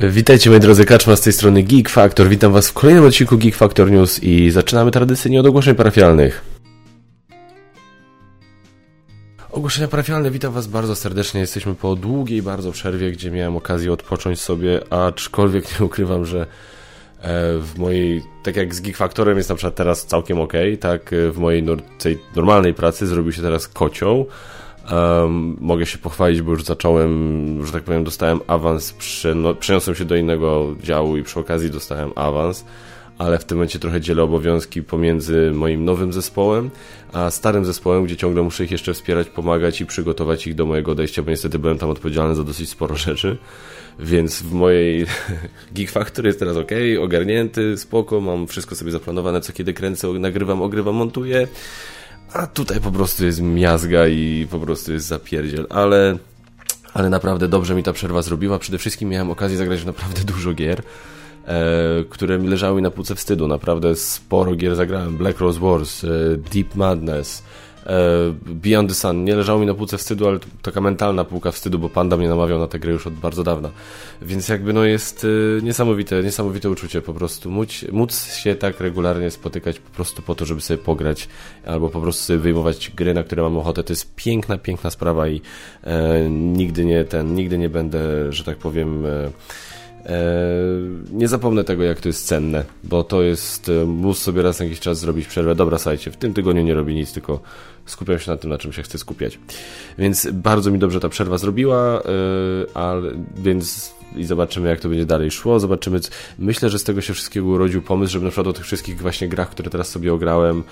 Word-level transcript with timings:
Witajcie 0.00 0.50
moi 0.50 0.60
drodzy, 0.60 0.84
Kaczma 0.84 1.16
z 1.16 1.20
tej 1.20 1.32
strony 1.32 1.62
Geek 1.62 1.88
Factor. 1.88 2.28
Witam 2.28 2.52
was 2.52 2.68
w 2.68 2.72
kolejnym 2.72 3.04
odcinku 3.04 3.38
Geek 3.38 3.54
Factor 3.54 3.90
News 3.90 4.22
i 4.22 4.50
zaczynamy 4.50 4.90
tradycyjnie 4.90 5.40
od 5.40 5.46
ogłoszeń 5.46 5.74
parafialnych. 5.74 6.44
Ogłoszenia 9.50 9.88
parafialne, 9.88 10.30
witam 10.30 10.52
was 10.52 10.66
bardzo 10.66 10.96
serdecznie. 10.96 11.40
Jesteśmy 11.40 11.74
po 11.74 11.96
długiej 11.96 12.42
bardzo 12.42 12.72
przerwie, 12.72 13.12
gdzie 13.12 13.30
miałem 13.30 13.56
okazję 13.56 13.92
odpocząć 13.92 14.40
sobie, 14.40 14.92
aczkolwiek 14.92 15.80
nie 15.80 15.86
ukrywam, 15.86 16.24
że 16.24 16.40
e, 16.40 16.46
w 17.58 17.72
mojej, 17.76 18.22
tak 18.42 18.56
jak 18.56 18.74
z 18.74 18.80
Geek 18.80 18.96
Factorem 18.96 19.36
jest 19.36 19.48
na 19.48 19.54
przykład 19.54 19.74
teraz 19.74 20.06
całkiem 20.06 20.40
ok, 20.40 20.52
tak 20.80 21.12
e, 21.12 21.30
w 21.30 21.38
mojej 21.38 21.64
normalnej 22.36 22.74
pracy 22.74 23.06
zrobił 23.06 23.32
się 23.32 23.42
teraz 23.42 23.68
kocioł. 23.68 24.26
Um, 24.92 25.56
mogę 25.60 25.86
się 25.86 25.98
pochwalić, 25.98 26.42
bo 26.42 26.50
już 26.50 26.64
zacząłem, 26.64 27.66
że 27.66 27.72
tak 27.72 27.82
powiem, 27.82 28.04
dostałem 28.04 28.40
awans, 28.46 28.94
no, 29.34 29.54
przeniosłem 29.54 29.96
się 29.96 30.04
do 30.04 30.16
innego 30.16 30.74
działu 30.82 31.16
i 31.16 31.22
przy 31.22 31.40
okazji 31.40 31.70
dostałem 31.70 32.12
awans, 32.16 32.64
ale 33.18 33.38
w 33.38 33.44
tym 33.44 33.58
momencie 33.58 33.78
trochę 33.78 34.00
dzielę 34.00 34.22
obowiązki 34.22 34.82
pomiędzy 34.82 35.50
moim 35.54 35.84
nowym 35.84 36.12
zespołem, 36.12 36.70
a 37.12 37.30
starym 37.30 37.64
zespołem, 37.64 38.04
gdzie 38.04 38.16
ciągle 38.16 38.42
muszę 38.42 38.64
ich 38.64 38.70
jeszcze 38.70 38.94
wspierać, 38.94 39.28
pomagać 39.28 39.80
i 39.80 39.86
przygotować 39.86 40.46
ich 40.46 40.54
do 40.54 40.66
mojego 40.66 40.92
odejścia, 40.92 41.22
bo 41.22 41.30
niestety 41.30 41.58
byłem 41.58 41.78
tam 41.78 41.90
odpowiedzialny 41.90 42.34
za 42.34 42.44
dosyć 42.44 42.70
sporo 42.70 42.96
rzeczy. 43.06 43.36
Więc 43.98 44.42
w 44.42 44.52
mojej 44.52 45.06
Geek 45.74 45.90
Factory 45.90 46.28
jest 46.28 46.38
teraz 46.38 46.56
ok, 46.56 46.70
ogarnięty, 47.00 47.78
spoko, 47.78 48.20
mam 48.20 48.46
wszystko 48.46 48.74
sobie 48.74 48.90
zaplanowane, 48.90 49.40
co 49.40 49.52
kiedy 49.52 49.72
kręcę, 49.72 50.08
nagrywam, 50.08 50.62
ogrywam, 50.62 50.94
montuję. 50.94 51.48
A 52.32 52.46
tutaj 52.46 52.80
po 52.80 52.90
prostu 52.90 53.24
jest 53.24 53.40
miazga 53.40 54.08
i 54.08 54.46
po 54.50 54.58
prostu 54.58 54.92
jest 54.92 55.06
zapierdziel, 55.06 55.66
ale, 55.70 56.18
ale 56.94 57.10
naprawdę 57.10 57.48
dobrze 57.48 57.74
mi 57.74 57.82
ta 57.82 57.92
przerwa 57.92 58.22
zrobiła. 58.22 58.58
Przede 58.58 58.78
wszystkim 58.78 59.08
miałem 59.08 59.30
okazję 59.30 59.56
zagrać 59.56 59.84
naprawdę 59.84 60.20
dużo 60.32 60.52
gier, 60.52 60.82
e, 61.46 62.04
które 62.10 62.38
mi 62.38 62.48
leżały 62.48 62.82
na 62.82 62.90
półce 62.90 63.14
wstydu. 63.14 63.48
Naprawdę 63.48 63.96
sporo 63.96 64.54
gier 64.54 64.76
zagrałem. 64.76 65.16
Black 65.16 65.40
Rose 65.40 65.60
Wars, 65.60 66.04
e, 66.04 66.08
Deep 66.52 66.74
Madness, 66.74 67.42
Beyond 68.46 68.88
the 68.88 68.94
Sun 68.94 69.24
nie 69.24 69.36
leżało 69.36 69.60
mi 69.60 69.66
na 69.66 69.74
półce 69.74 69.98
wstydu, 69.98 70.28
ale 70.28 70.38
taka 70.62 70.80
mentalna 70.80 71.24
półka 71.24 71.52
wstydu, 71.52 71.78
bo 71.78 71.88
Panda 71.88 72.16
mnie 72.16 72.28
namawiał 72.28 72.58
na 72.58 72.68
tę 72.68 72.78
grę 72.78 72.92
już 72.92 73.06
od 73.06 73.14
bardzo 73.14 73.44
dawna. 73.44 73.70
Więc 74.22 74.48
jakby 74.48 74.72
no 74.72 74.84
jest 74.84 75.26
e, 75.58 75.62
niesamowite, 75.62 76.22
niesamowite 76.22 76.70
uczucie 76.70 77.02
po 77.02 77.14
prostu. 77.14 77.50
Móc, 77.50 77.84
móc 77.92 78.34
się 78.34 78.54
tak 78.54 78.80
regularnie 78.80 79.30
spotykać 79.30 79.78
po 79.78 79.90
prostu 79.90 80.22
po 80.22 80.34
to, 80.34 80.46
żeby 80.46 80.60
sobie 80.60 80.78
pograć 80.78 81.28
albo 81.66 81.88
po 81.88 82.00
prostu 82.00 82.22
sobie 82.22 82.38
wyjmować 82.38 82.90
gry, 82.96 83.14
na 83.14 83.22
które 83.22 83.42
mam 83.42 83.58
ochotę. 83.58 83.82
To 83.82 83.92
jest 83.92 84.14
piękna, 84.14 84.58
piękna 84.58 84.90
sprawa 84.90 85.28
i 85.28 85.40
e, 85.84 86.30
nigdy 86.30 86.84
nie 86.84 87.04
ten, 87.04 87.34
nigdy 87.34 87.58
nie 87.58 87.68
będę, 87.68 88.32
że 88.32 88.44
tak 88.44 88.56
powiem... 88.56 89.06
E, 89.06 89.30
nie 91.12 91.28
zapomnę 91.28 91.64
tego, 91.64 91.84
jak 91.84 92.00
to 92.00 92.08
jest 92.08 92.26
cenne, 92.26 92.64
bo 92.84 93.04
to 93.04 93.22
jest, 93.22 93.70
móc 93.86 94.18
sobie 94.18 94.42
raz 94.42 94.58
na 94.58 94.64
jakiś 94.64 94.80
czas 94.80 94.98
zrobić 94.98 95.26
przerwę. 95.26 95.54
Dobra, 95.54 95.78
sajcie, 95.78 96.10
w 96.10 96.16
tym 96.16 96.34
tygodniu 96.34 96.62
nie 96.62 96.74
robi 96.74 96.94
nic, 96.94 97.12
tylko 97.12 97.40
skupiam 97.86 98.18
się 98.18 98.30
na 98.30 98.36
tym, 98.36 98.50
na 98.50 98.58
czym 98.58 98.72
się 98.72 98.82
chcę 98.82 98.98
skupiać. 98.98 99.38
Więc 99.98 100.28
bardzo 100.32 100.70
mi 100.70 100.78
dobrze 100.78 101.00
ta 101.00 101.08
przerwa 101.08 101.38
zrobiła, 101.38 102.02
yy, 102.04 102.74
ale, 102.74 103.12
więc 103.36 103.98
i 104.16 104.24
zobaczymy, 104.24 104.68
jak 104.68 104.80
to 104.80 104.88
będzie 104.88 105.06
dalej 105.06 105.30
szło. 105.30 105.60
Zobaczymy. 105.60 106.00
Myślę, 106.38 106.70
że 106.70 106.78
z 106.78 106.84
tego 106.84 107.00
się 107.00 107.14
wszystkiego 107.14 107.46
urodził 107.46 107.82
pomysł, 107.82 108.12
żeby 108.12 108.24
na 108.24 108.30
przykład 108.30 108.46
o 108.46 108.52
tych 108.52 108.64
wszystkich 108.64 109.00
właśnie 109.00 109.28
grach, 109.28 109.50
które 109.50 109.70
teraz 109.70 109.88
sobie 109.88 110.12
ograłem 110.12 110.58
e, 110.58 110.62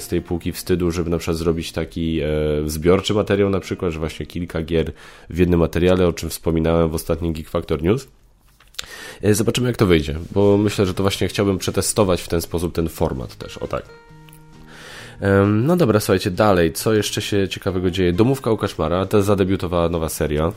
z 0.00 0.08
tej 0.08 0.22
półki 0.22 0.52
wstydu, 0.52 0.90
żeby 0.90 1.10
na 1.10 1.18
przykład 1.18 1.36
zrobić 1.36 1.72
taki 1.72 2.20
e, 2.20 2.26
zbiorczy 2.66 3.14
materiał, 3.14 3.50
na 3.50 3.60
przykład, 3.60 3.92
że 3.92 3.98
właśnie 3.98 4.26
kilka 4.26 4.62
gier 4.62 4.92
w 5.30 5.38
jednym 5.38 5.60
materiale, 5.60 6.06
o 6.06 6.12
czym 6.12 6.30
wspominałem 6.30 6.88
w 6.88 6.94
ostatnim 6.94 7.32
Geek 7.32 7.48
Factor 7.48 7.82
News. 7.82 8.08
E, 9.22 9.34
zobaczymy, 9.34 9.66
jak 9.66 9.76
to 9.76 9.86
wyjdzie, 9.86 10.14
bo 10.32 10.58
myślę, 10.58 10.86
że 10.86 10.94
to 10.94 11.02
właśnie 11.02 11.28
chciałbym 11.28 11.58
przetestować 11.58 12.22
w 12.22 12.28
ten 12.28 12.40
sposób 12.40 12.74
ten 12.74 12.88
format 12.88 13.36
też. 13.36 13.58
O 13.58 13.66
tak. 13.66 13.82
No 15.46 15.76
dobra, 15.76 16.00
słuchajcie, 16.00 16.30
dalej, 16.30 16.72
co 16.72 16.94
jeszcze 16.94 17.22
się 17.22 17.48
ciekawego 17.48 17.90
dzieje? 17.90 18.12
Domówka 18.12 18.50
u 18.50 18.56
Kaszmara, 18.56 19.06
to 19.06 19.22
zadebiutowała 19.22 19.88
nowa 19.88 20.08
seria. 20.08 20.52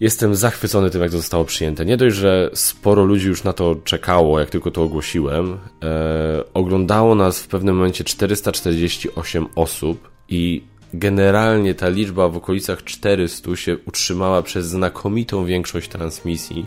Jestem 0.00 0.34
zachwycony 0.34 0.90
tym, 0.90 1.02
jak 1.02 1.10
to 1.10 1.16
zostało 1.16 1.44
przyjęte. 1.44 1.84
Nie 1.84 1.96
dość, 1.96 2.16
że 2.16 2.50
sporo 2.54 3.04
ludzi 3.04 3.28
już 3.28 3.44
na 3.44 3.52
to 3.52 3.76
czekało, 3.84 4.40
jak 4.40 4.50
tylko 4.50 4.70
to 4.70 4.82
ogłosiłem. 4.82 5.58
E, 5.82 6.44
oglądało 6.54 7.14
nas 7.14 7.40
w 7.40 7.48
pewnym 7.48 7.76
momencie 7.76 8.04
448 8.04 9.46
osób 9.54 10.10
i 10.28 10.62
generalnie 10.98 11.74
ta 11.74 11.88
liczba 11.88 12.28
w 12.28 12.36
okolicach 12.36 12.84
400 12.84 13.56
się 13.56 13.76
utrzymała 13.86 14.42
przez 14.42 14.66
znakomitą 14.66 15.44
większość 15.44 15.88
transmisji, 15.88 16.66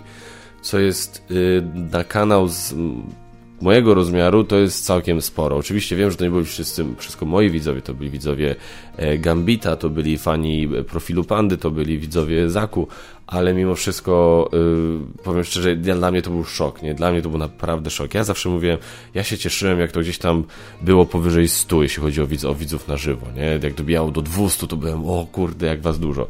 co 0.62 0.80
jest 0.80 1.24
y, 1.32 1.64
na 1.92 2.04
kanał 2.04 2.48
z 2.48 2.76
mojego 3.62 3.94
rozmiaru 3.94 4.44
to 4.44 4.58
jest 4.58 4.86
całkiem 4.86 5.22
sporo. 5.22 5.56
Oczywiście 5.56 5.96
wiem, 5.96 6.12
że 6.12 6.18
to 6.18 6.24
nie 6.24 6.32
byli 6.32 6.46
wszyscy, 6.46 6.86
wszystko 6.98 7.26
moi 7.26 7.50
widzowie, 7.50 7.82
to 7.82 7.94
byli 7.94 8.10
widzowie 8.10 8.56
e, 8.98 9.18
Gambita, 9.18 9.76
to 9.76 9.90
byli 9.90 10.18
fani 10.18 10.68
profilu 10.88 11.24
Pandy, 11.24 11.58
to 11.58 11.72
byli 11.72 12.00
widzowie 12.00 12.50
Zaku, 12.50 12.88
ale 13.28 13.54
mimo 13.54 13.76
wszystko 13.76 14.50
yy, 14.54 15.24
powiem 15.24 15.44
szczerze, 15.44 15.76
dla 15.76 16.12
mnie 16.12 16.22
to 16.22 16.30
był 16.30 16.44
szok, 16.44 16.82
nie? 16.82 16.94
Dla 16.94 17.12
mnie 17.12 17.22
to 17.22 17.30
był 17.30 17.38
naprawdę 17.38 17.90
szok. 17.90 18.14
Ja 18.14 18.24
zawsze 18.24 18.50
mówię, 18.50 18.78
ja 19.14 19.24
się 19.24 19.38
cieszyłem, 19.38 19.80
jak 19.80 19.92
to 19.92 20.00
gdzieś 20.00 20.18
tam 20.18 20.44
było 20.82 21.06
powyżej 21.06 21.48
100, 21.48 21.84
jeśli 21.84 22.04
chodzi 22.04 22.22
o, 22.22 22.28
widz, 22.28 22.46
o 22.46 22.56
widzów 22.56 22.88
na 22.88 22.98
żywo, 22.98 23.26
nie? 23.36 23.60
Jak 23.64 23.74
dobijało 23.74 24.12
do 24.12 24.22
200, 24.22 24.68
to 24.68 24.76
byłem, 24.76 25.10
o 25.10 25.28
kurde, 25.32 25.68
jak 25.68 25.82
was 25.82 26.00
dużo. 26.00 26.28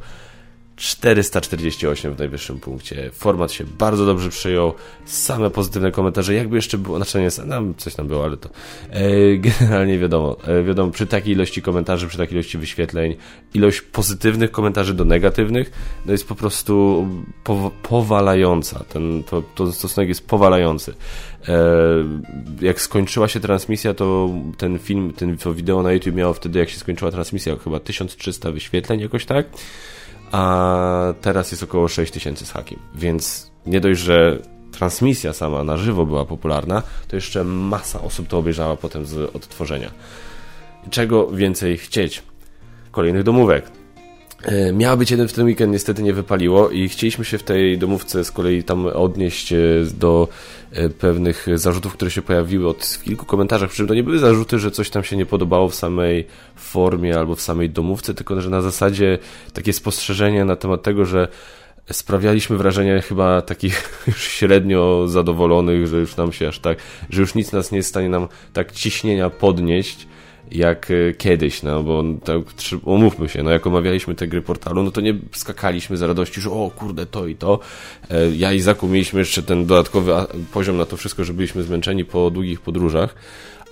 448 0.77 2.15
w 2.15 2.19
najwyższym 2.19 2.59
punkcie. 2.59 3.09
Format 3.13 3.51
się 3.51 3.63
bardzo 3.63 4.05
dobrze 4.05 4.29
przyjął. 4.29 4.73
Same 5.05 5.49
pozytywne 5.49 5.91
komentarze. 5.91 6.33
Jakby 6.33 6.55
jeszcze 6.55 6.77
było, 6.77 6.97
znaczy 6.97 7.21
nie, 7.21 7.45
nam 7.45 7.75
coś 7.75 7.95
tam 7.95 8.07
było, 8.07 8.23
ale 8.23 8.37
to 8.37 8.49
e, 8.89 9.37
generalnie 9.59 9.99
wiadomo, 9.99 10.37
e, 10.43 10.63
wiadomo, 10.63 10.91
przy 10.91 11.07
takiej 11.07 11.33
ilości 11.33 11.61
komentarzy, 11.61 12.07
przy 12.07 12.17
takiej 12.17 12.33
ilości 12.33 12.57
wyświetleń, 12.57 13.15
ilość 13.53 13.81
pozytywnych 13.81 14.51
komentarzy 14.51 14.93
do 14.93 15.05
negatywnych, 15.05 15.71
no 16.05 16.11
jest 16.11 16.27
po 16.27 16.35
prostu 16.35 17.07
po, 17.43 17.71
powalająca. 17.83 18.83
Ten 18.89 19.23
to, 19.23 19.43
to 19.55 19.71
stosunek 19.71 20.09
jest 20.09 20.27
powalający. 20.27 20.93
E, 21.47 21.57
jak 22.61 22.81
skończyła 22.81 23.27
się 23.27 23.39
transmisja, 23.39 23.93
to 23.93 24.29
ten 24.57 24.79
film, 24.79 25.13
ten, 25.13 25.37
to 25.37 25.53
wideo 25.53 25.83
na 25.83 25.91
YouTube 25.91 26.15
miało 26.15 26.33
wtedy, 26.33 26.59
jak 26.59 26.69
się 26.69 26.77
skończyła 26.77 27.11
transmisja, 27.11 27.55
chyba 27.55 27.79
1300 27.79 28.51
wyświetleń, 28.51 28.99
jakoś 28.99 29.25
tak 29.25 29.45
a 30.31 31.13
teraz 31.21 31.51
jest 31.51 31.63
około 31.63 31.87
6000 31.87 32.45
z 32.45 32.51
hakiem. 32.51 32.79
Więc 32.95 33.51
nie 33.65 33.79
dość, 33.79 33.99
że 33.99 34.39
transmisja 34.71 35.33
sama 35.33 35.63
na 35.63 35.77
żywo 35.77 36.05
była 36.05 36.25
popularna, 36.25 36.83
to 37.07 37.15
jeszcze 37.15 37.43
masa 37.43 38.01
osób 38.01 38.27
to 38.27 38.37
obejrzała 38.37 38.75
potem 38.75 39.05
z 39.05 39.35
odtworzenia. 39.35 39.91
Czego 40.89 41.27
więcej 41.27 41.77
chcieć? 41.77 42.23
Kolejnych 42.91 43.23
domówek. 43.23 43.71
E, 44.43 44.73
miała 44.73 44.97
być 44.97 45.11
jeden 45.11 45.27
w 45.27 45.33
ten 45.33 45.45
weekend, 45.45 45.73
niestety 45.73 46.03
nie 46.03 46.13
wypaliło 46.13 46.69
i 46.69 46.89
chcieliśmy 46.89 47.25
się 47.25 47.37
w 47.37 47.43
tej 47.43 47.77
domówce 47.77 48.23
z 48.23 48.31
kolei 48.31 48.63
tam 48.63 48.85
odnieść 48.85 49.53
e, 49.53 49.57
do 49.99 50.27
e, 50.71 50.89
pewnych 50.89 51.47
zarzutów, 51.55 51.93
które 51.93 52.11
się 52.11 52.21
pojawiły 52.21 52.69
od 52.69 52.85
w 52.85 53.03
kilku 53.03 53.25
komentarzach, 53.25 53.69
przy 53.69 53.77
czym 53.77 53.87
to 53.87 53.93
nie 53.93 54.03
były 54.03 54.19
zarzuty, 54.19 54.59
że 54.59 54.71
coś 54.71 54.89
tam 54.89 55.03
się 55.03 55.17
nie 55.17 55.25
podobało 55.25 55.69
w 55.69 55.75
samej 55.75 56.27
formie 56.55 57.17
albo 57.17 57.35
w 57.35 57.41
samej 57.41 57.69
domówce, 57.69 58.13
tylko 58.13 58.41
że 58.41 58.49
na 58.49 58.61
zasadzie 58.61 59.17
takie 59.53 59.73
spostrzeżenie 59.73 60.45
na 60.45 60.55
temat 60.55 60.83
tego, 60.83 61.05
że 61.05 61.27
sprawialiśmy 61.91 62.57
wrażenie 62.57 63.01
chyba 63.01 63.41
takich 63.41 63.89
już 64.07 64.23
średnio 64.23 65.07
zadowolonych, 65.07 65.87
że 65.87 65.97
już 65.97 66.17
nam 66.17 66.31
się 66.31 66.47
aż 66.47 66.59
tak, 66.59 66.77
że 67.09 67.21
już 67.21 67.35
nic 67.35 67.51
nas 67.51 67.71
nie 67.71 67.77
jest 67.77 67.89
w 67.89 67.89
stanie 67.89 68.09
nam 68.09 68.27
tak 68.53 68.71
ciśnienia 68.71 69.29
podnieść, 69.29 70.07
jak 70.51 70.91
e, 70.91 71.13
kiedyś, 71.13 71.63
no 71.63 71.83
bo 71.83 72.03
tak, 72.23 72.37
umówmy 72.83 73.29
się, 73.29 73.43
no 73.43 73.51
jak 73.51 73.67
omawialiśmy 73.67 74.15
te 74.15 74.27
gry 74.27 74.41
portalu, 74.41 74.83
no 74.83 74.91
to 74.91 75.01
nie 75.01 75.15
skakaliśmy 75.31 75.97
z 75.97 76.01
radości, 76.01 76.41
że 76.41 76.51
o 76.51 76.71
kurde 76.75 77.05
to 77.05 77.27
i 77.27 77.35
to. 77.35 77.59
E, 78.09 78.29
ja 78.35 78.53
i 78.53 78.59
Zaku 78.59 78.87
mieliśmy 78.87 79.19
jeszcze 79.19 79.43
ten 79.43 79.65
dodatkowy 79.65 80.13
poziom 80.53 80.77
na 80.77 80.85
to 80.85 80.97
wszystko, 80.97 81.23
że 81.23 81.33
byliśmy 81.33 81.63
zmęczeni 81.63 82.05
po 82.05 82.31
długich 82.31 82.61
podróżach, 82.61 83.15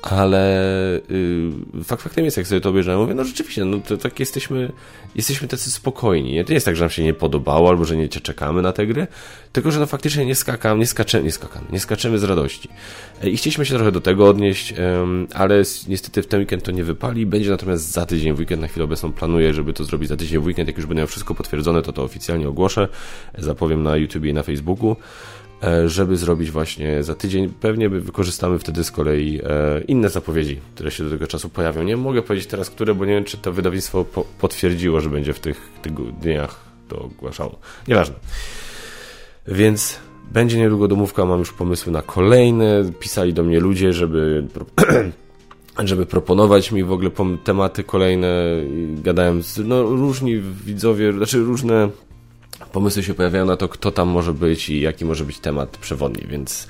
ale 0.05 1.01
yy, 1.73 1.83
fakt 1.83 2.01
faktem 2.01 2.25
jest, 2.25 2.37
jak 2.37 2.47
sobie 2.47 2.61
to 2.61 2.69
obejrzałem, 2.69 3.01
mówię, 3.01 3.13
no 3.13 3.23
rzeczywiście, 3.23 3.65
no 3.65 3.77
to 3.79 3.97
tak 3.97 4.19
jesteśmy, 4.19 4.71
jesteśmy 5.15 5.47
tacy 5.47 5.71
spokojni. 5.71 6.43
To 6.43 6.49
nie 6.49 6.53
jest 6.53 6.65
tak, 6.65 6.75
że 6.75 6.83
nam 6.83 6.89
się 6.89 7.03
nie 7.03 7.13
podobało, 7.13 7.69
albo 7.69 7.85
że 7.85 7.97
nie 7.97 8.09
czekamy 8.09 8.61
na 8.61 8.71
te 8.71 8.87
gry, 8.87 9.07
tylko, 9.51 9.71
że 9.71 9.79
no 9.79 9.85
faktycznie 9.85 10.25
nie 10.25 10.35
skakamy, 10.35 10.79
nie 10.79 10.87
skaczemy, 10.87 11.23
nie 11.23 11.31
skakamy, 11.31 11.65
nie 11.71 11.79
skaczemy 11.79 12.19
z 12.19 12.23
radości. 12.23 12.69
E, 13.23 13.29
I 13.29 13.37
chcieliśmy 13.37 13.65
się 13.65 13.75
trochę 13.75 13.91
do 13.91 14.01
tego 14.01 14.29
odnieść, 14.29 14.73
ale 15.33 15.63
niestety 15.87 16.21
w 16.21 16.27
ten 16.27 16.39
weekend 16.39 16.63
to 16.63 16.71
nie 16.71 16.83
wypali, 16.83 17.25
będzie 17.25 17.49
natomiast 17.49 17.91
za 17.91 18.05
tydzień 18.05 18.33
w 18.33 18.39
weekend, 18.39 18.61
na 18.61 18.67
chwilę 18.67 18.83
obecną 18.83 19.13
planuję, 19.13 19.53
żeby 19.53 19.73
to 19.73 19.83
zrobić 19.83 20.09
za 20.09 20.17
tydzień 20.17 20.41
w 20.41 20.45
weekend, 20.45 20.67
jak 20.67 20.77
już 20.77 20.85
będę 20.85 20.99
miał 20.99 21.07
wszystko 21.07 21.35
potwierdzone, 21.35 21.81
to 21.81 21.93
to 21.93 22.03
oficjalnie 22.03 22.49
ogłoszę, 22.49 22.87
zapowiem 23.37 23.83
na 23.83 23.97
YouTubie 23.97 24.29
i 24.29 24.33
na 24.33 24.43
Facebooku. 24.43 24.95
E, 25.63 25.89
żeby 25.89 26.17
zrobić 26.17 26.51
właśnie 26.51 27.03
za 27.03 27.15
tydzień. 27.15 27.49
Pewnie 27.49 27.89
wykorzystamy 27.89 28.59
wtedy 28.59 28.83
z 28.83 28.91
kolei 28.91 29.41
e, 29.43 29.81
inne 29.81 30.09
zapowiedzi, 30.09 30.59
które 30.75 30.91
się 30.91 31.03
do 31.03 31.09
tego 31.09 31.27
czasu 31.27 31.49
pojawią. 31.49 31.83
Nie 31.83 31.97
mogę 31.97 32.21
powiedzieć 32.21 32.47
teraz, 32.47 32.69
które, 32.69 32.95
bo 32.95 33.05
nie 33.05 33.13
wiem, 33.13 33.23
czy 33.23 33.37
to 33.37 33.51
wydawnictwo 33.51 34.05
potwierdziło, 34.39 35.01
że 35.01 35.09
będzie 35.09 35.33
w 35.33 35.39
tych 35.39 35.69
tygodniach 35.81 36.59
to 36.87 37.01
ogłaszało. 37.01 37.59
Nieważne. 37.87 38.15
Więc 39.47 39.99
będzie 40.31 40.57
niedługo 40.57 40.87
domówka, 40.87 41.25
mam 41.25 41.39
już 41.39 41.53
pomysły 41.53 41.91
na 41.91 42.01
kolejne. 42.01 42.91
Pisali 42.99 43.33
do 43.33 43.43
mnie 43.43 43.59
ludzie, 43.59 43.93
żeby, 43.93 44.47
żeby 45.83 46.05
proponować 46.05 46.71
mi 46.71 46.83
w 46.83 46.91
ogóle 46.91 47.09
tematy 47.43 47.83
kolejne. 47.83 48.45
Gadałem 49.03 49.43
z 49.43 49.57
no, 49.57 49.83
różni 49.83 50.41
widzowie, 50.65 51.13
znaczy 51.13 51.39
różne 51.39 51.89
pomysły 52.71 53.03
się 53.03 53.13
pojawiają 53.13 53.45
na 53.45 53.57
to, 53.57 53.69
kto 53.69 53.91
tam 53.91 54.07
może 54.07 54.33
być 54.33 54.69
i 54.69 54.81
jaki 54.81 55.05
może 55.05 55.25
być 55.25 55.39
temat 55.39 55.77
przewodni, 55.77 56.27
więc 56.27 56.67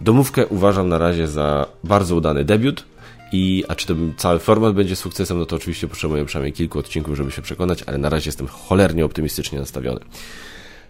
domówkę 0.00 0.46
uważam 0.46 0.88
na 0.88 0.98
razie 0.98 1.28
za 1.28 1.66
bardzo 1.84 2.16
udany 2.16 2.44
debiut. 2.44 2.84
I, 3.32 3.64
a 3.68 3.74
czy 3.74 3.86
ten 3.86 4.12
cały 4.16 4.38
format 4.38 4.74
będzie 4.74 4.96
sukcesem, 4.96 5.38
no 5.38 5.46
to 5.46 5.56
oczywiście 5.56 5.88
potrzebujemy 5.88 6.26
przynajmniej 6.26 6.52
kilku 6.52 6.78
odcinków, 6.78 7.16
żeby 7.16 7.30
się 7.30 7.42
przekonać, 7.42 7.82
ale 7.86 7.98
na 7.98 8.08
razie 8.08 8.28
jestem 8.28 8.46
cholernie 8.46 9.04
optymistycznie 9.04 9.58
nastawiony. 9.58 10.00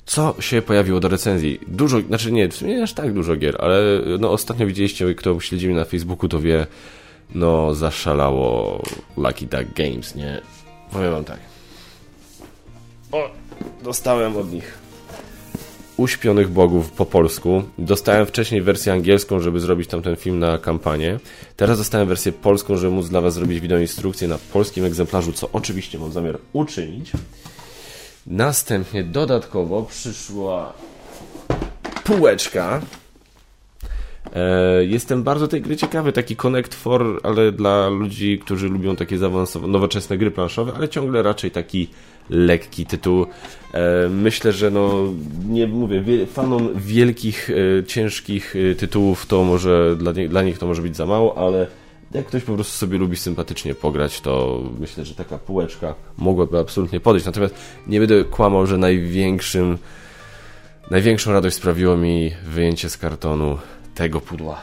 Co 0.06 0.34
się 0.40 0.62
pojawiło 0.62 1.00
do 1.00 1.08
recenzji? 1.08 1.60
Dużo, 1.66 2.00
znaczy 2.00 2.32
nie, 2.32 2.48
w 2.48 2.54
sumie 2.54 2.82
aż 2.82 2.92
tak 2.92 3.12
dużo 3.12 3.36
gier, 3.36 3.56
ale 3.58 3.78
no 4.18 4.30
ostatnio 4.30 4.66
widzieliście, 4.66 5.14
kto 5.14 5.40
śledzi 5.40 5.66
mnie 5.66 5.76
na 5.76 5.84
Facebooku, 5.84 6.28
to 6.28 6.40
wie, 6.40 6.66
no 7.34 7.74
zaszalało 7.74 8.82
Lucky 9.16 9.46
Duck 9.46 9.74
Games, 9.74 10.14
nie? 10.14 10.40
Powiem 10.92 11.12
wam 11.12 11.24
tak. 11.24 11.38
O, 13.12 13.30
dostałem 13.82 14.36
od 14.36 14.52
nich 14.52 14.78
Uśpionych 15.96 16.48
Bogów 16.48 16.90
po 16.90 17.06
polsku. 17.06 17.62
Dostałem 17.78 18.26
wcześniej 18.26 18.62
wersję 18.62 18.92
angielską, 18.92 19.40
żeby 19.40 19.60
zrobić 19.60 19.88
tam 19.88 20.02
ten 20.02 20.16
film 20.16 20.38
na 20.38 20.58
kampanię. 20.58 21.18
Teraz 21.56 21.78
dostałem 21.78 22.08
wersję 22.08 22.32
polską, 22.32 22.76
żeby 22.76 22.94
móc 22.94 23.08
dla 23.08 23.20
Was 23.20 23.34
zrobić 23.34 23.60
wideoinstrukcję 23.60 24.28
na 24.28 24.38
polskim 24.52 24.84
egzemplarzu, 24.84 25.32
co 25.32 25.48
oczywiście 25.52 25.98
mam 25.98 26.12
zamiar 26.12 26.38
uczynić. 26.52 27.12
Następnie 28.26 29.04
dodatkowo 29.04 29.82
przyszła 29.82 30.72
półeczka. 32.04 32.80
E, 34.34 34.84
jestem 34.84 35.22
bardzo 35.22 35.48
tej 35.48 35.62
gry 35.62 35.76
ciekawy, 35.76 36.12
taki 36.12 36.36
Connect 36.36 36.80
4, 36.80 37.04
ale 37.22 37.52
dla 37.52 37.88
ludzi, 37.88 38.38
którzy 38.38 38.68
lubią 38.68 38.96
takie 38.96 39.18
zaawansowane, 39.18 39.72
nowoczesne 39.72 40.18
gry 40.18 40.30
planszowe, 40.30 40.72
ale 40.76 40.88
ciągle 40.88 41.22
raczej 41.22 41.50
taki 41.50 41.88
lekki 42.30 42.86
tytuł. 42.86 43.26
E, 43.74 44.08
myślę, 44.08 44.52
że 44.52 44.70
no, 44.70 45.02
nie 45.48 45.66
mówię, 45.66 46.26
fanom 46.26 46.68
wielkich, 46.76 47.50
e, 47.50 47.84
ciężkich 47.84 48.54
tytułów 48.78 49.26
to 49.26 49.44
może, 49.44 49.96
dla, 49.98 50.12
nie, 50.12 50.28
dla 50.28 50.42
nich 50.42 50.58
to 50.58 50.66
może 50.66 50.82
być 50.82 50.96
za 50.96 51.06
mało, 51.06 51.38
ale 51.38 51.66
jak 52.14 52.26
ktoś 52.26 52.42
po 52.42 52.54
prostu 52.54 52.78
sobie 52.78 52.98
lubi 52.98 53.16
sympatycznie 53.16 53.74
pograć, 53.74 54.20
to 54.20 54.62
myślę, 54.80 55.04
że 55.04 55.14
taka 55.14 55.38
półeczka 55.38 55.94
mogłaby 56.18 56.58
absolutnie 56.58 57.00
podejść. 57.00 57.26
Natomiast 57.26 57.54
nie 57.86 58.00
będę 58.00 58.24
kłamał, 58.24 58.66
że 58.66 58.78
największym, 58.78 59.78
największą 60.90 61.32
radość 61.32 61.56
sprawiło 61.56 61.96
mi 61.96 62.30
wyjęcie 62.44 62.90
z 62.90 62.98
kartonu 62.98 63.58
tego 63.96 64.20
pudła. 64.20 64.62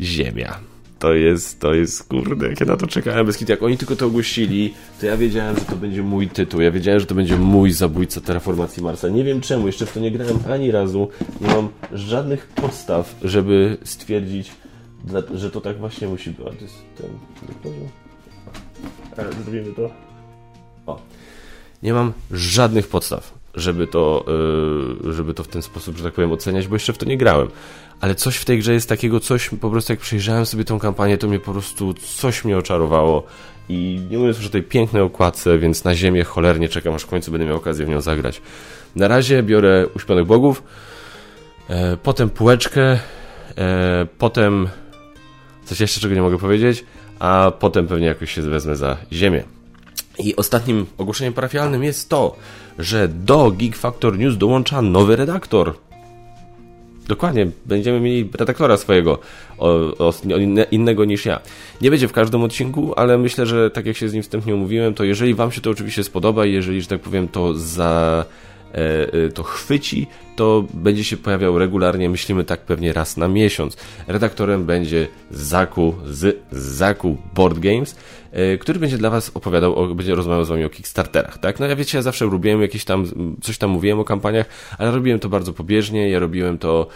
Ziemia. 0.00 0.58
To 0.98 1.14
jest, 1.14 1.60
to 1.60 1.74
jest, 1.74 2.08
kurde, 2.08 2.48
jak 2.48 2.60
ja 2.60 2.66
na 2.66 2.76
to 2.76 2.86
czekałem 2.86 3.26
bez 3.26 3.48
Jak 3.48 3.62
oni 3.62 3.76
tylko 3.76 3.96
to 3.96 4.06
ogłosili, 4.06 4.74
to 5.00 5.06
ja 5.06 5.16
wiedziałem, 5.16 5.56
że 5.56 5.64
to 5.64 5.76
będzie 5.76 6.02
mój 6.02 6.28
tytuł. 6.28 6.60
Ja 6.60 6.70
wiedziałem, 6.70 7.00
że 7.00 7.06
to 7.06 7.14
będzie 7.14 7.36
mój 7.36 7.72
zabójca 7.72 8.20
terraformacji 8.20 8.82
Marsa. 8.82 9.08
Nie 9.08 9.24
wiem 9.24 9.40
czemu, 9.40 9.66
jeszcze 9.66 9.86
w 9.86 9.92
to 9.92 10.00
nie 10.00 10.10
grałem 10.10 10.38
ani 10.50 10.70
razu. 10.70 11.08
Nie 11.40 11.48
mam 11.48 11.68
żadnych 11.92 12.46
podstaw, 12.46 13.16
żeby 13.22 13.76
stwierdzić, 13.84 14.50
że 15.34 15.50
to 15.50 15.60
tak 15.60 15.78
właśnie 15.78 16.08
musi 16.08 16.30
być. 16.30 16.38
To 16.38 16.52
jest 16.64 16.74
ten, 16.96 17.10
ten 17.62 19.34
Zrobimy 19.42 19.74
to. 19.74 19.90
O. 20.86 21.00
Nie 21.82 21.92
mam 21.92 22.12
żadnych 22.30 22.88
podstaw, 22.88 23.39
żeby 23.54 23.86
to, 23.86 24.24
yy, 25.04 25.12
żeby 25.12 25.34
to 25.34 25.44
w 25.44 25.48
ten 25.48 25.62
sposób, 25.62 25.96
że 25.96 26.04
tak 26.04 26.14
powiem, 26.14 26.32
oceniać, 26.32 26.68
bo 26.68 26.74
jeszcze 26.74 26.92
w 26.92 26.98
to 26.98 27.06
nie 27.06 27.16
grałem 27.16 27.48
ale 28.00 28.14
coś 28.14 28.36
w 28.36 28.44
tej 28.44 28.58
grze 28.58 28.72
jest 28.72 28.88
takiego, 28.88 29.20
coś 29.20 29.50
po 29.60 29.70
prostu 29.70 29.92
jak 29.92 30.00
przejrzałem 30.00 30.46
sobie 30.46 30.64
tą 30.64 30.78
kampanię, 30.78 31.18
to 31.18 31.28
mnie 31.28 31.38
po 31.38 31.52
prostu 31.52 31.94
coś 31.94 32.44
mnie 32.44 32.58
oczarowało 32.58 33.22
i 33.68 34.00
nie 34.10 34.18
mówiąc 34.18 34.36
już 34.36 34.46
o 34.46 34.50
tej 34.50 34.62
pięknej 34.62 35.02
okładce, 35.02 35.58
więc 35.58 35.84
na 35.84 35.94
ziemię 35.94 36.24
cholernie 36.24 36.68
czekam, 36.68 36.94
aż 36.94 37.02
w 37.02 37.06
końcu 37.06 37.30
będę 37.30 37.46
miał 37.46 37.56
okazję 37.56 37.86
w 37.86 37.88
nią 37.88 38.00
zagrać. 38.00 38.42
Na 38.96 39.08
razie 39.08 39.42
biorę 39.42 39.86
Uśpionych 39.96 40.24
Bogów, 40.24 40.62
e, 41.68 41.96
potem 41.96 42.30
półeczkę, 42.30 42.98
e, 43.58 44.06
potem 44.18 44.68
coś 45.64 45.80
jeszcze, 45.80 46.00
czego 46.00 46.14
nie 46.14 46.22
mogę 46.22 46.38
powiedzieć, 46.38 46.84
a 47.18 47.52
potem 47.58 47.86
pewnie 47.86 48.06
jakoś 48.06 48.34
się 48.34 48.42
wezmę 48.42 48.76
za 48.76 48.96
ziemię. 49.12 49.42
I 50.18 50.36
ostatnim 50.36 50.86
ogłoszeniem 50.98 51.32
parafialnym 51.32 51.84
jest 51.84 52.08
to, 52.08 52.36
że 52.80 53.08
do 53.08 53.50
Geek 53.50 53.76
Factor 53.76 54.18
News 54.18 54.36
dołącza 54.36 54.82
nowy 54.82 55.16
redaktor. 55.16 55.74
Dokładnie, 57.08 57.46
będziemy 57.66 58.00
mieli 58.00 58.30
redaktora 58.38 58.76
swojego, 58.76 59.18
o, 59.58 59.68
o, 60.08 60.12
innego 60.70 61.04
niż 61.04 61.26
ja. 61.26 61.40
Nie 61.80 61.90
będzie 61.90 62.08
w 62.08 62.12
każdym 62.12 62.42
odcinku, 62.42 62.92
ale 62.96 63.18
myślę, 63.18 63.46
że 63.46 63.70
tak 63.70 63.86
jak 63.86 63.96
się 63.96 64.08
z 64.08 64.12
nim 64.12 64.22
wstępnie 64.22 64.54
umówiłem, 64.54 64.94
to 64.94 65.04
jeżeli 65.04 65.34
Wam 65.34 65.52
się 65.52 65.60
to 65.60 65.70
oczywiście 65.70 66.04
spodoba 66.04 66.46
i 66.46 66.52
jeżeli, 66.52 66.82
że 66.82 66.88
tak 66.88 67.00
powiem, 67.00 67.28
to 67.28 67.54
za 67.54 68.24
E, 68.74 69.12
e, 69.12 69.28
to 69.28 69.42
chwyci, 69.42 70.06
to 70.36 70.64
będzie 70.74 71.04
się 71.04 71.16
pojawiał 71.16 71.58
regularnie, 71.58 72.10
myślimy 72.10 72.44
tak 72.44 72.60
pewnie 72.60 72.92
raz 72.92 73.16
na 73.16 73.28
miesiąc. 73.28 73.76
Redaktorem 74.06 74.64
będzie 74.64 75.08
Zaku 75.30 75.94
z 76.04 76.36
Zaku 76.52 77.16
Board 77.34 77.58
Games, 77.58 77.96
który 78.60 78.78
będzie 78.78 78.98
dla 78.98 79.10
Was 79.10 79.30
opowiadał, 79.34 79.76
o, 79.76 79.94
będzie 79.94 80.14
rozmawiał 80.14 80.44
z 80.44 80.48
Wami 80.48 80.64
o 80.64 80.70
Kickstarterach, 80.70 81.38
tak? 81.38 81.60
No 81.60 81.66
ja 81.66 81.76
wiecie, 81.76 81.98
ja 81.98 82.02
zawsze 82.02 82.24
robiłem 82.24 82.62
jakieś 82.62 82.84
tam, 82.84 83.06
coś 83.42 83.58
tam 83.58 83.70
mówiłem 83.70 84.00
o 84.00 84.04
kampaniach, 84.04 84.46
ale 84.78 84.90
robiłem 84.90 85.18
to 85.18 85.28
bardzo 85.28 85.52
pobieżnie, 85.52 86.10
ja 86.10 86.18
robiłem 86.18 86.58
to, 86.58 86.86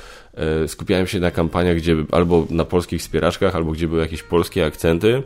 skupiałem 0.67 1.07
się 1.07 1.21
na 1.21 1.31
kampaniach, 1.31 1.77
gdzie 1.77 1.97
albo 2.13 2.47
na 2.51 2.65
polskich 2.65 3.01
wspieraczkach, 3.01 3.57
albo 3.57 3.73
gdzie 3.73 3.89
były 3.89 4.01
jakieś 4.01 4.23
polskie 4.23 4.67
akcenty, 4.67 5.23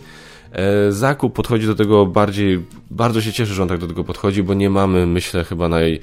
Zakup 0.90 1.34
podchodzi 1.34 1.66
do 1.66 1.74
tego 1.74 2.06
bardziej, 2.06 2.64
bardzo 2.90 3.20
się 3.20 3.32
cieszę, 3.32 3.54
że 3.54 3.62
on 3.62 3.68
tak 3.68 3.78
do 3.78 3.86
tego 3.86 4.04
podchodzi, 4.04 4.42
bo 4.42 4.54
nie 4.54 4.70
mamy, 4.70 5.06
myślę, 5.06 5.44
chyba 5.44 5.68
naj, 5.68 6.00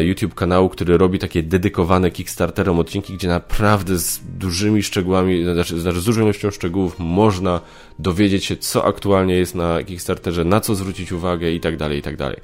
YouTube 0.00 0.34
kanału, 0.34 0.68
który 0.68 0.98
robi 0.98 1.18
takie 1.18 1.42
dedykowane 1.42 2.10
Kickstarterom 2.10 2.78
odcinki, 2.78 3.14
gdzie 3.14 3.28
naprawdę 3.28 3.98
z 3.98 4.20
dużymi 4.38 4.82
szczegółami, 4.82 5.44
znaczy, 5.44 5.80
znaczy 5.80 6.00
z 6.00 6.04
dużą 6.04 6.22
ilością 6.22 6.50
szczegółów 6.50 6.96
można 6.98 7.60
dowiedzieć 7.98 8.44
się, 8.44 8.56
co 8.56 8.84
aktualnie 8.84 9.34
jest 9.34 9.54
na 9.54 9.82
Kickstarterze, 9.82 10.44
na 10.44 10.60
co 10.60 10.74
zwrócić 10.74 11.12
uwagę 11.12 11.50
i 11.50 11.60
tak 11.60 11.76
dalej, 11.76 11.98
i 11.98 12.02
tak 12.02 12.16
dalej. 12.16 12.36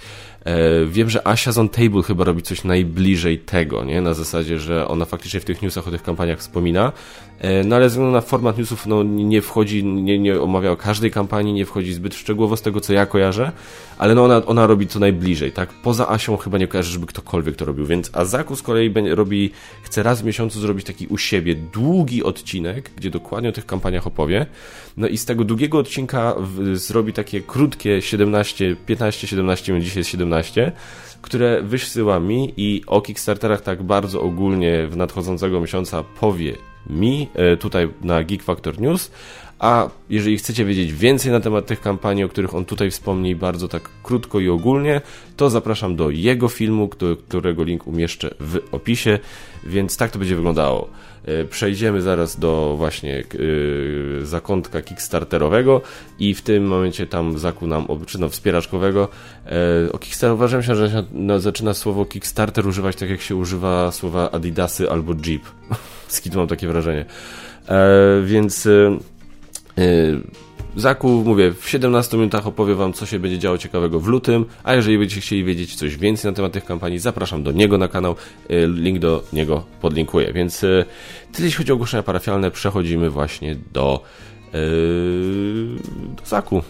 E, 0.44 0.86
wiem, 0.86 1.10
że 1.10 1.20
Asia's 1.20 1.60
on 1.60 1.68
Table 1.68 2.02
chyba 2.02 2.24
robi 2.24 2.42
coś 2.42 2.64
najbliżej 2.64 3.38
tego, 3.38 3.84
nie? 3.84 4.00
Na 4.00 4.14
zasadzie, 4.14 4.58
że 4.58 4.88
ona 4.88 5.04
faktycznie 5.04 5.40
w 5.40 5.44
tych 5.44 5.62
newsach 5.62 5.88
o 5.88 5.90
tych 5.90 6.02
kampaniach 6.02 6.38
wspomina, 6.38 6.92
e, 7.38 7.64
no 7.64 7.76
ale 7.76 7.84
ze 7.84 7.90
względu 7.90 8.12
na 8.12 8.20
format 8.20 8.58
newsów, 8.58 8.86
no 8.86 9.02
nie 9.02 9.42
wchodzi, 9.42 9.84
nie, 9.84 10.18
nie 10.18 10.40
omawia 10.40 10.76
każdej 10.76 11.10
kampanii, 11.10 11.52
nie 11.52 11.66
wchodzi 11.66 11.92
zbyt 11.92 12.14
szczegółowo 12.14 12.56
z 12.56 12.62
tego, 12.62 12.80
co 12.80 12.92
ja 12.92 13.06
kojarzę, 13.06 13.52
ale 13.98 14.14
no 14.14 14.24
ona, 14.24 14.46
ona 14.46 14.66
robi 14.66 14.86
to 14.86 14.98
najbliżej, 14.98 15.52
tak? 15.52 15.68
Poza 15.82 16.08
Asią 16.08 16.36
chyba 16.36 16.58
nie 16.58 16.66
kojarzę, 16.68 16.90
żeby 16.90 17.06
ktokolwiek 17.06 17.56
to 17.56 17.64
robił, 17.64 17.86
więc 17.86 18.10
Azaku 18.12 18.56
z 18.56 18.62
kolei 18.62 18.94
robi, 19.14 19.50
chce 19.82 20.02
raz 20.02 20.22
w 20.22 20.24
miesiącu 20.24 20.60
zrobić 20.60 20.86
taki 20.86 21.06
u 21.06 21.18
siebie 21.18 21.54
długi 21.54 22.22
odcinek, 22.22 22.90
gdzie 22.96 23.10
dokładnie 23.10 23.48
o 23.48 23.52
tych 23.52 23.66
kampaniach 23.66 24.06
opowie, 24.06 24.46
no 24.96 25.08
i 25.08 25.18
z 25.18 25.24
tego 25.24 25.44
długiego 25.44 25.78
odcinka 25.78 26.34
w, 26.38 26.76
zrobi 26.76 27.12
takie 27.12 27.40
krótkie 27.40 28.02
17, 28.02 28.76
15, 28.86 29.26
17, 29.26 29.80
dzisiaj 29.80 30.00
jest 30.00 30.10
17, 30.10 30.31
które 31.22 31.62
wysyła 31.62 32.20
mi 32.20 32.54
i 32.56 32.82
o 32.86 33.00
Kickstarterach 33.00 33.60
tak 33.60 33.82
bardzo 33.82 34.20
ogólnie 34.20 34.86
w 34.86 34.96
nadchodzącego 34.96 35.60
miesiąca 35.60 36.04
powie 36.20 36.56
mi 36.90 37.28
e, 37.34 37.56
tutaj 37.56 37.88
na 38.02 38.24
Geek 38.24 38.42
Factor 38.42 38.80
News, 38.80 39.10
a 39.58 39.88
jeżeli 40.10 40.38
chcecie 40.38 40.64
wiedzieć 40.64 40.92
więcej 40.92 41.32
na 41.32 41.40
temat 41.40 41.66
tych 41.66 41.80
kampanii, 41.80 42.24
o 42.24 42.28
których 42.28 42.54
on 42.54 42.64
tutaj 42.64 42.90
wspomni 42.90 43.36
bardzo 43.36 43.68
tak 43.68 43.90
krótko 44.02 44.40
i 44.40 44.48
ogólnie, 44.48 45.00
to 45.36 45.50
zapraszam 45.50 45.96
do 45.96 46.10
jego 46.10 46.48
filmu, 46.48 46.90
którego 47.28 47.64
link 47.64 47.86
umieszczę 47.86 48.34
w 48.40 48.60
opisie, 48.72 49.18
więc 49.64 49.96
tak 49.96 50.10
to 50.10 50.18
będzie 50.18 50.36
wyglądało. 50.36 50.88
E, 51.24 51.44
przejdziemy 51.44 52.02
zaraz 52.02 52.38
do 52.38 52.74
właśnie 52.76 53.24
yy, 53.38 54.20
zakątka 54.26 54.82
kickstarterowego 54.82 55.80
i 56.18 56.34
w 56.34 56.42
tym 56.42 56.66
momencie 56.66 57.06
tam 57.06 57.38
zakuł 57.38 57.68
nam, 57.68 57.86
czy 58.06 58.20
no 58.20 58.28
wspieraczkowego. 58.28 59.08
Yy, 59.84 59.92
o 59.92 59.98
Kickstarter 59.98 60.34
uważam 60.34 60.62
się, 60.62 60.74
że 60.76 61.04
zaczyna 61.38 61.74
słowo 61.74 62.04
Kickstarter 62.04 62.66
używać 62.66 62.96
tak 62.96 63.10
jak 63.10 63.20
się 63.20 63.36
używa 63.36 63.92
słowa 63.92 64.30
Adidasy 64.30 64.90
albo 64.90 65.14
Jeep. 65.26 65.42
Skid 66.08 66.34
mam 66.34 66.46
takie 66.46 66.66
wrażenie. 66.68 67.04
Więc 68.24 68.68
Zaku, 70.76 71.08
mówię, 71.08 71.52
w 71.52 71.68
17 71.68 72.16
minutach 72.16 72.46
opowiem 72.46 72.76
Wam, 72.76 72.92
co 72.92 73.06
się 73.06 73.18
będzie 73.18 73.38
działo 73.38 73.58
ciekawego 73.58 74.00
w 74.00 74.06
lutym, 74.06 74.44
a 74.64 74.74
jeżeli 74.74 74.98
będziecie 74.98 75.20
chcieli 75.20 75.44
wiedzieć 75.44 75.74
coś 75.74 75.96
więcej 75.96 76.30
na 76.30 76.36
temat 76.36 76.52
tych 76.52 76.64
kampanii, 76.64 76.98
zapraszam 76.98 77.42
do 77.42 77.52
niego 77.52 77.78
na 77.78 77.88
kanał, 77.88 78.16
y, 78.50 78.68
link 78.68 78.98
do 78.98 79.24
niego 79.32 79.64
podlinkuję. 79.80 80.32
Więc 80.32 80.64
y, 80.64 80.84
tyle 81.32 81.46
jeśli 81.46 81.58
chodzi 81.58 81.72
o 81.72 81.74
ogłoszenia 81.74 82.02
parafialne, 82.02 82.50
przechodzimy 82.50 83.10
właśnie 83.10 83.56
do, 83.72 84.00
yy, 84.52 84.60
do 86.16 86.26
Zaku. 86.26 86.62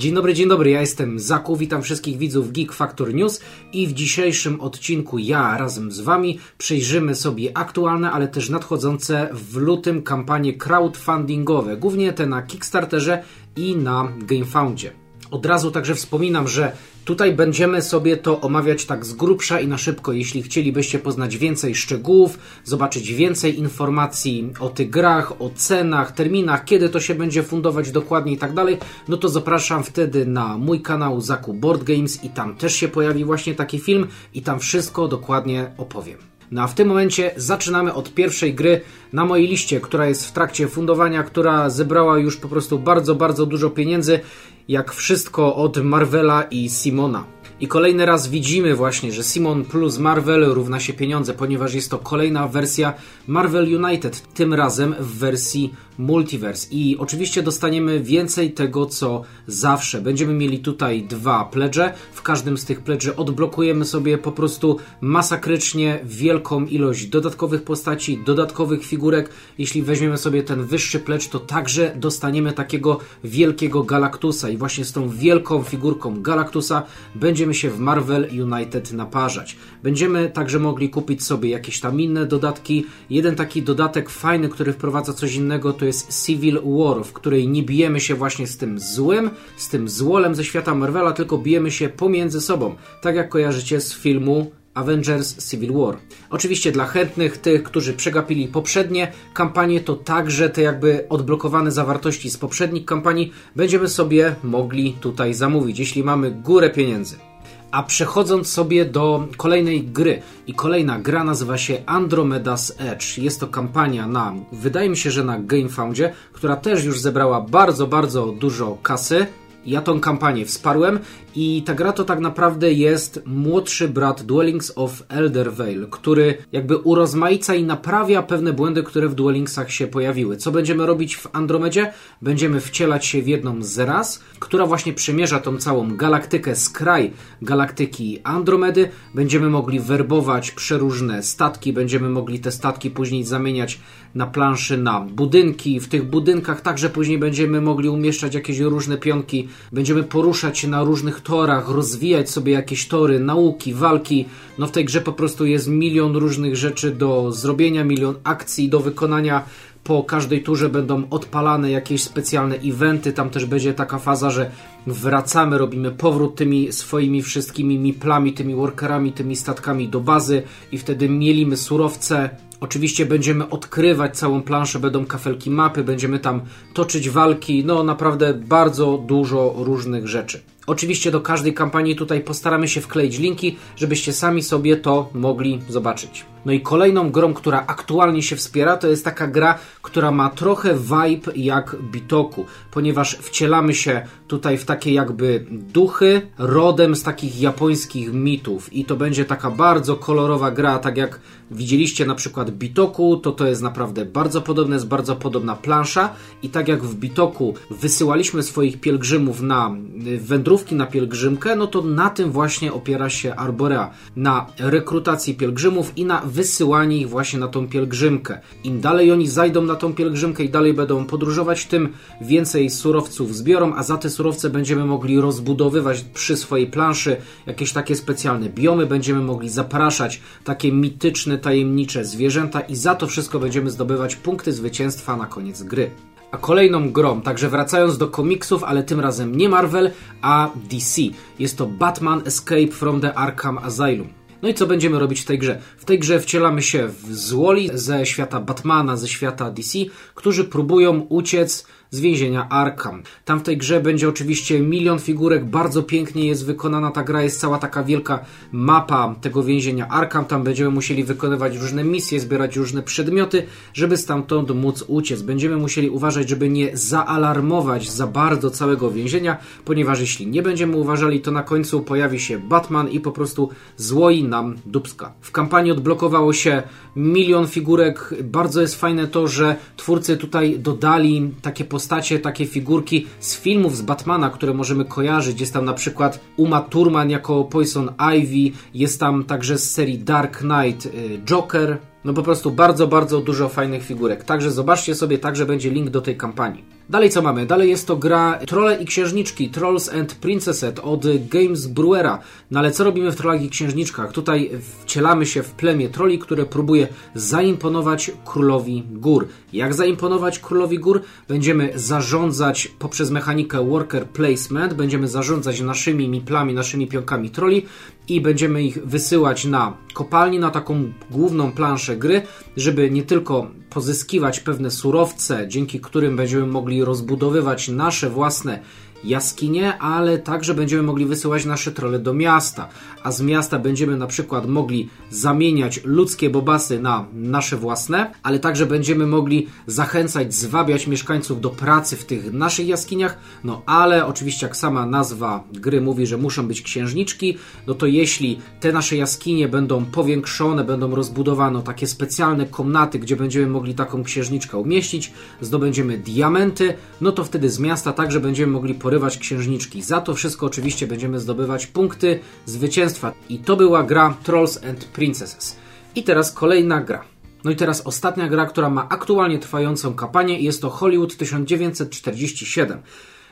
Dzień 0.00 0.14
dobry, 0.14 0.34
dzień 0.34 0.48
dobry, 0.48 0.70
ja 0.70 0.80
jestem 0.80 1.18
Zaku, 1.18 1.56
witam 1.56 1.82
wszystkich 1.82 2.18
widzów 2.18 2.52
Geek 2.52 2.72
Factor 2.72 3.14
News 3.14 3.40
i 3.72 3.86
w 3.86 3.92
dzisiejszym 3.92 4.60
odcinku 4.60 5.18
ja 5.18 5.58
razem 5.58 5.92
z 5.92 6.00
Wami 6.00 6.38
przejrzymy 6.58 7.14
sobie 7.14 7.56
aktualne, 7.56 8.10
ale 8.10 8.28
też 8.28 8.48
nadchodzące 8.48 9.28
w 9.32 9.56
lutym 9.56 10.02
kampanie 10.02 10.54
crowdfundingowe, 10.54 11.76
głównie 11.76 12.12
te 12.12 12.26
na 12.26 12.42
Kickstarterze 12.42 13.22
i 13.56 13.76
na 13.76 14.12
GameFoundzie. 14.18 14.92
Od 15.30 15.46
razu 15.46 15.70
także 15.70 15.94
wspominam, 15.94 16.48
że 16.48 16.72
Tutaj 17.04 17.32
będziemy 17.32 17.82
sobie 17.82 18.16
to 18.16 18.40
omawiać 18.40 18.84
tak 18.84 19.06
z 19.06 19.12
grubsza 19.12 19.60
i 19.60 19.68
na 19.68 19.78
szybko. 19.78 20.12
Jeśli 20.12 20.42
chcielibyście 20.42 20.98
poznać 20.98 21.36
więcej 21.36 21.74
szczegółów, 21.74 22.38
zobaczyć 22.64 23.12
więcej 23.12 23.58
informacji 23.58 24.52
o 24.60 24.68
tych 24.68 24.90
grach, 24.90 25.40
o 25.42 25.50
cenach, 25.54 26.12
terminach, 26.12 26.64
kiedy 26.64 26.88
to 26.88 27.00
się 27.00 27.14
będzie 27.14 27.42
fundować 27.42 27.90
dokładnie 27.90 28.32
i 28.32 28.38
tak 28.38 28.54
dalej, 28.54 28.78
no 29.08 29.16
to 29.16 29.28
zapraszam 29.28 29.84
wtedy 29.84 30.26
na 30.26 30.58
mój 30.58 30.82
kanał 30.82 31.20
Zaku 31.20 31.54
Board 31.54 31.84
Games 31.84 32.24
i 32.24 32.28
tam 32.28 32.56
też 32.56 32.74
się 32.74 32.88
pojawi 32.88 33.24
właśnie 33.24 33.54
taki 33.54 33.78
film 33.78 34.06
i 34.34 34.42
tam 34.42 34.60
wszystko 34.60 35.08
dokładnie 35.08 35.70
opowiem. 35.78 36.29
No 36.50 36.62
a 36.62 36.66
w 36.66 36.74
tym 36.74 36.88
momencie 36.88 37.30
zaczynamy 37.36 37.94
od 37.94 38.14
pierwszej 38.14 38.54
gry 38.54 38.80
na 39.12 39.24
mojej 39.24 39.48
liście, 39.48 39.80
która 39.80 40.06
jest 40.06 40.28
w 40.28 40.32
trakcie 40.32 40.68
fundowania, 40.68 41.22
która 41.22 41.70
zebrała 41.70 42.18
już 42.18 42.36
po 42.36 42.48
prostu 42.48 42.78
bardzo, 42.78 43.14
bardzo 43.14 43.46
dużo 43.46 43.70
pieniędzy 43.70 44.20
jak 44.68 44.92
wszystko 44.92 45.56
od 45.56 45.84
Marvela 45.84 46.42
i 46.42 46.68
Simona. 46.68 47.24
I 47.60 47.68
kolejny 47.68 48.06
raz 48.06 48.28
widzimy 48.28 48.74
właśnie, 48.74 49.12
że 49.12 49.22
Simon 49.22 49.64
plus 49.64 49.98
Marvel 49.98 50.44
równa 50.44 50.80
się 50.80 50.92
pieniądze, 50.92 51.34
ponieważ 51.34 51.74
jest 51.74 51.90
to 51.90 51.98
kolejna 51.98 52.48
wersja 52.48 52.94
Marvel 53.26 53.84
United, 53.84 54.34
tym 54.34 54.54
razem 54.54 54.94
w 55.00 55.18
wersji 55.18 55.74
Multiverse. 56.00 56.68
I 56.70 56.96
oczywiście 56.98 57.42
dostaniemy 57.42 58.00
więcej 58.00 58.52
tego, 58.52 58.86
co 58.86 59.22
zawsze. 59.46 60.00
Będziemy 60.00 60.34
mieli 60.34 60.58
tutaj 60.58 61.02
dwa 61.02 61.44
pledże. 61.44 61.94
W 62.12 62.22
każdym 62.22 62.58
z 62.58 62.64
tych 62.64 62.80
pledży 62.80 63.16
odblokujemy 63.16 63.84
sobie 63.84 64.18
po 64.18 64.32
prostu 64.32 64.76
masakrycznie 65.00 66.00
wielką 66.04 66.66
ilość 66.66 67.06
dodatkowych 67.06 67.62
postaci, 67.62 68.18
dodatkowych 68.26 68.84
figurek. 68.84 69.30
Jeśli 69.58 69.82
weźmiemy 69.82 70.18
sobie 70.18 70.42
ten 70.42 70.64
wyższy 70.64 71.00
pledż, 71.00 71.28
to 71.28 71.40
także 71.40 71.92
dostaniemy 71.96 72.52
takiego 72.52 72.98
wielkiego 73.24 73.82
Galactusa. 73.82 74.48
I 74.48 74.56
właśnie 74.56 74.84
z 74.84 74.92
tą 74.92 75.08
wielką 75.08 75.62
figurką 75.62 76.22
Galactusa 76.22 76.82
będziemy 77.14 77.54
się 77.54 77.70
w 77.70 77.78
Marvel 77.78 78.28
United 78.42 78.92
naparzać. 78.92 79.56
Będziemy 79.82 80.30
także 80.30 80.58
mogli 80.58 80.90
kupić 80.90 81.24
sobie 81.24 81.50
jakieś 81.50 81.80
tam 81.80 82.00
inne 82.00 82.26
dodatki. 82.26 82.86
Jeden 83.10 83.36
taki 83.36 83.62
dodatek 83.62 84.10
fajny, 84.10 84.48
który 84.48 84.72
wprowadza 84.72 85.12
coś 85.12 85.34
innego, 85.34 85.72
to 85.72 85.89
jest 85.90 86.26
Civil 86.26 86.60
War, 86.64 87.04
w 87.04 87.12
której 87.12 87.48
nie 87.48 87.62
bijemy 87.62 88.00
się 88.00 88.14
właśnie 88.14 88.46
z 88.46 88.56
tym 88.56 88.78
złym, 88.78 89.30
z 89.56 89.68
tym 89.68 89.88
złolem 89.88 90.34
ze 90.34 90.44
świata 90.44 90.74
Marvela, 90.74 91.12
tylko 91.12 91.38
bijemy 91.38 91.70
się 91.70 91.88
pomiędzy 91.88 92.40
sobą. 92.40 92.74
Tak 93.02 93.16
jak 93.16 93.28
kojarzycie 93.28 93.80
z 93.80 93.94
filmu 93.94 94.50
Avengers 94.74 95.50
Civil 95.50 95.72
War. 95.72 95.96
Oczywiście 96.30 96.72
dla 96.72 96.86
chętnych, 96.86 97.38
tych, 97.38 97.62
którzy 97.62 97.92
przegapili 97.94 98.48
poprzednie 98.48 99.12
kampanie, 99.34 99.80
to 99.80 99.96
także 99.96 100.50
te 100.50 100.62
jakby 100.62 101.06
odblokowane 101.08 101.72
zawartości 101.72 102.30
z 102.30 102.36
poprzednich 102.36 102.84
kampanii 102.84 103.32
będziemy 103.56 103.88
sobie 103.88 104.34
mogli 104.42 104.92
tutaj 105.00 105.34
zamówić, 105.34 105.78
jeśli 105.78 106.04
mamy 106.04 106.30
górę 106.30 106.70
pieniędzy. 106.70 107.29
A 107.70 107.82
przechodząc 107.82 108.48
sobie 108.48 108.84
do 108.84 109.26
kolejnej 109.36 109.82
gry, 109.82 110.22
i 110.46 110.54
kolejna 110.54 110.98
gra 110.98 111.24
nazywa 111.24 111.58
się 111.58 111.82
Andromeda's 111.86 112.72
Edge. 112.78 113.18
Jest 113.18 113.40
to 113.40 113.46
kampania 113.46 114.06
na, 114.06 114.34
wydaje 114.52 114.88
mi 114.88 114.96
się, 114.96 115.10
że 115.10 115.24
na 115.24 115.38
GameFoundzie, 115.38 116.12
która 116.32 116.56
też 116.56 116.84
już 116.84 117.00
zebrała 117.00 117.40
bardzo, 117.40 117.86
bardzo 117.86 118.26
dużo 118.26 118.78
kasy. 118.82 119.26
Ja 119.66 119.80
tą 119.82 120.00
kampanię 120.00 120.46
wsparłem 120.46 120.98
i 121.34 121.62
ta 121.62 121.74
gra 121.74 121.92
to 121.92 122.04
tak 122.04 122.20
naprawdę 122.20 122.72
jest 122.72 123.22
młodszy 123.26 123.88
brat 123.88 124.22
Dwellings 124.22 124.72
of 124.76 125.02
Eldervale, 125.08 125.86
który 125.90 126.34
jakby 126.52 126.76
urozmaica 126.76 127.54
i 127.54 127.64
naprawia 127.64 128.22
pewne 128.22 128.52
błędy, 128.52 128.82
które 128.82 129.08
w 129.08 129.14
Dwellingsach 129.14 129.72
się 129.72 129.86
pojawiły. 129.86 130.36
Co 130.36 130.50
będziemy 130.50 130.86
robić 130.86 131.16
w 131.16 131.26
Andromedzie? 131.32 131.92
Będziemy 132.22 132.60
wcielać 132.60 133.06
się 133.06 133.22
w 133.22 133.28
jedną 133.28 133.62
z 133.62 133.78
ras, 133.78 134.20
która 134.38 134.66
właśnie 134.66 134.92
przemierza 134.92 135.40
tą 135.40 135.56
całą 135.56 135.96
galaktykę 135.96 136.56
z 136.56 136.68
kraj 136.68 137.12
galaktyki 137.42 138.20
Andromedy. 138.24 138.88
Będziemy 139.14 139.50
mogli 139.50 139.80
werbować 139.80 140.50
przeróżne 140.50 141.22
statki, 141.22 141.72
będziemy 141.72 142.08
mogli 142.08 142.40
te 142.40 142.52
statki 142.52 142.90
później 142.90 143.24
zamieniać 143.24 143.80
na 144.14 144.26
planszy 144.26 144.78
na 144.78 145.00
budynki. 145.00 145.80
W 145.80 145.88
tych 145.88 146.04
budynkach 146.04 146.60
także 146.60 146.90
później 146.90 147.18
będziemy 147.18 147.60
mogli 147.60 147.88
umieszczać 147.88 148.34
jakieś 148.34 148.58
różne 148.58 148.98
pionki. 148.98 149.48
Będziemy 149.72 150.02
poruszać 150.02 150.58
się 150.58 150.68
na 150.68 150.82
różnych 150.82 151.20
torach, 151.20 151.68
rozwijać 151.68 152.30
sobie 152.30 152.52
jakieś 152.52 152.88
tory, 152.88 153.20
nauki, 153.20 153.74
walki. 153.74 154.24
No 154.58 154.66
w 154.66 154.70
tej 154.70 154.84
grze 154.84 155.00
po 155.00 155.12
prostu 155.12 155.46
jest 155.46 155.68
milion 155.68 156.16
różnych 156.16 156.56
rzeczy 156.56 156.90
do 156.90 157.32
zrobienia, 157.32 157.84
milion 157.84 158.14
akcji 158.24 158.68
do 158.68 158.80
wykonania. 158.80 159.44
Po 159.84 160.04
każdej 160.04 160.42
turze 160.42 160.68
będą 160.68 161.02
odpalane 161.10 161.70
jakieś 161.70 162.02
specjalne 162.02 162.56
eventy. 162.56 163.12
Tam 163.12 163.30
też 163.30 163.46
będzie 163.46 163.74
taka 163.74 163.98
faza, 163.98 164.30
że 164.30 164.50
wracamy, 164.86 165.58
robimy 165.58 165.90
powrót 165.90 166.36
tymi 166.36 166.72
swoimi 166.72 167.22
wszystkimi 167.22 167.78
miplami, 167.78 168.32
tymi 168.32 168.54
workerami, 168.54 169.12
tymi 169.12 169.36
statkami 169.36 169.88
do 169.88 170.00
bazy 170.00 170.42
i 170.72 170.78
wtedy 170.78 171.08
mielimy 171.08 171.56
surowce, 171.56 172.30
Oczywiście 172.60 173.06
będziemy 173.06 173.48
odkrywać 173.48 174.16
całą 174.16 174.42
planszę, 174.42 174.78
będą 174.78 175.06
kafelki 175.06 175.50
mapy, 175.50 175.84
będziemy 175.84 176.18
tam 176.18 176.40
toczyć 176.74 177.10
walki, 177.10 177.64
no 177.64 177.82
naprawdę 177.82 178.34
bardzo 178.34 178.98
dużo 179.06 179.54
różnych 179.56 180.08
rzeczy. 180.08 180.40
Oczywiście 180.66 181.10
do 181.10 181.20
każdej 181.20 181.54
kampanii 181.54 181.96
tutaj 181.96 182.20
postaramy 182.20 182.68
się 182.68 182.80
wkleić 182.80 183.18
linki, 183.18 183.56
żebyście 183.76 184.12
sami 184.12 184.42
sobie 184.42 184.76
to 184.76 185.10
mogli 185.14 185.60
zobaczyć. 185.68 186.29
No 186.44 186.52
i 186.52 186.60
kolejną 186.60 187.10
grą, 187.10 187.34
która 187.34 187.64
aktualnie 187.66 188.22
się 188.22 188.36
wspiera, 188.36 188.76
to 188.76 188.88
jest 188.88 189.04
taka 189.04 189.26
gra, 189.26 189.58
która 189.82 190.10
ma 190.10 190.30
trochę 190.30 190.74
vibe 190.74 191.32
jak 191.36 191.76
Bitoku, 191.92 192.46
ponieważ 192.70 193.16
wcielamy 193.16 193.74
się 193.74 194.02
tutaj 194.28 194.58
w 194.58 194.64
takie 194.64 194.92
jakby 194.92 195.46
duchy 195.50 196.22
rodem 196.38 196.96
z 196.96 197.02
takich 197.02 197.40
japońskich 197.40 198.12
mitów. 198.12 198.72
I 198.72 198.84
to 198.84 198.96
będzie 198.96 199.24
taka 199.24 199.50
bardzo 199.50 199.96
kolorowa 199.96 200.50
gra, 200.50 200.78
tak 200.78 200.96
jak 200.96 201.20
widzieliście 201.50 202.06
na 202.06 202.14
przykład 202.14 202.50
Bitoku, 202.50 203.16
to 203.16 203.32
to 203.32 203.46
jest 203.46 203.62
naprawdę 203.62 204.04
bardzo 204.04 204.42
podobne, 204.42 204.76
jest 204.76 204.88
bardzo 204.88 205.16
podobna 205.16 205.56
plansza. 205.56 206.12
I 206.42 206.48
tak 206.48 206.68
jak 206.68 206.82
w 206.82 206.94
Bitoku 206.94 207.54
wysyłaliśmy 207.70 208.42
swoich 208.42 208.80
pielgrzymów 208.80 209.40
na 209.40 209.76
y, 210.06 210.18
wędrówki 210.18 210.74
na 210.74 210.86
pielgrzymkę, 210.86 211.56
no 211.56 211.66
to 211.66 211.82
na 211.82 212.10
tym 212.10 212.30
właśnie 212.30 212.72
opiera 212.72 213.10
się 213.10 213.34
Arborea, 213.34 213.90
na 214.16 214.46
rekrutacji 214.58 215.34
pielgrzymów 215.34 215.92
i 215.96 216.04
na 216.04 216.20
wysyłanie 216.30 216.96
ich 216.96 217.08
właśnie 217.08 217.38
na 217.38 217.48
tą 217.48 217.68
pielgrzymkę. 217.68 218.40
Im 218.64 218.80
dalej 218.80 219.12
oni 219.12 219.28
zajdą 219.28 219.62
na 219.62 219.74
tą 219.74 219.94
pielgrzymkę 219.94 220.44
i 220.44 220.48
dalej 220.48 220.74
będą 220.74 221.04
podróżować, 221.04 221.66
tym 221.66 221.88
więcej 222.20 222.70
surowców 222.70 223.36
zbiorą, 223.36 223.74
a 223.74 223.82
za 223.82 223.96
te 223.96 224.10
surowce 224.10 224.50
będziemy 224.50 224.84
mogli 224.84 225.20
rozbudowywać 225.20 226.04
przy 226.14 226.36
swojej 226.36 226.66
planszy 226.66 227.16
jakieś 227.46 227.72
takie 227.72 227.96
specjalne 227.96 228.48
biomy, 228.48 228.86
będziemy 228.86 229.20
mogli 229.20 229.48
zapraszać 229.48 230.20
takie 230.44 230.72
mityczne, 230.72 231.38
tajemnicze 231.38 232.04
zwierzęta 232.04 232.60
i 232.60 232.76
za 232.76 232.94
to 232.94 233.06
wszystko 233.06 233.38
będziemy 233.38 233.70
zdobywać 233.70 234.16
punkty 234.16 234.52
zwycięstwa 234.52 235.16
na 235.16 235.26
koniec 235.26 235.62
gry. 235.62 235.90
A 236.30 236.38
kolejną 236.38 236.92
grą, 236.92 237.20
także 237.20 237.48
wracając 237.48 237.98
do 237.98 238.08
komiksów, 238.08 238.64
ale 238.64 238.82
tym 238.82 239.00
razem 239.00 239.36
nie 239.36 239.48
Marvel, 239.48 239.90
a 240.22 240.50
DC. 240.70 241.02
Jest 241.38 241.58
to 241.58 241.66
Batman 241.66 242.22
Escape 242.24 242.72
from 242.72 243.00
the 243.00 243.14
Arkham 243.14 243.58
Asylum. 243.58 244.19
No 244.42 244.48
i 244.48 244.54
co 244.54 244.66
będziemy 244.66 244.98
robić 244.98 245.20
w 245.20 245.24
tej 245.24 245.38
grze? 245.38 245.60
W 245.78 245.84
tej 245.84 245.98
grze 245.98 246.20
wcielamy 246.20 246.62
się 246.62 246.88
w 246.88 247.14
złoli 247.14 247.70
ze 247.74 248.06
świata 248.06 248.40
Batmana, 248.40 248.96
ze 248.96 249.08
świata 249.08 249.50
DC, 249.50 249.78
którzy 250.14 250.44
próbują 250.44 251.00
uciec 251.00 251.66
z 251.90 252.00
więzienia 252.00 252.48
Arkham. 252.48 253.02
Tam 253.24 253.40
w 253.40 253.42
tej 253.42 253.56
grze 253.56 253.80
będzie 253.80 254.08
oczywiście 254.08 254.60
milion 254.60 254.98
figurek, 254.98 255.44
bardzo 255.44 255.82
pięknie 255.82 256.26
jest 256.26 256.46
wykonana 256.46 256.90
ta 256.90 257.04
gra, 257.04 257.22
jest 257.22 257.40
cała 257.40 257.58
taka 257.58 257.84
wielka 257.84 258.24
mapa 258.52 259.14
tego 259.20 259.42
więzienia 259.42 259.88
Arkham, 259.88 260.24
tam 260.24 260.44
będziemy 260.44 260.70
musieli 260.70 261.04
wykonywać 261.04 261.56
różne 261.56 261.84
misje, 261.84 262.20
zbierać 262.20 262.56
różne 262.56 262.82
przedmioty, 262.82 263.46
żeby 263.74 263.96
stamtąd 263.96 264.50
móc 264.50 264.84
uciec. 264.88 265.22
Będziemy 265.22 265.56
musieli 265.56 265.90
uważać, 265.90 266.28
żeby 266.28 266.48
nie 266.48 266.76
zaalarmować 266.76 267.90
za 267.90 268.06
bardzo 268.06 268.50
całego 268.50 268.90
więzienia, 268.90 269.36
ponieważ 269.64 270.00
jeśli 270.00 270.26
nie 270.26 270.42
będziemy 270.42 270.76
uważali, 270.76 271.20
to 271.20 271.30
na 271.30 271.42
końcu 271.42 271.80
pojawi 271.80 272.20
się 272.20 272.38
Batman 272.38 272.88
i 272.88 273.00
po 273.00 273.12
prostu 273.12 273.48
złoi 273.76 274.24
nam 274.24 274.56
dubska. 274.66 275.12
W 275.20 275.32
kampanii 275.32 275.72
odblokowało 275.72 276.32
się 276.32 276.62
milion 276.96 277.46
figurek. 277.46 278.14
Bardzo 278.24 278.60
jest 278.60 278.80
fajne 278.80 279.08
to, 279.08 279.28
że 279.28 279.56
twórcy 279.76 280.16
tutaj 280.16 280.58
dodali 280.58 281.30
takie 281.42 281.64
postacie, 281.64 281.79
takie 282.22 282.46
figurki 282.46 283.06
z 283.20 283.36
filmów 283.36 283.76
z 283.76 283.82
Batmana, 283.82 284.30
które 284.30 284.54
możemy 284.54 284.84
kojarzyć. 284.84 285.40
Jest 285.40 285.52
tam 285.52 285.64
na 285.64 285.74
przykład 285.74 286.20
Uma 286.36 286.60
Thurman 286.60 287.10
jako 287.10 287.44
Poison 287.44 287.90
Ivy, 288.16 288.56
jest 288.74 289.00
tam 289.00 289.24
także 289.24 289.58
z 289.58 289.70
serii 289.70 289.98
Dark 289.98 290.38
Knight 290.38 290.86
y, 290.86 291.20
Joker. 291.24 291.78
No 292.04 292.12
po 292.12 292.22
prostu 292.22 292.50
bardzo, 292.50 292.86
bardzo 292.86 293.20
dużo 293.20 293.48
fajnych 293.48 293.84
figurek. 293.84 294.24
Także 294.24 294.50
zobaczcie 294.50 294.94
sobie, 294.94 295.18
także 295.18 295.46
będzie 295.46 295.70
link 295.70 295.90
do 295.90 296.00
tej 296.00 296.16
kampanii. 296.16 296.79
Dalej 296.90 297.10
co 297.10 297.22
mamy? 297.22 297.46
Dalej 297.46 297.70
jest 297.70 297.86
to 297.86 297.96
gra 297.96 298.38
Trolle 298.46 298.82
i 298.82 298.84
Księżniczki, 298.84 299.50
Trolls 299.50 299.88
and 299.88 300.14
Princesses 300.14 300.74
od 300.82 301.04
Games 301.28 301.66
Brewera. 301.66 302.18
No 302.50 302.58
ale 302.58 302.70
co 302.70 302.84
robimy 302.84 303.12
w 303.12 303.16
Trollach 303.16 303.42
i 303.42 303.50
Księżniczkach? 303.50 304.12
Tutaj 304.12 304.50
wcielamy 304.82 305.26
się 305.26 305.42
w 305.42 305.50
plemię 305.50 305.88
troli, 305.88 306.18
które 306.18 306.46
próbuje 306.46 306.88
zaimponować 307.14 308.10
królowi 308.24 308.82
gór. 308.92 309.28
Jak 309.52 309.74
zaimponować 309.74 310.38
królowi 310.38 310.78
gór? 310.78 311.02
Będziemy 311.28 311.72
zarządzać 311.74 312.68
poprzez 312.78 313.10
mechanikę 313.10 313.68
worker 313.68 314.06
placement, 314.06 314.74
będziemy 314.74 315.08
zarządzać 315.08 315.60
naszymi 315.60 316.08
miplami, 316.08 316.54
naszymi 316.54 316.86
pionkami 316.86 317.30
troli 317.30 317.66
i 318.08 318.20
będziemy 318.20 318.62
ich 318.62 318.86
wysyłać 318.86 319.44
na 319.44 319.76
kopalnię, 319.94 320.38
na 320.38 320.50
taką 320.50 320.92
główną 321.10 321.52
planszę 321.52 321.96
gry, 321.96 322.22
żeby 322.56 322.90
nie 322.90 323.02
tylko 323.02 323.59
pozyskiwać 323.70 324.40
pewne 324.40 324.70
surowce, 324.70 325.48
dzięki 325.48 325.80
którym 325.80 326.16
będziemy 326.16 326.46
mogli 326.46 326.84
rozbudowywać 326.84 327.68
nasze 327.68 328.10
własne 328.10 328.60
jaskinie, 329.04 329.78
ale 329.78 330.18
także 330.18 330.54
będziemy 330.54 330.82
mogli 330.82 331.06
wysyłać 331.06 331.44
nasze 331.44 331.72
trole 331.72 331.98
do 331.98 332.14
miasta, 332.14 332.68
a 333.02 333.12
z 333.12 333.22
miasta 333.22 333.58
będziemy 333.58 333.96
na 333.96 334.06
przykład 334.06 334.48
mogli 334.48 334.88
zamieniać 335.10 335.80
ludzkie 335.84 336.30
bobasy 336.30 336.80
na 336.80 337.06
nasze 337.12 337.56
własne, 337.56 338.10
ale 338.22 338.38
także 338.38 338.66
będziemy 338.66 339.06
mogli 339.06 339.46
zachęcać, 339.66 340.34
zwabiać 340.34 340.86
mieszkańców 340.86 341.40
do 341.40 341.50
pracy 341.50 341.96
w 341.96 342.04
tych 342.04 342.32
naszych 342.32 342.66
jaskiniach, 342.66 343.18
no 343.44 343.62
ale 343.66 344.06
oczywiście 344.06 344.46
jak 344.46 344.56
sama 344.56 344.86
nazwa 344.86 345.44
gry 345.52 345.80
mówi, 345.80 346.06
że 346.06 346.16
muszą 346.16 346.48
być 346.48 346.62
księżniczki, 346.62 347.38
no 347.66 347.74
to 347.74 347.86
jeśli 347.86 348.38
te 348.60 348.72
nasze 348.72 348.96
jaskinie 348.96 349.48
będą 349.48 349.84
powiększone, 349.84 350.64
będą 350.64 350.94
rozbudowane, 350.94 351.62
takie 351.62 351.86
specjalne 351.86 352.46
komnaty, 352.46 352.98
gdzie 352.98 353.16
będziemy 353.16 353.46
mogli 353.46 353.74
taką 353.74 354.04
księżniczkę 354.04 354.58
umieścić, 354.58 355.12
zdobędziemy 355.40 355.98
diamenty, 355.98 356.74
no 357.00 357.12
to 357.12 357.24
wtedy 357.24 357.50
z 357.50 357.58
miasta 357.58 357.92
także 357.92 358.20
będziemy 358.20 358.52
mogli 358.52 358.74
porywać 358.90 359.18
księżniczki. 359.18 359.82
Za 359.82 360.00
to 360.00 360.14
wszystko 360.14 360.46
oczywiście 360.46 360.86
będziemy 360.86 361.20
zdobywać 361.20 361.66
punkty 361.66 362.18
zwycięstwa. 362.46 363.12
I 363.28 363.38
to 363.38 363.56
była 363.56 363.82
gra 363.82 364.16
Trolls 364.22 364.64
and 364.64 364.84
Princesses. 364.84 365.56
I 365.94 366.02
teraz 366.02 366.32
kolejna 366.32 366.80
gra. 366.80 367.04
No 367.44 367.50
i 367.50 367.56
teraz 367.56 367.80
ostatnia 367.86 368.28
gra, 368.28 368.46
która 368.46 368.70
ma 368.70 368.88
aktualnie 368.88 369.38
trwającą 369.38 369.94
kampanię 369.94 370.40
jest 370.40 370.62
to 370.62 370.70
Hollywood 370.70 371.16
1947. 371.16 372.82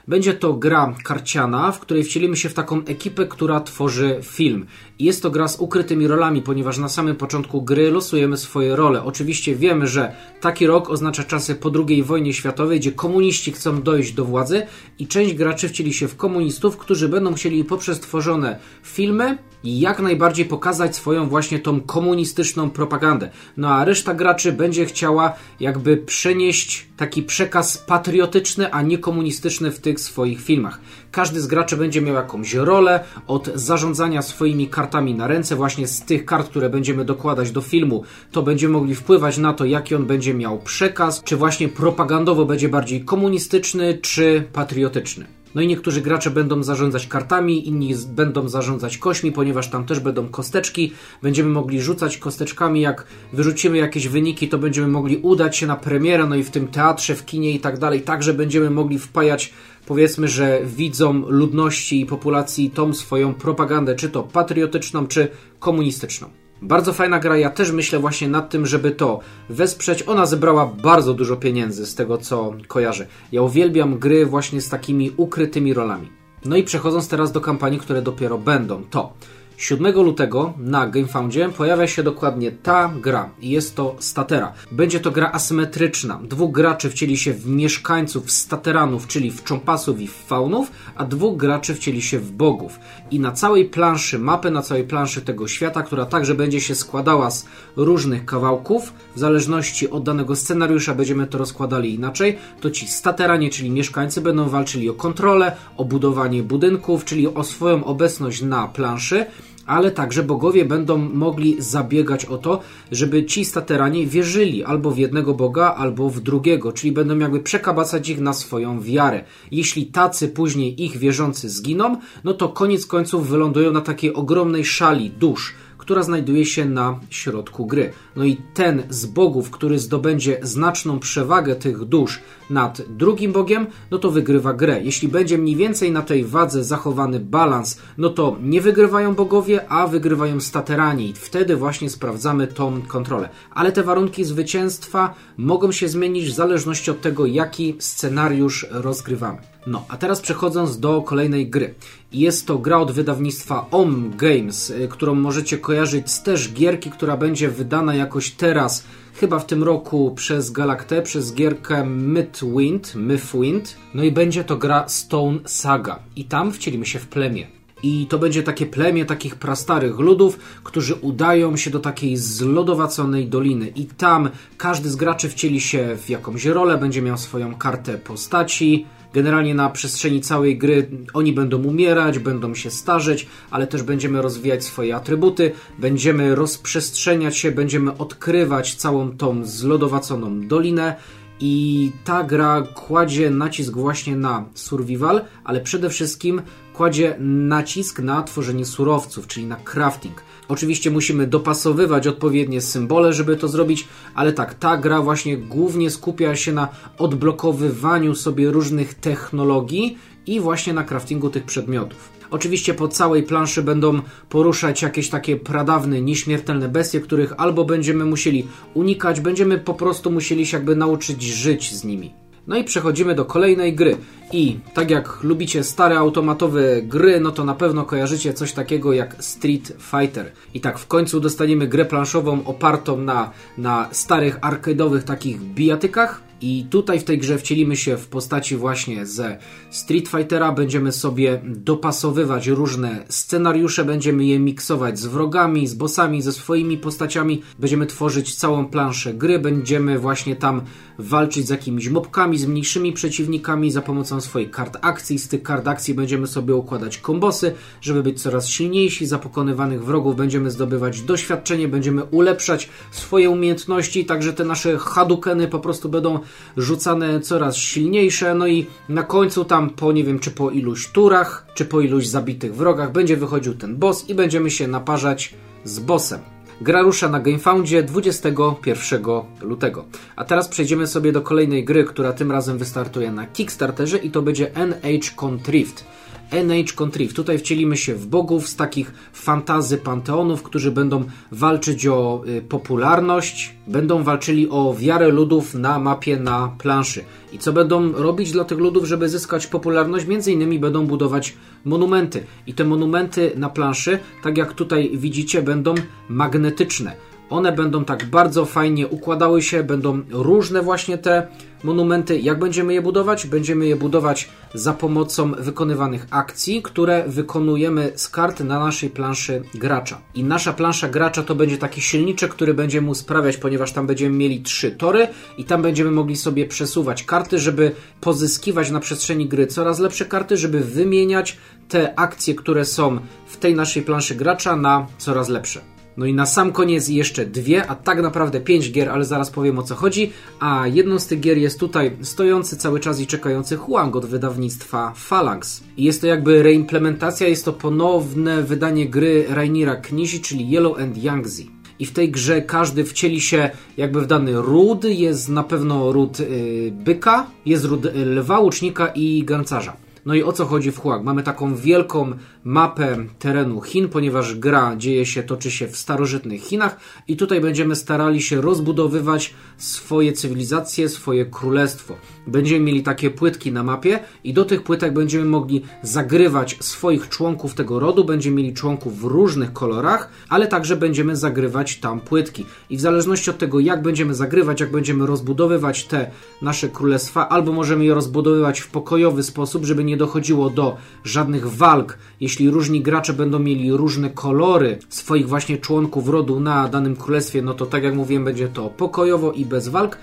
Będzie 0.09 0.35
to 0.35 0.55
gra 0.55 0.95
karciana, 1.05 1.73
w 1.73 1.81
której 1.81 2.05
wcielimy 2.05 2.37
się 2.37 2.49
w 2.49 2.55
taką 2.55 2.85
ekipę, 2.85 3.27
która 3.27 3.61
tworzy 3.61 4.19
film. 4.23 4.67
Jest 4.99 5.23
to 5.23 5.31
gra 5.31 5.49
z 5.49 5.61
ukrytymi 5.61 6.07
rolami, 6.07 6.43
ponieważ 6.43 6.79
na 6.79 6.88
samym 6.88 7.17
początku 7.17 7.62
gry 7.62 7.91
losujemy 7.91 8.37
swoje 8.37 8.77
role. 8.77 9.05
Oczywiście 9.05 9.57
wiemy, 9.57 9.87
że 9.87 10.12
taki 10.41 10.67
rok 10.67 10.91
oznacza 10.91 11.25
czasy 11.25 11.55
po 11.55 11.71
II 11.88 12.03
wojnie 12.03 12.33
światowej, 12.33 12.81
gdzie 12.81 12.93
komuniści 12.93 13.53
chcą 13.53 13.83
dojść 13.83 14.12
do 14.12 14.25
władzy 14.25 14.67
i 14.99 15.07
część 15.07 15.35
graczy 15.35 15.69
wcieli 15.69 15.93
się 15.95 16.09
w 16.09 16.17
komunistów, 16.17 16.77
którzy 16.77 17.09
będą 17.09 17.35
chcieli 17.35 17.65
poprzez 17.65 18.00
tworzone 18.00 18.59
filmy 18.83 19.38
i 19.65 19.81
jak 19.81 20.00
najbardziej 20.00 20.45
pokazać 20.45 20.97
swoją 20.97 21.29
właśnie 21.29 21.59
tą 21.59 21.81
komunistyczną 21.81 22.71
propagandę. 22.71 23.31
No 23.57 23.69
a 23.69 23.85
reszta 23.85 24.15
graczy 24.15 24.53
będzie 24.53 24.87
chciała 24.87 25.33
jakby 25.61 25.97
przenieść 25.97 26.88
taki 26.97 27.23
przekaz 27.23 27.79
patriotyczny, 27.79 28.73
a 28.73 28.83
nie 28.83 28.99
komunistyczny 28.99 29.71
w 29.71 29.81
tych 29.81 30.00
swoich 30.00 30.41
filmach. 30.41 30.81
Każdy 31.11 31.41
z 31.41 31.47
graczy 31.47 31.77
będzie 31.77 32.03
miał 32.03 32.15
jakąś 32.15 32.55
rolę 32.55 33.05
od 33.27 33.50
zarządzania 33.55 34.23
swoimi 34.23 34.69
kartami 34.69 35.15
na 35.15 35.27
ręce, 35.27 35.57
właśnie 35.57 35.87
z 35.87 36.00
tych 36.00 36.25
kart, 36.25 36.49
które 36.50 36.71
będziemy 36.71 37.05
dokładać 37.05 37.50
do 37.50 37.61
filmu, 37.61 38.05
to 38.33 38.43
będziemy 38.43 38.73
mogli 38.73 38.95
wpływać 38.95 39.38
na 39.38 39.53
to, 39.53 39.65
jaki 39.65 39.95
on 39.95 40.07
będzie 40.07 40.35
miał 40.35 40.59
przekaz, 40.59 41.23
czy 41.25 41.37
właśnie 41.37 41.69
propagandowo 41.69 42.45
będzie 42.45 42.69
bardziej 42.69 43.04
komunistyczny, 43.04 43.99
czy 44.02 44.45
patriotyczny. 44.52 45.38
No 45.54 45.63
i 45.63 45.67
niektórzy 45.67 46.00
gracze 46.00 46.30
będą 46.30 46.63
zarządzać 46.63 47.06
kartami, 47.06 47.69
inni 47.69 47.95
będą 48.08 48.49
zarządzać 48.49 48.99
kośmi, 48.99 49.32
ponieważ 49.32 49.71
tam 49.71 49.87
też 49.87 50.00
będą 50.00 50.28
kosteczki. 50.28 50.93
Będziemy 51.23 51.50
mogli 51.50 51.80
rzucać 51.80 52.19
kosteczkami. 52.19 52.80
Jak 52.80 53.06
wyrzucimy 53.32 53.78
jakieś 53.78 54.08
wyniki, 54.08 54.49
to 54.49 54.58
będziemy 54.58 54.89
mogli 54.89 55.17
udać 55.17 55.56
się 55.56 55.67
na 55.67 55.76
premierę, 55.76 56.26
no 56.26 56.37
i 56.37 56.45
w 56.45 56.50
tym 56.50 56.69
teatrze, 56.69 57.15
w 57.15 57.25
kinie 57.25 57.52
i 57.52 57.61
tak 57.61 57.78
dalej. 57.78 58.00
Także 58.00 58.34
będziemy 58.34 58.71
mogli 58.71 58.99
wpajać, 58.99 59.52
powiedzmy, 59.87 60.28
że 60.28 60.61
widzom 60.65 61.25
ludności 61.28 62.00
i 62.00 62.06
populacji 62.06 62.71
tą 62.71 62.95
swoją 62.95 63.34
propagandę, 63.34 63.95
czy 63.95 64.11
to 64.11 64.23
patriotyczną, 64.23 65.06
czy 65.06 65.28
komunistyczną. 65.58 66.48
Bardzo 66.62 66.92
fajna 66.92 67.18
gra, 67.18 67.36
ja 67.36 67.50
też 67.50 67.73
myślę 67.73 67.99
właśnie 67.99 68.28
nad 68.28 68.50
tym, 68.50 68.66
żeby 68.66 68.90
to 68.90 69.21
wesprzeć. 69.50 70.04
Ona 70.06 70.26
zebrała 70.26 70.66
bardzo 70.66 71.14
dużo 71.14 71.36
pieniędzy 71.36 71.86
z 71.86 71.94
tego, 71.94 72.18
co 72.18 72.52
kojarzę. 72.68 73.06
Ja 73.32 73.42
uwielbiam 73.42 73.99
gry 73.99 74.26
właśnie 74.26 74.60
z 74.60 74.68
takimi 74.68 75.12
ukrytymi 75.16 75.75
rolami. 75.75 76.08
No 76.44 76.56
i 76.56 76.62
przechodząc 76.62 77.08
teraz 77.08 77.32
do 77.32 77.40
kampanii, 77.40 77.78
które 77.78 78.02
dopiero 78.02 78.38
będą, 78.38 78.84
to 78.90 79.12
7 79.58 79.94
lutego 79.94 80.54
na 80.58 80.86
GameFoundzie 80.86 81.49
pojawia 81.49 81.86
się 81.86 82.02
dokładnie 82.02 82.52
ta 82.52 82.92
gra 83.00 83.30
i 83.40 83.50
jest 83.50 83.76
to 83.76 83.97
Statera. 83.99 84.52
Będzie 84.73 85.00
to 85.00 85.10
gra 85.10 85.32
asymetryczna. 85.32 86.21
Dwóch 86.23 86.52
graczy 86.52 86.90
wcieli 86.90 87.16
się 87.16 87.32
w 87.32 87.47
mieszkańców 87.47 88.30
stateranów, 88.30 89.06
czyli 89.06 89.30
w 89.30 89.44
cząpasów 89.44 90.00
i 90.00 90.08
w 90.08 90.12
faunów, 90.12 90.71
a 90.97 91.04
dwóch 91.04 91.36
graczy 91.36 91.75
wcieli 91.75 92.02
się 92.02 92.18
w 92.18 92.32
bogów. 92.32 92.78
I 93.10 93.21
na 93.21 93.32
całej 93.32 93.64
planszy 93.64 94.18
mapy, 94.18 94.50
na 94.50 94.62
całej 94.62 94.84
planszy 94.84 95.23
tego 95.23 95.49
świata, 95.49 95.82
która 95.82 96.06
także 96.06 96.34
będzie 96.34 96.60
się 96.60 96.75
składała 96.75 97.30
z 97.30 97.47
różnych 97.76 98.25
kawałków, 98.25 98.92
w 99.16 99.18
zależności 99.18 99.90
od 99.90 100.04
danego 100.04 100.36
scenariusza 100.36 100.94
będziemy 100.94 101.26
to 101.26 101.38
rozkładali 101.38 101.94
inaczej, 101.94 102.38
to 102.60 102.71
ci 102.71 102.88
stateranie, 102.88 103.50
czyli 103.50 103.71
mieszkańcy 103.71 104.21
będą 104.21 104.49
walczyli 104.49 104.90
o 104.90 104.94
kontrolę, 104.94 105.56
o 105.76 105.84
budowanie 105.84 106.42
budynków, 106.42 107.04
czyli 107.04 107.28
o 107.28 107.44
swoją 107.44 107.84
obecność 107.84 108.42
na 108.42 108.68
planszy, 108.68 109.26
ale 109.69 109.91
także 109.91 110.23
bogowie 110.23 110.65
będą 110.65 110.99
mogli 110.99 111.57
zabiegać 111.59 112.25
o 112.25 112.39
to, 112.39 112.61
żeby 112.93 113.25
ci 113.25 113.45
staterani 113.45 114.07
wierzyli 114.07 114.65
albo 114.65 114.91
w 114.91 114.99
jednego 114.99 115.35
boga, 115.35 115.75
albo 115.75 116.11
w 116.11 116.21
drugiego, 116.21 116.73
czyli 116.73 116.93
będą 116.93 117.19
jakby 117.19 117.41
przekabacać 117.41 118.09
ich 118.09 118.21
na 118.21 118.33
swoją 118.33 118.81
wiarę. 118.81 119.25
Jeśli 119.50 119.87
tacy 119.87 120.28
później 120.28 120.85
ich 120.85 120.97
wierzący 120.97 121.49
zginą, 121.49 121.97
no 122.25 122.35
to 122.35 122.49
koniec 122.49 122.87
końców 122.87 123.28
wylądują 123.28 123.73
na 123.73 123.81
takiej 123.81 124.15
ogromnej 124.15 124.65
szali 124.65 125.11
dusz, 125.11 125.54
która 125.89 126.03
znajduje 126.03 126.47
się 126.47 126.65
na 126.65 127.01
środku 127.11 127.67
gry. 127.67 127.93
No 128.17 128.25
i 128.25 128.37
ten 128.55 128.83
z 128.91 129.07
bogów, 129.07 129.51
który 129.51 129.79
zdobędzie 129.79 130.39
znaczną 130.43 130.99
przewagę 130.99 131.57
tych 131.57 131.85
dusz 131.85 132.21
nad 132.51 132.83
drugim 132.83 133.33
bogiem, 133.33 133.67
no 133.91 133.99
to 133.99 134.11
wygrywa 134.11 134.53
grę. 134.53 134.81
Jeśli 134.83 135.09
będzie 135.09 135.39
mniej 135.39 135.57
więcej 135.57 135.93
na 135.93 136.03
tej 136.03 136.25
wadze 136.25 136.65
zachowany 136.65 137.21
balans, 137.21 137.79
no 137.99 138.11
to 138.11 138.37
nie 138.43 138.61
wygrywają 138.61 139.15
bogowie, 139.15 139.69
a 139.69 139.87
wygrywają 139.87 140.41
staterani. 140.41 141.13
Wtedy 141.17 141.57
właśnie 141.57 141.91
sprawdzamy 141.91 142.47
tą 142.47 142.83
kontrolę. 142.83 143.29
Ale 143.51 143.73
te 143.73 143.83
warunki 143.83 144.25
zwycięstwa 144.25 145.15
mogą 145.37 145.73
się 145.73 145.89
zmienić 145.89 146.29
w 146.29 146.35
zależności 146.35 146.91
od 146.91 147.01
tego, 147.01 147.27
jaki 147.27 147.77
scenariusz 147.79 148.67
rozgrywamy. 148.71 149.39
No, 149.69 149.85
a 149.89 149.97
teraz 149.97 150.21
przechodząc 150.21 150.81
do 150.81 151.02
kolejnej 151.02 151.50
gry. 151.50 151.75
Jest 152.13 152.47
to 152.47 152.59
gra 152.59 152.78
od 152.78 152.93
wydawnictwa 152.93 153.67
OM 153.71 154.13
Games, 154.17 154.71
y, 154.71 154.89
którą 154.89 155.15
możecie 155.15 155.59
kojarzyć 155.59 156.11
z 156.11 156.23
też 156.23 156.52
gierki, 156.52 156.91
która 156.91 157.17
będzie 157.17 157.49
wydana 157.49 157.95
jakoś 157.95 158.31
teraz, 158.31 158.85
chyba 159.15 159.39
w 159.39 159.47
tym 159.47 159.63
roku 159.63 160.13
przez 160.17 160.50
Galactę, 160.50 161.02
przez 161.02 161.35
gierkę 161.35 161.85
Mythwind, 161.85 162.95
Mythwind. 162.95 163.76
No 163.95 164.02
i 164.02 164.13
będzie 164.13 164.45
to 164.45 164.57
gra 164.57 164.89
Stone 164.89 165.39
Saga. 165.45 165.99
I 166.17 166.25
tam 166.25 166.52
wcielimy 166.52 166.87
się 166.87 166.99
w 166.99 167.07
plemię. 167.07 167.47
I 167.83 168.07
to 168.07 168.19
będzie 168.19 168.43
takie 168.43 168.67
plemię 168.67 169.04
takich 169.04 169.35
prastarych 169.35 169.99
ludów, 169.99 170.39
którzy 170.65 170.95
udają 170.95 171.57
się 171.57 171.71
do 171.71 171.81
takiej 171.81 172.17
zlodowaconej 172.17 173.26
doliny. 173.26 173.73
I 173.76 173.87
tam 173.87 174.31
każdy 174.57 174.91
z 174.91 174.97
graczy 174.97 175.28
wcieli 175.28 175.61
się 175.61 175.97
w 175.97 176.09
jakąś 176.09 176.45
rolę, 176.45 176.78
będzie 176.78 177.02
miał 177.02 177.19
swoją 177.19 177.54
kartę 177.54 177.99
postaci. 177.99 178.87
Generalnie 179.14 179.54
na 179.54 179.71
przestrzeni 179.71 180.21
całej 180.21 180.58
gry 180.58 180.90
oni 181.14 181.32
będą 181.32 181.62
umierać, 181.62 182.18
będą 182.18 182.54
się 182.54 182.71
starzeć, 182.71 183.26
ale 183.50 183.66
też 183.66 183.82
będziemy 183.82 184.23
rozwijać 184.23 184.64
swoje 184.64 184.97
atrybuty, 184.97 185.52
będziemy 185.78 186.34
rozprzestrzeniać 186.34 187.36
się, 187.36 187.52
będziemy 187.52 187.97
odkrywać 187.97 188.75
całą 188.75 189.16
tą 189.16 189.44
zlodowaconą 189.44 190.49
dolinę. 190.49 190.97
I 191.40 191.92
ta 192.04 192.25
gra 192.25 192.62
kładzie 192.75 193.30
nacisk 193.30 193.73
właśnie 193.73 194.16
na 194.16 194.44
survival, 194.54 195.25
ale 195.44 195.60
przede 195.60 195.90
wszystkim 195.90 196.42
kładzie 196.75 197.16
nacisk 197.21 198.00
na 198.00 198.23
tworzenie 198.23 198.64
surowców, 198.64 199.26
czyli 199.26 199.47
na 199.47 199.56
crafting. 199.56 200.23
Oczywiście 200.49 200.91
musimy 200.91 201.26
dopasowywać 201.26 202.06
odpowiednie 202.06 202.61
symbole, 202.61 203.13
żeby 203.13 203.37
to 203.37 203.49
zrobić, 203.49 203.89
ale 204.15 204.32
tak, 204.32 204.54
ta 204.54 204.76
gra 204.76 205.02
właśnie 205.02 205.37
głównie 205.37 205.91
skupia 205.91 206.37
się 206.37 206.52
na 206.52 206.69
odblokowywaniu 206.99 208.15
sobie 208.15 208.50
różnych 208.50 208.95
technologii 208.95 209.99
i 210.26 210.41
właśnie 210.41 210.73
na 210.73 210.84
craftingu 210.84 211.30
tych 211.30 211.45
przedmiotów. 211.45 212.19
Oczywiście 212.30 212.75
po 212.75 212.89
całej 212.89 213.23
planszy 213.23 213.63
będą 213.63 214.00
poruszać 214.28 214.82
jakieś 214.82 215.08
takie 215.08 215.37
pradawne, 215.37 216.00
nieśmiertelne 216.00 216.69
bestie, 216.69 217.00
których 217.00 217.32
albo 217.37 217.65
będziemy 217.65 218.04
musieli 218.04 218.47
unikać, 218.75 219.21
będziemy 219.21 219.58
po 219.58 219.75
prostu 219.75 220.11
musieli 220.11 220.47
się 220.47 220.56
jakby 220.56 220.76
nauczyć 220.76 221.23
żyć 221.23 221.75
z 221.75 221.84
nimi. 221.84 222.27
No 222.49 222.56
i 222.56 222.65
przechodzimy 222.65 223.15
do 223.15 223.25
kolejnej 223.25 223.75
gry. 223.75 223.97
I 224.32 224.61
tak 224.75 224.91
jak 224.91 225.23
lubicie 225.23 225.65
stare 225.65 225.99
automatowe 225.99 226.82
gry, 226.82 227.21
no 227.21 227.30
to 227.30 227.45
na 227.45 227.54
pewno 227.54 227.84
kojarzycie 227.84 228.34
coś 228.34 228.52
takiego 228.52 228.93
jak 228.93 229.17
Street 229.25 229.73
Fighter. 229.78 230.32
I 230.54 230.61
tak 230.61 230.78
w 230.78 230.87
końcu 230.87 231.21
dostaniemy 231.21 231.67
grę 231.67 231.84
planszową 231.84 232.45
opartą 232.45 232.97
na, 232.97 233.30
na 233.58 233.89
starych 233.93 234.41
arcade'owych 234.41 235.02
takich 235.02 235.41
bijatykach. 235.41 236.23
I 236.41 236.67
tutaj 236.71 237.00
w 237.00 237.04
tej 237.04 237.19
grze 237.19 237.39
wcielimy 237.39 237.76
się 237.76 237.97
w 237.97 238.08
postaci 238.08 238.56
właśnie 238.56 239.06
ze 239.06 239.39
Street 239.71 240.09
Fightera. 240.09 240.52
Będziemy 240.52 240.93
sobie 240.93 241.41
dopasowywać 241.45 242.47
różne 242.47 243.04
scenariusze, 243.09 243.85
będziemy 243.85 244.25
je 244.25 244.39
miksować 244.39 244.99
z 244.99 245.07
wrogami, 245.07 245.67
z 245.67 245.75
bossami, 245.75 246.23
ze 246.23 246.33
swoimi 246.33 246.78
postaciami. 246.78 247.43
Będziemy 247.59 247.87
tworzyć 247.87 248.35
całą 248.35 248.67
planszę 248.67 249.15
gry, 249.15 249.39
będziemy 249.39 249.99
właśnie 249.99 250.37
tam 250.37 250.63
walczyć 250.99 251.47
z 251.47 251.50
jakimiś 251.50 251.89
mobkami, 251.89 252.39
z 252.39 252.47
mniejszymi 252.47 252.93
przeciwnikami 252.93 253.71
za 253.71 253.83
pomocą 253.83 254.21
swoich 254.21 254.50
kart 254.50 254.78
akcji. 254.81 255.19
Z 255.19 255.28
tych 255.28 255.43
kart 255.43 255.69
akcji 255.69 255.95
będziemy 255.95 256.26
sobie 256.26 256.54
układać 256.54 256.99
kombosy, 256.99 257.54
żeby 257.81 258.02
być 258.02 258.23
coraz 258.23 258.49
silniejsi. 258.49 259.07
Za 259.07 259.19
pokonywanych 259.19 259.85
wrogów 259.85 260.17
będziemy 260.17 260.50
zdobywać 260.50 261.02
doświadczenie, 261.02 261.69
będziemy 261.69 262.04
ulepszać 262.04 262.69
swoje 262.91 263.31
umiejętności, 263.31 264.04
także 264.04 264.33
te 264.33 264.45
nasze 264.45 264.78
hadukeny 264.78 265.49
po 265.49 265.59
prostu 265.59 265.89
będą 265.89 266.19
rzucane 266.57 267.21
coraz 267.21 267.57
silniejsze. 267.57 268.35
No 268.35 268.47
i 268.47 268.67
na 268.89 269.02
końcu 269.02 269.45
tam 269.45 269.57
po 269.66 269.92
nie 269.92 270.04
wiem, 270.04 270.18
czy 270.18 270.30
po 270.30 270.50
iluś 270.50 270.88
turach, 270.88 271.47
czy 271.54 271.64
po 271.64 271.80
iluś 271.80 272.06
zabitych 272.06 272.54
wrogach 272.54 272.92
będzie 272.92 273.16
wychodził 273.16 273.54
ten 273.54 273.76
boss 273.76 274.08
i 274.08 274.14
będziemy 274.14 274.50
się 274.50 274.68
naparzać 274.68 275.34
z 275.64 275.78
bossem. 275.78 276.21
Gra 276.60 276.82
rusza 276.82 277.08
na 277.08 277.21
GameFoundzie 277.21 277.82
21 277.82 279.02
lutego. 279.42 279.84
A 280.16 280.25
teraz 280.25 280.49
przejdziemy 280.49 280.86
sobie 280.86 281.12
do 281.12 281.23
kolejnej 281.23 281.64
gry, 281.64 281.84
która 281.84 282.12
tym 282.12 282.32
razem 282.32 282.58
wystartuje 282.58 283.12
na 283.12 283.26
Kickstarterze 283.26 283.99
i 283.99 284.10
to 284.10 284.23
będzie 284.23 284.50
NH 284.54 285.14
Contrift. 285.16 285.84
NH 286.30 286.75
Contrive. 286.75 287.14
Tutaj 287.14 287.38
wcielimy 287.38 287.76
się 287.76 287.95
w 287.95 288.06
bogów 288.06 288.49
z 288.49 288.56
takich 288.56 288.93
fantazy 289.12 289.78
panteonów, 289.78 290.43
którzy 290.43 290.71
będą 290.71 291.04
walczyć 291.32 291.86
o 291.86 292.23
y, 292.28 292.43
popularność, 292.43 293.54
będą 293.67 294.02
walczyli 294.02 294.49
o 294.50 294.75
wiarę 294.78 295.08
ludów 295.08 295.54
na 295.54 295.78
mapie 295.78 296.17
na 296.17 296.52
planszy. 296.58 297.04
I 297.32 297.38
co 297.38 297.52
będą 297.52 297.93
robić 297.93 298.32
dla 298.32 298.45
tych 298.45 298.58
ludów, 298.58 298.84
żeby 298.84 299.08
zyskać 299.08 299.47
popularność? 299.47 300.06
Między 300.06 300.32
innymi 300.32 300.58
będą 300.58 300.86
budować 300.86 301.36
monumenty. 301.64 302.25
I 302.47 302.54
te 302.54 302.64
monumenty 302.64 303.32
na 303.36 303.49
planszy, 303.49 303.99
tak 304.23 304.36
jak 304.36 304.52
tutaj 304.52 304.91
widzicie, 304.95 305.43
będą 305.43 305.75
magnetyczne. 306.08 307.08
One 307.30 307.52
będą 307.52 307.84
tak 307.84 308.04
bardzo 308.04 308.45
fajnie 308.45 308.88
układały 308.88 309.43
się, 309.43 309.62
będą 309.62 310.02
różne 310.10 310.62
właśnie 310.62 310.99
te 310.99 311.28
monumenty. 311.64 312.19
Jak 312.19 312.38
będziemy 312.38 312.75
je 312.75 312.82
budować? 312.82 313.26
Będziemy 313.26 313.67
je 313.67 313.76
budować 313.76 314.28
za 314.54 314.73
pomocą 314.73 315.32
wykonywanych 315.32 316.06
akcji, 316.10 316.62
które 316.62 317.04
wykonujemy 317.08 317.93
z 317.97 318.08
kart 318.08 318.41
na 318.41 318.58
naszej 318.58 318.91
planszy 318.91 319.43
gracza. 319.54 320.00
I 320.14 320.25
nasza 320.25 320.52
plansza 320.52 320.88
gracza 320.88 321.23
to 321.23 321.34
będzie 321.34 321.58
taki 321.58 321.80
silniczek, 321.80 322.30
który 322.30 322.54
będzie 322.54 322.80
mu 322.80 322.95
sprawiać, 322.95 323.36
ponieważ 323.36 323.73
tam 323.73 323.86
będziemy 323.86 324.17
mieli 324.17 324.43
trzy 324.43 324.71
tory 324.71 325.08
i 325.38 325.45
tam 325.45 325.62
będziemy 325.62 325.91
mogli 325.91 326.17
sobie 326.17 326.47
przesuwać 326.47 327.02
karty, 327.02 327.38
żeby 327.38 327.73
pozyskiwać 328.00 328.71
na 328.71 328.80
przestrzeni 328.80 329.26
gry 329.26 329.47
coraz 329.47 329.78
lepsze 329.78 330.04
karty, 330.04 330.36
żeby 330.36 330.60
wymieniać 330.60 331.36
te 331.69 331.99
akcje, 331.99 332.34
które 332.34 332.64
są 332.64 332.99
w 333.26 333.36
tej 333.36 333.54
naszej 333.54 333.82
planszy 333.82 334.14
gracza 334.14 334.56
na 334.56 334.86
coraz 334.99 335.28
lepsze. 335.28 335.77
No 335.99 336.06
i 336.06 336.15
na 336.15 336.26
sam 336.26 336.52
koniec 336.52 336.89
jeszcze 336.89 337.26
dwie, 337.26 337.67
a 337.67 337.75
tak 337.75 338.02
naprawdę 338.02 338.41
pięć 338.41 338.73
gier, 338.73 338.89
ale 338.89 339.04
zaraz 339.04 339.30
powiem 339.30 339.58
o 339.58 339.63
co 339.63 339.75
chodzi. 339.75 340.13
A 340.41 340.67
jedną 340.67 340.99
z 340.99 341.06
tych 341.06 341.21
gier 341.21 341.39
jest 341.39 341.61
tutaj 341.61 341.97
stojący 342.02 342.56
cały 342.56 342.80
czas 342.80 343.00
i 343.00 343.06
czekający 343.06 343.56
Huang 343.56 343.97
od 343.97 344.06
wydawnictwa 344.06 344.93
Phalanx. 344.97 345.63
I 345.76 345.84
jest 345.84 346.00
to 346.00 346.06
jakby 346.06 346.43
reimplementacja, 346.43 347.28
jest 347.28 347.45
to 347.45 347.52
ponowne 347.52 348.43
wydanie 348.43 348.89
gry 348.89 349.26
Rainiera 349.28 349.76
Knizi, 349.76 350.21
czyli 350.21 350.50
Yellow 350.50 350.78
and 350.78 351.04
Yangtze 351.04 351.43
i 351.78 351.87
w 351.87 351.93
tej 351.93 352.11
grze 352.11 352.43
każdy 352.43 352.84
wcieli 352.84 353.21
się 353.21 353.50
jakby 353.76 354.00
w 354.00 354.06
dany 354.06 354.32
ród. 354.43 354.84
Jest 354.84 355.28
na 355.28 355.43
pewno 355.43 355.93
ród 355.93 356.21
yy, 356.21 356.26
byka, 356.73 357.26
jest 357.47 357.65
ród 357.65 357.87
lwa, 357.95 358.39
łucznika 358.39 358.87
i 358.87 359.25
gancarza. 359.25 359.76
No 360.06 360.15
i 360.15 360.23
o 360.23 360.32
co 360.32 360.45
chodzi 360.45 360.73
w 360.73 360.78
Huang? 360.78 361.04
Mamy 361.04 361.23
taką 361.23 361.54
wielką 361.54 362.13
mapę 362.49 362.97
terenu 363.19 363.61
Chin, 363.61 363.89
ponieważ 363.89 364.34
gra 364.34 364.76
dzieje 364.76 365.06
się, 365.06 365.23
toczy 365.23 365.50
się 365.50 365.69
w 365.69 365.76
starożytnych 365.76 366.41
Chinach 366.41 366.80
i 367.08 367.17
tutaj 367.17 367.41
będziemy 367.41 367.76
starali 367.76 368.23
się 368.23 368.41
rozbudowywać 368.41 369.34
swoje 369.56 370.13
cywilizacje, 370.13 370.89
swoje 370.89 371.26
królestwo. 371.26 371.97
Będziemy 372.26 372.65
mieli 372.65 372.82
takie 372.82 373.11
płytki 373.11 373.52
na 373.52 373.63
mapie 373.63 374.00
i 374.25 374.32
do 374.32 374.45
tych 374.45 374.63
płytek 374.63 374.93
będziemy 374.93 375.25
mogli 375.25 375.63
zagrywać 375.82 376.56
swoich 376.61 377.08
członków 377.08 377.54
tego 377.54 377.80
rodu, 377.80 378.04
będziemy 378.04 378.37
mieli 378.37 378.54
członków 378.54 379.00
w 379.00 379.04
różnych 379.04 379.52
kolorach, 379.52 380.08
ale 380.28 380.47
także 380.47 380.76
będziemy 380.76 381.17
zagrywać 381.17 381.76
tam 381.76 382.00
płytki. 382.00 382.47
I 382.71 382.76
w 382.76 382.80
zależności 382.80 383.30
od 383.30 383.39
tego, 383.39 383.61
jak 383.61 383.82
będziemy 383.82 384.15
zagrywać, 384.15 384.61
jak 384.61 384.71
będziemy 384.71 385.06
rozbudowywać 385.06 385.84
te 385.84 386.11
nasze 386.43 386.69
królestwa, 386.69 387.28
albo 387.28 387.52
możemy 387.52 387.84
je 387.84 387.95
rozbudowywać 387.95 388.61
w 388.61 388.69
pokojowy 388.69 389.23
sposób, 389.23 389.65
żeby 389.65 389.84
nie 389.84 389.97
dochodziło 389.97 390.50
do 390.50 390.76
żadnych 391.04 391.47
walk, 391.47 391.99
jeśli 392.21 392.38
różni 392.47 392.83
gracze 392.83 393.13
będą 393.13 393.39
mieli 393.39 393.73
różne 393.73 394.11
kolory 394.11 394.79
swoich 394.89 395.29
właśnie 395.29 395.59
członków 395.59 396.09
rodu 396.09 396.41
na 396.41 396.69
danym 396.69 396.97
królestwie, 396.97 397.43
no 397.43 397.55
to 397.55 397.67
tak 397.67 397.83
jak 397.83 397.95
mówiłem, 397.95 398.25
będzie 398.25 398.49
to 398.49 398.71
pokojowo 398.71 399.33
i 399.33 399.45
bez 399.45 399.69
walk, 399.69 399.99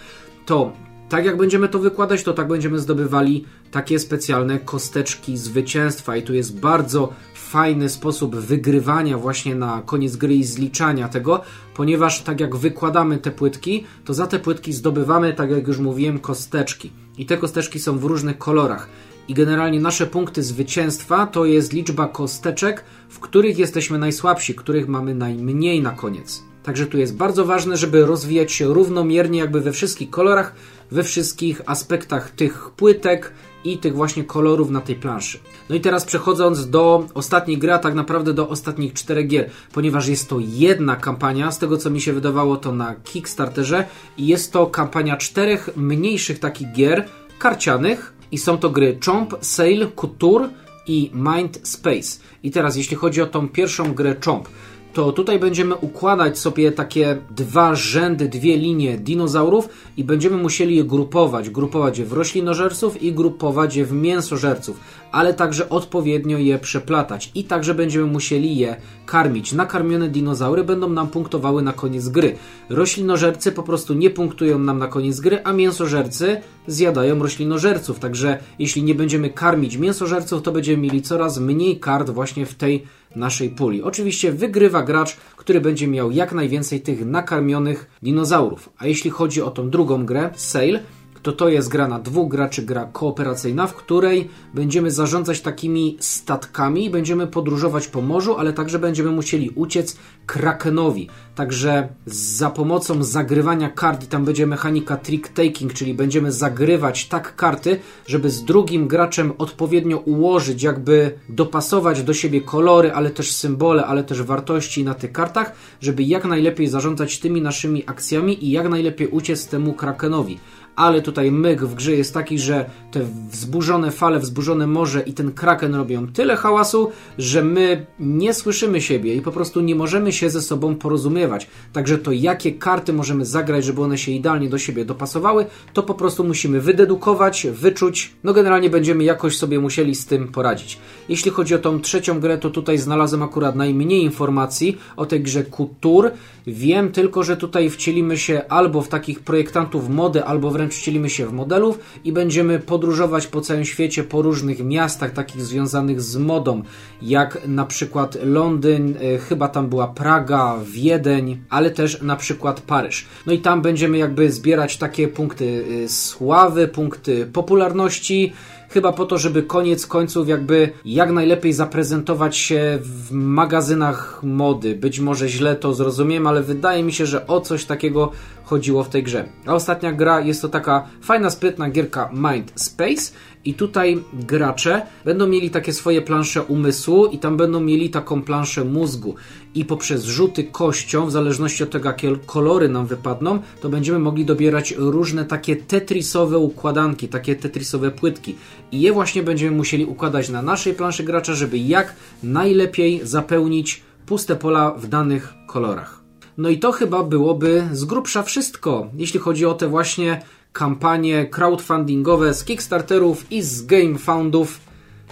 to 0.45 0.71
tak 1.09 1.25
jak 1.25 1.37
będziemy 1.37 1.69
to 1.69 1.79
wykładać, 1.79 2.23
to 2.23 2.33
tak 2.33 2.47
będziemy 2.47 2.79
zdobywali 2.79 3.45
takie 3.71 3.99
specjalne 3.99 4.59
kosteczki 4.59 5.37
zwycięstwa 5.37 6.17
i 6.17 6.23
tu 6.23 6.33
jest 6.33 6.59
bardzo 6.59 7.13
fajny 7.33 7.89
sposób 7.89 8.35
wygrywania 8.35 9.17
właśnie 9.17 9.55
na 9.55 9.81
koniec 9.85 10.15
gry 10.15 10.35
i 10.35 10.43
zliczania 10.43 11.09
tego, 11.09 11.41
ponieważ 11.75 12.21
tak 12.21 12.39
jak 12.39 12.55
wykładamy 12.55 13.17
te 13.17 13.31
płytki, 13.31 13.85
to 14.05 14.13
za 14.13 14.27
te 14.27 14.39
płytki 14.39 14.73
zdobywamy, 14.73 15.33
tak 15.33 15.51
jak 15.51 15.67
już 15.67 15.79
mówiłem, 15.79 16.19
kosteczki. 16.19 16.91
I 17.17 17.25
te 17.25 17.37
kosteczki 17.37 17.79
są 17.79 17.97
w 17.97 18.03
różnych 18.03 18.37
kolorach 18.37 18.89
i 19.27 19.33
generalnie 19.33 19.79
nasze 19.79 20.07
punkty 20.07 20.43
zwycięstwa 20.43 21.27
to 21.27 21.45
jest 21.45 21.73
liczba 21.73 22.07
kosteczek, 22.07 22.83
w 23.09 23.19
których 23.19 23.57
jesteśmy 23.57 23.97
najsłabsi, 23.97 24.55
których 24.55 24.87
mamy 24.87 25.15
najmniej 25.15 25.81
na 25.81 25.91
koniec. 25.91 26.43
Także 26.63 26.85
tu 26.85 26.97
jest 26.97 27.17
bardzo 27.17 27.45
ważne, 27.45 27.77
żeby 27.77 28.05
rozwijać 28.05 28.51
się 28.51 28.73
równomiernie, 28.73 29.39
jakby 29.39 29.61
we 29.61 29.71
wszystkich 29.71 30.09
kolorach, 30.09 30.55
we 30.91 31.03
wszystkich 31.03 31.61
aspektach 31.65 32.31
tych 32.31 32.69
płytek 32.69 33.33
i 33.63 33.77
tych 33.77 33.95
właśnie 33.95 34.23
kolorów 34.23 34.69
na 34.69 34.81
tej 34.81 34.95
planszy. 34.95 35.39
No 35.69 35.75
i 35.75 35.81
teraz 35.81 36.05
przechodząc 36.05 36.69
do 36.69 37.07
ostatniej 37.13 37.57
gry, 37.57 37.73
a 37.73 37.79
tak 37.79 37.93
naprawdę 37.93 38.33
do 38.33 38.49
ostatnich 38.49 38.93
czterech 38.93 39.27
gier, 39.27 39.49
ponieważ 39.73 40.07
jest 40.07 40.29
to 40.29 40.37
jedna 40.41 40.95
kampania, 40.95 41.51
z 41.51 41.59
tego 41.59 41.77
co 41.77 41.89
mi 41.89 42.01
się 42.01 42.13
wydawało 42.13 42.57
to 42.57 42.71
na 42.71 42.95
Kickstarterze 42.95 43.85
i 44.17 44.27
jest 44.27 44.53
to 44.53 44.67
kampania 44.67 45.17
czterech 45.17 45.69
mniejszych 45.75 46.39
takich 46.39 46.71
gier 46.71 47.05
karcianych, 47.39 48.13
i 48.31 48.37
są 48.37 48.57
to 48.57 48.69
gry 48.69 48.97
Chomp, 49.05 49.35
Sail, 49.41 49.87
Couture 49.95 50.49
i 50.87 51.11
Mind 51.13 51.67
Space. 51.67 52.19
I 52.43 52.51
teraz, 52.51 52.75
jeśli 52.75 52.97
chodzi 52.97 53.21
o 53.21 53.27
tą 53.27 53.49
pierwszą 53.49 53.93
grę 53.93 54.15
Chomp, 54.25 54.47
to 54.95 55.11
tutaj 55.11 55.39
będziemy 55.39 55.75
układać 55.75 56.39
sobie 56.39 56.71
takie 56.71 57.17
dwa 57.31 57.75
rzędy, 57.75 58.29
dwie 58.29 58.57
linie 58.57 58.97
dinozaurów 58.97 59.69
i 59.97 60.03
będziemy 60.03 60.37
musieli 60.37 60.75
je 60.75 60.83
grupować. 60.83 61.49
Grupować 61.49 61.97
je 61.97 62.05
w 62.05 62.13
roślinożerców 62.13 63.03
i 63.03 63.13
grupować 63.13 63.75
je 63.75 63.85
w 63.85 63.91
mięsożerców, 63.91 64.79
ale 65.11 65.33
także 65.33 65.69
odpowiednio 65.69 66.37
je 66.37 66.59
przeplatać 66.59 67.31
i 67.35 67.43
także 67.43 67.73
będziemy 67.73 68.05
musieli 68.05 68.57
je 68.57 68.75
karmić. 69.05 69.53
Nakarmione 69.53 70.09
dinozaury 70.09 70.63
będą 70.63 70.89
nam 70.89 71.07
punktowały 71.07 71.61
na 71.61 71.73
koniec 71.73 72.09
gry. 72.09 72.35
Roślinożercy 72.69 73.51
po 73.51 73.63
prostu 73.63 73.93
nie 73.93 74.09
punktują 74.09 74.59
nam 74.59 74.79
na 74.79 74.87
koniec 74.87 75.19
gry, 75.19 75.43
a 75.43 75.53
mięsożercy 75.53 76.41
zjadają 76.67 77.19
roślinożerców. 77.19 77.99
Także 77.99 78.37
jeśli 78.59 78.83
nie 78.83 78.95
będziemy 78.95 79.29
karmić 79.29 79.77
mięsożerców, 79.77 80.41
to 80.41 80.51
będziemy 80.51 80.77
mieli 80.77 81.01
coraz 81.01 81.39
mniej 81.39 81.79
kart 81.79 82.09
właśnie 82.09 82.45
w 82.45 82.55
tej 82.55 82.83
naszej 83.15 83.49
puli. 83.49 83.83
Oczywiście 83.83 84.31
wygrywa 84.31 84.83
gracz, 84.83 85.17
który 85.35 85.61
będzie 85.61 85.87
miał 85.87 86.11
jak 86.11 86.33
najwięcej 86.33 86.81
tych 86.81 87.05
nakarmionych 87.05 87.89
dinozaurów. 88.03 88.69
A 88.77 88.87
jeśli 88.87 89.09
chodzi 89.09 89.41
o 89.41 89.51
tą 89.51 89.69
drugą 89.69 90.05
grę, 90.05 90.29
Sail, 90.35 90.79
to 91.25 91.31
to 91.31 91.49
jest 91.49 91.69
gra 91.69 91.87
na 91.87 91.99
dwóch 91.99 92.29
graczy, 92.29 92.61
gra 92.61 92.89
kooperacyjna, 92.93 93.67
w 93.67 93.73
której 93.73 94.29
będziemy 94.53 94.91
zarządzać 94.91 95.41
takimi 95.41 95.97
statkami, 95.99 96.89
będziemy 96.89 97.27
podróżować 97.27 97.87
po 97.87 98.01
morzu, 98.01 98.37
ale 98.37 98.53
także 98.53 98.79
będziemy 98.79 99.11
musieli 99.11 99.49
uciec 99.49 99.97
Krakenowi. 100.25 101.09
Także 101.35 101.87
za 102.05 102.49
pomocą 102.49 103.03
zagrywania 103.03 103.69
kart, 103.69 104.03
i 104.03 104.07
tam 104.07 104.25
będzie 104.25 104.47
mechanika 104.47 104.97
trick 104.97 105.27
taking, 105.27 105.73
czyli 105.73 105.93
będziemy 105.93 106.31
zagrywać 106.31 107.07
tak 107.07 107.35
karty, 107.35 107.79
żeby 108.07 108.29
z 108.29 108.43
drugim 108.43 108.87
graczem 108.87 109.33
odpowiednio 109.37 109.97
ułożyć, 109.97 110.63
jakby 110.63 111.19
dopasować 111.29 112.03
do 112.03 112.13
siebie 112.13 112.41
kolory, 112.41 112.93
ale 112.93 113.09
też 113.09 113.31
symbole, 113.31 113.85
ale 113.85 114.03
też 114.03 114.21
wartości 114.21 114.83
na 114.83 114.93
tych 114.93 115.11
kartach, 115.11 115.51
żeby 115.81 116.03
jak 116.03 116.25
najlepiej 116.25 116.67
zarządzać 116.67 117.19
tymi 117.19 117.41
naszymi 117.41 117.83
akcjami 117.85 118.45
i 118.45 118.51
jak 118.51 118.69
najlepiej 118.69 119.07
uciec 119.07 119.47
temu 119.47 119.73
Krakenowi 119.73 120.39
ale 120.75 121.01
tutaj 121.01 121.31
myk 121.31 121.61
w 121.61 121.75
grze 121.75 121.91
jest 121.91 122.13
taki, 122.13 122.39
że 122.39 122.69
te 122.91 123.01
wzburzone 123.31 123.91
fale, 123.91 124.19
wzburzone 124.19 124.67
morze 124.67 125.01
i 125.01 125.13
ten 125.13 125.31
kraken 125.31 125.75
robią 125.75 126.07
tyle 126.07 126.35
hałasu, 126.35 126.91
że 127.17 127.43
my 127.43 127.85
nie 127.99 128.33
słyszymy 128.33 128.81
siebie 128.81 129.15
i 129.15 129.21
po 129.21 129.31
prostu 129.31 129.61
nie 129.61 129.75
możemy 129.75 130.13
się 130.13 130.29
ze 130.29 130.41
sobą 130.41 130.75
porozumiewać. 130.75 131.47
Także 131.73 131.97
to 131.97 132.11
jakie 132.11 132.51
karty 132.51 132.93
możemy 132.93 133.25
zagrać, 133.25 133.65
żeby 133.65 133.81
one 133.81 133.97
się 133.97 134.11
idealnie 134.11 134.49
do 134.49 134.57
siebie 134.57 134.85
dopasowały, 134.85 135.45
to 135.73 135.83
po 135.83 135.93
prostu 135.93 136.23
musimy 136.23 136.61
wydedukować, 136.61 137.47
wyczuć. 137.51 138.13
No 138.23 138.33
generalnie 138.33 138.69
będziemy 138.69 139.03
jakoś 139.03 139.37
sobie 139.37 139.59
musieli 139.59 139.95
z 139.95 140.05
tym 140.05 140.27
poradzić. 140.27 140.77
Jeśli 141.09 141.31
chodzi 141.31 141.55
o 141.55 141.59
tą 141.59 141.81
trzecią 141.81 142.19
grę, 142.19 142.37
to 142.37 142.49
tutaj 142.49 142.77
znalazłem 142.77 143.23
akurat 143.23 143.55
najmniej 143.55 144.03
informacji 144.03 144.77
o 144.97 145.05
tej 145.05 145.21
grze 145.21 145.43
Kultur. 145.43 146.11
Wiem 146.47 146.91
tylko, 146.91 147.23
że 147.23 147.37
tutaj 147.37 147.69
wcielimy 147.69 148.17
się 148.17 148.41
albo 148.49 148.81
w 148.81 148.87
takich 148.87 149.19
projektantów 149.19 149.89
mody, 149.89 150.23
albo 150.23 150.51
wręcz 150.51 150.73
wcielimy 150.73 151.09
się 151.09 151.25
w 151.25 151.33
modelów 151.33 151.79
i 152.03 152.11
będziemy 152.11 152.59
podróżować 152.59 153.27
po 153.27 153.41
całym 153.41 153.65
świecie, 153.65 154.03
po 154.03 154.21
różnych 154.21 154.65
miastach 154.65 155.11
takich 155.11 155.41
związanych 155.41 156.01
z 156.01 156.17
modą, 156.17 156.61
jak 157.01 157.47
na 157.47 157.65
przykład 157.65 158.17
Londyn, 158.23 158.97
e, 159.01 159.17
chyba 159.17 159.47
tam 159.47 159.69
była 159.69 159.87
Praga, 159.87 160.59
Wiedeń, 160.65 161.37
ale 161.49 161.71
też 161.71 162.01
na 162.01 162.15
przykład 162.15 162.61
Paryż. 162.61 163.05
No 163.25 163.33
i 163.33 163.39
tam 163.39 163.61
będziemy 163.61 163.97
jakby 163.97 164.31
zbierać 164.31 164.77
takie 164.77 165.07
punkty 165.07 165.65
e, 165.85 165.89
sławy, 165.89 166.67
punkty 166.67 167.25
popularności, 167.25 168.33
chyba 168.75 168.93
po 168.93 169.05
to, 169.05 169.17
żeby 169.17 169.43
koniec 169.43 169.87
końców 169.87 170.27
jakby 170.27 170.69
jak 170.85 171.11
najlepiej 171.11 171.53
zaprezentować 171.53 172.37
się 172.37 172.79
w 172.81 173.11
magazynach 173.11 174.23
mody. 174.23 174.75
Być 174.75 174.99
może 174.99 175.29
źle 175.29 175.55
to 175.55 175.73
zrozumiem, 175.73 176.27
ale 176.27 176.43
wydaje 176.43 176.83
mi 176.83 176.93
się, 176.93 177.05
że 177.05 177.27
o 177.27 177.41
coś 177.41 177.65
takiego 177.65 178.11
chodziło 178.43 178.83
w 178.83 178.89
tej 178.89 179.03
grze. 179.03 179.25
A 179.45 179.53
ostatnia 179.53 179.91
gra 179.91 180.19
jest 180.19 180.41
to 180.41 180.49
taka 180.49 180.87
fajna, 181.01 181.29
sprytna 181.29 181.69
gierka 181.69 182.09
Mind 182.13 182.51
Space 182.55 183.11
i 183.45 183.53
tutaj 183.53 184.03
gracze 184.13 184.81
będą 185.05 185.27
mieli 185.27 185.49
takie 185.49 185.73
swoje 185.73 186.01
plansze 186.01 186.43
umysłu 186.43 187.05
i 187.05 187.19
tam 187.19 187.37
będą 187.37 187.59
mieli 187.59 187.89
taką 187.89 188.21
planszę 188.21 188.65
mózgu. 188.65 189.15
I 189.55 189.65
poprzez 189.65 190.03
rzuty 190.03 190.43
kością, 190.43 191.05
w 191.05 191.11
zależności 191.11 191.63
od 191.63 191.69
tego, 191.69 191.89
jakie 191.89 192.15
kolory 192.25 192.69
nam 192.69 192.87
wypadną, 192.87 193.39
to 193.61 193.69
będziemy 193.69 193.99
mogli 193.99 194.25
dobierać 194.25 194.73
różne 194.77 195.25
takie 195.25 195.55
tetrisowe 195.55 196.37
układanki, 196.37 197.07
takie 197.07 197.35
tetrisowe 197.35 197.91
płytki. 197.91 198.35
I 198.71 198.81
je 198.81 198.93
właśnie 198.93 199.23
będziemy 199.23 199.57
musieli 199.57 199.85
układać 199.85 200.29
na 200.29 200.41
naszej 200.41 200.73
planszy 200.73 201.03
gracza, 201.03 201.33
żeby 201.33 201.57
jak 201.57 201.95
najlepiej 202.23 202.99
zapełnić 203.03 203.83
puste 204.05 204.35
pola 204.35 204.71
w 204.71 204.87
danych 204.87 205.33
kolorach. 205.47 206.01
No 206.37 206.49
i 206.49 206.59
to 206.59 206.71
chyba 206.71 207.03
byłoby 207.03 207.67
z 207.71 207.85
grubsza 207.85 208.23
wszystko, 208.23 208.87
jeśli 208.97 209.19
chodzi 209.19 209.45
o 209.45 209.53
te 209.53 209.67
właśnie 209.67 210.21
kampanie 210.55 211.25
crowdfundingowe 211.25 212.33
z 212.33 212.43
Kickstarterów 212.43 213.31
i 213.31 213.41
z 213.41 213.65
GameFoundów 213.65 214.59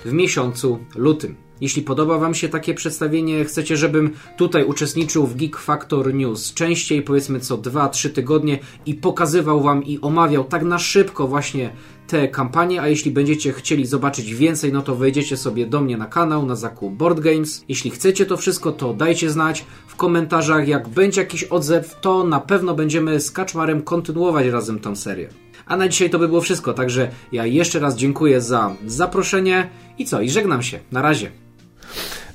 w 0.05 0.13
miesiącu 0.13 0.79
lutym. 0.95 1.35
Jeśli 1.61 1.81
podoba 1.81 2.17
Wam 2.17 2.35
się 2.35 2.49
takie 2.49 2.73
przedstawienie, 2.73 3.45
chcecie, 3.45 3.77
żebym 3.77 4.11
tutaj 4.37 4.65
uczestniczył 4.65 5.27
w 5.27 5.35
Geek 5.35 5.57
Factor 5.57 6.13
News 6.13 6.53
częściej, 6.53 7.01
powiedzmy 7.01 7.39
co 7.39 7.57
2-3 7.57 8.09
tygodnie 8.09 8.59
i 8.85 8.93
pokazywał 8.93 9.61
Wam 9.61 9.83
i 9.83 9.99
omawiał 10.01 10.43
tak 10.43 10.63
na 10.63 10.79
szybko 10.79 11.27
właśnie 11.27 11.69
te 12.07 12.27
kampanie, 12.27 12.81
a 12.81 12.87
jeśli 12.87 13.11
będziecie 13.11 13.53
chcieli 13.53 13.85
zobaczyć 13.85 14.35
więcej, 14.35 14.73
no 14.73 14.81
to 14.81 14.95
wejdziecie 14.95 15.37
sobie 15.37 15.65
do 15.65 15.81
mnie 15.81 15.97
na 15.97 16.05
kanał, 16.05 16.45
na 16.45 16.55
zakup 16.55 16.93
Board 16.93 17.19
Games. 17.19 17.65
Jeśli 17.69 17.91
chcecie 17.91 18.25
to 18.25 18.37
wszystko, 18.37 18.71
to 18.71 18.93
dajcie 18.93 19.29
znać 19.29 19.65
w 19.87 19.95
komentarzach. 19.95 20.67
Jak 20.67 20.87
będzie 20.87 21.21
jakiś 21.21 21.43
odzew, 21.43 21.95
to 22.01 22.23
na 22.23 22.39
pewno 22.39 22.75
będziemy 22.75 23.19
z 23.19 23.31
Kaczmarem 23.31 23.81
kontynuować 23.81 24.47
razem 24.47 24.79
tą 24.79 24.95
serię. 24.95 25.29
A 25.65 25.77
na 25.77 25.87
dzisiaj 25.87 26.09
to 26.09 26.19
by 26.19 26.27
było 26.27 26.41
wszystko, 26.41 26.73
także 26.73 27.09
ja 27.31 27.45
jeszcze 27.45 27.79
raz 27.79 27.95
dziękuję 27.95 28.41
za 28.41 28.75
zaproszenie 28.85 29.69
i 29.97 30.05
co, 30.05 30.21
i 30.21 30.29
żegnam 30.29 30.63
się. 30.63 30.79
Na 30.91 31.01
razie. 31.01 31.31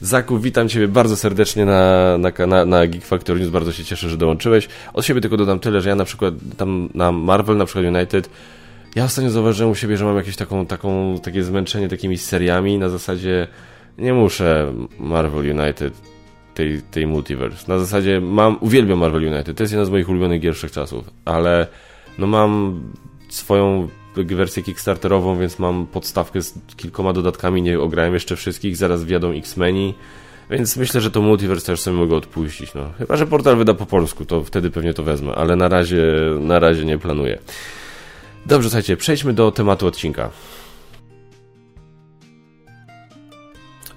Zaku, 0.01 0.39
witam 0.39 0.69
Ciebie 0.69 0.89
bardzo 0.89 1.17
serdecznie 1.17 1.65
na, 1.65 2.19
na, 2.19 2.47
na, 2.47 2.65
na 2.65 2.87
Geek 2.87 3.05
Factor 3.05 3.41
News, 3.41 3.49
bardzo 3.49 3.73
się 3.73 3.85
cieszę, 3.85 4.09
że 4.09 4.17
dołączyłeś. 4.17 4.69
Od 4.95 5.07
siebie 5.07 5.21
tylko 5.21 5.37
dodam 5.37 5.61
tyle, 5.61 5.81
że 5.81 5.89
ja 5.89 5.95
na 5.95 6.05
przykład 6.05 6.35
tam 6.57 6.89
na 6.95 7.13
Marvel, 7.13 7.57
na 7.57 7.65
przykład 7.65 7.85
United, 7.85 8.31
ja 8.97 9.05
ostatnio 9.05 9.31
zauważyłem 9.31 9.73
u 9.73 9.75
siebie, 9.75 9.97
że 9.97 10.05
mam 10.05 10.17
jakieś 10.17 10.37
taką, 10.37 10.67
taką, 10.67 11.19
takie 11.23 11.43
zmęczenie 11.43 11.89
takimi 11.89 12.19
seriami 12.19 12.79
na 12.79 12.89
zasadzie 12.89 13.47
nie 13.99 14.15
muszę 14.15 14.73
Marvel 14.99 15.59
United 15.59 15.95
tej, 16.55 16.83
tej 16.91 17.07
multiverse. 17.07 17.65
Na 17.69 17.79
zasadzie 17.79 18.21
mam, 18.21 18.59
uwielbiam 18.61 18.99
Marvel 18.99 19.27
United, 19.27 19.57
to 19.57 19.63
jest 19.63 19.73
jedna 19.73 19.85
z 19.85 19.91
moich 19.91 20.09
ulubionych 20.09 20.41
gier 20.41 20.55
czasów, 20.71 21.11
ale 21.25 21.67
no 22.19 22.27
mam 22.27 22.81
swoją 23.29 23.89
wersję 24.15 24.63
kickstarterową, 24.63 25.39
więc 25.39 25.59
mam 25.59 25.87
podstawkę 25.87 26.43
z 26.43 26.55
kilkoma 26.77 27.13
dodatkami, 27.13 27.63
nie 27.63 27.81
ograłem 27.81 28.15
jeszcze 28.15 28.37
wszystkich, 28.37 28.77
zaraz 28.77 29.05
wjadą 29.05 29.33
X-Meni, 29.33 29.95
więc 30.51 30.77
myślę, 30.77 31.01
że 31.01 31.11
to 31.11 31.23
multiverse 31.23 31.67
też 31.67 31.81
sobie 31.81 31.97
mogę 31.97 32.17
odpuścić. 32.17 32.75
No. 32.75 32.91
Chyba, 32.99 33.17
że 33.17 33.27
portal 33.27 33.57
wyda 33.57 33.75
po 33.75 33.87
polsku, 33.87 34.25
to 34.25 34.45
wtedy 34.45 34.71
pewnie 34.71 34.95
to 34.95 35.03
wezmę, 35.03 35.35
ale 35.35 35.57
na 35.57 35.69
razie, 35.69 36.05
na 36.41 36.59
razie 36.59 36.85
nie 36.85 36.99
planuję. 36.99 37.39
Dobrze, 38.49 38.69
słuchajcie, 38.69 38.97
przejdźmy 38.97 39.33
do 39.33 39.51
tematu 39.51 39.87
odcinka. 39.87 40.31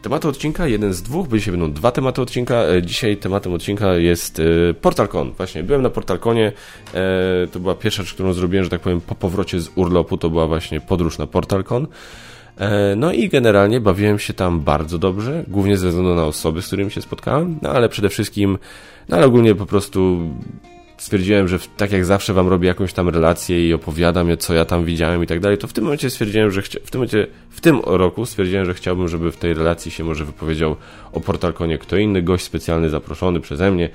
Tematu 0.01 0.29
odcinka, 0.29 0.67
jeden 0.67 0.93
z 0.93 1.01
dwóch, 1.01 1.27
bo 1.27 1.37
dzisiaj 1.37 1.51
będą 1.51 1.73
dwa 1.73 1.91
tematy 1.91 2.21
odcinka. 2.21 2.55
E, 2.55 2.81
dzisiaj 2.81 3.17
tematem 3.17 3.53
odcinka 3.53 3.93
jest 3.93 4.39
e, 4.39 4.73
PortalCon. 4.73 5.31
Właśnie, 5.31 5.63
byłem 5.63 5.81
na 5.81 5.89
PortalConie, 5.89 6.51
e, 6.93 7.47
to 7.51 7.59
była 7.59 7.75
pierwsza 7.75 8.03
rzecz, 8.03 8.13
którą 8.13 8.33
zrobiłem, 8.33 8.63
że 8.63 8.69
tak 8.69 8.81
powiem, 8.81 9.01
po 9.01 9.15
powrocie 9.15 9.59
z 9.59 9.69
urlopu, 9.75 10.17
to 10.17 10.29
była 10.29 10.47
właśnie 10.47 10.81
podróż 10.81 11.17
na 11.17 11.27
PortalCon. 11.27 11.87
No 12.95 13.13
i 13.13 13.29
generalnie 13.29 13.79
bawiłem 13.79 14.19
się 14.19 14.33
tam 14.33 14.59
bardzo 14.59 14.97
dobrze, 14.97 15.43
głównie 15.47 15.77
ze 15.77 15.87
względu 15.87 16.15
na 16.15 16.25
osoby, 16.25 16.61
z 16.61 16.67
którymi 16.67 16.91
się 16.91 17.01
spotkałem, 17.01 17.59
no 17.61 17.69
ale 17.69 17.89
przede 17.89 18.09
wszystkim, 18.09 18.57
no 19.09 19.17
ale 19.17 19.25
ogólnie 19.25 19.55
po 19.55 19.65
prostu 19.65 20.19
stwierdziłem, 21.01 21.47
że 21.47 21.59
tak 21.77 21.91
jak 21.91 22.05
zawsze 22.05 22.33
wam 22.33 22.47
robię 22.47 22.67
jakąś 22.67 22.93
tam 22.93 23.09
relację 23.09 23.67
i 23.67 23.73
opowiadam, 23.73 24.37
co 24.37 24.53
ja 24.53 24.65
tam 24.65 24.85
widziałem 24.85 25.23
i 25.23 25.27
tak 25.27 25.39
dalej, 25.39 25.57
to 25.57 25.67
w 25.67 25.73
tym 25.73 25.83
momencie 25.83 26.09
stwierdziłem, 26.09 26.51
że 26.51 26.61
w 26.61 26.69
tym 26.69 26.79
momencie, 26.93 27.27
w 27.49 27.61
tym 27.61 27.79
roku 27.85 28.25
stwierdziłem, 28.25 28.65
że 28.65 28.73
chciałbym, 28.73 29.07
żeby 29.07 29.31
w 29.31 29.37
tej 29.37 29.53
relacji 29.53 29.91
się 29.91 30.03
może 30.03 30.25
wypowiedział 30.25 30.75
o 31.13 31.19
Portalkonie 31.19 31.77
kto 31.77 31.97
inny, 31.97 32.21
gość 32.21 32.45
specjalny 32.45 32.89
zaproszony 32.89 33.39
przeze 33.39 33.71
mnie, 33.71 33.89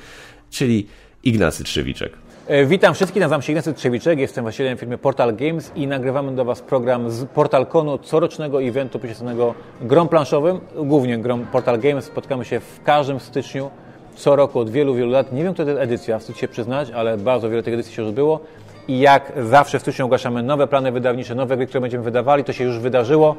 czyli 0.50 0.86
Ignacy 1.24 1.64
Trzewiczek. 1.64 2.12
E, 2.46 2.64
witam 2.64 2.94
wszystkich, 2.94 3.20
nazywam 3.20 3.42
się 3.42 3.52
Ignacy 3.52 3.74
Trzewiczek, 3.74 4.18
jestem 4.18 4.44
właścicielem 4.44 4.78
firmy 4.78 4.98
Portal 4.98 5.36
Games 5.36 5.72
i 5.74 5.86
nagrywamy 5.86 6.34
do 6.34 6.44
Was 6.44 6.62
program 6.62 7.10
z 7.10 7.24
PortalConu, 7.24 7.98
corocznego 7.98 8.62
eventu 8.62 8.98
poświęconego 8.98 9.54
grom 9.80 10.08
planszowym, 10.08 10.60
głównie 10.76 11.18
grom 11.18 11.46
Portal 11.52 11.80
Games. 11.80 12.04
Spotkamy 12.04 12.44
się 12.44 12.60
w 12.60 12.82
każdym 12.84 13.20
styczniu 13.20 13.70
co 14.16 14.36
roku 14.36 14.58
od 14.58 14.70
wielu, 14.70 14.94
wielu 14.94 15.10
lat. 15.10 15.32
Nie 15.32 15.44
wiem, 15.44 15.52
która 15.52 15.64
to 15.64 15.70
jest 15.70 15.82
edycja, 15.82 16.18
wstyd 16.18 16.38
się 16.38 16.48
przyznać, 16.48 16.90
ale 16.90 17.18
bardzo 17.18 17.50
wiele 17.50 17.62
tych 17.62 17.74
edycji 17.74 17.94
się 17.94 18.02
już 18.02 18.12
było. 18.12 18.40
I 18.88 18.98
jak 19.00 19.32
zawsze 19.42 19.78
w 19.78 19.82
styczniu 19.82 20.04
ogłaszamy 20.04 20.42
nowe 20.42 20.66
plany 20.66 20.92
wydawnicze, 20.92 21.34
nowe 21.34 21.56
gry, 21.56 21.66
które 21.66 21.80
będziemy 21.80 22.04
wydawali, 22.04 22.44
to 22.44 22.52
się 22.52 22.64
już 22.64 22.78
wydarzyło. 22.78 23.36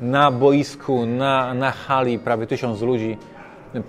Na 0.00 0.30
boisku, 0.30 1.06
na, 1.06 1.54
na 1.54 1.70
hali 1.70 2.18
prawie 2.18 2.46
tysiąc 2.46 2.82
ludzi, 2.82 3.16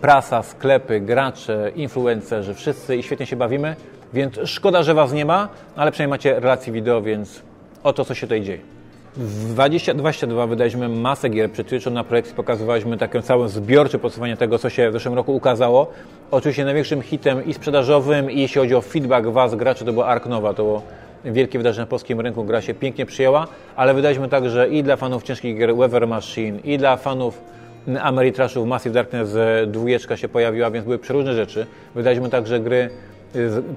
prasa, 0.01 0.43
sklepy, 0.43 0.99
gracze, 0.99 1.71
influencerzy, 1.75 2.53
wszyscy 2.53 2.95
i 2.95 3.03
świetnie 3.03 3.25
się 3.25 3.35
bawimy. 3.35 3.75
Więc 4.13 4.39
szkoda, 4.45 4.83
że 4.83 4.93
Was 4.93 5.13
nie 5.13 5.25
ma, 5.25 5.49
ale 5.75 5.91
przynajmniej 5.91 6.11
macie 6.13 6.39
relacje 6.39 6.73
wideo, 6.73 7.01
więc 7.01 7.41
oto 7.83 8.05
co 8.05 8.13
się 8.13 8.27
tutaj 8.27 8.41
dzieje. 8.41 8.80
W 9.15 9.53
2022 9.53 10.47
wydaliśmy 10.47 10.89
masę 10.89 11.29
gier. 11.29 11.51
Przed 11.51 11.67
chwilą 11.67 11.91
na 11.91 12.03
projekcji 12.03 12.35
pokazywaliśmy 12.35 12.97
takie 12.97 13.21
całe 13.21 13.49
zbiorcze 13.49 13.99
podsumowanie 13.99 14.37
tego, 14.37 14.59
co 14.59 14.69
się 14.69 14.89
w 14.89 14.93
zeszłym 14.93 15.13
roku 15.13 15.35
ukazało. 15.35 15.91
Oczywiście 16.31 16.65
największym 16.65 17.01
hitem 17.01 17.45
i 17.45 17.53
sprzedażowym, 17.53 18.31
i 18.31 18.41
jeśli 18.41 18.61
chodzi 18.61 18.75
o 18.75 18.81
feedback 18.81 19.27
Was, 19.27 19.55
graczy, 19.55 19.85
to 19.85 19.93
była 19.93 20.05
Ark 20.05 20.25
Nova. 20.25 20.53
To 20.53 20.63
było 20.63 20.81
wielkie 21.25 21.59
wydarzenie 21.59 21.83
na 21.83 21.87
polskim 21.87 22.19
rynku. 22.19 22.43
Gra 22.43 22.61
się 22.61 22.73
pięknie 22.73 23.05
przyjęła, 23.05 23.47
ale 23.75 23.93
wydaliśmy 23.93 24.29
także 24.29 24.69
i 24.69 24.83
dla 24.83 24.95
fanów 24.95 25.23
ciężkich 25.23 25.57
gier 25.57 25.75
Weather 25.75 26.07
Machine, 26.07 26.59
i 26.59 26.77
dla 26.77 26.97
fanów 26.97 27.41
Ameritrashów 28.01 28.67
Massive 28.67 28.93
Darkness 28.93 29.35
dwójeczka 29.67 30.17
się 30.17 30.29
pojawiła, 30.29 30.71
więc 30.71 30.85
były 30.85 30.99
przeróżne 30.99 31.33
rzeczy. 31.33 31.65
Wydaliśmy 31.95 32.29
także 32.29 32.59
gry 32.59 32.89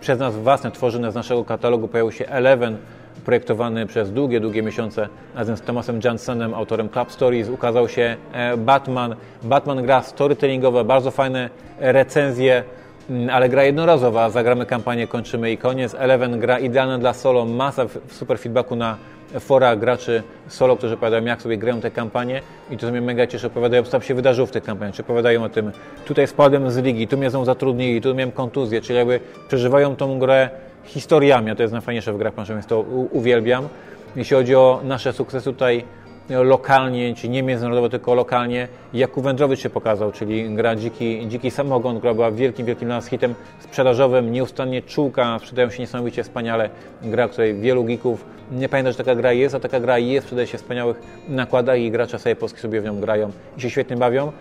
przez 0.01 0.19
nas 0.19 0.37
własne, 0.37 0.71
tworzone 0.71 1.13
z 1.13 1.15
naszego 1.15 1.45
katalogu. 1.45 1.89
Pojawił 1.89 2.13
się 2.13 2.27
Eleven, 2.27 2.77
projektowany 3.25 3.87
przez 3.87 4.13
długie, 4.13 4.41
długie 4.41 4.63
miesiące 4.63 5.09
razem 5.35 5.57
z 5.57 5.63
Thomasem 5.63 6.01
Jansenem, 6.05 6.55
autorem 6.55 6.89
Club 6.89 7.13
Stories, 7.13 7.49
ukazał 7.49 7.89
się 7.89 8.17
e, 8.33 8.57
Batman. 8.57 9.17
Batman 9.43 9.83
gra 9.83 10.03
storytellingowe, 10.03 10.85
bardzo 10.85 11.11
fajne 11.11 11.51
recenzje, 11.79 12.65
mm, 13.11 13.31
ale 13.31 13.49
gra 13.49 13.65
jednorazowa. 13.65 14.31
Zagramy 14.31 14.67
kampanię, 14.67 15.07
kończymy 15.07 15.53
i 15.53 15.59
koniec. 15.59 15.95
Eleven 15.99 16.41
gra 16.41 16.59
idealna 16.59 16.99
dla 16.99 17.13
solo, 17.13 17.45
masa 17.45 17.87
super 18.11 18.39
feedbacku 18.39 18.77
na 18.77 18.97
fora 19.41 19.77
graczy 19.77 20.23
solo, 20.49 20.77
którzy 20.77 20.95
opowiadają, 20.95 21.25
jak 21.25 21.43
sobie 21.43 21.59
grają 21.59 21.81
te 21.81 21.91
kampanie 21.91 22.41
i 22.71 22.77
to 22.77 22.91
mnie 22.91 23.01
mega 23.01 23.27
cieszy, 23.27 23.47
opowiadają, 23.47 23.83
co 23.83 23.91
tam 23.91 24.03
się 24.03 24.15
wydarzyło 24.15 24.47
w 24.47 24.51
tych 24.51 24.63
kampaniach, 24.65 24.95
czy 24.95 25.03
opowiadają 25.03 25.45
o 25.45 25.49
tym, 25.49 25.73
tutaj 26.05 26.27
spadłem 26.27 26.71
z 26.71 26.77
ligi, 26.77 27.09
tu 27.09 27.19
mnie 27.19 27.31
znowu 27.31 27.45
zatrudnili, 27.45 28.01
tu 28.01 28.15
miałem 28.15 28.33
kontuzję, 28.33 28.81
czyli 28.81 28.99
jakby 28.99 29.21
przeżywają 29.49 29.97
tą 29.97 30.19
grę 30.19 30.51
historiami, 30.85 31.51
a 31.51 31.55
to 31.55 31.63
jest 31.63 31.73
najfajniejsze 31.73 32.13
w 32.13 32.19
grach 32.19 32.35
planszowych, 32.35 32.57
więc 32.57 32.67
to 32.67 32.81
uwielbiam. 33.11 33.69
Jeśli 34.17 34.37
chodzi 34.37 34.55
o 34.55 34.81
nasze 34.85 35.13
sukcesy 35.13 35.45
tutaj 35.45 35.85
lokalnie, 36.29 37.15
czy 37.15 37.29
nie 37.29 37.43
międzynarodowo, 37.43 37.89
tylko 37.89 38.15
lokalnie, 38.15 38.69
Jakub 38.95 39.25
Wędrowicz 39.25 39.61
się 39.61 39.71
pokazał, 39.71 40.13
czyli 40.13 40.55
gra 40.55 40.77
Dziki, 40.77 41.29
Dziki 41.29 41.51
Samogon, 41.51 41.99
która 41.99 42.15
była 42.15 42.31
wielkim, 42.31 42.67
wielkim 42.67 42.89
dla 42.89 42.97
nas 42.97 43.07
hitem 43.07 43.35
sprzedażowym, 43.61 44.33
nieustannie 44.33 44.83
czułka, 44.83 45.39
sprzedają 45.39 45.71
się 45.71 45.81
niesamowicie 45.81 46.23
wspaniale, 46.23 46.71
gra, 47.03 47.29
której 47.29 47.55
wielu 47.55 47.85
geeków 47.85 48.25
nie 48.53 48.69
pamięta, 48.69 48.93
że 48.93 48.99
taka 48.99 49.15
gra 49.15 49.33
jest, 49.33 49.55
a 49.55 49.61
taka 49.61 49.81
gra 49.81 49.99
jest, 49.99 50.27
sprzedaje 50.27 50.47
się 50.47 50.59
wspaniałych 50.59 51.01
nakładach 51.29 51.79
i 51.79 51.91
gracze 51.91 52.19
sobie 52.19 52.37
polskie 52.37 52.61
sobie 52.61 52.81
w 52.81 52.85
nią 52.85 53.01
grają 53.01 53.31
i 53.59 53.61
się 53.61 53.71
świetnie 53.71 53.97
bawią. 53.97 54.33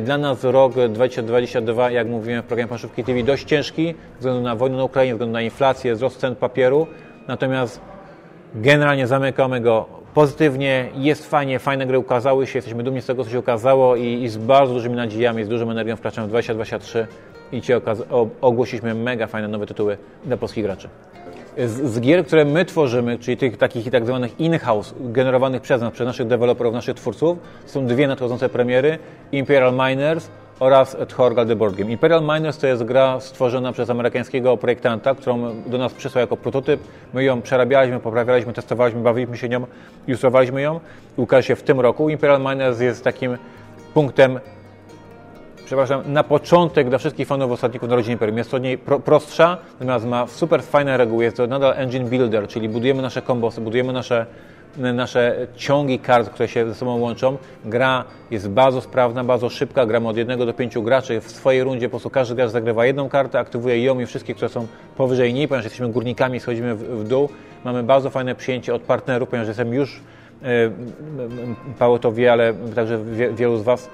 Dla 0.00 0.18
nas 0.18 0.44
rok 0.44 0.72
2022, 0.88 1.90
jak 1.90 2.08
mówiłem 2.08 2.42
w 2.42 2.44
programie 2.44 2.68
Panszówki 2.68 3.04
TV, 3.04 3.22
dość 3.22 3.44
ciężki, 3.44 3.86
ze 3.86 4.18
względu 4.18 4.40
na 4.40 4.56
wojnę 4.56 4.76
na 4.76 4.84
Ukrainie, 4.84 5.12
ze 5.12 5.14
względu 5.14 5.32
na 5.32 5.42
inflację, 5.42 5.94
wzrost 5.94 6.20
cen 6.20 6.36
papieru, 6.36 6.86
natomiast 7.28 7.80
generalnie 8.54 9.06
zamykamy 9.06 9.60
go 9.60 9.86
pozytywnie, 10.14 10.88
jest 10.94 11.30
fajnie, 11.30 11.58
fajne 11.58 11.86
gry 11.86 11.98
ukazały 11.98 12.46
się, 12.46 12.58
jesteśmy 12.58 12.82
dumni 12.82 13.02
z 13.02 13.06
tego, 13.06 13.24
co 13.24 13.30
się 13.30 13.38
ukazało 13.38 13.96
i, 13.96 14.22
i 14.22 14.28
z 14.28 14.36
bardzo 14.36 14.74
dużymi 14.74 14.96
nadziejami, 14.96 15.44
z 15.44 15.48
dużą 15.48 15.70
energią 15.70 15.96
wkraczamy 15.96 16.26
w 16.26 16.30
2023 16.30 17.06
i 17.52 17.62
Ci 17.62 17.72
ogłosiliśmy 18.40 18.94
mega 18.94 19.26
fajne 19.26 19.48
nowe 19.48 19.66
tytuły 19.66 19.96
dla 20.24 20.36
polskich 20.36 20.64
graczy. 20.64 20.88
Z, 21.56 21.92
z, 21.92 22.00
gier, 22.00 22.26
które 22.26 22.44
my 22.44 22.64
tworzymy, 22.64 23.18
czyli 23.18 23.36
tych 23.36 23.56
takich 23.56 23.90
tak 23.90 24.06
zwanych 24.06 24.40
in-house, 24.40 24.94
generowanych 25.00 25.62
przez 25.62 25.82
nas, 25.82 25.92
przez 25.92 26.06
naszych 26.06 26.26
deweloperów, 26.26 26.74
naszych 26.74 26.94
twórców, 26.94 27.38
są 27.66 27.86
dwie 27.86 28.08
nadchodzące 28.08 28.48
premiery, 28.48 28.98
Imperial 29.32 29.72
Miners 29.72 30.28
oraz 30.60 30.96
Thorgal 31.16 31.46
The 31.46 31.56
Board 31.56 31.76
Game. 31.76 31.90
Imperial 31.90 32.22
Miners 32.22 32.58
to 32.58 32.66
jest 32.66 32.84
gra 32.84 33.20
stworzona 33.20 33.72
przez 33.72 33.90
amerykańskiego 33.90 34.56
projektanta, 34.56 35.14
którą 35.14 35.62
do 35.66 35.78
nas 35.78 35.92
przysłał 35.92 36.20
jako 36.20 36.36
prototyp. 36.36 36.80
My 37.14 37.24
ją 37.24 37.42
przerabialiśmy, 37.42 38.00
poprawialiśmy, 38.00 38.52
testowaliśmy, 38.52 39.00
bawiliśmy 39.00 39.36
się 39.36 39.48
nią, 39.48 39.66
ilustrowaliśmy 40.08 40.62
ją. 40.62 40.80
Ukaże 41.16 41.42
się 41.42 41.56
w 41.56 41.62
tym 41.62 41.80
roku. 41.80 42.08
Imperial 42.08 42.40
Miners 42.40 42.80
jest 42.80 43.04
takim 43.04 43.38
punktem 43.94 44.40
przepraszam, 45.70 46.12
na 46.12 46.24
początek 46.24 46.88
dla 46.88 46.98
wszystkich 46.98 47.26
fanów 47.26 47.50
ostatników 47.50 47.88
Narodzin 47.88 48.12
Imperium. 48.12 48.38
Jest 48.38 48.54
od 48.54 48.62
niej 48.62 48.78
pro, 48.78 49.00
prostsza, 49.00 49.58
natomiast 49.72 50.06
ma 50.06 50.26
super 50.26 50.62
fajne 50.62 50.96
reguły. 50.96 51.24
Jest 51.24 51.36
to 51.36 51.46
nadal 51.46 51.72
engine 51.76 52.04
builder, 52.04 52.48
czyli 52.48 52.68
budujemy 52.68 53.02
nasze 53.02 53.22
kombosy, 53.22 53.60
budujemy 53.60 53.92
nasze 53.92 54.26
nasze 54.76 55.46
ciągi 55.56 55.98
kart, 55.98 56.30
które 56.30 56.48
się 56.48 56.66
ze 56.66 56.74
sobą 56.74 56.98
łączą. 56.98 57.36
Gra 57.64 58.04
jest 58.30 58.48
bardzo 58.48 58.80
sprawna, 58.80 59.24
bardzo 59.24 59.48
szybka. 59.48 59.86
Gramy 59.86 60.08
od 60.08 60.16
jednego 60.16 60.46
do 60.46 60.52
pięciu 60.52 60.82
graczy. 60.82 61.20
W 61.20 61.30
swojej 61.30 61.64
rundzie 61.64 61.88
po 61.88 61.90
prostu 61.90 62.10
każdy 62.10 62.34
gracz 62.34 62.50
zagrywa 62.50 62.86
jedną 62.86 63.08
kartę, 63.08 63.38
aktywuje 63.38 63.84
ją 63.84 64.00
i 64.00 64.06
wszystkie, 64.06 64.34
które 64.34 64.48
są 64.48 64.66
powyżej 64.96 65.34
niej, 65.34 65.48
ponieważ 65.48 65.64
jesteśmy 65.64 65.88
górnikami, 65.88 66.40
schodzimy 66.40 66.74
w, 66.74 66.82
w 66.82 67.08
dół. 67.08 67.28
Mamy 67.64 67.82
bardzo 67.82 68.10
fajne 68.10 68.34
przyjęcie 68.34 68.74
od 68.74 68.82
partnerów, 68.82 69.28
ponieważ 69.28 69.48
jestem 69.48 69.74
już, 69.74 70.00
e, 70.42 70.46
Paweł 71.78 71.98
to 71.98 72.12
wie, 72.12 72.32
ale 72.32 72.54
także 72.74 73.04
wie, 73.04 73.32
wielu 73.32 73.56
z 73.56 73.62
Was, 73.62 73.84
e, 73.84 73.88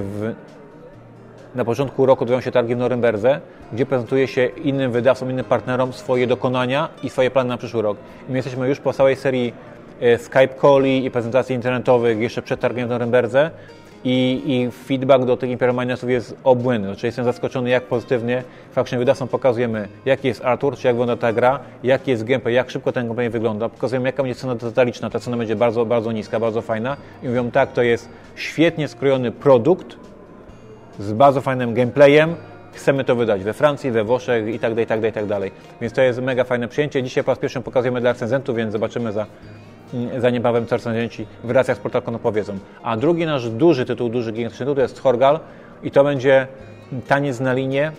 w, 0.00 0.34
na 1.54 1.64
początku 1.64 2.06
roku 2.06 2.24
odbywają 2.24 2.40
się 2.40 2.50
targi 2.50 2.74
w 2.74 2.78
Norymberdze, 2.78 3.40
gdzie 3.72 3.86
prezentuje 3.86 4.28
się 4.28 4.46
innym 4.46 4.92
wydawcom, 4.92 5.30
innym 5.30 5.44
partnerom 5.44 5.92
swoje 5.92 6.26
dokonania 6.26 6.88
i 7.02 7.10
swoje 7.10 7.30
plany 7.30 7.48
na 7.48 7.56
przyszły 7.56 7.82
rok. 7.82 7.98
I 8.28 8.32
my 8.32 8.38
jesteśmy 8.38 8.68
już 8.68 8.80
po 8.80 8.92
całej 8.92 9.16
serii 9.16 9.52
E, 10.00 10.18
Skype 10.18 10.54
calli 10.60 11.04
i 11.04 11.10
prezentacji 11.10 11.54
internetowych 11.54 12.18
jeszcze 12.18 12.42
przed 12.42 12.60
targiem 12.60 12.86
w 12.86 12.90
Norymberdze 12.90 13.50
i, 14.04 14.42
i 14.46 14.70
feedback 14.70 15.24
do 15.24 15.36
tych 15.36 15.50
Imperial 15.50 15.76
Minersów 15.76 16.10
jest 16.10 16.36
obłędny. 16.44 16.88
Znaczy 16.88 17.06
jestem 17.06 17.24
zaskoczony, 17.24 17.70
jak 17.70 17.84
pozytywnie 17.84 18.42
faktycznie 18.72 18.98
wydawcom 18.98 19.28
pokazujemy, 19.28 19.88
jaki 20.04 20.28
jest 20.28 20.44
Artur, 20.44 20.76
czy 20.76 20.86
jak 20.86 20.96
wygląda 20.96 21.16
ta 21.16 21.32
gra, 21.32 21.60
jaki 21.82 22.10
jest 22.10 22.24
gameplay, 22.24 22.54
jak 22.54 22.70
szybko 22.70 22.92
ten 22.92 23.06
gameplay 23.06 23.30
wygląda. 23.30 23.68
Pokazujemy, 23.68 24.08
jaka 24.08 24.22
będzie 24.22 24.40
cena 24.40 24.54
detaliczna. 24.54 25.10
Ta 25.10 25.20
cena 25.20 25.36
będzie 25.36 25.56
bardzo, 25.56 25.86
bardzo 25.86 26.12
niska, 26.12 26.40
bardzo 26.40 26.62
fajna. 26.62 26.96
I 27.22 27.28
mówią, 27.28 27.50
tak, 27.50 27.72
to 27.72 27.82
jest 27.82 28.08
świetnie 28.34 28.88
skrojony 28.88 29.30
produkt 29.32 29.96
z 30.98 31.12
bardzo 31.12 31.40
fajnym 31.40 31.74
gameplayem, 31.74 32.34
chcemy 32.72 33.04
to 33.04 33.16
wydać 33.16 33.44
we 33.44 33.52
Francji, 33.52 33.90
we 33.90 34.04
Włoszech 34.04 34.48
i 34.48 34.58
tak 34.58 34.72
dalej, 34.72 34.86
tak 34.86 35.00
dalej, 35.00 35.12
tak 35.12 35.26
dalej. 35.26 35.50
Więc 35.80 35.92
to 35.92 36.02
jest 36.02 36.20
mega 36.22 36.44
fajne 36.44 36.68
przyjęcie. 36.68 37.02
Dzisiaj 37.02 37.24
po 37.24 37.30
raz 37.30 37.38
pierwszy 37.38 37.60
pokazujemy 37.60 38.00
dla 38.00 38.12
recenzentów, 38.12 38.56
więc 38.56 38.72
zobaczymy 38.72 39.12
za 39.12 39.26
za 40.18 40.30
niebawem 40.30 40.66
co 40.66 40.76
recenzenci 40.76 41.26
w 41.44 41.50
relacjach 41.50 41.76
z 41.76 41.80
Portalkon 41.80 42.14
opowiedzą. 42.14 42.58
A 42.82 42.96
drugi 42.96 43.26
nasz 43.26 43.50
duży 43.50 43.84
tytuł, 43.84 44.08
duży 44.08 44.32
tytuł 44.32 44.74
to 44.74 44.80
jest 44.80 45.00
Horgal 45.00 45.40
i 45.82 45.90
to 45.90 46.04
będzie 46.04 46.46
taniec 47.08 47.40
na 47.40 47.52
linię, 47.52 47.92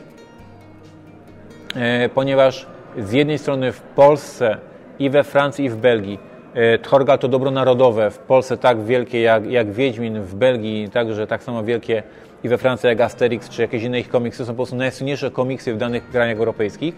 e, 1.76 2.10
ponieważ 2.10 2.66
z 2.98 3.12
jednej 3.12 3.38
strony 3.38 3.72
w 3.72 3.82
Polsce 3.82 4.58
i 5.00 5.10
we 5.10 5.24
Francji 5.24 5.66
i 5.66 5.70
w 5.70 5.78
Belgii 5.78 6.20
e, 6.54 6.78
Thorgal 6.78 7.20
to 7.20 7.28
dobro 7.28 7.52
narodowe, 7.52 8.12
w 8.12 8.18
Polsce 8.20 8.58
tak 8.58 8.84
wielkie 8.84 9.22
jak, 9.22 9.52
jak 9.52 9.72
Wiedźmin, 9.72 10.22
w 10.22 10.36
Belgii 10.36 10.90
także 10.90 11.28
tak 11.28 11.44
samo 11.44 11.64
wielkie 11.64 12.04
i 12.44 12.50
we 12.50 12.58
Francji 12.58 12.88
jak 12.88 13.02
Asterix 13.02 13.50
czy 13.50 13.62
jakieś 13.62 13.84
inne 13.84 14.00
ich 14.00 14.10
komiksy 14.10 14.46
są 14.46 14.52
po 14.52 14.56
prostu 14.56 14.76
najsłynniejsze 14.76 15.32
komiksy 15.32 15.74
w 15.74 15.78
danych 15.78 16.10
krajach 16.10 16.38
europejskich 16.38 16.96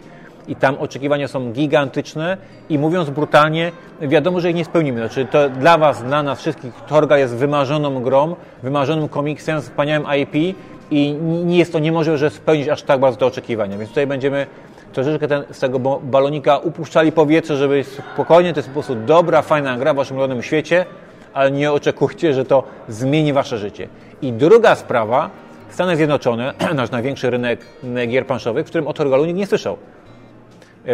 i 0.47 0.56
tam 0.56 0.78
oczekiwania 0.80 1.28
są 1.28 1.52
gigantyczne 1.52 2.38
i 2.69 2.80
mówiąc 2.80 3.10
brutalnie, 3.10 3.71
wiadomo, 4.02 4.39
że 4.39 4.50
ich 4.50 4.56
nie 4.56 4.65
spełnimy. 4.65 5.00
Znaczy 5.00 5.26
to 5.26 5.50
dla 5.50 5.78
Was, 5.78 6.04
dla 6.04 6.23
nas 6.23 6.39
wszystkich 6.39 6.73
Torga 6.88 7.17
jest 7.17 7.36
wymarzoną 7.36 8.04
grą, 8.04 8.36
wymarzonym 8.63 9.10
komiksem, 9.10 9.62
wspaniałym 9.62 10.08
IP 10.21 10.56
i 10.91 11.13
nie 11.45 11.58
jest 11.58 11.71
to 11.71 11.80
niemożliwe, 11.80 12.17
że 12.17 12.30
spełnić 12.30 12.67
aż 12.69 12.84
tak 12.84 13.00
bardzo 13.00 13.19
te 13.19 13.26
oczekiwania. 13.26 13.78
Więc 13.78 13.89
tutaj 13.89 14.08
będziemy 14.08 14.47
troszeczkę 14.93 15.28
ten, 15.28 15.43
z 15.52 15.60
tego 15.60 15.80
balonika 16.04 16.58
upuszczali 16.58 17.12
powietrze, 17.12 17.58
żeby 17.58 17.84
spokojnie, 17.84 18.54
to 18.54 18.60
jest 18.60 18.69
po 18.69 18.73
prostu 18.73 18.95
dobra, 18.95 19.41
fajna 19.41 19.78
gra 19.78 19.93
w 19.93 19.95
Waszym 19.95 20.17
ulubionym 20.17 20.43
świecie, 20.43 20.86
ale 21.34 21.52
nie 21.52 21.71
oczekujcie, 21.71 22.34
że 22.34 22.45
to 22.45 22.63
zmieni 22.88 23.34
Wasze 23.34 23.58
życie. 23.58 23.88
I 24.21 24.34
druga 24.34 24.75
sprawa, 24.75 25.30
Stany 25.69 25.95
Zjednoczone, 25.95 26.53
nasz 26.75 26.91
największy 26.91 27.30
rynek 27.30 27.60
gier 28.08 28.25
planszowych, 28.25 28.65
w 28.65 28.69
którym 28.69 28.88
o 28.88 28.93
Torgalu 28.93 29.25
nikt 29.25 29.38
nie 29.38 29.47
słyszał. 29.47 29.77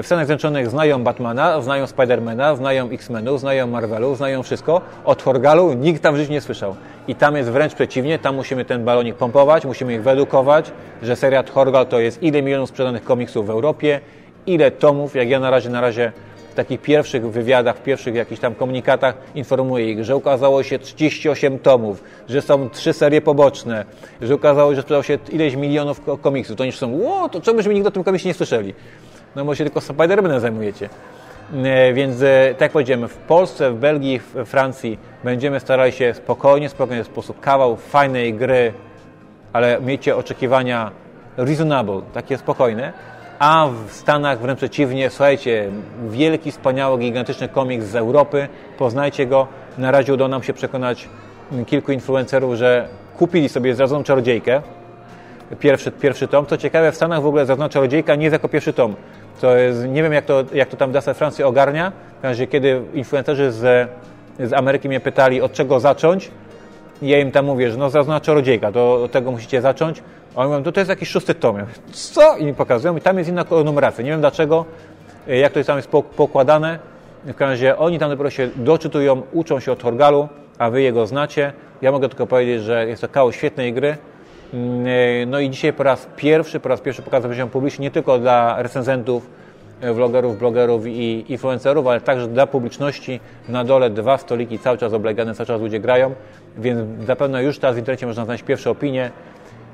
W 0.01 0.05
Stanach 0.05 0.25
Zjednoczonych 0.25 0.69
znają 0.69 1.03
Batmana, 1.03 1.61
znają 1.61 1.87
Spidermana, 1.87 2.55
znają 2.55 2.89
X-Menów, 2.89 3.39
znają 3.39 3.67
Marvelu, 3.67 4.15
znają 4.15 4.43
wszystko. 4.43 4.81
Od 5.05 5.23
Horgalu 5.23 5.73
nikt 5.73 6.03
tam 6.03 6.15
w 6.15 6.17
życiu 6.17 6.31
nie 6.31 6.41
słyszał. 6.41 6.75
I 7.07 7.15
tam 7.15 7.35
jest 7.35 7.49
wręcz 7.49 7.73
przeciwnie, 7.73 8.19
tam 8.19 8.35
musimy 8.35 8.65
ten 8.65 8.85
balonik 8.85 9.15
pompować, 9.15 9.65
musimy 9.65 9.93
ich 9.93 10.03
wyedukować, 10.03 10.71
że 11.03 11.15
seria 11.15 11.43
Horgal 11.53 11.87
to 11.87 11.99
jest 11.99 12.23
ile 12.23 12.41
milionów 12.41 12.69
sprzedanych 12.69 13.03
komiksów 13.03 13.47
w 13.47 13.49
Europie, 13.49 13.99
ile 14.45 14.71
tomów, 14.71 15.15
jak 15.15 15.29
ja 15.29 15.39
na 15.39 15.49
razie, 15.49 15.69
na 15.69 15.81
razie 15.81 16.11
w 16.53 16.55
takich 16.55 16.81
pierwszych 16.81 17.31
wywiadach, 17.31 17.77
w 17.77 17.83
pierwszych 17.83 18.15
jakichś 18.15 18.41
tam 18.41 18.55
komunikatach 18.55 19.15
informuję 19.35 19.91
ich, 19.91 20.03
że 20.03 20.15
ukazało 20.15 20.63
się 20.63 20.79
38 20.79 21.59
tomów, 21.59 22.03
że 22.29 22.41
są 22.41 22.69
trzy 22.69 22.93
serie 22.93 23.21
poboczne, 23.21 23.85
że 24.21 24.35
ukazało 24.35 24.71
się, 24.71 24.75
że 24.75 24.81
sprzedało 24.81 25.03
się 25.03 25.17
ileś 25.31 25.55
milionów 25.55 26.01
komiksów. 26.21 26.57
To 26.57 26.63
oni 26.63 26.71
są, 26.71 26.91
ło, 26.91 27.29
to 27.29 27.41
czemu 27.41 27.57
byśmy 27.57 27.73
nigdy 27.73 27.89
o 27.89 27.91
tym 27.91 28.03
komiksie 28.03 28.27
nie 28.27 28.33
słyszeli? 28.33 28.73
no 29.35 29.45
bo 29.45 29.55
się 29.55 29.63
tylko 29.63 29.79
Spider-Manem 29.79 30.39
zajmujecie. 30.39 30.89
E, 31.63 31.93
więc 31.93 32.21
e, 32.21 32.49
tak 32.51 32.61
jak 32.61 32.71
powiedziałem, 32.71 33.07
w 33.07 33.17
Polsce, 33.17 33.71
w 33.71 33.75
Belgii, 33.75 34.19
w 34.19 34.45
Francji 34.45 34.99
będziemy 35.23 35.59
starali 35.59 35.91
się 35.91 36.13
spokojnie, 36.13 36.69
spokojnie 36.69 37.03
w 37.03 37.07
sposób 37.07 37.39
kawał 37.39 37.75
fajnej 37.75 38.33
gry, 38.33 38.73
ale 39.53 39.81
miejcie 39.81 40.15
oczekiwania 40.15 40.91
reasonable, 41.37 42.01
takie 42.13 42.37
spokojne, 42.37 42.93
a 43.43 43.69
w 43.87 43.91
Stanach 43.91 44.39
wręcz 44.39 44.57
przeciwnie, 44.57 45.09
słuchajcie, 45.09 45.71
wielki, 46.09 46.51
wspaniały, 46.51 46.99
gigantyczny 46.99 47.49
komiks 47.49 47.85
z 47.85 47.95
Europy, 47.95 48.47
poznajcie 48.77 49.25
go. 49.25 49.47
Na 49.77 49.91
razie 49.91 50.13
udało 50.13 50.27
nam 50.27 50.43
się 50.43 50.53
przekonać 50.53 51.09
kilku 51.65 51.91
influencerów, 51.91 52.55
że 52.55 52.87
kupili 53.17 53.49
sobie 53.49 53.75
zradzoną 53.75 54.03
czarodziejkę, 54.03 54.61
pierwszy, 55.59 55.91
pierwszy 55.91 56.27
tom. 56.27 56.45
Co 56.45 56.57
ciekawe, 56.57 56.91
w 56.91 56.95
Stanach 56.95 57.21
w 57.21 57.25
ogóle 57.25 57.45
zradzoną 57.45 57.69
czarodziejka 57.69 58.15
nie 58.15 58.23
jest 58.23 58.33
jako 58.33 58.49
pierwszy 58.49 58.73
tom. 58.73 58.95
To 59.41 59.55
jest, 59.55 59.87
nie 59.87 60.03
wiem, 60.03 60.13
jak 60.13 60.25
to, 60.25 60.43
jak 60.53 60.69
to 60.69 60.77
tam 60.77 60.91
Dasa 60.91 61.13
Francji 61.13 61.43
ogarnia. 61.43 61.91
W 62.23 62.49
kiedy 62.49 62.81
influencerzy 62.93 63.51
z, 63.51 63.89
z 64.39 64.53
Ameryki 64.53 64.87
mnie 64.87 64.99
pytali, 64.99 65.41
od 65.41 65.53
czego 65.53 65.79
zacząć, 65.79 66.31
ja 67.01 67.19
im 67.19 67.31
tam 67.31 67.45
mówię, 67.45 67.71
że 67.71 67.77
no 67.77 67.89
zrazona 67.89 68.21
czarodziejka, 68.21 68.71
to 68.71 69.03
od 69.03 69.11
tego 69.11 69.31
musicie 69.31 69.61
zacząć. 69.61 70.03
A 70.35 70.39
oni 70.39 70.49
mówią, 70.49 70.63
to, 70.63 70.71
to 70.71 70.79
jest 70.79 70.89
jakiś 70.89 71.09
szósty 71.09 71.35
tom. 71.35 71.57
Ja 71.57 71.61
mówię, 71.61 71.73
co? 71.91 72.37
I 72.37 72.45
mi 72.45 72.53
pokazują. 72.53 72.97
I 72.97 73.01
tam 73.01 73.17
jest 73.17 73.29
inna 73.29 73.45
numeracja. 73.65 74.03
Nie 74.03 74.11
wiem 74.11 74.19
dlaczego, 74.19 74.65
e, 75.27 75.37
jak 75.37 75.53
to 75.53 75.63
tam 75.63 75.77
jest 75.77 75.89
pokładane. 76.15 76.79
W 77.23 77.27
każdym 77.27 77.49
razie 77.49 77.77
oni 77.77 77.99
tam 77.99 78.09
dopiero 78.09 78.29
się 78.29 78.49
doczytują, 78.55 79.21
uczą 79.31 79.59
się 79.59 79.71
od 79.71 79.83
Horgalu, 79.83 80.27
a 80.57 80.69
wy 80.69 80.81
jego 80.81 81.07
znacie. 81.07 81.53
Ja 81.81 81.91
mogę 81.91 82.09
tylko 82.09 82.27
powiedzieć, 82.27 82.63
że 82.63 82.87
jest 82.87 83.01
to 83.01 83.07
kawał 83.07 83.31
świetnej 83.31 83.73
gry. 83.73 83.97
Mm, 84.53 84.87
e, 84.87 85.25
no 85.25 85.39
i 85.39 85.49
dzisiaj 85.49 85.73
po 85.73 85.83
raz 85.83 86.07
pierwszy, 86.15 86.59
po 86.59 86.69
raz 86.69 86.81
pierwszy 86.81 87.01
pokazał 87.01 87.33
się 87.33 87.49
publicznie 87.49 87.83
nie 87.83 87.91
tylko 87.91 88.19
dla 88.19 88.61
recenzentów, 88.61 89.29
e, 89.81 89.93
vlogerów, 89.93 90.39
blogerów 90.39 90.87
i 90.87 91.25
influencerów, 91.27 91.87
ale 91.87 92.01
także 92.01 92.27
dla 92.27 92.47
publiczności. 92.47 93.19
Na 93.49 93.63
dole 93.63 93.89
dwa 93.89 94.17
stoliki 94.17 94.59
cały 94.59 94.77
czas 94.77 94.93
oblegane, 94.93 95.35
cały 95.35 95.47
czas 95.47 95.61
ludzie 95.61 95.79
grają, 95.79 96.13
więc 96.57 97.05
zapewne 97.05 97.43
już 97.43 97.59
teraz 97.59 97.75
w 97.75 97.79
internecie 97.79 98.07
można 98.07 98.25
znaleźć 98.25 98.43
pierwsze 98.43 98.69
opinie. 98.69 99.11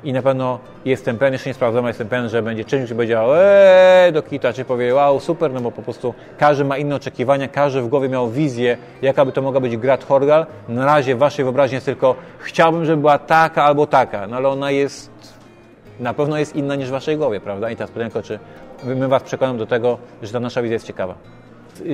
I 0.04 0.14
na 0.14 0.22
pewno 0.22 0.60
jestem 0.86 1.18
pewien, 1.18 1.34
jeszcze 1.34 1.50
nie 1.50 1.54
sprawdzam, 1.54 1.88
jestem 1.88 2.08
pewien, 2.08 2.30
że 2.30 2.44
będzie 2.44 2.66
część, 2.66 2.86
który 2.86 2.98
będzie 2.98 3.20
eee, 3.20 4.14
do 4.14 4.22
kita, 4.22 4.54
czy 4.54 4.66
powie 4.66 4.96
wow, 4.96 5.20
super, 5.20 5.54
no 5.54 5.62
bo 5.62 5.72
po 5.72 5.82
prostu 5.82 6.14
każdy 6.38 6.66
ma 6.66 6.78
inne 6.78 6.96
oczekiwania, 6.96 7.48
każdy 7.48 7.82
w 7.82 7.88
głowie 7.88 8.10
miał 8.10 8.30
wizję, 8.30 8.78
jaka 9.02 9.26
by 9.26 9.32
to 9.32 9.42
mogła 9.42 9.62
być 9.62 9.78
gra 9.78 9.98
Horgal. 10.08 10.46
Na 10.68 10.86
razie 10.86 11.16
w 11.16 11.18
waszej 11.18 11.46
wyobraźni 11.46 11.76
jest 11.76 11.86
tylko 11.86 12.16
chciałbym, 12.40 12.86
żeby 12.86 12.98
była 12.98 13.18
taka 13.18 13.64
albo 13.64 13.88
taka, 13.88 14.28
no 14.28 14.38
ale 14.38 14.50
ona 14.50 14.72
jest, 14.72 15.12
na 16.00 16.14
pewno 16.14 16.38
jest 16.38 16.56
inna 16.56 16.76
niż 16.76 16.88
w 16.88 16.92
waszej 16.92 17.18
głowie, 17.18 17.40
prawda? 17.40 17.72
I 17.72 17.76
teraz 17.76 17.92
pytanie, 17.92 18.24
czy 18.24 18.40
my 18.84 19.08
was 19.08 19.24
przekonamy 19.24 19.60
do 19.60 19.66
tego, 19.66 19.98
że 20.22 20.32
ta 20.32 20.40
nasza 20.40 20.62
wizja 20.62 20.74
jest 20.74 20.88
ciekawa 20.88 21.39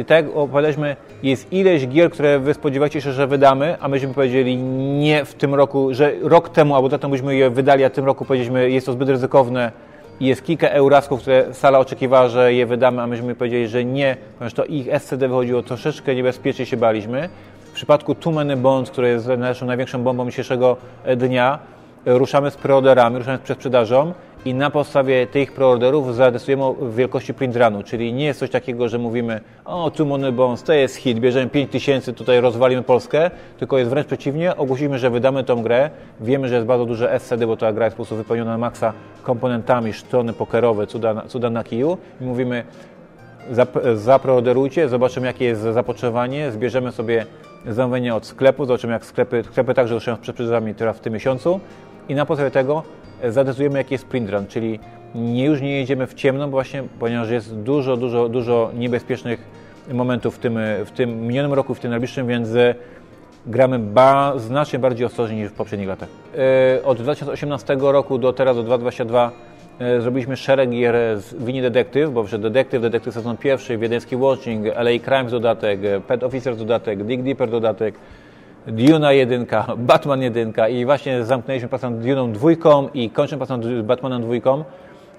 tak 0.08 0.26
opowiadaliśmy, 0.36 0.96
jest 1.24 1.54
ileś 1.54 1.88
gier, 1.88 2.12
które 2.12 2.40
wy 2.40 2.54
spodziewacie 2.54 3.02
się, 3.02 3.12
że 3.12 3.28
wydamy, 3.28 3.78
a 3.80 3.88
myśmy 3.88 4.14
powiedzieli 4.14 4.58
nie 4.58 5.26
w 5.26 5.34
tym 5.34 5.56
roku, 5.56 5.94
że 5.94 6.12
rok 6.22 6.50
temu 6.50 6.76
albo 6.76 6.90
dawno 6.90 7.10
byśmy 7.10 7.36
je 7.36 7.50
wydali, 7.50 7.84
a 7.84 7.90
tym 7.90 8.06
roku 8.06 8.26
powiedzieliśmy, 8.26 8.70
jest 8.70 8.86
to 8.86 8.94
zbyt 8.94 9.10
ryzykowne 9.10 9.72
i 10.20 10.26
jest 10.26 10.44
kilka 10.44 10.70
eurasków, 10.70 11.22
które 11.22 11.54
sala 11.54 11.80
oczekiwała, 11.80 12.28
że 12.28 12.54
je 12.54 12.66
wydamy, 12.66 13.02
a 13.02 13.08
myśmy 13.08 13.36
powiedzieli, 13.36 13.68
że 13.68 13.86
nie, 13.86 14.18
ponieważ 14.38 14.54
to 14.54 14.66
ich 14.66 14.88
SCD 15.00 15.28
wychodziło 15.28 15.64
troszeczkę 15.64 16.16
niebezpiecznie 16.16 16.66
się 16.66 16.78
baliśmy. 16.78 17.30
W 17.64 17.72
przypadku 17.72 18.16
Too 18.16 18.34
Many 18.34 18.58
Bonds, 18.58 18.92
które 18.92 19.10
jest 19.10 19.28
naszą 19.28 19.66
największą 19.66 20.04
bombą 20.04 20.26
dzisiejszego 20.30 20.78
dnia, 21.18 21.60
ruszamy 22.06 22.52
z 22.52 22.56
preorderami, 22.56 23.18
ruszamy 23.18 23.38
z 23.38 23.42
przesprzedażą 23.42 24.14
i 24.46 24.54
na 24.54 24.70
podstawie 24.70 25.28
tych 25.28 25.52
preorderów 25.52 26.16
zadecydujemy 26.16 26.64
o 26.64 26.76
wielkości 26.89 27.34
printrunu, 27.34 27.84
czyli 27.84 28.14
nie 28.14 28.26
jest 28.26 28.39
coś 28.39 28.50
takiego, 28.50 28.89
że 28.89 28.98
mówimy 28.98 29.41
o, 29.66 29.91
tu 29.91 30.06
Money 30.06 30.32
Bones, 30.32 30.64
to 30.64 30.74
jest 30.74 30.96
hit, 30.96 31.20
bierzemy 31.20 31.50
5000, 31.50 32.14
tutaj 32.14 32.41
rozwalimy 32.41 32.84
Polskę, 32.84 33.32
tylko 33.58 33.78
jest 33.78 33.89
wręcz 33.89 34.08
przeciwnie, 34.08 34.56
ogłosimy, 34.56 35.00
że 35.00 35.10
wydamy 35.10 35.43
tą 35.43 35.64
grę, 35.64 35.89
wiemy, 36.22 36.48
że 36.48 36.56
jest 36.56 36.68
bardzo 36.68 36.86
duże 36.86 37.20
SCD, 37.20 37.48
bo 37.48 37.58
ta 37.58 37.74
gra 37.74 37.86
jest 37.86 37.96
po 37.96 37.98
prostu 37.98 38.16
wypełniona 38.16 38.52
na 38.52 38.58
maksa 38.58 38.93
komponentami, 39.24 39.93
sztony 39.93 40.34
pokerowe, 40.34 40.88
cuda, 40.88 41.22
cuda 41.28 41.50
na 41.50 41.64
kiju. 41.64 41.98
I 42.22 42.24
mówimy 42.24 42.64
zapreorderujcie, 43.96 44.89
zobaczymy 44.89 45.28
jakie 45.28 45.46
jest 45.46 45.62
zapotrzebowanie, 45.62 46.52
zbierzemy 46.52 46.91
sobie 46.91 47.26
zamówienie 47.68 48.16
od 48.16 48.26
sklepu, 48.26 48.66
zobaczymy 48.66 48.93
jak 48.93 49.06
sklepy, 49.06 49.43
sklepy 49.52 49.74
także 49.74 49.93
ruszają 49.93 50.18
z 50.18 50.20
przeprzedami 50.20 50.76
teraz 50.76 50.98
w 50.98 51.00
tym 51.00 51.14
miesiącu 51.14 51.60
i 52.10 52.16
na 52.16 52.26
podstawie 52.26 52.52
tego 52.52 52.84
zadecydujemy, 53.30 53.78
jaki 53.78 53.93
jest 53.93 54.03
sprint 54.03 54.30
run, 54.30 54.47
czyli 54.47 54.80
nie, 55.16 55.45
już 55.45 55.61
nie 55.61 55.80
jedziemy 55.80 56.07
w 56.07 56.13
ciemno, 56.13 56.47
właśnie, 56.47 56.84
ponieważ 56.99 57.30
jest 57.30 57.55
dużo, 57.55 57.97
dużo, 57.97 58.30
dużo 58.30 58.72
niebezpiecznych 58.78 59.39
momentów 59.93 60.36
w 60.36 60.39
tym, 60.39 60.59
w 60.86 60.91
tym 60.91 61.28
minionym 61.28 61.53
roku, 61.53 61.76
w 61.76 61.80
tym 61.80 61.91
najbliższym, 61.91 62.28
więc 62.28 62.49
gramy 63.47 63.80
ba, 63.80 64.34
znacznie 64.38 64.80
bardziej 64.80 65.05
ostrożnie 65.05 65.38
niż 65.38 65.49
w 65.49 65.53
poprzednich 65.53 65.88
latach. 65.88 66.09
E, 66.78 66.84
od 66.84 67.01
2018 67.01 67.78
roku 67.80 68.18
do 68.18 68.34
teraz, 68.34 68.55
do 68.55 68.63
2022 68.63 69.32
e, 69.80 70.01
zrobiliśmy 70.01 70.38
szereg 70.38 70.70
gier 70.70 70.95
z 71.18 71.34
Wini 71.34 71.61
Detective, 71.61 72.09
bo 72.11 72.28
że 72.28 72.39
Detective, 72.39 72.82
Detective 72.82 73.13
sezon 73.13 73.38
pierwszy, 73.38 73.78
Wiedeński 73.78 74.16
Watching, 74.16 74.66
LA 74.66 74.99
Crimes 75.05 75.32
dodatek, 75.32 75.80
Pet 76.07 76.24
Officers 76.24 76.57
dodatek, 76.57 77.03
Dig 77.03 77.24
Deeper 77.24 77.49
dodatek, 77.49 77.95
Duna 78.68 79.11
1, 79.11 79.45
Batman 79.78 80.22
1 80.22 80.53
i 80.70 80.86
właśnie 80.86 81.26
zamknęliśmy 81.26 81.70
pracę 81.70 81.89
nad 81.89 81.99
Duną 81.99 82.32
2 82.32 82.49
i 82.93 83.09
kończymy 83.09 83.45
pracę 83.45 83.57
nad 83.57 83.82
Batmanem 83.82 84.39
2. 84.39 84.66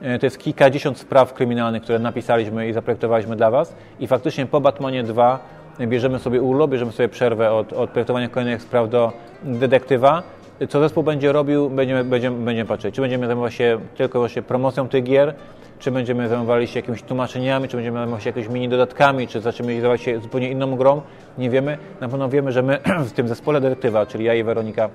E, 0.03 0.18
to 0.18 0.26
jest 0.26 0.38
kilkadziesiąt 0.38 0.99
spraw 0.99 1.34
kryminalnych, 1.34 1.82
które 1.82 1.99
napisaliśmy 1.99 2.68
i 2.68 2.72
zaprojektowaliśmy 2.72 3.36
dla 3.36 3.51
Was 3.51 3.74
i 4.01 4.07
faktycznie 4.07 4.47
po 4.47 4.61
Batmanie 4.61 5.03
2 5.03 5.38
bierzemy 5.80 6.18
sobie 6.18 6.42
urlop, 6.42 6.70
bierzemy 6.70 6.92
sobie 6.92 7.09
przerwę 7.09 7.53
od, 7.53 7.72
od 7.72 7.90
projektowania 7.90 8.28
kolejnych 8.28 8.62
spraw 8.62 8.90
do 8.90 9.12
detektywa. 9.44 10.22
Co 10.68 10.80
zespół 10.80 11.03
będzie 11.03 11.32
robił, 11.32 11.70
będziemy, 11.70 12.05
będziemy, 12.05 12.44
będziemy 12.44 12.68
patrzeć. 12.68 12.94
Czy 12.94 13.01
będziemy 13.01 13.26
zajmować 13.26 13.55
się 13.55 13.78
tylko 13.97 14.18
właśnie 14.18 14.42
promocją 14.42 14.88
tych 14.88 15.05
gier, 15.05 15.34
czy 15.79 15.91
będziemy 15.91 16.29
zajmowali 16.29 16.66
się 16.66 16.79
jakimiś 16.79 17.03
tłumaczeniami, 17.03 17.68
czy 17.68 17.77
będziemy 17.77 17.99
zajmować 17.99 18.22
się 18.22 18.29
jakimiś 18.29 18.49
mini 18.49 18.68
dodatkami, 18.68 19.29
czy 19.29 19.41
zaczniemy 19.41 19.72
zajmować 19.72 20.03
się 20.03 20.20
zupełnie 20.20 20.51
inną 20.51 20.77
grą, 20.77 21.03
nie 21.39 21.51
wiemy. 21.51 21.79
Na 22.01 22.09
pewno 22.09 22.29
wiemy, 22.29 22.53
że 22.53 22.62
my 22.62 22.79
w 23.09 23.12
tym 23.12 23.29
zespole 23.29 23.61
detektywa, 23.61 24.07
czyli 24.07 24.24
ja 24.24 24.35
i 24.35 24.45
Weronika 24.45 24.89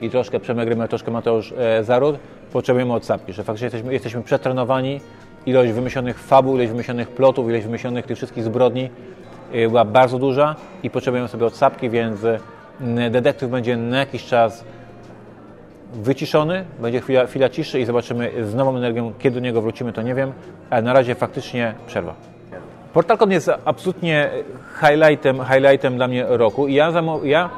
i 0.00 0.10
troszkę 0.10 0.40
Przemek 0.40 0.88
troszkę 0.88 1.10
Mateusz 1.10 1.54
e, 1.58 1.84
Zarud, 1.84 2.16
potrzebujemy 2.52 2.92
odsapki, 2.92 3.32
że 3.32 3.44
faktycznie 3.44 3.66
jesteśmy, 3.66 3.92
jesteśmy 3.92 4.22
przetrenowani, 4.22 5.00
ilość 5.46 5.72
wymyślonych 5.72 6.18
fabuł, 6.18 6.54
ilość 6.54 6.70
wymyślonych 6.70 7.08
plotów, 7.08 7.48
ilość 7.48 7.64
wymyślonych 7.64 8.06
tych 8.06 8.16
wszystkich 8.16 8.44
zbrodni 8.44 8.90
e, 9.52 9.68
była 9.68 9.84
bardzo 9.84 10.18
duża 10.18 10.56
i 10.82 10.90
potrzebujemy 10.90 11.28
sobie 11.28 11.46
odsapki, 11.46 11.90
więc 11.90 12.20
detektyw 13.10 13.50
będzie 13.50 13.76
na 13.76 13.98
jakiś 13.98 14.24
czas 14.24 14.64
wyciszony, 15.92 16.64
będzie 16.80 17.00
chwila, 17.00 17.26
chwila 17.26 17.48
ciszy 17.48 17.80
i 17.80 17.84
zobaczymy 17.84 18.30
z 18.44 18.54
nową 18.54 18.76
energią, 18.76 19.12
kiedy 19.18 19.34
do 19.34 19.40
niego 19.40 19.62
wrócimy, 19.62 19.92
to 19.92 20.02
nie 20.02 20.14
wiem, 20.14 20.32
ale 20.70 20.82
na 20.82 20.92
razie 20.92 21.14
faktycznie 21.14 21.74
przerwa. 21.86 22.14
PortalCon 22.92 23.30
jest 23.30 23.50
absolutnie 23.64 24.30
highlightem, 24.80 25.40
highlightem 25.44 25.96
dla 25.96 26.08
mnie 26.08 26.26
roku 26.28 26.68
i 26.68 26.74
ja, 26.74 26.92
ja 27.24 27.50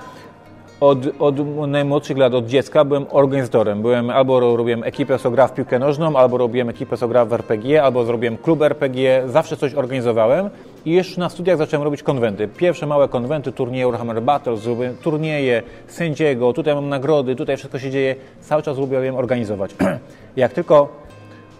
od, 0.80 0.98
od 1.18 1.66
najmłodszych 1.68 2.18
lat, 2.18 2.34
od 2.34 2.46
dziecka 2.46 2.84
byłem 2.84 3.06
organizatorem. 3.10 3.82
Byłem, 3.82 4.10
albo 4.10 4.56
robiłem 4.56 4.84
ekipę, 4.84 5.18
co 5.18 5.30
gra 5.30 5.46
w 5.46 5.54
piłkę 5.54 5.78
nożną, 5.78 6.16
albo 6.16 6.38
robiłem 6.38 6.68
ekipę, 6.68 6.96
co 6.96 7.08
gra 7.08 7.24
w 7.24 7.32
RPG, 7.32 7.82
albo 7.82 8.04
zrobiłem 8.04 8.36
klub 8.36 8.62
RPG. 8.62 9.22
Zawsze 9.26 9.56
coś 9.56 9.74
organizowałem 9.74 10.50
i 10.86 10.90
jeszcze 10.90 11.20
na 11.20 11.28
studiach 11.28 11.58
zacząłem 11.58 11.84
robić 11.84 12.02
konwenty. 12.02 12.48
Pierwsze 12.48 12.86
małe 12.86 13.08
konwenty, 13.08 13.52
turnieje 13.52 13.86
Warhammer 13.86 14.22
Battles, 14.22 14.68
turnieje, 15.02 15.62
sędziego, 15.86 16.52
tutaj 16.52 16.74
mam 16.74 16.88
nagrody, 16.88 17.36
tutaj 17.36 17.56
wszystko 17.56 17.78
się 17.78 17.90
dzieje. 17.90 18.16
Cały 18.40 18.62
czas 18.62 18.78
lubiłem 18.78 19.16
organizować. 19.16 19.74
Jak 20.36 20.52
tylko 20.52 21.03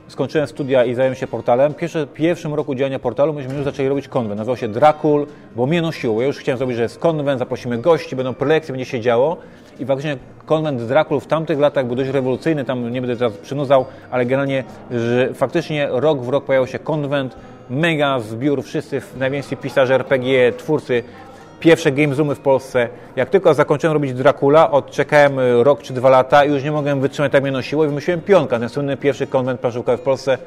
skończyłem 0.08 0.46
studia 0.46 0.84
i 0.84 0.94
zająłem 0.94 1.14
się 1.14 1.26
portalem, 1.26 1.74
pierwszy, 1.74 2.06
pierwszym 2.14 2.54
roku 2.54 2.74
działania 2.74 2.98
portalu 2.98 3.32
myśmy 3.32 3.54
już 3.54 3.64
zaczęli 3.64 3.88
robić 3.88 4.08
konwent. 4.08 4.38
Nazywał 4.38 4.56
się 4.56 4.68
Dracul, 4.68 5.26
bo 5.56 5.66
mnie 5.66 5.82
nosiło. 5.82 6.20
Ja 6.20 6.26
już 6.26 6.38
chciałem 6.38 6.58
zrobić, 6.58 6.76
że 6.76 6.82
jest 6.82 6.98
konwent, 6.98 7.38
zaprosimy 7.38 7.78
gości, 7.78 8.16
będą 8.16 8.34
prelekcje, 8.34 8.72
będzie 8.72 8.84
się 8.84 9.00
działo. 9.00 9.36
I 9.80 9.86
faktycznie 9.86 10.16
konwent 10.46 10.82
Dracul 10.82 11.20
w 11.20 11.26
tamtych 11.26 11.58
latach 11.58 11.86
był 11.86 11.96
dość 11.96 12.10
rewolucyjny, 12.10 12.64
tam 12.64 12.92
nie 12.92 13.00
będę 13.00 13.16
teraz 13.16 13.32
przynudzał, 13.32 13.84
ale 14.10 14.26
generalnie, 14.26 14.64
że 14.90 15.34
faktycznie 15.34 15.88
rok 15.90 16.20
w 16.20 16.28
rok 16.28 16.44
pojawił 16.44 16.66
się 16.66 16.78
konwent, 16.78 17.36
mega 17.70 18.20
zbiór, 18.20 18.62
wszyscy 18.62 19.02
najwięksi 19.16 19.56
pisarze 19.56 19.94
RPG, 19.94 20.52
twórcy 20.52 21.02
pierwsze 21.64 21.92
game 21.92 22.14
zoomy 22.14 22.34
w 22.34 22.40
Polsce. 22.40 22.88
Jak 23.16 23.30
tylko 23.30 23.54
zakończyłem 23.54 23.94
robić 23.94 24.12
Dracula, 24.12 24.70
odczekałem 24.70 25.38
y, 25.38 25.64
rok 25.64 25.82
czy 25.82 25.92
dwa 25.92 26.08
lata 26.10 26.44
i 26.44 26.50
już 26.50 26.62
nie 26.64 26.72
mogłem 26.72 27.00
wytrzymać, 27.00 27.32
tak 27.32 27.42
mnie 27.42 27.52
nosiło 27.52 27.84
i 27.84 27.88
wymyśliłem 27.88 28.20
Pionka, 28.20 28.58
ten 28.58 28.68
słynny 28.68 28.96
pierwszy 28.96 29.26
konwent 29.26 29.60
planszówkowy 29.60 29.98
w 29.98 30.00
Polsce, 30.00 30.38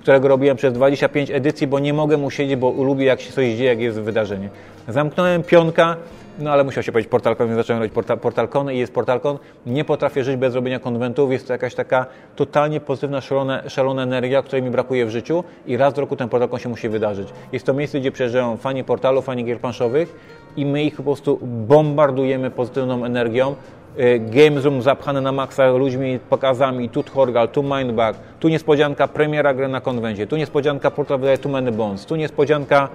którego 0.00 0.28
robiłem 0.28 0.56
przez 0.56 0.72
25 0.72 1.30
edycji, 1.30 1.66
bo 1.66 1.78
nie 1.78 1.92
mogę 1.92 2.16
mu 2.16 2.30
siedzieć, 2.30 2.56
bo 2.56 2.70
lubię 2.70 3.04
jak 3.04 3.20
się 3.20 3.32
coś 3.32 3.46
dzieje, 3.46 3.64
jak 3.64 3.80
jest 3.80 4.00
wydarzenie. 4.00 4.48
Zamknąłem 4.88 5.42
Pionka, 5.42 5.96
no 6.38 6.50
ale 6.50 6.64
musiał 6.64 6.82
się 6.82 6.92
powiedzieć 6.92 7.10
PortalCon, 7.10 7.46
więc 7.46 7.56
zacząłem 7.56 7.82
robić 7.82 7.94
portal, 7.94 8.18
PortalCon 8.18 8.72
i 8.72 8.78
jest 8.78 8.92
PortalCon. 8.92 9.38
Nie 9.66 9.84
potrafię 9.84 10.24
żyć 10.24 10.36
bez 10.36 10.54
robienia 10.54 10.78
konwentów, 10.78 11.32
jest 11.32 11.46
to 11.46 11.52
jakaś 11.52 11.74
taka 11.74 12.06
totalnie 12.36 12.80
pozytywna, 12.80 13.20
szalona, 13.20 13.68
szalona 13.68 14.02
energia, 14.02 14.42
której 14.42 14.62
mi 14.62 14.70
brakuje 14.70 15.06
w 15.06 15.10
życiu 15.10 15.44
i 15.66 15.76
raz 15.76 15.94
do 15.94 16.00
roku 16.00 16.16
ten 16.16 16.28
PortalCon 16.28 16.58
się 16.58 16.68
musi 16.68 16.88
wydarzyć. 16.88 17.28
Jest 17.52 17.66
to 17.66 17.74
miejsce, 17.74 18.00
gdzie 18.00 18.12
przyjeżdżają 18.12 18.56
fani 18.56 18.84
portalu, 18.84 19.22
fani 19.22 19.44
gier 19.44 19.58
planszowych 19.58 20.14
i 20.56 20.66
my 20.66 20.82
ich 20.82 20.96
po 20.96 21.02
prostu 21.02 21.38
bombardujemy 21.42 22.50
pozytywną 22.50 23.04
energią. 23.04 23.54
Y, 23.98 24.18
Game 24.30 24.60
Room 24.60 24.82
zapchane 24.82 25.20
na 25.20 25.32
maksa 25.32 25.70
ludźmi, 25.70 26.18
pokazami, 26.30 26.88
tu 26.88 27.04
Horgal, 27.14 27.48
tu 27.48 27.62
Mindbug, 27.62 28.16
tu 28.40 28.48
niespodzianka 28.48 29.08
premiera 29.08 29.54
gry 29.54 29.68
na 29.68 29.80
konwencie, 29.80 30.26
tu 30.26 30.36
niespodzianka 30.36 30.90
portal 30.90 31.18
tu 31.42 31.48
Many 31.48 31.72
Bones, 31.72 32.06
tu 32.06 32.16
niespodzianka 32.16 32.88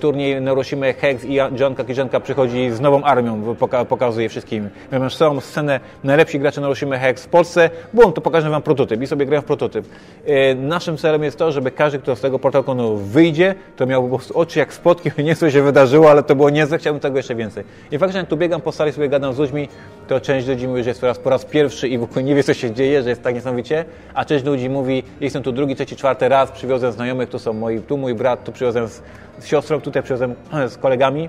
turniej 0.00 0.40
Neuroshima 0.40 0.86
Hex 0.86 1.24
i 1.24 1.34
John 1.34 1.74
Kakijanka 1.74 2.20
przychodzi 2.20 2.70
z 2.70 2.80
nową 2.80 3.02
armią, 3.02 3.54
poka 3.58 3.84
pokazuje 3.84 4.28
wszystkim. 4.28 4.68
Mamy 4.92 5.10
całą 5.10 5.40
scenę 5.40 5.80
najlepsi 6.04 6.38
gracze 6.38 6.60
Neuroshima 6.60 6.98
Hex 6.98 7.24
w 7.24 7.28
Polsce. 7.28 7.70
Błąd, 7.94 8.14
to 8.14 8.20
pokażę 8.20 8.50
Wam 8.50 8.62
prototyp 8.62 9.02
i 9.02 9.06
sobie 9.06 9.26
grają 9.26 9.42
w 9.42 9.44
prototyp. 9.44 9.84
Y, 10.28 10.54
naszym 10.54 10.96
celem 10.96 11.22
jest 11.22 11.38
to, 11.38 11.52
żeby 11.52 11.70
każdy, 11.70 11.98
kto 11.98 12.16
z 12.16 12.20
tego 12.20 12.38
portalkonu 12.38 12.96
wyjdzie, 12.96 13.54
to 13.76 13.86
miał 13.86 14.02
po 14.02 14.08
prostu 14.08 14.38
oczy 14.38 14.58
jak 14.58 14.74
spotki, 14.74 15.10
nie 15.24 15.36
co 15.36 15.50
się 15.50 15.62
wydarzyło, 15.62 16.10
ale 16.10 16.22
to 16.22 16.34
było 16.34 16.50
niezłe, 16.50 16.78
chciałbym 16.78 17.00
tego 17.00 17.16
jeszcze 17.16 17.34
więcej. 17.34 17.64
I 17.92 17.98
faktycznie 17.98 18.24
tu 18.24 18.36
biegam 18.36 18.60
po 18.60 18.72
sali, 18.72 18.92
sobie 18.92 19.08
gadam 19.08 19.34
z 19.34 19.38
ludźmi, 19.38 19.68
to 20.08 20.20
część 20.20 20.46
ludzi 20.46 20.68
mówi, 20.68 20.82
że 20.82 20.90
jest 20.90 21.00
po 21.00 21.06
raz, 21.06 21.18
po 21.18 21.30
raz 21.30 21.44
pierwszy 21.44 21.88
i 21.88 21.98
w 21.98 22.02
ogóle 22.02 22.22
nie 22.22 22.34
wie, 22.34 22.42
co 22.42 22.54
się 22.54 22.70
dzieje, 22.70 23.02
że 23.02 23.08
jest 23.08 23.22
tak 23.22 23.34
niesamowicie, 23.34 23.84
a 24.14 24.24
część 24.24 24.44
ludzi 24.44 24.70
mówi, 24.70 25.02
jestem 25.20 25.42
tu 25.42 25.52
drugi, 25.52 25.74
trzeci, 25.74 25.96
czwarty 25.96 26.28
raz, 26.28 26.50
przywiozłem 26.50 26.92
znajomych, 26.92 27.28
tu 27.28 27.38
są 27.38 27.52
moi, 27.52 27.80
tu 27.80 27.96
mój 27.96 28.14
brat, 28.14 28.44
tu 28.44 28.52
przywiozłem 28.52 28.88
z, 28.88 29.02
z 29.38 29.46
siostrą, 29.46 29.80
tutaj 29.80 30.02
przywiozłem 30.02 30.34
z 30.68 30.76
kolegami. 30.76 31.28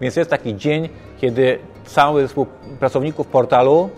Więc 0.00 0.16
jest 0.16 0.30
taki 0.30 0.56
dzień, 0.56 0.88
kiedy 1.20 1.58
cały 1.84 2.22
zespół 2.22 2.46
pracowników 2.80 3.26
portalu 3.26 3.90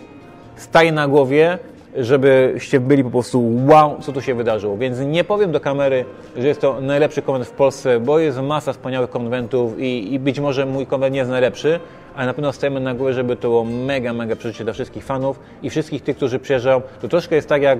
staje 0.56 0.92
na 0.92 1.08
głowie, 1.08 1.58
żebyście 1.96 2.80
byli 2.80 3.04
po 3.04 3.10
prostu 3.10 3.66
wow, 3.66 3.96
co 4.00 4.12
tu 4.12 4.20
się 4.20 4.34
wydarzyło. 4.34 4.76
Więc 4.76 4.98
nie 5.00 5.24
powiem 5.24 5.52
do 5.52 5.60
kamery, 5.60 6.04
że 6.36 6.48
jest 6.48 6.60
to 6.60 6.80
najlepszy 6.80 7.22
konwent 7.22 7.46
w 7.46 7.50
Polsce, 7.50 8.00
bo 8.00 8.18
jest 8.18 8.38
masa 8.38 8.72
wspaniałych 8.72 9.10
konwentów 9.10 9.78
i, 9.78 10.14
i 10.14 10.18
być 10.18 10.40
może 10.40 10.66
mój 10.66 10.86
konwent 10.86 11.12
nie 11.12 11.18
jest 11.18 11.30
najlepszy, 11.30 11.80
ale 12.16 12.26
na 12.26 12.34
pewno 12.34 12.52
stajemy 12.52 12.80
na 12.80 12.94
górę, 12.94 13.12
żeby 13.12 13.36
to 13.36 13.48
było 13.48 13.64
mega, 13.64 14.12
mega 14.12 14.36
przeżycie 14.36 14.64
dla 14.64 14.72
wszystkich 14.72 15.04
fanów 15.04 15.40
i 15.62 15.70
wszystkich 15.70 16.02
tych, 16.02 16.16
którzy 16.16 16.38
przyjeżdżają. 16.38 16.82
To 17.00 17.08
troszkę 17.08 17.36
jest 17.36 17.48
tak 17.48 17.62
jak 17.62 17.78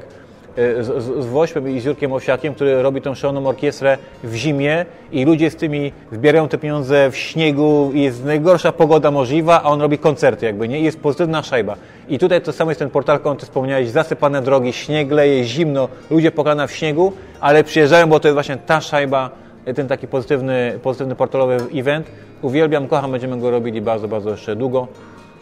z, 0.56 0.86
z, 0.86 1.24
z 1.24 1.26
Wośpem 1.26 1.70
i 1.70 1.80
z 1.80 1.84
Jurkiem 1.84 2.12
Osiakiem, 2.12 2.54
który 2.54 2.82
robi 2.82 3.02
tą 3.02 3.14
szaloną 3.14 3.46
orkiestrę 3.48 3.98
w 4.24 4.34
zimie 4.34 4.86
i 5.12 5.24
ludzie 5.24 5.50
z 5.50 5.56
tymi 5.56 5.92
zbierają 6.12 6.48
te 6.48 6.58
pieniądze 6.58 7.10
w 7.10 7.16
śniegu 7.16 7.90
i 7.94 8.02
jest 8.02 8.24
najgorsza 8.24 8.72
pogoda 8.72 9.10
możliwa, 9.10 9.62
a 9.62 9.68
on 9.68 9.80
robi 9.80 9.98
koncerty 9.98 10.46
jakby, 10.46 10.68
nie? 10.68 10.80
I 10.80 10.84
jest 10.84 11.00
pozytywna 11.00 11.42
szajba. 11.42 11.76
I 12.08 12.18
tutaj 12.18 12.40
to 12.40 12.52
samo 12.52 12.70
jest 12.70 12.78
ten 12.78 12.90
portal, 12.90 13.18
on 13.24 13.36
ty 13.36 13.46
wspomniałeś, 13.46 13.88
zasypane 13.88 14.42
drogi, 14.42 14.72
śnieg 14.72 15.10
leje, 15.10 15.44
zimno, 15.44 15.88
ludzie 16.10 16.30
pokana 16.30 16.66
w 16.66 16.72
śniegu, 16.72 17.12
ale 17.40 17.64
przyjeżdżają, 17.64 18.06
bo 18.06 18.20
to 18.20 18.28
jest 18.28 18.34
właśnie 18.34 18.56
ta 18.56 18.80
szajba, 18.80 19.30
ten 19.74 19.88
taki 19.88 20.08
pozytywny, 20.08 20.78
pozytywny 20.82 21.14
portalowy 21.14 21.56
event. 21.74 22.06
Uwielbiam, 22.42 22.88
kocham, 22.88 23.12
będziemy 23.12 23.38
go 23.38 23.50
robili 23.50 23.80
bardzo, 23.80 24.08
bardzo 24.08 24.30
jeszcze 24.30 24.56
długo 24.56 24.88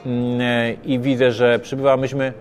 mm, 0.06 0.76
i 0.84 0.98
widzę, 0.98 1.32
że 1.32 1.58
przybywa, 1.58 1.96
myśmy, 1.96 2.32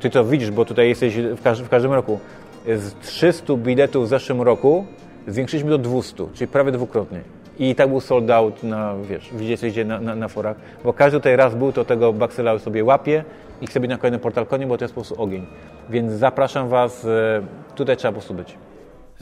ty 0.00 0.10
to 0.10 0.24
widzisz, 0.24 0.50
bo 0.50 0.64
tutaj 0.64 0.88
jesteś 0.88 1.16
w, 1.16 1.42
każdym, 1.42 1.66
w 1.66 1.68
każdym 1.68 1.92
roku, 1.92 2.18
z 2.66 2.94
300 2.94 3.56
biletów 3.56 4.04
w 4.04 4.08
zeszłym 4.08 4.42
roku 4.42 4.86
zwiększyliśmy 5.26 5.70
do 5.70 5.78
200, 5.78 6.26
czyli 6.34 6.48
prawie 6.48 6.72
dwukrotnie. 6.72 7.20
I 7.58 7.74
tak 7.74 7.88
był 7.88 8.00
sold 8.00 8.30
out 8.30 8.62
na, 8.62 8.94
wiesz, 9.08 9.30
widzicie 9.32 9.84
na, 9.84 10.00
na, 10.00 10.14
na 10.14 10.28
forach, 10.28 10.56
bo 10.84 10.92
każdy 10.92 11.18
tutaj 11.18 11.36
raz 11.36 11.54
był, 11.54 11.72
to 11.72 11.84
tego 11.84 12.12
baksela 12.12 12.58
sobie 12.58 12.84
łapie 12.84 13.24
i 13.60 13.66
chce 13.66 13.80
być 13.80 13.90
na 13.90 13.98
kolejnym 13.98 14.20
portalkonie, 14.20 14.66
bo 14.66 14.78
to 14.78 14.84
jest 14.84 14.94
po 14.94 15.00
prostu 15.00 15.22
ogień. 15.22 15.46
Więc 15.90 16.12
zapraszam 16.12 16.68
Was, 16.68 17.04
e, 17.04 17.42
tutaj 17.74 17.96
trzeba 17.96 18.12
po 18.12 18.18
prostu 18.18 18.34
być. 18.34 18.56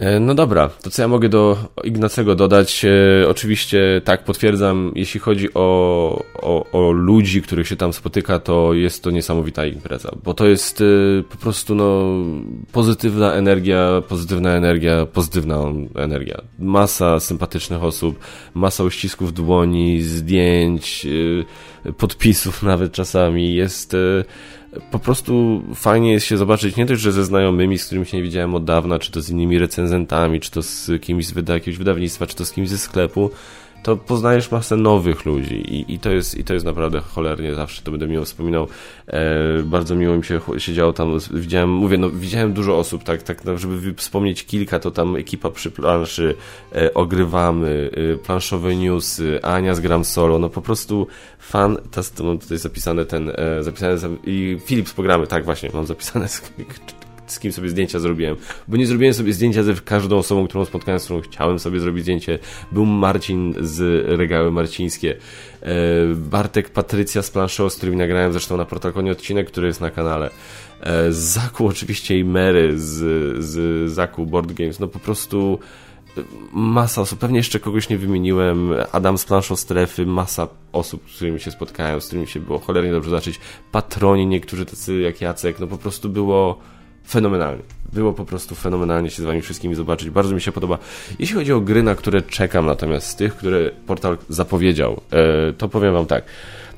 E, 0.00 0.20
no 0.20 0.34
dobra, 0.34 0.68
to 0.68 0.90
co 0.90 1.02
ja 1.02 1.08
mogę 1.08 1.28
do 1.28 1.56
Ignacego 1.84 2.34
dodać? 2.34 2.84
E, 2.84 3.28
oczywiście 3.28 4.00
tak, 4.04 4.24
potwierdzam, 4.24 4.92
jeśli 4.94 5.20
chodzi 5.20 5.54
o, 5.54 6.24
o, 6.34 6.66
o, 6.72 6.90
ludzi, 6.90 7.42
których 7.42 7.68
się 7.68 7.76
tam 7.76 7.92
spotyka, 7.92 8.38
to 8.38 8.74
jest 8.74 9.02
to 9.02 9.10
niesamowita 9.10 9.66
impreza, 9.66 10.12
bo 10.24 10.34
to 10.34 10.46
jest 10.46 10.80
e, 10.80 10.84
po 11.22 11.36
prostu 11.36 11.74
no, 11.74 12.14
pozytywna 12.72 13.32
energia, 13.32 14.02
pozytywna 14.08 14.50
energia, 14.50 15.06
pozytywna 15.06 15.64
energia. 15.94 16.40
Masa 16.58 17.20
sympatycznych 17.20 17.84
osób, 17.84 18.18
masa 18.54 18.84
uścisków 18.84 19.32
dłoni, 19.32 20.02
zdjęć, 20.02 21.06
podpisów 21.98 22.62
nawet 22.72 22.92
czasami. 22.92 23.54
Jest 23.54 23.96
po 24.90 24.98
prostu 24.98 25.62
fajnie 25.74 26.12
jest 26.12 26.26
się 26.26 26.36
zobaczyć 26.36 26.76
nie 26.76 26.86
tylko, 26.86 27.00
że 27.00 27.12
ze 27.12 27.24
znajomymi, 27.24 27.78
z 27.78 27.86
którymi 27.86 28.06
się 28.06 28.16
nie 28.16 28.22
widziałem 28.22 28.54
od 28.54 28.64
dawna, 28.64 28.98
czy 28.98 29.12
to 29.12 29.20
z 29.20 29.30
innymi 29.30 29.58
recenzentami, 29.58 30.40
czy 30.40 30.50
to 30.50 30.62
z 30.62 30.90
kimś 31.02 31.26
z 31.26 31.32
wyda 31.32 31.54
jakiegoś 31.54 31.78
wydawnictwa, 31.78 32.26
czy 32.26 32.36
to 32.36 32.44
z 32.44 32.52
kimś 32.52 32.68
ze 32.68 32.78
sklepu, 32.78 33.30
to 33.82 33.96
poznajesz 33.96 34.50
masę 34.50 34.76
nowych 34.76 35.24
ludzi 35.24 35.54
i, 35.54 35.94
i, 35.94 35.98
to, 35.98 36.10
jest, 36.10 36.38
i 36.38 36.44
to 36.44 36.54
jest 36.54 36.66
naprawdę 36.66 37.00
cholernie, 37.00 37.54
zawsze 37.54 37.82
to 37.82 37.90
będę 37.90 38.06
miło 38.06 38.24
wspominał. 38.24 38.68
E, 39.06 39.62
bardzo 39.62 39.94
miło 39.96 40.16
mi 40.16 40.24
się 40.24 40.40
siedziało 40.58 40.92
tam, 40.92 41.18
widziałem, 41.30 41.70
mówię, 41.70 41.98
no 41.98 42.10
widziałem 42.10 42.52
dużo 42.52 42.78
osób, 42.78 43.04
tak, 43.04 43.22
tak 43.22 43.44
no, 43.44 43.58
żeby 43.58 43.94
wspomnieć 43.94 44.46
kilka, 44.46 44.78
to 44.78 44.90
tam 44.90 45.16
ekipa 45.16 45.50
przy 45.50 45.70
planszy, 45.70 46.34
e, 46.74 46.94
ogrywamy, 46.94 47.90
e, 48.14 48.16
planszowe 48.16 48.76
newsy, 48.76 49.42
Ania 49.42 49.74
z 49.74 49.80
Gram 49.80 50.04
Solo, 50.04 50.38
no 50.38 50.48
po 50.48 50.62
prostu 50.62 51.06
fan, 51.38 51.78
to 52.14 52.24
mam 52.24 52.38
tutaj 52.38 52.58
zapisane 52.58 53.04
ten, 53.04 53.32
e, 53.34 53.62
zapisane 53.62 53.96
i 54.24 54.58
Filip 54.64 54.88
z 54.88 54.92
programy, 54.92 55.26
tak 55.26 55.44
właśnie, 55.44 55.70
mam 55.74 55.86
zapisane 55.86 56.28
z 57.32 57.38
kim 57.38 57.52
sobie 57.52 57.68
zdjęcia 57.68 57.98
zrobiłem. 57.98 58.36
Bo 58.68 58.76
nie 58.76 58.86
zrobiłem 58.86 59.14
sobie 59.14 59.32
zdjęcia 59.32 59.62
ze 59.62 59.74
każdą 59.74 60.18
osobą, 60.18 60.48
którą 60.48 60.64
spotkałem, 60.64 61.00
z 61.00 61.04
którą 61.04 61.20
chciałem 61.20 61.58
sobie 61.58 61.80
zrobić 61.80 62.02
zdjęcie. 62.02 62.38
Był 62.72 62.86
Marcin 62.86 63.54
z 63.60 64.06
Regały 64.18 64.52
Marcińskie. 64.52 65.16
E, 65.62 65.74
Bartek 66.14 66.70
Patrycja 66.70 67.22
z 67.22 67.30
Planszą, 67.30 67.70
z 67.70 67.76
którymi 67.76 67.96
nagrałem 67.96 68.32
zresztą 68.32 68.56
na 68.56 68.64
protokonie 68.64 69.12
odcinek, 69.12 69.46
który 69.46 69.66
jest 69.66 69.80
na 69.80 69.90
kanale. 69.90 70.30
E, 70.80 71.12
Zaku 71.12 71.66
oczywiście 71.66 72.18
i 72.18 72.24
Mary 72.24 72.78
z, 72.78 72.94
z 73.44 73.90
Zaku 73.90 74.26
Board 74.26 74.52
Games. 74.52 74.80
No 74.80 74.88
po 74.88 74.98
prostu 74.98 75.58
masa 76.52 77.00
osób, 77.00 77.18
pewnie 77.18 77.36
jeszcze 77.36 77.60
kogoś 77.60 77.88
nie 77.88 77.98
wymieniłem, 77.98 78.74
Adam 78.92 79.18
z 79.18 79.24
planszą 79.24 79.56
strefy, 79.56 80.06
masa 80.06 80.48
osób, 80.72 81.10
z 81.10 81.16
którymi 81.16 81.40
się 81.40 81.50
spotkałem, 81.50 82.00
z 82.00 82.06
którymi 82.06 82.26
się 82.26 82.40
było 82.40 82.58
cholernie 82.58 82.92
dobrze 82.92 83.10
zacząć, 83.10 83.40
patroni 83.72 84.26
niektórzy 84.26 84.66
tacy 84.66 85.00
jak 85.00 85.20
Jacek, 85.20 85.60
no 85.60 85.66
po 85.66 85.78
prostu 85.78 86.08
było 86.08 86.58
fenomenalnie. 87.10 87.62
Było 87.92 88.12
po 88.12 88.24
prostu 88.24 88.54
fenomenalnie 88.54 89.10
się 89.10 89.22
z 89.22 89.24
wami 89.24 89.42
wszystkimi 89.42 89.74
zobaczyć. 89.74 90.10
Bardzo 90.10 90.34
mi 90.34 90.40
się 90.40 90.52
podoba. 90.52 90.78
Jeśli 91.18 91.36
chodzi 91.36 91.52
o 91.52 91.60
gry, 91.60 91.82
na 91.82 91.94
które 91.94 92.22
czekam, 92.22 92.66
natomiast 92.66 93.06
z 93.06 93.16
tych, 93.16 93.36
które 93.36 93.70
portal 93.86 94.18
zapowiedział, 94.28 95.00
e, 95.12 95.52
to 95.52 95.68
powiem 95.68 95.92
wam 95.92 96.06
tak. 96.06 96.24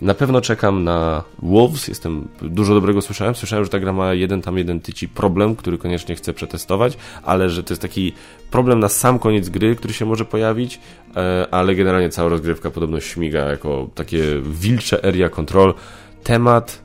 Na 0.02 0.14
pewno 0.14 0.40
czekam 0.40 0.84
na 0.84 1.22
Wolves, 1.42 1.88
jestem 1.88 2.28
dużo 2.42 2.74
dobrego 2.74 3.02
słyszałem. 3.02 3.34
Słyszałem, 3.34 3.64
że 3.64 3.70
ta 3.70 3.80
gra 3.80 3.92
ma 3.92 4.14
jeden 4.14 4.42
tam 4.42 4.58
jeden 4.58 4.80
tyci 4.80 5.08
problem, 5.08 5.56
który 5.56 5.78
koniecznie 5.78 6.14
chcę 6.14 6.32
przetestować, 6.32 6.96
ale 7.22 7.50
że 7.50 7.62
to 7.62 7.72
jest 7.72 7.82
taki 7.82 8.12
problem 8.50 8.80
na 8.80 8.88
sam 8.88 9.18
koniec 9.18 9.48
gry, 9.48 9.76
który 9.76 9.94
się 9.94 10.04
może 10.04 10.24
pojawić, 10.24 10.80
e, 11.16 11.46
ale 11.50 11.74
generalnie 11.74 12.10
cała 12.10 12.28
rozgrywka 12.28 12.70
podobno 12.70 13.00
śmiga 13.00 13.40
jako 13.40 13.90
takie 13.94 14.22
wilcze 14.42 15.04
area 15.04 15.28
control. 15.28 15.74
Temat 16.22 16.81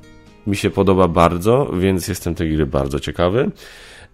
mi 0.48 0.56
się 0.56 0.70
podoba 0.70 1.08
bardzo, 1.08 1.72
więc 1.80 2.08
jestem 2.08 2.36
tej 2.36 2.56
gry 2.56 2.66
bardzo 2.66 3.00
ciekawy. 3.00 3.52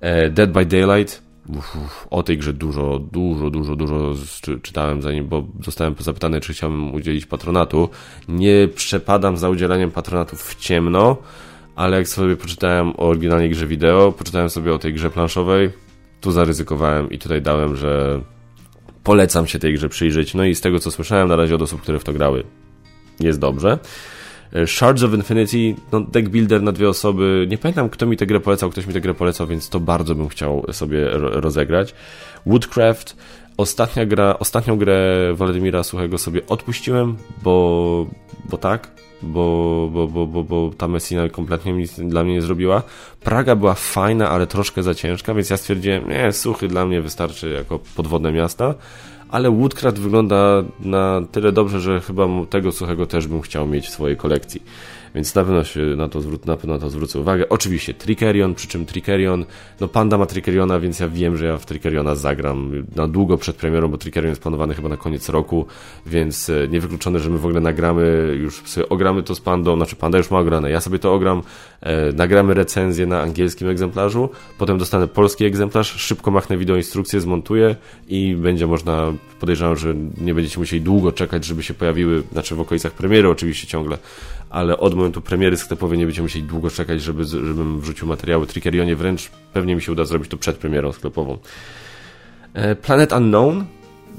E, 0.01 0.29
Dead 0.29 0.51
by 0.51 0.65
Daylight. 0.65 1.23
Uf, 1.49 2.07
o 2.09 2.23
tej 2.23 2.37
grze 2.37 2.53
dużo, 2.53 2.99
dużo, 2.99 3.49
dużo, 3.49 3.75
dużo 3.75 4.13
czytałem 4.61 5.01
zanim, 5.01 5.27
bo 5.27 5.43
zostałem 5.63 5.95
zapytany, 5.99 6.41
czy 6.41 6.53
chciałbym 6.53 6.93
udzielić 6.93 7.25
patronatu. 7.25 7.89
Nie 8.27 8.67
przepadam 8.75 9.37
za 9.37 9.49
udzielaniem 9.49 9.91
patronatów 9.91 10.43
w 10.43 10.55
ciemno, 10.55 11.17
ale 11.75 11.97
jak 11.97 12.07
sobie 12.07 12.35
poczytałem 12.35 12.89
o 12.89 12.97
oryginalnej 12.97 13.49
grze 13.49 13.67
wideo, 13.67 14.11
poczytałem 14.11 14.49
sobie 14.49 14.73
o 14.73 14.77
tej 14.77 14.93
grze 14.93 15.09
planszowej, 15.09 15.69
tu 16.21 16.31
zaryzykowałem 16.31 17.09
i 17.09 17.19
tutaj 17.19 17.41
dałem, 17.41 17.75
że 17.75 18.21
polecam 19.03 19.47
się 19.47 19.59
tej 19.59 19.73
grze 19.73 19.89
przyjrzeć. 19.89 20.33
No 20.33 20.45
i 20.45 20.55
z 20.55 20.61
tego 20.61 20.79
co 20.79 20.91
słyszałem 20.91 21.27
na 21.27 21.35
razie 21.35 21.55
od 21.55 21.61
osób, 21.61 21.81
które 21.81 21.99
w 21.99 22.03
to 22.03 22.13
grały, 22.13 22.43
jest 23.19 23.39
dobrze. 23.39 23.79
E, 24.53 24.67
Shards 24.67 25.03
of 25.03 25.13
Infinity, 25.13 25.75
no 25.91 25.99
deck 25.99 26.29
builder 26.29 26.61
na 26.63 26.71
dwie 26.71 26.89
osoby. 26.89 27.47
Nie 27.49 27.57
pamiętam, 27.57 27.89
kto 27.89 28.05
mi 28.05 28.17
tę 28.17 28.25
grę 28.25 28.39
polecał, 28.39 28.69
ktoś 28.69 28.87
mi 28.87 28.93
tę 28.93 29.01
grę 29.01 29.13
polecał, 29.13 29.47
więc 29.47 29.69
to 29.69 29.79
bardzo 29.79 30.15
bym 30.15 30.29
chciał 30.29 30.65
sobie 30.71 31.09
rozegrać. 31.13 31.93
Woodcraft, 32.45 33.17
ostatnia 33.57 34.05
gra, 34.05 34.39
ostatnią 34.39 34.77
grę 34.77 35.33
Władimira 35.33 35.83
Suchego 35.83 36.17
sobie 36.17 36.41
odpuściłem, 36.47 37.17
bo, 37.43 38.07
bo 38.49 38.57
tak, 38.57 38.91
bo, 39.21 39.89
bo, 39.93 40.07
bo, 40.07 40.27
bo, 40.27 40.43
bo 40.43 40.71
ta 40.77 40.87
Messina 40.87 41.29
kompletnie 41.29 41.73
nic 41.73 41.99
dla 41.99 42.23
mnie 42.23 42.33
nie 42.33 42.41
zrobiła. 42.41 42.83
Praga 43.23 43.55
była 43.55 43.73
fajna, 43.73 44.29
ale 44.29 44.47
troszkę 44.47 44.83
za 44.83 44.95
ciężka, 44.95 45.33
więc 45.33 45.49
ja 45.49 45.57
stwierdziłem, 45.57 46.09
nie, 46.09 46.31
Suchy 46.31 46.67
dla 46.67 46.85
mnie 46.85 47.01
wystarczy 47.01 47.49
jako 47.49 47.79
podwodne 47.95 48.31
miasta 48.31 48.75
ale 49.33 49.51
Woodcraft 49.51 49.99
wygląda 49.99 50.63
na 50.79 51.21
tyle 51.31 51.51
dobrze, 51.51 51.81
że 51.81 52.01
chyba 52.01 52.27
tego 52.49 52.71
suchego 52.71 53.05
też 53.05 53.27
bym 53.27 53.41
chciał 53.41 53.67
mieć 53.67 53.87
w 53.87 53.89
swojej 53.89 54.17
kolekcji. 54.17 54.63
Więc 55.15 55.35
na 55.35 55.43
pewno 55.43 55.63
się 55.63 55.79
na 55.79 56.09
to, 56.09 56.19
zwró- 56.19 56.47
na 56.47 56.57
pewno 56.57 56.73
na 56.73 56.79
to 56.79 56.89
zwrócę 56.89 57.19
uwagę. 57.19 57.49
Oczywiście 57.49 57.93
Trickerion, 57.93 58.55
przy 58.55 58.67
czym 58.67 58.85
Trickerion, 58.85 59.45
no 59.79 59.87
Panda 59.87 60.17
ma 60.17 60.25
Trickeriona, 60.25 60.79
więc 60.79 60.99
ja 60.99 61.07
wiem, 61.07 61.37
że 61.37 61.45
ja 61.45 61.57
w 61.57 61.65
Trickeriona 61.65 62.15
zagram 62.15 62.71
na 62.95 63.07
długo 63.07 63.37
przed 63.37 63.55
premierą, 63.55 63.87
bo 63.87 63.97
Trickerion 63.97 64.29
jest 64.29 64.41
planowany 64.41 64.73
chyba 64.73 64.89
na 64.89 64.97
koniec 64.97 65.29
roku, 65.29 65.65
więc 66.05 66.49
e, 66.49 66.67
niewykluczone, 66.67 67.19
że 67.19 67.29
my 67.29 67.37
w 67.37 67.45
ogóle 67.45 67.61
nagramy, 67.61 68.35
już 68.41 68.61
sobie 68.65 68.89
ogramy 68.89 69.23
to 69.23 69.35
z 69.35 69.41
Pandą, 69.41 69.75
znaczy 69.75 69.95
Panda 69.95 70.17
już 70.17 70.31
ma 70.31 70.39
ograne, 70.39 70.71
ja 70.71 70.81
sobie 70.81 70.99
to 70.99 71.13
ogram, 71.13 71.41
e, 71.81 72.11
nagramy 72.11 72.53
recenzję 72.53 73.05
na 73.05 73.21
angielskim 73.21 73.69
egzemplarzu, 73.69 74.29
potem 74.57 74.77
dostanę 74.77 75.07
polski 75.07 75.45
egzemplarz, 75.45 75.91
szybko 75.91 76.31
machnę 76.31 76.57
wideo 76.57 76.75
instrukcję, 76.75 77.21
zmontuję 77.21 77.75
i 78.07 78.35
będzie 78.35 78.67
można, 78.67 79.13
podejrzewam, 79.39 79.77
że 79.77 79.95
nie 80.21 80.33
będziecie 80.33 80.59
musieli 80.59 80.81
długo 80.81 81.11
czekać, 81.11 81.45
żeby 81.45 81.63
się 81.63 81.73
pojawiły, 81.73 82.23
znaczy 82.31 82.55
w 82.55 82.61
okolicach 82.61 82.91
premiery 82.91 83.29
oczywiście 83.29 83.67
ciągle, 83.67 83.97
ale 84.53 84.77
od 84.77 84.93
momentu 84.93 85.21
premiery 85.21 85.57
sklepowej 85.57 85.99
nie 85.99 86.05
będziemy 86.05 86.25
musieli 86.25 86.45
długo 86.45 86.69
czekać, 86.69 87.01
żeby, 87.01 87.25
żebym 87.25 87.79
wrzucił 87.79 88.07
materiały 88.07 88.47
Trickerionie, 88.47 88.95
wręcz 88.95 89.29
pewnie 89.53 89.75
mi 89.75 89.81
się 89.81 89.91
uda 89.91 90.05
zrobić 90.05 90.29
to 90.29 90.37
przed 90.37 90.57
premierą 90.57 90.91
sklepową. 90.91 91.37
E, 92.53 92.75
Planet 92.75 93.11
Unknown. 93.13 93.65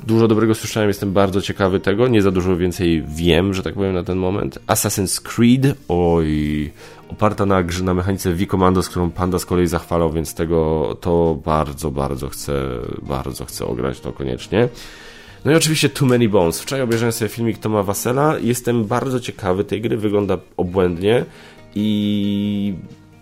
Dużo 0.06 0.28
dobrego 0.28 0.54
słyszałem, 0.54 0.88
jestem 0.88 1.12
bardzo 1.12 1.40
ciekawy 1.40 1.80
tego. 1.80 2.08
Nie 2.08 2.22
za 2.22 2.30
dużo 2.30 2.56
więcej 2.56 3.04
wiem, 3.08 3.54
że 3.54 3.62
tak 3.62 3.74
powiem, 3.74 3.94
na 3.94 4.02
ten 4.02 4.18
moment. 4.18 4.58
Assassin's 4.66 5.22
Creed, 5.22 5.76
oj, 5.88 6.72
oparta 7.08 7.46
na 7.46 7.62
grze, 7.62 7.84
na 7.84 7.94
mechanice 7.94 8.32
V-Commandos, 8.32 8.88
którą 8.88 9.10
Panda 9.10 9.38
z 9.38 9.46
kolei 9.46 9.66
zachwalał, 9.66 10.12
więc 10.12 10.34
tego 10.34 10.96
to 11.00 11.38
bardzo, 11.44 11.90
bardzo 11.90 12.28
chcę, 12.28 12.62
bardzo 13.02 13.44
chcę 13.44 13.66
ograć 13.66 14.00
to 14.00 14.12
koniecznie. 14.12 14.68
No 15.44 15.52
i 15.52 15.54
oczywiście 15.54 15.88
Too 15.88 16.08
Many 16.08 16.28
Bones. 16.28 16.60
Wczoraj 16.60 16.82
obejrzałem 16.82 17.12
sobie 17.12 17.28
filmik 17.28 17.58
Toma 17.58 17.82
Wasela. 17.82 18.38
Jestem 18.38 18.84
bardzo 18.84 19.20
ciekawy 19.20 19.64
tej 19.64 19.80
gry, 19.80 19.96
wygląda 19.96 20.38
obłędnie 20.56 21.24
i 21.74 22.74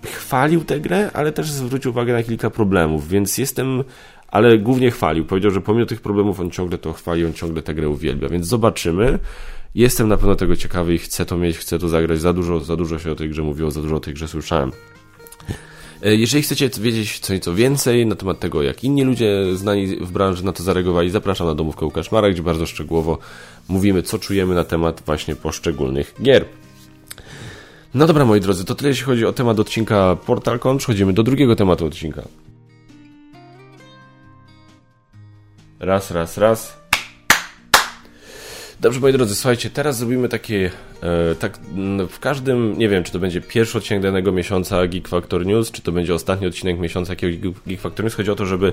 chwalił 0.05 0.65
tę 0.65 0.81
grę, 0.81 1.11
ale 1.15 1.33
też 1.33 1.51
zwrócił 1.51 1.91
uwagę 1.91 2.13
na 2.13 2.23
kilka 2.23 2.51
problemów, 2.51 3.09
więc 3.09 3.39
jestem 3.39 3.85
ale 4.29 4.59
głównie 4.59 4.91
chwalił. 4.91 5.25
Powiedział, 5.25 5.51
że 5.51 5.61
pomimo 5.61 5.87
tych 5.87 6.01
problemów 6.01 6.41
on 6.41 6.51
ciągle 6.51 6.79
to 6.79 6.93
chwali, 6.93 7.25
on 7.27 7.33
ciągle 7.33 7.63
tę 7.63 7.75
grę 7.75 7.89
uwielbia, 7.89 8.29
więc 8.29 8.47
zobaczymy. 8.47 9.19
Jestem 9.75 10.09
na 10.09 10.17
pewno 10.17 10.35
tego 10.35 10.57
ciekawy 10.57 10.95
i 10.95 10.99
chcę 10.99 11.27
to 11.27 11.37
mieć, 11.37 11.59
chcę 11.59 11.79
to 11.79 11.89
zagrać. 11.89 12.21
Za 12.21 12.33
dużo, 12.33 12.61
za 12.61 12.77
dużo 12.77 12.99
się 12.99 13.13
o 13.13 13.15
tej 13.15 13.29
grze 13.31 13.43
mówiło, 13.43 13.71
za 13.71 13.83
dużo 13.83 13.97
o 13.97 14.01
tej 14.01 14.15
grze 14.15 14.29
słyszałem. 14.29 14.73
E, 16.03 16.15
jeżeli 16.15 16.43
chcecie 16.43 16.71
wiedzieć 16.81 17.21
co 17.43 17.55
więcej 17.55 18.07
na 18.07 18.15
temat 18.15 18.39
tego, 18.39 18.63
jak 18.63 18.85
inni 18.85 19.03
ludzie 19.03 19.57
znani 19.57 19.87
w 19.87 20.13
branży 20.13 20.45
na 20.45 20.53
to 20.53 20.63
zareagowali, 20.63 21.11
zapraszam 21.11 21.47
na 21.47 21.55
domówkę 21.55 21.85
Łukasz 21.85 22.13
Mara, 22.13 22.31
gdzie 22.31 22.43
bardzo 22.43 22.67
szczegółowo 22.67 23.19
mówimy, 23.69 24.03
co 24.03 24.19
czujemy 24.19 24.55
na 24.55 24.65
temat 24.65 25.03
właśnie 25.07 25.37
poszczególnych 25.37 26.15
gier. 26.23 26.45
No 27.95 28.07
dobra, 28.07 28.25
moi 28.25 28.41
drodzy, 28.41 28.65
to 28.65 28.75
tyle 28.75 28.89
jeśli 28.89 29.05
chodzi 29.05 29.27
o 29.27 29.33
temat 29.33 29.61
odcinka 29.61 30.17
PortalCon. 30.27 30.79
Przechodzimy 30.79 31.13
do 31.13 31.23
drugiego 31.23 31.57
tematu 31.57 31.87
odcinka. 31.87 32.23
Raz, 35.81 36.11
raz, 36.11 36.39
raz. 36.39 36.77
Dobrze, 38.81 39.01
moi 39.01 39.13
drodzy, 39.13 39.35
słuchajcie, 39.35 39.71
teraz 39.71 39.99
zrobimy 39.99 40.29
takie, 40.29 40.71
tak 41.39 41.59
w 42.09 42.19
każdym, 42.21 42.79
nie 42.79 42.89
wiem, 42.89 43.05
czy 43.05 43.13
to 43.13 43.19
będzie 43.19 43.41
pierwszy 43.41 43.79
odcinek 43.79 44.03
danego 44.03 44.33
miesiąca 44.33 44.87
Geek 44.87 45.09
Factor 45.09 45.47
News, 45.47 45.71
czy 45.71 45.83
to 45.83 45.93
będzie 45.93 46.15
ostatni 46.15 46.47
odcinek 46.47 46.79
miesiąca 46.79 47.13
jakiegoś 47.13 47.37
Geek 47.67 47.81
Factor 47.81 48.05
News. 48.05 48.15
Chodzi 48.15 48.31
o 48.31 48.35
to, 48.35 48.47
żeby 48.47 48.73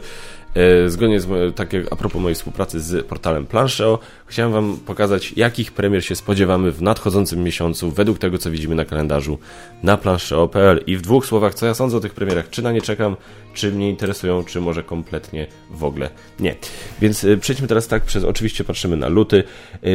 e, 0.55 0.89
zgodnie 0.89 1.19
z, 1.19 1.55
tak 1.55 1.73
jak 1.73 1.93
a 1.93 1.95
propos 1.95 2.21
mojej 2.21 2.35
współpracy 2.35 2.79
z 2.79 3.05
portalem 3.05 3.45
Plancheo, 3.45 3.99
chciałem 4.25 4.51
Wam 4.51 4.77
pokazać, 4.85 5.33
jakich 5.37 5.71
premier 5.71 6.05
się 6.05 6.15
spodziewamy 6.15 6.71
w 6.71 6.81
nadchodzącym 6.81 7.43
miesiącu, 7.43 7.91
według 7.91 8.19
tego, 8.19 8.37
co 8.37 8.51
widzimy 8.51 8.75
na 8.75 8.85
kalendarzu 8.85 9.37
na 9.83 9.97
plancheo.pl. 9.97 10.83
I 10.87 10.97
w 10.97 11.01
dwóch 11.01 11.25
słowach, 11.25 11.53
co 11.53 11.65
ja 11.65 11.73
sądzę 11.73 11.97
o 11.97 11.99
tych 11.99 12.13
premierach, 12.13 12.49
czy 12.49 12.61
na 12.61 12.71
nie 12.71 12.81
czekam, 12.81 13.15
czy 13.53 13.71
mnie 13.71 13.89
interesują, 13.89 14.43
czy 14.43 14.61
może 14.61 14.83
kompletnie 14.83 15.47
w 15.71 15.83
ogóle 15.83 16.09
nie. 16.39 16.55
Więc 17.01 17.23
e, 17.23 17.37
przejdźmy 17.37 17.67
teraz 17.67 17.87
tak, 17.87 18.03
przez 18.03 18.23
oczywiście 18.23 18.63
patrzymy 18.63 18.97
na 18.97 19.07
luty. 19.07 19.43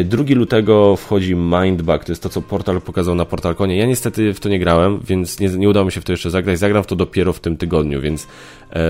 2 0.05 0.25
lutego 0.29 0.97
wchodzi 0.97 1.35
Mindbug, 1.35 2.05
to 2.05 2.13
jest 2.13 2.24
to, 2.25 2.29
co 2.29 2.43
portal 2.43 2.81
pokazał 2.81 3.15
na 3.15 3.25
Portalkonie. 3.25 3.77
Ja 3.77 3.87
niestety 3.87 4.35
w 4.35 4.41
to 4.41 4.49
nie 4.49 4.59
grałem, 4.59 5.01
więc 5.07 5.41
nie, 5.41 5.49
nie 5.49 5.69
udało 5.69 5.87
mi 5.87 5.93
się 5.93 6.01
w 6.01 6.05
to 6.05 6.13
jeszcze 6.13 6.31
zagrać. 6.31 6.59
Zagram 6.59 6.83
w 6.83 6.87
to 6.87 6.97
dopiero 6.97 7.33
w 7.33 7.41
tym 7.41 7.57
tygodniu, 7.57 8.01
więc 8.01 8.27
e, 8.71 8.81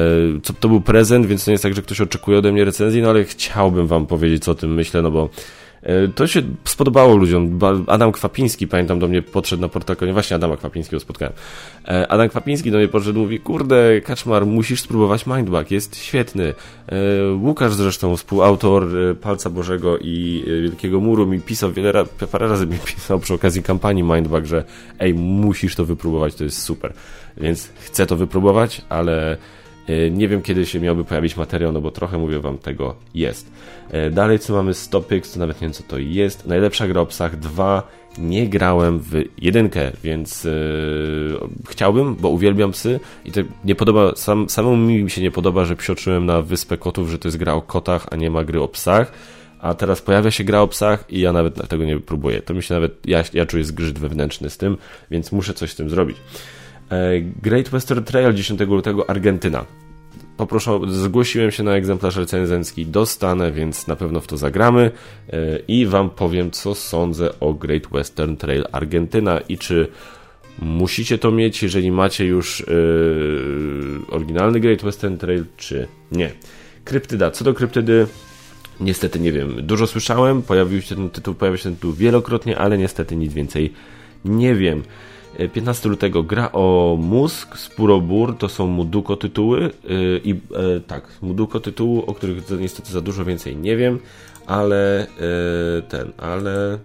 co, 0.43 0.53
to 0.53 0.69
był 0.69 0.81
prezent, 0.81 1.27
więc 1.27 1.45
to 1.45 1.51
nie 1.51 1.53
jest 1.53 1.63
tak, 1.63 1.75
że 1.75 1.83
ktoś 1.83 2.01
oczekuje 2.01 2.39
ode 2.39 2.53
mnie 2.53 2.65
recenzji, 2.65 3.03
no 3.03 3.11
ale 3.11 3.25
chciałbym 3.25 3.87
wam 3.87 4.07
powiedzieć, 4.07 4.45
co 4.45 4.53
o 4.53 4.55
tym 4.55 4.75
myślę, 4.75 5.03
no 5.03 5.11
bo 5.11 5.29
to 6.15 6.27
się 6.27 6.43
spodobało 6.65 7.17
ludziom. 7.17 7.59
Adam 7.87 8.13
Kwapiński, 8.13 8.69
pamiętam, 8.69 8.99
do 8.99 9.09
mnie 9.09 9.23
podszedł 9.23 9.63
na 9.63 9.69
portakonie. 9.69 10.13
Właśnie 10.13 10.37
Adama 10.37 10.57
Kwapińskiego 10.57 11.01
spotkałem. 11.01 11.35
E, 11.89 12.09
Adam 12.09 12.29
Kwapiński 12.29 12.71
do 12.71 12.79
mnie 12.79 12.89
podszedł 12.89 13.19
mówi, 13.19 13.41
kurde, 13.41 14.01
Kaczmar, 14.01 14.47
musisz 14.47 14.81
spróbować 14.81 15.27
Mindbug, 15.27 15.71
jest 15.71 15.97
świetny. 15.97 16.55
E, 16.89 16.97
Łukasz 17.33 17.75
zresztą, 17.75 18.17
współautor 18.17 18.89
Palca 19.21 19.51
Bożego 19.51 19.99
i 19.99 20.45
Wielkiego 20.63 21.01
Muru 21.01 21.27
mi 21.27 21.41
pisał, 21.41 21.73
wiele 21.73 22.05
parę 22.33 22.49
razy 22.49 22.67
mi 22.67 22.79
pisał 22.95 23.19
przy 23.19 23.35
okazji 23.35 23.63
kampanii 23.63 24.03
Mindbug, 24.03 24.45
że 24.45 24.65
ej, 24.99 25.15
musisz 25.15 25.77
to 25.77 25.85
wypróbować, 25.85 26.35
to 26.35 26.45
jest 26.45 26.63
super. 26.63 26.93
Więc 27.37 27.69
chcę 27.79 28.07
to 28.07 28.17
wypróbować, 28.17 28.83
ale 28.89 29.25
E, 29.35 29.37
nie 30.11 30.29
wiem, 30.29 30.43
kiedy 30.43 30.67
się 30.67 30.81
miałby 30.81 31.05
pojawić 31.05 31.37
materiał, 31.37 31.73
no 31.73 31.81
bo 31.81 31.91
trochę, 31.91 32.19
mówię 32.19 32.41
wam, 32.41 32.59
tego 32.59 32.95
jest. 33.15 33.53
E, 33.91 34.11
dalej, 34.11 34.39
co 34.39 34.53
mamy 34.53 34.73
Topics, 34.91 35.33
to 35.33 35.39
nawet 35.39 35.61
nie 35.61 35.65
wiem, 35.65 35.73
co 35.73 35.83
to 35.83 35.99
jest. 35.99 36.47
Najlepsza 36.47 36.89
gra 36.89 37.01
o 37.01 37.07
psach 37.07 37.39
2. 37.39 37.83
Nie 38.19 38.49
grałem 38.49 38.99
w 38.99 39.25
jedynkę, 39.39 39.93
więc 40.05 40.45
yy, 40.45 41.41
chciałbym, 41.69 42.15
bo 42.15 42.29
uwielbiam 42.29 42.73
psy 42.73 43.01
i 43.25 43.33
to 43.33 43.41
nie 43.65 43.75
podoba, 43.75 44.13
sam, 44.17 44.49
samemu 44.49 44.77
mi 44.77 45.11
się 45.11 45.23
nie 45.23 45.31
podoba, 45.31 45.65
że 45.65 45.77
psioczyłem 45.77 46.27
na 46.27 46.43
Wyspę 46.43 46.77
Kotów, 46.77 47.09
że 47.09 47.19
to 47.19 47.29
jest 47.29 47.39
gra 47.39 47.55
o 47.55 47.63
kotach, 47.63 48.07
a 48.11 48.17
nie 48.17 48.31
ma 48.31 48.45
gry 48.45 48.63
o 48.63 48.69
psach 48.69 49.13
a 49.65 49.75
teraz 49.75 50.03
pojawia 50.03 50.31
się 50.31 50.45
gra 50.45 50.61
o 50.61 50.69
psach 50.69 51.05
i 51.09 51.21
ja 51.21 51.33
nawet 51.33 51.69
tego 51.69 51.85
nie 51.85 52.01
próbuję. 52.01 52.43
To 52.43 52.55
mi 52.55 52.63
się 52.63 52.75
nawet, 52.75 53.07
ja, 53.07 53.25
ja 53.33 53.47
czuję 53.47 53.65
zgrzyt 53.65 53.99
wewnętrzny 53.99 54.51
z 54.51 54.57
tym, 54.57 54.77
więc 55.11 55.33
muszę 55.33 55.55
coś 55.55 55.71
z 55.71 55.77
tym 55.77 55.91
zrobić. 55.91 56.17
E, 56.91 57.21
Great 57.21 57.69
Western 57.69 58.05
Trail 58.05 58.35
10 58.35 58.61
lutego 58.61 59.11
Argentyna. 59.11 59.65
Poproszę, 60.37 60.81
zgłosiłem 60.89 61.51
się 61.51 61.63
na 61.63 61.77
egzemplarz 61.77 62.17
recenzencki, 62.17 62.87
dostanę, 62.87 63.53
więc 63.53 63.87
na 63.87 63.97
pewno 63.97 64.21
w 64.21 64.27
to 64.27 64.37
zagramy 64.37 64.91
e, 65.33 65.59
i 65.69 65.87
Wam 65.87 66.11
powiem, 66.11 66.51
co 66.51 66.75
sądzę 66.75 67.41
o 67.41 67.55
Great 67.55 67.87
Western 67.87 68.37
Trail 68.37 68.65
Argentyna 68.73 69.41
i 69.41 69.59
czy 69.59 69.89
musicie 70.59 71.19
to 71.19 71.31
mieć, 71.31 71.63
jeżeli 71.63 71.91
macie 71.91 72.25
już 72.25 72.61
yy, 72.61 74.01
oryginalny 74.11 74.61
Great 74.61 74.83
Western 74.83 75.17
Trail, 75.17 75.45
czy 75.57 75.89
nie. 76.13 76.31
Kryptyda. 76.85 77.31
Co 77.31 77.45
do 77.45 77.55
kryptydy, 77.55 78.07
niestety 78.81 79.21
nie 79.21 79.33
wiem. 79.33 79.67
Dużo 79.67 79.87
słyszałem, 79.87 80.43
pojawił 80.43 80.83
się 80.83 80.95
ten 80.95 81.11
tytuł, 81.11 81.35
pojawił 81.35 81.59
się 81.59 81.65
ten 81.65 81.75
tytuł 81.75 81.93
wielokrotnie, 81.93 82.59
ale 82.59 82.79
niestety 82.79 83.17
nic 83.17 83.33
więcej 83.33 83.73
nie 84.25 84.55
wiem. 84.55 84.83
15 85.53 85.89
lutego 85.89 86.23
gra 86.23 86.53
o 86.53 86.97
mózg, 87.01 87.59
Spurobur, 87.59 88.39
to 88.39 88.49
są 88.49 88.67
Muduko 88.67 89.17
tytuły 89.17 89.65
y, 89.65 89.71
i 90.25 90.33
e, 90.33 90.81
tak, 90.81 91.09
Muduko 91.23 91.61
tytułu, 91.61 92.05
o 92.07 92.15
których 92.15 92.51
niestety 92.61 92.93
za 92.93 93.01
dużo 93.01 93.25
więcej 93.25 93.57
nie 93.57 93.77
wiem, 93.77 93.99
ale 94.47 95.07
e, 95.07 95.83
ten, 95.83 96.13
ale 96.19 96.79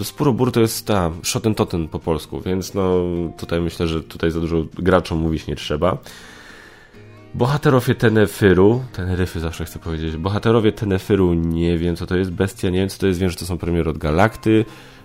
e, 0.00 0.04
Spurobur 0.04 0.52
to 0.52 0.60
jest 0.60 0.86
ta 0.86 1.10
Shoten 1.22 1.54
Toten 1.54 1.88
po 1.88 1.98
polsku, 1.98 2.40
więc 2.40 2.74
no 2.74 3.00
tutaj 3.38 3.60
myślę, 3.60 3.86
że 3.86 4.02
tutaj 4.02 4.30
za 4.30 4.40
dużo 4.40 4.64
graczom 4.78 5.18
mówić 5.18 5.46
nie 5.46 5.56
trzeba. 5.56 5.98
Bohaterowie 7.34 7.94
Tenefyru, 7.94 8.82
Teneryfy 8.92 9.40
zawsze 9.40 9.64
chcę 9.64 9.78
powiedzieć, 9.78 10.16
bohaterowie 10.16 10.72
Tenefyru 10.72 11.34
nie 11.34 11.78
wiem 11.78 11.96
co 11.96 12.06
to 12.06 12.16
jest, 12.16 12.30
Bestia 12.30 12.70
nie 12.70 12.78
wiem 12.78 12.88
co 12.88 12.98
to 12.98 13.06
jest, 13.06 13.20
wiem, 13.20 13.30
że 13.30 13.36
to 13.36 13.44
są 13.44 13.58
premiery 13.58 13.90
od 13.90 13.98
Galakty, 13.98 14.64
E, 14.64 14.99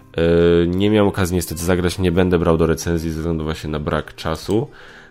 nie 0.68 0.89
miałem 0.89 1.07
okazji 1.07 1.36
niestety 1.36 1.63
zagrać, 1.63 1.99
nie 1.99 2.11
będę 2.11 2.39
brał 2.39 2.57
do 2.57 2.66
recenzji 2.68 3.11
ze 3.11 3.18
względu 3.18 3.43
właśnie 3.43 3.70
na 3.70 3.80
brak 3.80 4.16
czasu. 4.16 4.68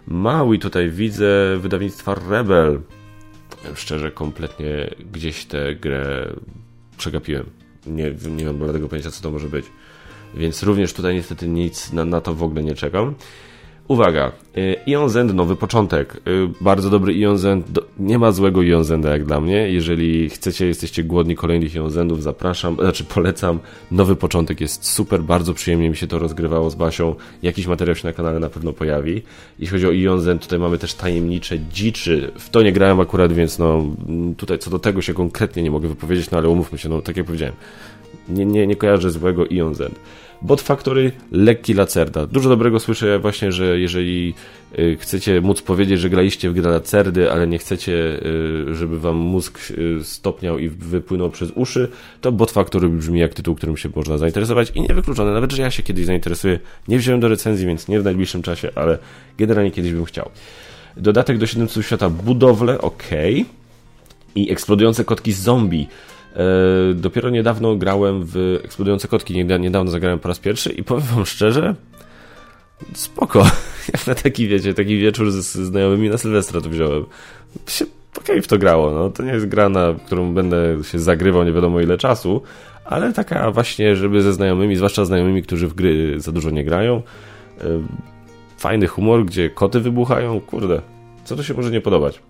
Maui 0.07 0.59
tutaj 0.59 0.91
widzę 0.91 1.57
wydawnictwa 1.59 2.15
Rebel. 2.31 2.81
Szczerze, 3.75 4.11
kompletnie 4.11 4.91
gdzieś 5.13 5.45
tę 5.45 5.75
grę 5.75 6.33
przegapiłem. 6.97 7.47
Nie, 7.87 8.15
nie 8.37 8.45
mam 8.45 8.59
bladego 8.59 8.89
pojęcia, 8.89 9.11
co 9.11 9.23
to 9.23 9.31
może 9.31 9.49
być. 9.49 9.67
Więc 10.35 10.63
również 10.63 10.93
tutaj 10.93 11.15
niestety 11.15 11.49
nic 11.49 11.93
na, 11.93 12.05
na 12.05 12.21
to 12.21 12.35
w 12.35 12.43
ogóle 12.43 12.63
nie 12.63 12.75
czekam. 12.75 13.15
Uwaga, 13.89 14.33
y, 14.57 14.77
Ion 14.87 15.09
Zend 15.09 15.35
nowy 15.35 15.57
początek. 15.57 16.17
Y, 16.17 16.49
bardzo 16.61 16.91
dobry 16.91 17.15
Ion 17.15 17.39
Zend. 17.39 17.67
Nie 17.99 18.19
ma 18.19 18.33
złego 18.33 18.63
Ion 18.63 18.85
Zenda 18.85 19.11
jak 19.11 19.25
dla 19.25 19.41
mnie. 19.41 19.71
Jeżeli 19.71 20.31
chcecie, 20.31 20.67
jesteście 20.67 21.05
głodni 21.05 21.37
kolejnych 21.37 21.75
Ion 21.75 21.91
Zendów, 21.91 22.23
zapraszam, 22.23 22.77
znaczy 22.81 23.05
polecam. 23.05 23.59
Nowy 23.91 24.17
początek 24.17 24.61
jest 24.61 24.87
super, 24.87 25.23
bardzo 25.23 25.55
przyjemnie 25.55 25.91
mi 25.91 25.97
się 25.97 26.07
to 26.07 26.19
rozgrywało 26.19 26.71
z 26.71 26.75
Basią. 26.75 27.15
Jakiś 27.43 27.67
materiał 27.67 27.97
się 27.97 28.09
na 28.09 28.13
kanale 28.13 28.41
na 28.41 28.49
pewno 28.49 28.73
pojawi. 28.73 29.23
Jeśli 29.59 29.73
chodzi 29.73 29.87
o 29.87 29.93
Ion 29.93 30.21
Zend, 30.21 30.43
tutaj 30.43 30.59
mamy 30.59 30.79
też 30.79 30.95
tajemnicze 30.95 31.59
dziczy. 31.59 32.33
W 32.39 32.51
to 32.51 32.63
nie 32.63 32.73
grałem 32.73 33.01
akurat, 33.01 33.33
więc 33.33 33.59
no 33.59 33.85
tutaj 34.37 34.59
co 34.59 34.71
do 34.71 34.79
tego 34.79 35.03
się 35.03 35.15
konkretnie 35.15 35.63
nie 35.63 35.71
mogę 35.71 35.89
wypowiedzieć, 35.89 36.31
no 36.31 36.39
ale 36.39 36.49
umówmy 36.49 36.79
się, 36.79 36.89
no 36.89 37.03
tak 37.03 37.17
jak 37.17 37.27
powiedziałem. 37.27 37.55
Nie, 38.29 38.47
nie, 38.47 38.67
nie 38.67 38.77
kojarzę 38.77 39.11
złego 39.11 39.47
Ion 39.47 39.75
Zend. 39.75 39.95
Bot 40.45 40.61
Factory, 40.61 41.13
lekki 41.33 41.75
lacerda. 41.75 42.27
Dużo 42.27 42.49
dobrego 42.49 42.81
słyszę 42.81 43.19
właśnie, 43.19 43.53
że 43.53 43.81
jeżeli 43.81 44.35
y, 44.79 44.97
chcecie 45.01 45.41
móc 45.41 45.63
powiedzieć, 45.63 46.01
że 46.01 46.11
graliście 46.11 46.51
w 46.51 46.55
grę 46.55 46.71
lacerdy, 46.71 47.33
ale 47.33 47.47
nie 47.47 47.59
chcecie, 47.59 47.93
y, 47.93 48.75
żeby 48.75 49.01
wam 49.01 49.17
mózg 49.17 49.59
y, 49.71 50.05
stopniał 50.05 50.59
i 50.59 50.69
wypłynął 50.69 51.31
przez 51.31 51.51
uszy, 51.51 51.89
to 52.21 52.33
Bot 52.33 52.51
Factory 52.51 52.89
brzmi 52.89 53.21
jak 53.21 53.35
tytuł, 53.35 53.55
którym 53.55 53.77
się 53.77 53.89
można 53.97 54.19
zainteresować 54.19 54.73
i 54.75 54.81
niewykluczone, 54.81 55.33
nawet 55.33 55.53
że 55.53 55.63
ja 55.63 55.71
się 55.71 55.83
kiedyś 55.83 56.07
zainteresuję. 56.07 56.61
Nie 56.89 56.99
wziąłem 56.99 57.21
do 57.21 57.29
recenzji, 57.29 57.67
więc 57.67 57.89
nie 57.89 58.01
w 58.01 58.05
najbliższym 58.05 58.43
czasie, 58.43 58.71
ale 58.75 58.99
generalnie 59.39 59.71
kiedyś 59.71 59.93
bym 59.93 60.05
chciał. 60.05 60.31
Dodatek 60.97 61.39
do 61.39 61.47
7 61.47 61.69
świata 61.83 62.11
budowle, 62.11 62.81
ok. 62.81 63.09
I 64.35 64.53
eksplodujące 64.53 65.05
kotki 65.05 65.33
z 65.33 65.41
zombie. 65.41 65.89
E, 66.35 66.95
dopiero 66.95 67.31
niedawno 67.31 67.77
grałem 67.77 68.25
w 68.25 68.61
Eksplodujące 68.65 69.09
Kotki, 69.09 69.45
niedawno 69.45 69.91
zagrałem 69.91 70.19
po 70.19 70.29
raz 70.29 70.39
pierwszy 70.39 70.73
i 70.73 70.85
powiem 70.85 71.05
wam 71.05 71.27
szczerze, 71.27 71.75
spoko. 72.95 73.47
Jak 73.93 74.07
na 74.07 74.15
taki, 74.15 74.49
wiecie, 74.49 74.75
taki 74.75 74.99
wieczór 74.99 75.31
z, 75.31 75.47
znajomymi 75.47 76.11
na 76.11 76.19
Sylwestra 76.19 76.61
to 76.61 76.69
wziąłem. 76.69 77.05
Się 77.67 77.85
okej 78.19 78.43
w 78.43 78.47
to 78.47 78.59
grało, 78.59 78.91
no. 78.91 79.11
To 79.11 79.23
nie 79.23 79.33
jest 79.33 79.47
gra, 79.47 79.69
na 79.69 79.95
którą 80.07 80.35
będę 80.35 80.77
się 80.83 80.99
zagrywał 80.99 81.45
nie 81.45 81.53
wiadomo 81.53 81.81
ile 81.81 81.99
czasu, 81.99 82.43
ale 82.85 83.13
taka 83.13 83.51
właśnie, 83.51 83.97
żeby 83.97 84.23
ze 84.23 84.33
znajomymi, 84.33 84.77
zwłaszcza 84.77 85.05
znajomymi, 85.05 85.43
którzy 85.43 85.69
w 85.69 85.75
gry 85.75 86.21
za 86.21 86.33
dużo 86.33 86.51
nie 86.51 86.65
grają, 86.65 87.03
e, 87.61 87.63
fajny 88.59 88.87
humor, 88.87 89.25
gdzie 89.25 89.51
koty 89.51 89.81
wybuchają, 89.81 90.41
kurde, 90.41 90.83
co 91.25 91.37
to 91.37 91.43
się 91.43 91.55
może 91.55 91.71
nie 91.71 91.81
podobać. 91.81 92.21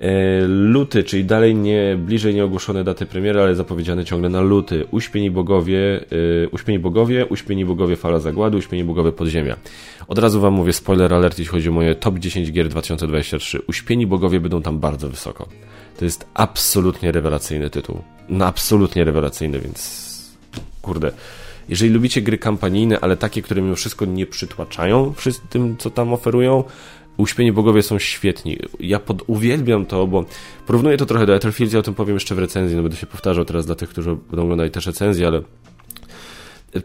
E, 0.00 0.46
luty, 0.46 1.04
czyli 1.04 1.24
dalej 1.24 1.54
nie, 1.54 1.96
bliżej 1.98 2.34
nie 2.34 2.44
ogłoszone 2.44 2.84
daty 2.84 3.06
premiery, 3.06 3.40
ale 3.40 3.54
zapowiedziane 3.54 4.04
ciągle 4.04 4.28
na 4.28 4.40
luty. 4.40 4.86
Uśpieni 4.90 5.30
bogowie, 5.30 6.00
e, 6.44 6.48
uśpieni 6.48 6.78
bogowie, 6.78 7.26
uśpieni 7.26 7.64
bogowie 7.64 7.96
fala 7.96 8.18
zagłady, 8.18 8.56
uśpieni 8.56 8.84
bogowie 8.84 9.12
podziemia. 9.12 9.56
Od 10.08 10.18
razu 10.18 10.40
wam 10.40 10.54
mówię 10.54 10.72
spoiler 10.72 11.14
alert, 11.14 11.38
jeśli 11.38 11.50
chodzi 11.50 11.68
o 11.68 11.72
moje 11.72 11.94
top 11.94 12.18
10 12.18 12.52
gier 12.52 12.68
2023. 12.68 13.58
Uśpieni 13.66 14.06
bogowie 14.06 14.40
będą 14.40 14.62
tam 14.62 14.78
bardzo 14.78 15.08
wysoko. 15.08 15.48
To 15.98 16.04
jest 16.04 16.26
absolutnie 16.34 17.12
rewelacyjny 17.12 17.70
tytuł. 17.70 18.02
No 18.28 18.46
absolutnie 18.46 19.04
rewelacyjny, 19.04 19.60
więc 19.60 20.10
kurde. 20.82 21.12
Jeżeli 21.68 21.90
lubicie 21.90 22.22
gry 22.22 22.38
kampanijne, 22.38 23.00
ale 23.00 23.16
takie, 23.16 23.42
które 23.42 23.62
mimo 23.62 23.74
wszystko 23.76 24.04
nie 24.04 24.26
przytłaczają 24.26 25.14
tym, 25.50 25.76
co 25.76 25.90
tam 25.90 26.12
oferują, 26.12 26.64
Uśpieni 27.20 27.52
bogowie 27.52 27.82
są 27.82 27.98
świetni. 27.98 28.58
Ja 28.80 28.98
pod, 28.98 29.22
uwielbiam 29.26 29.86
to, 29.86 30.06
bo 30.06 30.24
porównuję 30.66 30.96
to 30.96 31.06
trochę 31.06 31.26
do 31.26 31.34
Etherfield, 31.34 31.72
ja 31.72 31.78
o 31.78 31.82
tym 31.82 31.94
powiem 31.94 32.16
jeszcze 32.16 32.34
w 32.34 32.38
recenzji, 32.38 32.76
no 32.76 32.82
będę 32.82 32.96
się 32.96 33.06
powtarzał 33.06 33.44
teraz 33.44 33.66
dla 33.66 33.74
tych, 33.74 33.88
którzy 33.88 34.16
będą 34.16 34.42
oglądali 34.42 34.70
też 34.70 34.86
recenzję, 34.86 35.26
ale 35.26 35.42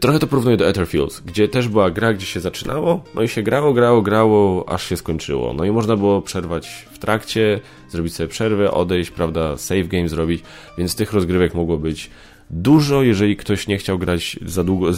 trochę 0.00 0.18
to 0.18 0.26
porównuję 0.26 0.56
do 0.56 0.68
Etherfields, 0.68 1.20
gdzie 1.20 1.48
też 1.48 1.68
była 1.68 1.90
gra, 1.90 2.14
gdzie 2.14 2.26
się 2.26 2.40
zaczynało, 2.40 3.04
no 3.14 3.22
i 3.22 3.28
się 3.28 3.42
grało, 3.42 3.72
grało, 3.72 4.02
grało, 4.02 4.68
aż 4.68 4.88
się 4.88 4.96
skończyło. 4.96 5.52
No 5.52 5.64
i 5.64 5.70
można 5.70 5.96
było 5.96 6.22
przerwać 6.22 6.86
w 6.92 6.98
trakcie, 6.98 7.60
zrobić 7.90 8.14
sobie 8.14 8.28
przerwę, 8.28 8.70
odejść, 8.70 9.10
prawda, 9.10 9.56
save 9.56 9.88
game 9.88 10.08
zrobić, 10.08 10.42
więc 10.78 10.94
tych 10.94 11.12
rozgrywek 11.12 11.54
mogło 11.54 11.78
być 11.78 12.10
dużo, 12.50 13.02
jeżeli 13.02 13.36
ktoś 13.36 13.66
nie 13.66 13.78
chciał 13.78 13.98
grać 13.98 14.38
za 14.46 14.64
długo, 14.64 14.90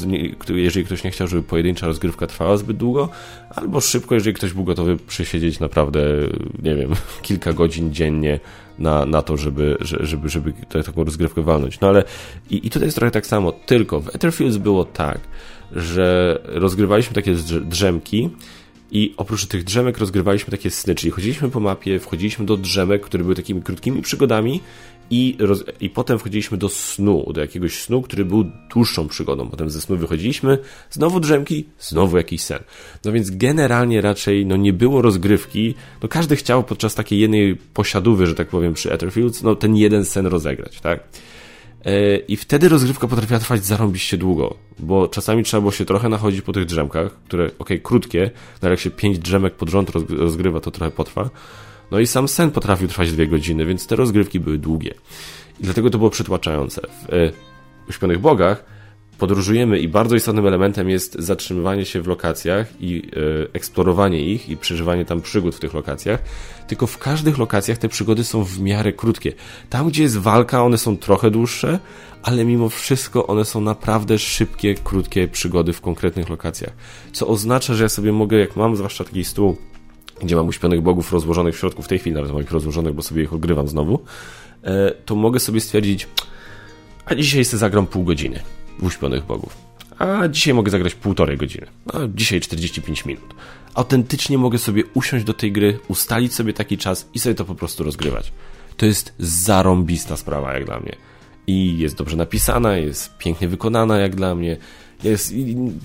jeżeli 0.49 0.87
ktoś 0.87 1.05
nie 1.05 1.11
chciał, 1.11 1.29
żeby 1.29 1.43
pojedyncza 1.43 1.87
rozgrywka 1.87 2.27
trwała 2.27 2.57
zbyt 2.57 2.77
długo, 2.77 3.09
albo 3.51 3.81
szybko, 3.81 4.15
jeżeli 4.15 4.35
ktoś 4.35 4.53
był 4.53 4.65
gotowy 4.65 4.97
przesiedzieć 4.97 5.61
naprawdę, 5.61 6.01
nie 6.63 6.77
wiem, 6.77 6.91
kilka 7.23 7.53
godzin 7.53 7.95
dziennie 7.95 8.41
na, 8.79 9.07
na 9.07 9.23
to, 9.23 9.37
żeby, 9.37 9.77
żeby, 9.81 10.29
żeby 10.29 10.53
taką 10.85 11.05
rozgrywkę 11.05 11.43
walnąć. 11.43 11.81
No 11.81 11.89
ale 11.89 12.05
i, 12.51 12.67
i 12.67 12.71
tutaj 12.71 12.87
jest 12.87 12.97
trochę 12.97 13.11
tak 13.11 13.27
samo, 13.27 13.53
tylko 13.53 14.01
w 14.01 14.15
Etherfields 14.15 14.57
było 14.57 14.85
tak, 14.85 15.21
że 15.73 16.39
rozgrywaliśmy 16.45 17.15
takie 17.15 17.35
drzemki, 17.65 18.31
i 18.91 19.15
oprócz 19.17 19.47
tych 19.47 19.65
drzemek 19.65 19.99
rozgrywaliśmy 19.99 20.51
takie 20.51 20.71
sny, 20.71 20.95
czyli 20.95 21.11
chodziliśmy 21.11 21.51
po 21.51 21.61
mapie, 21.61 21.99
wchodziliśmy 21.99 22.47
do 22.47 22.57
drzemek, 22.57 23.03
które 23.03 23.23
były 23.25 23.35
takimi 23.35 23.63
krótkimi 23.63 24.03
przygodami 24.03 24.61
i, 25.11 25.37
roz, 25.39 25.65
i 25.81 25.91
potem 25.91 26.19
wchodziliśmy 26.19 26.59
do 26.59 26.69
snu, 26.69 27.33
do 27.35 27.41
jakiegoś 27.41 27.83
snu, 27.83 28.03
który 28.03 28.25
był 28.25 28.45
dłuższą 28.75 29.09
przygodą. 29.09 29.49
Potem 29.49 29.71
ze 29.71 29.81
snu 29.81 29.97
wychodziliśmy, 29.97 30.59
znowu 30.91 31.21
drzemki, 31.21 31.65
znowu 31.79 32.17
jakiś 32.17 32.43
sen. 32.43 32.59
No 33.05 33.13
więc 33.13 33.31
generalnie 33.31 34.01
raczej 34.01 34.47
no 34.47 34.57
nie 34.57 34.73
było 34.73 35.03
rozgrywki, 35.03 35.75
no 36.03 36.09
każdy 36.09 36.37
chciał 36.37 36.65
podczas 36.65 36.95
takiej 36.95 37.19
jednej 37.19 37.57
posiadówy, 37.57 38.27
że 38.27 38.35
tak 38.35 38.49
powiem, 38.49 38.75
przy 38.75 38.93
Etherfields, 38.93 39.43
no 39.43 39.55
ten 39.57 39.77
jeden 39.77 40.05
sen 40.05 40.27
rozegrać, 40.27 40.81
tak? 40.81 41.01
E, 41.85 42.17
I 42.17 42.37
wtedy 42.37 42.69
rozgrywka 42.69 43.09
potrafiła 43.09 43.39
trwać 43.41 43.65
zarąbiście 43.65 44.17
długo, 44.17 44.55
bo 44.79 45.09
czasami 45.09 45.45
trzeba 45.45 45.61
było 45.61 45.73
się 45.73 45.85
trochę 45.85 46.09
nachodzić 46.09 46.43
po 46.43 46.53
tych 46.53 46.65
drzemkach, 46.65 47.13
które, 47.25 47.51
ok, 47.59 47.69
krótkie, 47.83 48.31
no 48.35 48.67
ale 48.67 48.71
jak 48.71 48.81
się 48.81 48.91
pięć 48.91 49.19
drzemek 49.19 49.55
pod 49.55 49.69
rząd 49.69 49.91
rozgrywa, 50.09 50.61
to 50.61 50.71
trochę 50.71 50.91
potrwa. 50.91 51.31
No 51.91 51.99
i 51.99 52.07
sam 52.07 52.29
sen 52.29 52.51
potrafił 52.51 52.89
trwać 52.89 53.13
dwie 53.13 53.27
godziny, 53.27 53.65
więc 53.65 53.87
te 53.87 53.97
rozgrywki 53.97 54.41
były 54.41 54.59
długie. 54.59 54.95
I 55.61 55.65
dlatego 55.65 55.91
to 55.91 55.99
było 55.99 56.11
przytłaczające. 56.11 56.81
W 56.81 57.15
e, 57.15 57.33
Uśpionych 57.89 58.19
Bogach 58.19 58.65
podróżujemy 59.19 59.79
i 59.79 59.89
bardzo 59.89 60.17
istotnym 60.17 60.47
elementem 60.47 60.91
jest 60.91 61.15
zatrzymywanie 61.19 61.85
się 61.85 62.03
w 62.03 62.07
lokacjach 62.07 62.67
i 62.81 63.03
e, 63.03 63.55
eksplorowanie 63.55 64.21
ich 64.21 64.49
i 64.49 64.57
przeżywanie 64.57 65.05
tam 65.05 65.23
przygód 65.23 65.55
w 65.55 65.61
tych 65.61 65.75
lokacjach. 65.75 66.23
Tylko 66.67 66.87
w 66.87 66.99
każdych 66.99 67.39
lokacjach 67.39 67.79
te 67.79 67.89
przygody 67.89 68.25
są 68.25 68.45
w 68.45 68.61
miarę 68.61 68.93
krótkie. 68.93 69.33
Tam, 69.71 69.89
gdzie 69.89 70.03
jest 70.03 70.19
walka, 70.19 70.63
one 70.65 70.79
są 70.79 70.97
trochę 70.97 71.31
dłuższe, 71.31 71.79
ale 72.23 72.45
mimo 72.45 72.69
wszystko 72.69 73.27
one 73.27 73.45
są 73.45 73.61
naprawdę 73.61 74.19
szybkie, 74.19 74.75
krótkie 74.75 75.29
przygody 75.29 75.73
w 75.73 75.81
konkretnych 75.81 76.29
lokacjach. 76.29 76.73
Co 77.13 77.27
oznacza, 77.27 77.75
że 77.75 77.83
ja 77.83 77.89
sobie 77.89 78.13
mogę, 78.13 78.39
jak 78.39 78.57
mam 78.57 78.77
zwłaszcza 78.77 79.05
taki 79.05 79.25
stół, 79.25 79.57
gdzie 80.23 80.37
mam 80.37 80.49
uśpionych 80.49 80.81
bogów 80.81 81.13
rozłożonych 81.13 81.55
w 81.55 81.59
środku, 81.59 81.83
w 81.83 81.89
tej 81.89 81.99
chwili 81.99 82.17
nawet 82.17 82.33
mam 82.33 82.43
ich 82.43 82.51
rozłożonych, 82.51 82.95
bo 82.95 83.03
sobie 83.03 83.23
ich 83.23 83.33
odgrywam 83.33 83.69
znowu, 83.69 84.01
e, 84.63 84.91
to 84.91 85.15
mogę 85.15 85.41
sobie 85.41 85.61
stwierdzić, 85.61 86.07
a 87.07 87.15
dzisiaj 87.15 87.45
sobie 87.45 87.59
zagram 87.59 87.87
pół 87.87 88.05
godziny 88.05 88.41
w 88.79 88.85
uśpionych 88.85 89.25
bogów. 89.25 89.69
A 89.99 90.29
dzisiaj 90.29 90.55
mogę 90.55 90.71
zagrać 90.71 90.95
półtorej 90.95 91.37
godziny. 91.37 91.67
A 91.93 91.99
dzisiaj 92.15 92.41
45 92.41 93.05
minut. 93.05 93.35
Autentycznie 93.75 94.39
mogę 94.39 94.59
sobie 94.59 94.83
usiąść 94.95 95.25
do 95.25 95.35
tej 95.35 95.53
gry, 95.53 95.79
ustalić 95.89 96.35
sobie 96.35 96.53
taki 96.53 96.79
czas 96.79 97.09
i 97.15 97.19
sobie 97.19 97.35
to 97.35 97.45
po 97.45 97.55
prostu 97.55 97.85
rozgrywać. 97.85 98.33
To 98.77 98.87
jest 98.87 99.15
zarąbista 99.19 100.17
sprawa 100.17 100.55
jak 100.55 100.65
dla 100.65 100.81
mnie. 100.81 100.97
I 101.47 101.79
jest 101.79 101.97
dobrze 101.97 102.17
napisana, 102.17 102.77
jest 102.77 103.19
pięknie 103.19 103.49
wykonana 103.49 103.99
jak 103.99 104.17
dla 104.17 104.35
mnie. 104.35 104.57
Jest, 105.05 105.35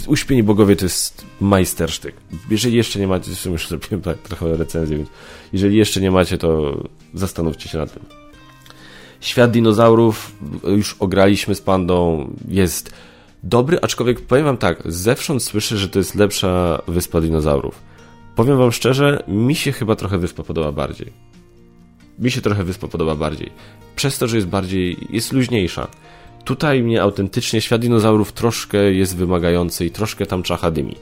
Uśpieni 0.08 0.44
Bogowie 0.44 0.76
to 0.76 0.86
jest 0.86 1.26
majstersztyk. 1.42 2.16
Jeżeli 2.50 2.78
jeszcze 2.78 3.00
nie 3.00 3.08
macie, 3.08 3.26
zresztą 3.26 3.52
już 3.52 3.68
zrobiłem 3.68 4.02
tak 4.02 4.18
trochę 4.18 4.58
recenzję, 4.58 4.98
więc 4.98 5.10
jeżeli 5.54 5.78
jeszcze 5.78 6.02
nie 6.02 6.12
macie, 6.12 6.38
to 6.38 6.78
zastanówcie 7.14 7.70
się 7.70 7.78
nad 7.78 7.94
tym. 7.94 8.04
Świat 9.22 9.52
dinozaurów 9.52 10.36
już 10.68 10.96
ograliśmy 11.00 11.56
z 11.56 11.62
pandą, 11.62 12.30
jest 12.48 12.94
dobry, 13.44 13.80
aczkolwiek 13.82 14.22
powiem 14.22 14.46
wam 14.46 14.58
tak, 14.58 14.84
zewsząd 14.86 15.44
słyszę, 15.44 15.78
że 15.78 15.90
to 15.90 16.00
jest 16.00 16.16
lepsza 16.16 16.82
wyspa 16.88 17.22
dinozaurów. 17.22 17.82
Powiem 18.36 18.58
wam 18.58 18.72
szczerze, 18.72 19.24
mi 19.28 19.56
się 19.56 19.72
chyba 19.72 19.96
trochę 19.96 20.18
wyspa 20.18 20.44
podoba 20.44 20.72
bardziej. 20.72 21.14
Mi 22.20 22.32
się 22.32 22.42
trochę 22.42 22.64
wyspa 22.64 22.88
podoba 22.88 23.16
bardziej. 23.16 23.52
Przez 23.96 24.18
to, 24.18 24.28
że 24.28 24.36
jest 24.36 24.48
bardziej, 24.48 24.98
jest 25.10 25.34
luźniejsza. 25.34 25.88
Tutaj 26.46 26.84
mnie 26.84 27.02
autentycznie 27.02 27.62
świat 27.62 27.82
dinozaurów 27.82 28.32
troszkę 28.32 28.78
jest 28.78 29.16
wymagający 29.16 29.86
i 29.86 29.92
troszkę 29.92 30.26
tam 30.26 30.44
czacha 30.44 30.72
dymi. 30.72 30.96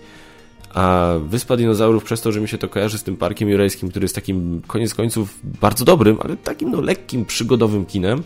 A 0.74 1.14
Wyspa 1.26 1.58
Dinozaurów 1.58 2.04
przez 2.04 2.22
to, 2.22 2.32
że 2.32 2.42
mi 2.42 2.48
się 2.48 2.58
to 2.58 2.70
kojarzy 2.70 2.98
z 2.98 3.04
tym 3.04 3.18
parkiem 3.18 3.50
jurejskim, 3.50 3.90
który 3.90 4.04
jest 4.04 4.16
takim 4.16 4.62
koniec 4.68 4.94
końców 4.94 5.40
bardzo 5.44 5.86
dobrym, 5.86 6.18
ale 6.24 6.38
takim 6.38 6.72
no 6.72 6.82
lekkim, 6.82 7.26
przygodowym 7.26 7.86
kinem, 7.86 8.24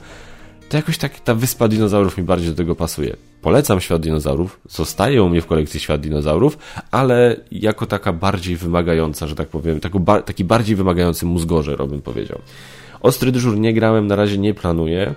to 0.70 0.78
jakoś 0.78 0.98
tak 0.98 1.20
ta 1.20 1.36
Wyspa 1.36 1.68
Dinozaurów 1.68 2.18
mi 2.18 2.24
bardziej 2.24 2.50
do 2.50 2.56
tego 2.56 2.76
pasuje. 2.76 3.16
Polecam 3.42 3.82
Świat 3.82 4.02
Dinozaurów, 4.02 4.60
zostaje 4.70 5.24
u 5.24 5.30
mnie 5.30 5.42
w 5.42 5.46
kolekcji 5.46 5.80
Świat 5.80 6.02
Dinozaurów, 6.02 6.58
ale 6.92 7.36
jako 7.52 7.86
taka 7.86 8.14
bardziej 8.14 8.56
wymagająca, 8.56 9.28
że 9.28 9.36
tak 9.36 9.48
powiem, 9.48 9.80
taki 10.26 10.44
bardziej 10.44 10.76
wymagający 10.76 11.26
mózgorze, 11.26 11.78
bym 11.78 12.02
powiedział. 12.02 12.40
Ostry 13.02 13.32
dyżur 13.32 13.58
nie 13.58 13.74
grałem, 13.74 14.08
na 14.08 14.16
razie 14.16 14.38
nie 14.38 14.54
planuję. 14.54 15.16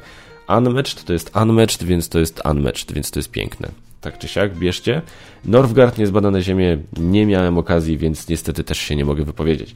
Unmatched 0.48 1.04
to 1.04 1.12
jest 1.12 1.36
Unmatched, 1.36 1.82
więc 1.82 2.08
to 2.08 2.18
jest 2.18 2.42
Unmatched, 2.44 2.92
więc 2.92 3.10
to 3.10 3.18
jest 3.18 3.30
piękne 3.30 3.68
tak 4.00 4.18
czy 4.18 4.28
siak, 4.28 4.54
bierzcie. 4.58 5.02
Northgard, 5.44 5.98
niezbadane 5.98 6.42
ziemie, 6.42 6.78
nie 6.96 7.26
miałem 7.26 7.58
okazji, 7.58 7.98
więc 7.98 8.28
niestety 8.28 8.64
też 8.64 8.78
się 8.78 8.96
nie 8.96 9.04
mogę 9.04 9.24
wypowiedzieć. 9.24 9.74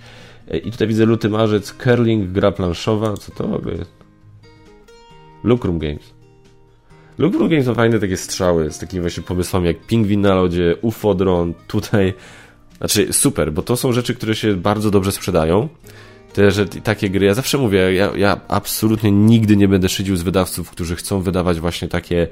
E, 0.49 0.59
I 0.59 0.71
tutaj 0.71 0.89
widzę 0.89 1.05
luty, 1.05 1.29
marzec, 1.29 1.73
curling, 1.73 2.31
gra 2.31 2.53
planszowa, 2.53 3.17
co 3.17 3.33
to 3.33 3.49
w 3.49 3.55
ogóle 3.55 3.75
jest? 3.75 3.91
Lucrum 5.45 5.79
Games. 5.79 6.15
Lucrum 7.19 7.49
Games 7.49 7.67
ma 7.67 7.75
fajne 7.75 7.99
takie 7.99 8.17
strzały 8.17 8.71
z 8.71 8.79
takimi 8.79 9.01
właśnie 9.01 9.23
pomysłami 9.23 9.67
jak 9.67 9.87
Pingwin 9.87 10.21
na 10.21 10.35
lodzie, 10.35 10.77
UFO 10.83 11.15
Drone, 11.15 11.53
tutaj... 11.67 12.15
Znaczy 12.79 13.13
super, 13.13 13.53
bo 13.53 13.63
to 13.63 13.77
są 13.77 13.93
rzeczy, 13.93 14.15
które 14.15 14.35
się 14.35 14.57
bardzo 14.57 14.91
dobrze 14.91 15.13
sprzedają. 15.13 15.69
Te, 16.33 16.51
że 16.51 16.67
takie 16.67 17.11
gry, 17.11 17.27
ja 17.27 17.35
zawsze 17.35 17.59
mówię, 17.59 17.95
ja, 17.95 18.11
ja 18.17 18.41
absolutnie 18.49 19.11
nigdy 19.11 19.57
nie 19.57 19.69
będę 19.69 19.89
szydził 19.89 20.17
z 20.17 20.23
wydawców, 20.23 20.71
którzy 20.71 20.97
chcą 20.97 21.21
wydawać 21.21 21.61
właśnie 21.61 21.89
takie 21.89 22.29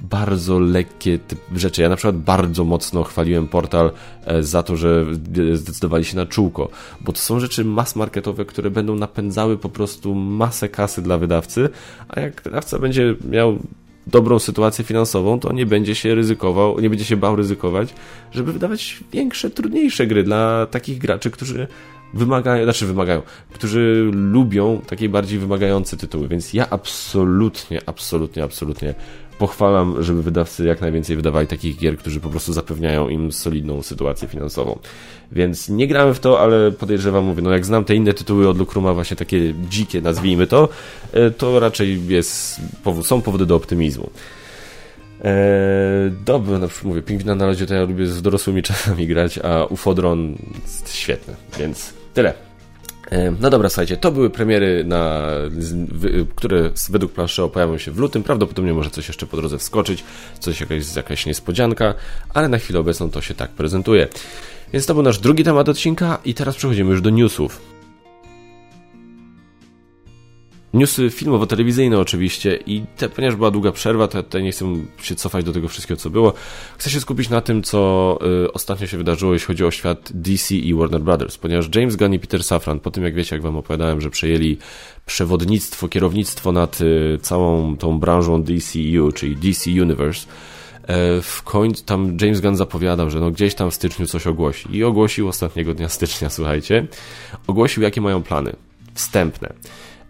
bardzo 0.00 0.58
lekkie 0.58 1.18
rzeczy. 1.56 1.82
Ja 1.82 1.88
na 1.88 1.96
przykład 1.96 2.16
bardzo 2.16 2.64
mocno 2.64 3.02
chwaliłem 3.02 3.48
portal 3.48 3.90
e, 4.24 4.42
za 4.42 4.62
to, 4.62 4.76
że 4.76 5.06
zdecydowali 5.54 6.04
się 6.04 6.16
na 6.16 6.26
czółko, 6.26 6.68
bo 7.00 7.12
to 7.12 7.18
są 7.18 7.40
rzeczy 7.40 7.64
mass 7.64 7.96
marketowe, 7.96 8.44
które 8.44 8.70
będą 8.70 8.96
napędzały 8.96 9.58
po 9.58 9.68
prostu 9.68 10.14
masę 10.14 10.68
kasy 10.68 11.02
dla 11.02 11.18
wydawcy, 11.18 11.68
a 12.08 12.20
jak 12.20 12.42
wydawca 12.42 12.78
będzie 12.78 13.14
miał 13.30 13.58
dobrą 14.06 14.38
sytuację 14.38 14.84
finansową, 14.84 15.40
to 15.40 15.52
nie 15.52 15.66
będzie 15.66 15.94
się 15.94 16.14
ryzykował, 16.14 16.80
nie 16.80 16.90
będzie 16.90 17.04
się 17.04 17.16
bał 17.16 17.36
ryzykować, 17.36 17.94
żeby 18.32 18.52
wydawać 18.52 19.00
większe, 19.12 19.50
trudniejsze 19.50 20.06
gry 20.06 20.22
dla 20.22 20.66
takich 20.66 20.98
graczy, 20.98 21.30
którzy 21.30 21.66
wymagają, 22.14 22.64
znaczy 22.64 22.86
wymagają, 22.86 23.22
którzy 23.52 24.10
lubią 24.12 24.80
takie 24.86 25.08
bardziej 25.08 25.38
wymagające 25.38 25.96
tytuły, 25.96 26.28
więc 26.28 26.54
ja 26.54 26.70
absolutnie, 26.70 27.80
absolutnie, 27.86 28.44
absolutnie 28.44 28.94
pochwalam, 29.38 30.02
żeby 30.02 30.22
wydawcy 30.22 30.64
jak 30.64 30.80
najwięcej 30.80 31.16
wydawali 31.16 31.46
takich 31.46 31.76
gier, 31.76 31.96
którzy 31.96 32.20
po 32.20 32.28
prostu 32.28 32.52
zapewniają 32.52 33.08
im 33.08 33.32
solidną 33.32 33.82
sytuację 33.82 34.28
finansową. 34.28 34.78
Więc 35.32 35.68
nie 35.68 35.86
grałem 35.88 36.14
w 36.14 36.20
to, 36.20 36.40
ale 36.40 36.72
podejrzewam, 36.72 37.24
mówię, 37.24 37.42
no 37.42 37.50
jak 37.50 37.64
znam 37.64 37.84
te 37.84 37.94
inne 37.94 38.14
tytuły 38.14 38.48
od 38.48 38.58
Lukruma, 38.58 38.94
właśnie 38.94 39.16
takie 39.16 39.54
dzikie, 39.70 40.00
nazwijmy 40.00 40.46
to, 40.46 40.68
e, 41.12 41.30
to 41.30 41.60
raczej 41.60 42.06
jest, 42.08 42.60
są 43.02 43.22
powody 43.22 43.46
do 43.46 43.56
optymizmu. 43.56 44.10
Eee, 45.24 46.60
na 46.60 46.68
przykład 46.68 46.84
mówię, 46.84 47.02
Pingwina 47.02 47.34
na 47.34 47.46
lodzie 47.46 47.66
to 47.66 47.74
ja 47.74 47.82
lubię 47.82 48.06
z 48.06 48.22
dorosłymi 48.22 48.62
czasami 48.72 49.06
grać, 49.06 49.38
a 49.38 49.64
Ufodron 49.64 50.36
jest 50.62 50.94
świetny, 50.94 51.34
więc 51.58 52.01
tyle. 52.14 52.34
No 53.40 53.50
dobra, 53.50 53.68
słuchajcie, 53.68 53.96
to 53.96 54.12
były 54.12 54.30
premiery, 54.30 54.84
na, 54.84 55.22
które 56.34 56.70
według 56.90 57.12
planszy 57.12 57.42
pojawią 57.52 57.78
się 57.78 57.90
w 57.90 57.98
lutym. 57.98 58.22
Prawdopodobnie 58.22 58.74
może 58.74 58.90
coś 58.90 59.08
jeszcze 59.08 59.26
po 59.26 59.36
drodze 59.36 59.58
wskoczyć, 59.58 60.04
coś 60.40 60.60
jakaś, 60.60 60.96
jakaś 60.96 61.26
niespodzianka, 61.26 61.94
ale 62.34 62.48
na 62.48 62.58
chwilę 62.58 62.80
obecną 62.80 63.10
to 63.10 63.20
się 63.20 63.34
tak 63.34 63.50
prezentuje. 63.50 64.08
Więc 64.72 64.86
to 64.86 64.94
był 64.94 65.02
nasz 65.02 65.18
drugi 65.18 65.44
temat 65.44 65.68
odcinka 65.68 66.18
i 66.24 66.34
teraz 66.34 66.56
przechodzimy 66.56 66.90
już 66.90 67.00
do 67.00 67.10
newsów. 67.10 67.71
Newsy 70.74 71.10
filmowo-telewizyjne 71.10 71.98
oczywiście 71.98 72.58
i 72.66 72.84
te, 72.96 73.08
ponieważ 73.08 73.36
była 73.36 73.50
długa 73.50 73.72
przerwa, 73.72 74.08
to 74.08 74.22
tutaj 74.22 74.42
nie 74.42 74.52
chcę 74.52 74.64
się 75.02 75.14
cofać 75.14 75.44
do 75.44 75.52
tego 75.52 75.68
wszystkiego, 75.68 76.00
co 76.00 76.10
było. 76.10 76.32
Chcę 76.78 76.90
się 76.90 77.00
skupić 77.00 77.28
na 77.28 77.40
tym, 77.40 77.62
co 77.62 78.18
y, 78.44 78.52
ostatnio 78.52 78.86
się 78.86 78.96
wydarzyło, 78.96 79.32
jeśli 79.32 79.46
chodzi 79.46 79.64
o 79.64 79.70
świat 79.70 80.10
DC 80.14 80.54
i 80.54 80.74
Warner 80.74 81.00
Brothers, 81.00 81.38
ponieważ 81.38 81.68
James 81.74 81.96
Gunn 81.96 82.14
i 82.14 82.18
Peter 82.18 82.44
Safran, 82.44 82.80
po 82.80 82.90
tym 82.90 83.04
jak 83.04 83.14
wiecie, 83.14 83.36
jak 83.36 83.42
wam 83.42 83.56
opowiadałem, 83.56 84.00
że 84.00 84.10
przejęli 84.10 84.58
przewodnictwo, 85.06 85.88
kierownictwo 85.88 86.52
nad 86.52 86.80
y, 86.80 87.18
całą 87.22 87.76
tą 87.76 87.98
branżą 87.98 88.42
DCU, 88.42 89.12
czyli 89.14 89.36
DC 89.36 89.70
Universe, 89.70 90.26
y, 90.26 91.22
w 91.22 91.42
końcu 91.44 91.84
tam 91.84 92.16
James 92.20 92.40
Gunn 92.40 92.56
zapowiadał, 92.56 93.10
że 93.10 93.20
no 93.20 93.30
gdzieś 93.30 93.54
tam 93.54 93.70
w 93.70 93.74
styczniu 93.74 94.06
coś 94.06 94.26
ogłosi. 94.26 94.76
I 94.76 94.84
ogłosił 94.84 95.28
ostatniego 95.28 95.74
dnia 95.74 95.88
stycznia, 95.88 96.30
słuchajcie, 96.30 96.86
ogłosił 97.46 97.82
jakie 97.82 98.00
mają 98.00 98.22
plany 98.22 98.52
wstępne. 98.94 99.52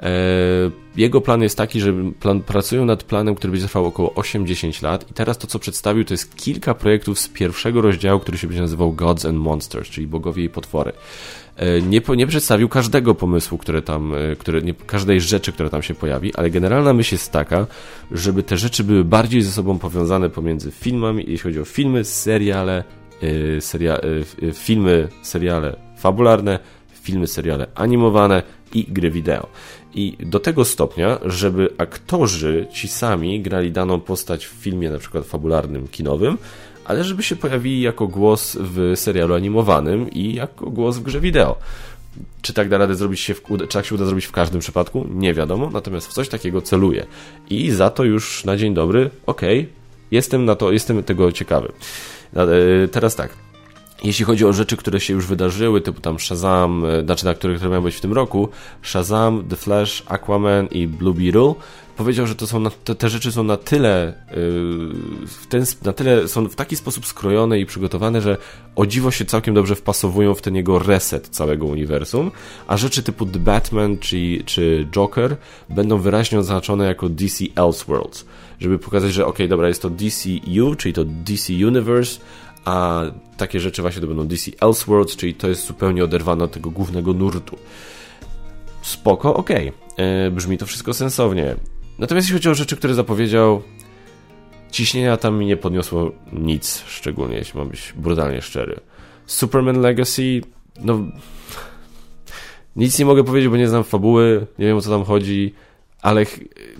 E, 0.02 0.70
jego 0.96 1.20
plan 1.20 1.42
jest 1.42 1.56
taki, 1.56 1.80
że 1.80 1.92
plan, 2.20 2.40
pracują 2.40 2.84
nad 2.84 3.04
planem, 3.04 3.34
który 3.34 3.50
będzie 3.50 3.66
trwał 3.66 3.86
około 3.86 4.10
8-10 4.10 4.82
lat 4.82 5.10
i 5.10 5.14
teraz 5.14 5.38
to, 5.38 5.46
co 5.46 5.58
przedstawił, 5.58 6.04
to 6.04 6.14
jest 6.14 6.36
kilka 6.36 6.74
projektów 6.74 7.18
z 7.18 7.28
pierwszego 7.28 7.80
rozdziału, 7.80 8.20
który 8.20 8.38
się 8.38 8.46
będzie 8.46 8.62
nazywał 8.62 8.92
Gods 8.92 9.24
and 9.24 9.38
Monsters, 9.38 9.88
czyli 9.88 10.06
bogowie 10.06 10.44
i 10.44 10.48
potwory. 10.48 10.92
E, 11.56 11.82
nie, 11.82 12.00
nie 12.16 12.26
przedstawił 12.26 12.68
każdego 12.68 13.14
pomysłu, 13.14 13.58
które 13.58 13.82
tam, 13.82 14.14
e, 14.14 14.36
które, 14.36 14.62
nie, 14.62 14.74
każdej 14.74 15.20
rzeczy, 15.20 15.52
która 15.52 15.68
tam 15.68 15.82
się 15.82 15.94
pojawi, 15.94 16.34
ale 16.34 16.50
generalna 16.50 16.92
myśl 16.92 17.14
jest 17.14 17.32
taka, 17.32 17.66
żeby 18.10 18.42
te 18.42 18.56
rzeczy 18.56 18.84
były 18.84 19.04
bardziej 19.04 19.42
ze 19.42 19.52
sobą 19.52 19.78
powiązane 19.78 20.30
pomiędzy 20.30 20.70
filmami, 20.70 21.24
jeśli 21.28 21.38
chodzi 21.38 21.60
o 21.60 21.64
filmy, 21.64 22.04
seriale, 22.04 22.84
seria, 23.60 23.98
filmy, 24.54 25.08
seriale 25.22 25.76
fabularne, 25.96 26.58
filmy, 27.02 27.26
seriale 27.26 27.66
animowane 27.74 28.42
i 28.74 28.84
gry 28.84 29.10
wideo. 29.10 29.46
I 29.94 30.16
do 30.20 30.40
tego 30.40 30.64
stopnia, 30.64 31.18
żeby 31.24 31.68
aktorzy 31.78 32.66
ci 32.72 32.88
sami 32.88 33.40
grali 33.40 33.72
daną 33.72 34.00
postać 34.00 34.46
w 34.46 34.50
filmie 34.50 34.90
na 34.90 34.98
przykład 34.98 35.26
fabularnym, 35.26 35.88
kinowym, 35.88 36.38
ale 36.84 37.04
żeby 37.04 37.22
się 37.22 37.36
pojawili 37.36 37.80
jako 37.80 38.06
głos 38.06 38.56
w 38.60 38.92
serialu 38.94 39.34
animowanym 39.34 40.10
i 40.10 40.34
jako 40.34 40.70
głos 40.70 40.96
w 40.96 41.02
grze 41.02 41.20
wideo. 41.20 41.58
Czy 42.42 42.52
tak 42.52 42.68
da 42.68 42.78
radę 42.78 42.94
zrobić 42.94 43.20
się, 43.20 43.34
w, 43.34 43.42
czy 43.58 43.66
tak 43.68 43.86
się 43.86 43.94
uda 43.94 44.04
zrobić 44.04 44.26
w 44.26 44.32
każdym 44.32 44.60
przypadku? 44.60 45.06
Nie 45.10 45.34
wiadomo, 45.34 45.70
natomiast 45.70 46.08
w 46.08 46.12
coś 46.12 46.28
takiego 46.28 46.62
celuję. 46.62 47.06
I 47.50 47.70
za 47.70 47.90
to 47.90 48.04
już 48.04 48.44
na 48.44 48.56
dzień 48.56 48.74
dobry, 48.74 49.10
okej, 49.26 49.60
okay, 49.60 49.72
jestem 50.10 50.44
na 50.44 50.54
to, 50.54 50.72
jestem 50.72 51.02
tego 51.02 51.32
ciekawy. 51.32 51.72
E, 52.36 52.88
teraz 52.88 53.16
tak, 53.16 53.30
jeśli 54.04 54.24
chodzi 54.24 54.44
o 54.44 54.52
rzeczy, 54.52 54.76
które 54.76 55.00
się 55.00 55.14
już 55.14 55.26
wydarzyły, 55.26 55.80
typu 55.80 56.00
tam 56.00 56.18
Shazam, 56.18 56.84
e, 56.84 57.04
znaczy 57.04 57.24
na 57.24 57.34
które, 57.34 57.54
które 57.54 57.70
mają 57.70 57.82
być 57.82 57.94
w 57.94 58.00
tym 58.00 58.12
roku, 58.12 58.48
Shazam, 58.82 59.44
The 59.48 59.56
Flash, 59.56 60.02
Aquaman 60.06 60.66
i 60.66 60.86
Blue 60.86 61.14
Beetle, 61.14 61.54
powiedział, 61.96 62.26
że 62.26 62.34
to 62.34 62.46
są 62.46 62.60
na, 62.60 62.70
te, 62.70 62.94
te, 62.94 63.08
rzeczy 63.08 63.32
są 63.32 63.44
na 63.44 63.56
tyle, 63.56 64.14
yy, 64.30 64.36
w 65.26 65.46
ten, 65.48 65.64
na 65.84 65.92
tyle 65.92 66.28
są 66.28 66.48
w 66.48 66.54
taki 66.54 66.76
sposób 66.76 67.06
skrojone 67.06 67.60
i 67.60 67.66
przygotowane, 67.66 68.20
że 68.20 68.36
o 68.76 68.86
dziwo 68.86 69.10
się 69.10 69.24
całkiem 69.24 69.54
dobrze 69.54 69.74
wpasowują 69.74 70.34
w 70.34 70.42
ten 70.42 70.56
jego 70.56 70.78
reset 70.78 71.28
całego 71.28 71.66
uniwersum, 71.66 72.30
a 72.66 72.76
rzeczy 72.76 73.02
typu 73.02 73.26
The 73.26 73.38
Batman 73.38 73.98
czy, 73.98 74.42
czy 74.46 74.86
Joker 74.90 75.36
będą 75.68 75.98
wyraźnie 75.98 76.38
oznaczone 76.38 76.86
jako 76.86 77.08
DC 77.08 77.44
Elseworlds, 77.56 78.24
żeby 78.60 78.78
pokazać, 78.78 79.12
że 79.12 79.26
ok, 79.26 79.38
dobra, 79.48 79.68
jest 79.68 79.82
to 79.82 79.90
DCU, 79.90 80.74
czyli 80.78 80.94
to 80.94 81.04
DC 81.04 81.52
Universe, 81.52 82.20
a 82.64 83.02
takie 83.36 83.60
rzeczy 83.60 83.82
właśnie 83.82 84.00
to 84.00 84.06
będą 84.06 84.26
DC 84.26 84.50
Elseworlds, 84.60 85.16
czyli 85.16 85.34
to 85.34 85.48
jest 85.48 85.66
zupełnie 85.66 86.04
oderwane 86.04 86.44
od 86.44 86.52
tego 86.52 86.70
głównego 86.70 87.12
nurtu. 87.12 87.58
Spoko, 88.82 89.34
okej. 89.34 89.72
E, 89.96 90.30
brzmi 90.30 90.58
to 90.58 90.66
wszystko 90.66 90.94
sensownie. 90.94 91.56
Natomiast 91.98 92.24
jeśli 92.26 92.38
chodzi 92.38 92.48
o 92.48 92.54
rzeczy, 92.54 92.76
które 92.76 92.94
zapowiedział, 92.94 93.62
ciśnienia 94.70 95.16
tam 95.16 95.38
mi 95.38 95.46
nie 95.46 95.56
podniosło 95.56 96.12
nic, 96.32 96.84
szczególnie 96.86 97.36
jeśli 97.36 97.58
mam 97.58 97.68
być 97.68 97.94
brutalnie 97.96 98.42
szczery. 98.42 98.80
Superman 99.26 99.80
Legacy, 99.80 100.40
no... 100.80 100.98
Nic 102.76 102.98
nie 102.98 103.04
mogę 103.04 103.24
powiedzieć, 103.24 103.50
bo 103.50 103.56
nie 103.56 103.68
znam 103.68 103.84
fabuły, 103.84 104.46
nie 104.58 104.66
wiem 104.66 104.76
o 104.76 104.80
co 104.80 104.90
tam 104.90 105.04
chodzi, 105.04 105.54
ale 106.02 106.26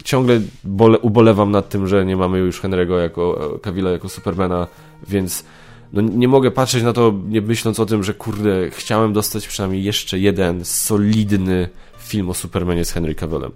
ciągle 0.04 0.40
bole, 0.64 0.98
ubolewam 0.98 1.50
nad 1.50 1.68
tym, 1.68 1.86
że 1.86 2.04
nie 2.04 2.16
mamy 2.16 2.38
już 2.38 2.62
Henry'ego 2.62 2.98
jako 2.98 3.58
Cavilla 3.62 3.90
jako 3.90 4.08
Supermana, 4.08 4.66
więc 5.08 5.44
no 5.92 6.02
nie 6.02 6.28
mogę 6.28 6.50
patrzeć 6.50 6.82
na 6.82 6.92
to, 6.92 7.14
nie 7.28 7.40
myśląc 7.40 7.80
o 7.80 7.86
tym, 7.86 8.04
że 8.04 8.14
kurde, 8.14 8.70
chciałem 8.70 9.12
dostać 9.12 9.48
przynajmniej 9.48 9.84
jeszcze 9.84 10.18
jeden 10.18 10.64
solidny 10.64 11.68
film 11.98 12.30
o 12.30 12.34
Supermanie 12.34 12.84
z 12.84 12.92
Henry 12.92 13.14
Cavillem. 13.14 13.50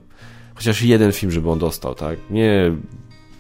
Chociaż 0.55 0.83
jeden 0.83 1.13
film, 1.13 1.33
żeby 1.33 1.51
on 1.51 1.59
dostał, 1.59 1.95
tak? 1.95 2.19
Nie 2.31 2.73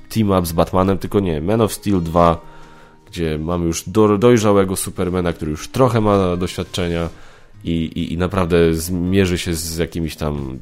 team 0.08 0.30
up 0.30 0.46
z 0.46 0.52
Batmanem, 0.52 0.98
tylko 0.98 1.20
nie, 1.20 1.40
Man 1.40 1.60
of 1.60 1.72
Steel 1.72 2.02
2, 2.02 2.40
gdzie 3.06 3.38
mamy 3.38 3.66
już 3.66 3.88
do, 3.88 4.18
dojrzałego 4.18 4.76
Supermana, 4.76 5.32
który 5.32 5.50
już 5.50 5.68
trochę 5.68 6.00
ma 6.00 6.36
doświadczenia 6.36 7.08
i, 7.64 7.70
i, 7.70 8.12
i 8.12 8.18
naprawdę 8.18 8.74
zmierzy 8.74 9.38
się 9.38 9.54
z 9.54 9.76
jakimś 9.76 10.16
tam, 10.16 10.58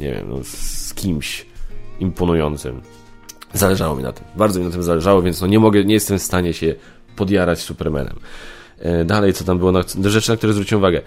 nie 0.00 0.12
wiem, 0.12 0.26
no, 0.28 0.38
z 0.42 0.94
kimś 0.94 1.46
imponującym. 2.00 2.80
Zależało 3.52 3.96
mi 3.96 4.02
na 4.02 4.12
tym. 4.12 4.24
Bardzo 4.36 4.60
mi 4.60 4.66
na 4.66 4.72
tym 4.72 4.82
zależało, 4.82 5.22
więc 5.22 5.40
no 5.40 5.46
nie 5.46 5.58
mogę, 5.58 5.84
nie 5.84 5.94
jestem 5.94 6.18
w 6.18 6.22
stanie 6.22 6.52
się 6.52 6.74
podjarać 7.16 7.60
Supermanem. 7.60 8.16
E, 8.78 9.04
dalej, 9.04 9.32
co 9.32 9.44
tam 9.44 9.58
było, 9.58 9.72
na, 9.72 9.84
rzeczy, 10.02 10.30
na 10.30 10.36
które 10.36 10.52
zwróciłem 10.52 10.80
uwagę. 10.80 11.02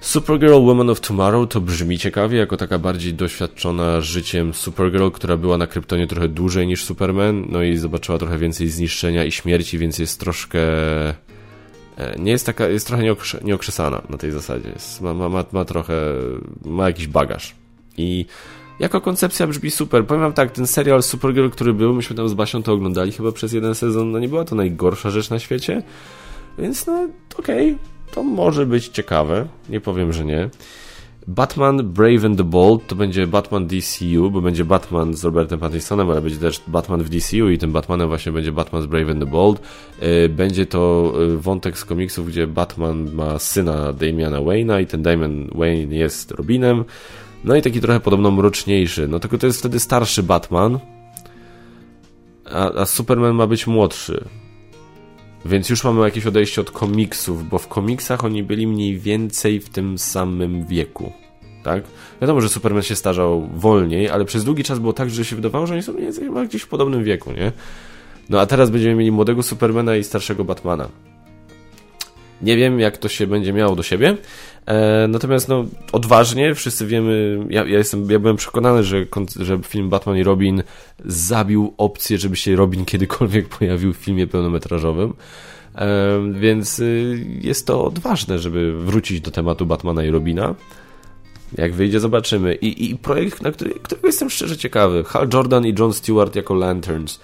Supergirl 0.00 0.64
Woman 0.64 0.90
of 0.90 1.00
Tomorrow 1.00 1.48
to 1.48 1.60
brzmi 1.60 1.98
ciekawie, 1.98 2.38
jako 2.38 2.56
taka 2.56 2.78
bardziej 2.78 3.14
doświadczona 3.14 4.00
życiem 4.00 4.54
Supergirl, 4.54 5.10
która 5.10 5.36
była 5.36 5.58
na 5.58 5.66
Kryptonie 5.66 6.06
trochę 6.06 6.28
dłużej 6.28 6.66
niż 6.66 6.84
Superman, 6.84 7.46
no 7.48 7.62
i 7.62 7.76
zobaczyła 7.76 8.18
trochę 8.18 8.38
więcej 8.38 8.68
zniszczenia 8.68 9.24
i 9.24 9.32
śmierci, 9.32 9.78
więc 9.78 9.98
jest 9.98 10.20
troszkę... 10.20 10.60
E, 11.98 12.16
nie 12.18 12.32
jest 12.32 12.46
taka, 12.46 12.68
jest 12.68 12.86
trochę 12.86 13.02
nieokrzesana 13.42 14.02
na 14.08 14.18
tej 14.18 14.30
zasadzie. 14.30 14.68
Jest, 14.68 15.00
ma, 15.00 15.14
ma, 15.14 15.44
ma 15.52 15.64
trochę, 15.64 15.94
ma 16.64 16.86
jakiś 16.86 17.06
bagaż. 17.06 17.54
I 17.96 18.26
jako 18.78 19.00
koncepcja 19.00 19.46
brzmi 19.46 19.70
super. 19.70 20.06
Powiem 20.06 20.22
wam 20.22 20.32
tak, 20.32 20.50
ten 20.50 20.66
serial 20.66 21.02
Supergirl, 21.02 21.48
który 21.48 21.74
był, 21.74 21.94
myśmy 21.94 22.16
tam 22.16 22.28
z 22.28 22.34
Basią 22.34 22.62
to 22.62 22.72
oglądali 22.72 23.12
chyba 23.12 23.32
przez 23.32 23.52
jeden 23.52 23.74
sezon, 23.74 24.10
no 24.10 24.18
nie 24.18 24.28
była 24.28 24.44
to 24.44 24.54
najgorsza 24.54 25.10
rzecz 25.10 25.30
na 25.30 25.38
świecie, 25.38 25.82
więc 26.58 26.86
no 26.86 27.08
okej, 27.38 27.72
okay, 27.72 27.78
to 28.14 28.22
może 28.22 28.66
być 28.66 28.88
ciekawe, 28.88 29.46
nie 29.68 29.80
powiem, 29.80 30.12
że 30.12 30.24
nie. 30.24 30.50
Batman 31.26 31.76
Brave 31.76 32.24
and 32.24 32.36
the 32.36 32.44
Bold 32.44 32.86
to 32.86 32.96
będzie 32.96 33.26
Batman 33.26 33.66
DCU, 33.66 34.30
bo 34.30 34.40
będzie 34.40 34.64
Batman 34.64 35.14
z 35.14 35.24
Robertem 35.24 35.60
Pattinsonem, 35.60 36.10
ale 36.10 36.20
będzie 36.20 36.38
też 36.38 36.60
Batman 36.66 37.02
w 37.02 37.08
DCU 37.08 37.50
i 37.50 37.58
tym 37.58 37.72
Batmanem 37.72 38.08
właśnie 38.08 38.32
będzie 38.32 38.52
Batman 38.52 38.82
z 38.82 38.86
Brave 38.86 39.10
and 39.10 39.20
the 39.20 39.26
Bold. 39.26 39.60
E, 40.00 40.28
będzie 40.28 40.66
to 40.66 41.12
e, 41.34 41.36
wątek 41.36 41.78
z 41.78 41.84
komiksów, 41.84 42.28
gdzie 42.28 42.46
Batman 42.46 43.12
ma 43.12 43.38
syna 43.38 43.92
Damiana 43.92 44.38
Wayne'a 44.38 44.82
i 44.82 44.86
ten 44.86 45.02
Damian 45.02 45.48
Wayne 45.54 45.94
jest 45.94 46.30
Robinem. 46.30 46.84
No 47.44 47.56
i 47.56 47.62
taki 47.62 47.80
trochę 47.80 48.00
podobno 48.00 48.30
mroczniejszy. 48.30 49.08
No 49.08 49.20
tylko 49.20 49.38
to 49.38 49.46
jest 49.46 49.58
wtedy 49.58 49.80
starszy 49.80 50.22
Batman, 50.22 50.78
a, 52.44 52.72
a 52.72 52.86
Superman 52.86 53.34
ma 53.34 53.46
być 53.46 53.66
młodszy. 53.66 54.24
Więc 55.44 55.70
już 55.70 55.84
mamy 55.84 56.00
jakieś 56.00 56.26
odejście 56.26 56.60
od 56.60 56.70
komiksów, 56.70 57.48
bo 57.48 57.58
w 57.58 57.68
komiksach 57.68 58.24
oni 58.24 58.42
byli 58.42 58.66
mniej 58.66 58.98
więcej 58.98 59.60
w 59.60 59.68
tym 59.68 59.98
samym 59.98 60.66
wieku. 60.66 61.12
Tak? 61.62 61.84
Wiadomo, 62.20 62.40
że 62.40 62.48
Superman 62.48 62.82
się 62.82 62.96
starzał 62.96 63.48
wolniej, 63.54 64.10
ale 64.10 64.24
przez 64.24 64.44
długi 64.44 64.64
czas 64.64 64.78
było 64.78 64.92
tak, 64.92 65.10
że 65.10 65.24
się 65.24 65.36
wydawało, 65.36 65.66
że 65.66 65.74
oni 65.74 65.82
są 65.82 65.92
mniej 65.92 66.04
więcej 66.04 66.30
gdzieś 66.48 66.62
w 66.62 66.68
podobnym 66.68 67.04
wieku, 67.04 67.32
nie? 67.32 67.52
No 68.30 68.40
a 68.40 68.46
teraz 68.46 68.70
będziemy 68.70 68.94
mieli 68.94 69.12
młodego 69.12 69.42
Supermana 69.42 69.96
i 69.96 70.04
starszego 70.04 70.44
Batmana. 70.44 70.88
Nie 72.44 72.56
wiem, 72.56 72.80
jak 72.80 72.98
to 72.98 73.08
się 73.08 73.26
będzie 73.26 73.52
miało 73.52 73.76
do 73.76 73.82
siebie. 73.82 74.16
E, 74.66 75.08
natomiast 75.08 75.48
no, 75.48 75.64
odważnie, 75.92 76.54
wszyscy 76.54 76.86
wiemy, 76.86 77.38
ja, 77.50 77.64
ja, 77.64 77.78
jestem, 77.78 78.10
ja 78.10 78.18
byłem 78.18 78.36
przekonany, 78.36 78.84
że, 78.84 79.06
że 79.40 79.58
film 79.62 79.88
Batman 79.88 80.16
i 80.16 80.22
Robin 80.22 80.62
zabił 81.04 81.74
opcję, 81.78 82.18
żeby 82.18 82.36
się 82.36 82.56
Robin 82.56 82.84
kiedykolwiek 82.84 83.48
pojawił 83.48 83.92
w 83.92 83.96
filmie 83.96 84.26
pełnometrażowym. 84.26 85.14
E, 85.74 86.32
więc 86.32 86.78
y, 86.78 87.26
jest 87.40 87.66
to 87.66 87.84
odważne, 87.84 88.38
żeby 88.38 88.84
wrócić 88.84 89.20
do 89.20 89.30
tematu 89.30 89.66
Batmana 89.66 90.04
i 90.04 90.10
Robina. 90.10 90.54
Jak 91.58 91.74
wyjdzie, 91.74 92.00
zobaczymy. 92.00 92.54
I, 92.54 92.90
i 92.90 92.96
projekt, 92.96 93.42
na 93.42 93.50
który, 93.50 93.74
którego 93.82 94.06
jestem 94.06 94.30
szczerze 94.30 94.56
ciekawy. 94.56 95.04
Hal 95.04 95.28
Jordan 95.32 95.66
i 95.66 95.74
John 95.78 95.92
Stewart 95.92 96.36
jako 96.36 96.54
Lanterns. 96.54 97.20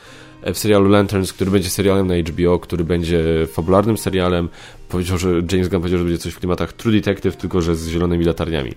W 0.55 0.59
serialu 0.59 0.89
Lanterns, 0.89 1.33
który 1.33 1.51
będzie 1.51 1.71
serialem 1.71 2.07
na 2.07 2.15
HBO, 2.17 2.59
który 2.59 2.85
będzie 2.85 3.47
fabularnym 3.53 3.99
serialem. 3.99 4.49
Powiedział, 4.89 5.19
że 5.19 5.29
James 5.29 5.69
Gunn 5.69 5.81
powiedział, 5.81 5.99
że 5.99 6.05
będzie 6.05 6.19
coś 6.19 6.33
w 6.33 6.39
klimatach 6.39 6.73
True 6.73 6.93
Detective, 6.93 7.37
tylko 7.37 7.61
że 7.61 7.77
z 7.77 7.89
zielonymi 7.89 8.25
latarniami. 8.25 8.73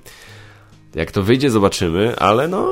Jak 0.95 1.11
to 1.11 1.23
wyjdzie, 1.23 1.49
zobaczymy, 1.49 2.15
ale 2.19 2.47
no 2.47 2.71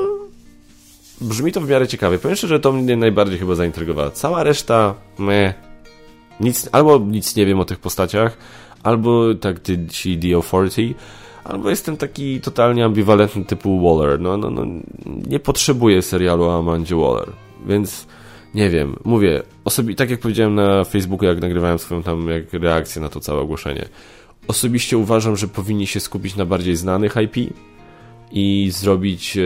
brzmi 1.20 1.52
to 1.52 1.60
w 1.60 1.68
miarę 1.68 1.88
ciekawie. 1.88 2.18
Powiem 2.18 2.36
szczerze, 2.36 2.54
że 2.54 2.60
to 2.60 2.72
mnie 2.72 2.96
najbardziej 2.96 3.38
chyba 3.38 3.54
zaintrygowało. 3.54 4.10
Cała 4.10 4.42
reszta, 4.42 4.94
me, 5.18 5.54
nic, 6.40 6.68
albo 6.72 6.98
nic 6.98 7.36
nie 7.36 7.46
wiem 7.46 7.60
o 7.60 7.64
tych 7.64 7.78
postaciach, 7.78 8.36
albo 8.82 9.34
tak 9.34 9.56
ci 9.90 10.18
The 10.18 10.34
Authority, 10.34 10.94
albo 11.44 11.70
jestem 11.70 11.96
taki 11.96 12.40
totalnie 12.40 12.84
ambiwalentny 12.84 13.44
typu 13.44 13.80
Waller. 13.80 14.20
No, 14.20 14.36
no, 14.36 14.50
no, 14.50 14.64
nie 15.06 15.40
potrzebuję 15.40 16.02
serialu 16.02 16.44
o 16.44 16.58
Amandzie 16.58 16.96
Waller, 16.96 17.28
więc 17.66 18.06
nie 18.54 18.70
wiem, 18.70 18.96
mówię, 19.04 19.42
osobi 19.64 19.96
tak 19.96 20.10
jak 20.10 20.20
powiedziałem 20.20 20.54
na 20.54 20.84
Facebooku, 20.84 21.28
jak 21.28 21.40
nagrywałem 21.40 21.78
swoją 21.78 22.02
tam 22.02 22.28
jak 22.28 22.52
reakcję 22.52 23.02
na 23.02 23.08
to 23.08 23.20
całe 23.20 23.40
ogłoszenie, 23.40 23.84
osobiście 24.48 24.98
uważam, 24.98 25.36
że 25.36 25.48
powinni 25.48 25.86
się 25.86 26.00
skupić 26.00 26.36
na 26.36 26.44
bardziej 26.44 26.76
znanych 26.76 27.14
IP, 27.16 27.52
i 28.32 28.70
zrobić 28.72 29.36
e, 29.36 29.40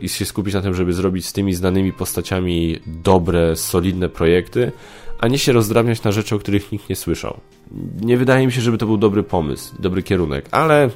i 0.00 0.08
się 0.08 0.24
skupić 0.24 0.54
na 0.54 0.62
tym, 0.62 0.74
żeby 0.74 0.92
zrobić 0.92 1.26
z 1.26 1.32
tymi 1.32 1.54
znanymi 1.54 1.92
postaciami 1.92 2.78
dobre, 2.86 3.56
solidne 3.56 4.08
projekty, 4.08 4.72
a 5.18 5.28
nie 5.28 5.38
się 5.38 5.52
rozdrabniać 5.52 6.02
na 6.02 6.12
rzeczy, 6.12 6.34
o 6.34 6.38
których 6.38 6.72
nikt 6.72 6.88
nie 6.88 6.96
słyszał. 6.96 7.40
Nie 8.00 8.16
wydaje 8.16 8.46
mi 8.46 8.52
się, 8.52 8.60
żeby 8.60 8.78
to 8.78 8.86
był 8.86 8.96
dobry 8.96 9.22
pomysł, 9.22 9.74
dobry 9.78 10.02
kierunek, 10.02 10.48
ale 10.50 10.90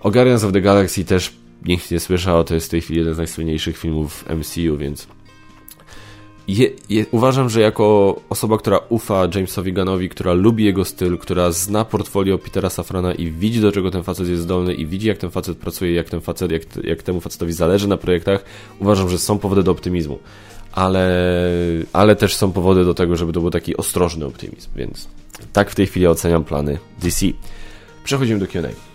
o 0.00 0.10
Guardians 0.10 0.44
of 0.44 0.52
the 0.52 0.60
Galaxy 0.60 1.04
też 1.04 1.32
nikt 1.64 1.90
nie 1.90 2.00
słyszał, 2.00 2.44
to 2.44 2.54
jest 2.54 2.66
w 2.66 2.70
tej 2.70 2.80
chwili 2.80 2.98
jeden 2.98 3.14
z 3.14 3.18
najsłynniejszych 3.18 3.78
filmów 3.78 4.24
MCU, 4.36 4.76
więc 4.76 5.08
je, 6.48 6.70
je, 6.88 7.06
uważam, 7.10 7.50
że 7.50 7.60
jako 7.60 8.16
osoba, 8.28 8.58
która 8.58 8.80
ufa 8.88 9.28
Jamesowi 9.34 9.72
Gunnowi, 9.72 10.08
która 10.08 10.32
lubi 10.32 10.64
jego 10.64 10.84
styl, 10.84 11.18
która 11.18 11.50
zna 11.50 11.84
portfolio 11.84 12.38
Petera 12.38 12.70
Safrana 12.70 13.14
i 13.14 13.30
widzi, 13.30 13.60
do 13.60 13.72
czego 13.72 13.90
ten 13.90 14.02
facet 14.02 14.28
jest 14.28 14.42
zdolny 14.42 14.74
i 14.74 14.86
widzi, 14.86 15.08
jak 15.08 15.18
ten 15.18 15.30
facet 15.30 15.58
pracuje, 15.58 15.92
jak 15.94 16.10
ten 16.10 16.20
facet, 16.20 16.50
jak, 16.50 16.62
jak 16.84 17.02
temu 17.02 17.20
facetowi 17.20 17.52
zależy 17.52 17.88
na 17.88 17.96
projektach, 17.96 18.44
uważam, 18.80 19.08
że 19.08 19.18
są 19.18 19.38
powody 19.38 19.62
do 19.62 19.70
optymizmu. 19.70 20.18
Ale, 20.72 21.08
ale 21.92 22.16
też 22.16 22.34
są 22.34 22.52
powody 22.52 22.84
do 22.84 22.94
tego, 22.94 23.16
żeby 23.16 23.32
to 23.32 23.40
był 23.40 23.50
taki 23.50 23.76
ostrożny 23.76 24.26
optymizm, 24.26 24.70
więc 24.76 25.08
tak 25.52 25.70
w 25.70 25.74
tej 25.74 25.86
chwili 25.86 26.06
oceniam 26.06 26.44
plany 26.44 26.78
DC. 27.02 27.26
Przechodzimy 28.04 28.40
do 28.40 28.46
Q&A. 28.46 28.93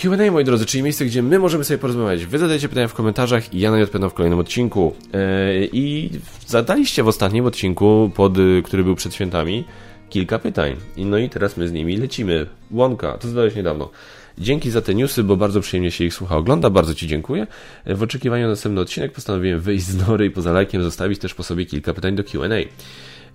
Q&A, 0.00 0.30
moi 0.30 0.44
drodzy, 0.44 0.66
czyli 0.66 0.82
miejsce, 0.82 1.04
gdzie 1.04 1.22
my 1.22 1.38
możemy 1.38 1.64
sobie 1.64 1.78
porozmawiać. 1.78 2.26
Wy 2.26 2.38
zadajecie 2.38 2.68
pytania 2.68 2.88
w 2.88 2.94
komentarzach 2.94 3.54
i 3.54 3.60
ja 3.60 3.70
na 3.70 3.76
nie 3.76 3.82
odpowiadam 3.82 4.10
w 4.10 4.14
kolejnym 4.14 4.38
odcinku. 4.38 4.94
Yy, 5.12 5.68
I 5.72 6.10
zadaliście 6.46 7.02
w 7.02 7.08
ostatnim 7.08 7.46
odcinku, 7.46 8.10
pod, 8.14 8.38
y, 8.38 8.62
który 8.64 8.84
był 8.84 8.94
przed 8.94 9.14
świętami, 9.14 9.64
kilka 10.10 10.38
pytań. 10.38 10.76
No 10.96 11.18
i 11.18 11.28
teraz 11.28 11.56
my 11.56 11.68
z 11.68 11.72
nimi 11.72 11.96
lecimy. 11.96 12.46
Łąka, 12.70 13.18
to 13.18 13.28
zadałeś 13.28 13.54
niedawno. 13.54 13.90
Dzięki 14.38 14.70
za 14.70 14.82
te 14.82 14.94
newsy, 14.94 15.24
bo 15.24 15.36
bardzo 15.36 15.60
przyjemnie 15.60 15.90
się 15.90 16.04
ich 16.04 16.14
słucha, 16.14 16.36
ogląda. 16.36 16.70
Bardzo 16.70 16.94
Ci 16.94 17.06
dziękuję. 17.06 17.46
W 17.86 18.02
oczekiwaniu 18.02 18.44
na 18.44 18.50
następny 18.50 18.80
odcinek 18.80 19.12
postanowiłem 19.12 19.60
wyjść 19.60 19.84
z 19.84 20.08
nory 20.08 20.26
i 20.26 20.30
poza 20.30 20.52
lajkiem 20.52 20.82
zostawić 20.82 21.18
też 21.18 21.34
po 21.34 21.42
sobie 21.42 21.66
kilka 21.66 21.94
pytań 21.94 22.16
do 22.16 22.24
Q&A. 22.24 22.48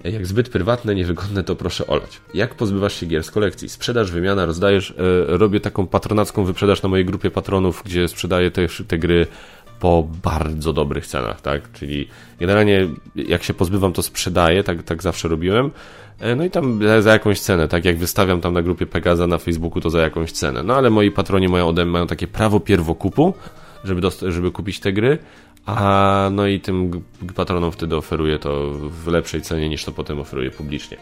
Jak 0.04 0.28
zbyt 0.28 0.50
prywatne, 0.50 0.96
niewygodne, 0.96 1.44
to 1.44 1.56
proszę 1.56 1.88
olać. 1.88 2.22
Jak 2.34 2.56
pozbywasz 2.56 3.00
się 3.00 3.06
gier 3.06 3.24
z 3.24 3.32
kolekcji? 3.32 3.70
Sprzedaż, 3.70 4.12
wymiana, 4.12 4.46
rozdajesz. 4.46 4.92
E, 4.92 4.94
robię 5.38 5.60
taką 5.60 5.88
patronacką 5.88 6.44
wyprzedaż 6.46 6.84
na 6.84 6.90
mojej 6.90 7.06
grupie 7.06 7.32
patronów, 7.32 7.82
gdzie 7.86 8.08
sprzedaję 8.08 8.52
te 8.88 8.98
gry 8.98 9.28
po 9.80 10.08
bardzo 10.24 10.74
dobrych 10.74 11.08
cenach, 11.08 11.42
tak? 11.42 11.72
Czyli 11.72 12.08
generalnie 12.40 12.88
jak 13.16 13.44
się 13.44 13.54
pozbywam, 13.54 13.94
to 13.94 14.04
sprzedaję, 14.04 14.64
tak, 14.64 14.84
tak 14.84 15.04
zawsze 15.04 15.28
robiłem. 15.28 15.72
E, 16.20 16.36
no 16.36 16.44
i 16.44 16.50
tam 16.50 16.80
za 17.00 17.14
jakąś 17.14 17.40
cenę, 17.40 17.68
tak 17.68 17.86
jak 17.86 17.98
wystawiam 17.98 18.42
tam 18.42 18.54
na 18.54 18.62
grupie 18.62 18.86
Pegaza 18.86 19.28
na 19.28 19.38
Facebooku, 19.38 19.82
to 19.82 19.90
za 19.90 20.02
jakąś 20.02 20.32
cenę. 20.32 20.64
No 20.64 20.76
ale 20.76 20.90
moi 20.90 21.12
patroni 21.12 21.48
mają 21.48 21.68
ode 21.68 21.86
mnie 21.86 21.92
mają 21.92 22.08
takie 22.08 22.28
prawo 22.28 22.60
pierwokupu, 22.60 23.34
żeby, 23.84 24.02
żeby 24.28 24.52
kupić 24.52 24.80
te 24.80 24.94
gry, 24.94 25.18
a 25.66 26.30
no 26.32 26.48
i 26.48 26.60
tym 26.60 27.04
patronom 27.36 27.72
wtedy 27.72 27.96
oferuję 27.96 28.40
to 28.40 28.72
w 28.72 29.08
lepszej 29.08 29.42
cenie 29.42 29.70
niż 29.70 29.86
to 29.86 29.92
potem 29.92 30.20
oferuję 30.20 30.52
publicznie. 30.52 30.98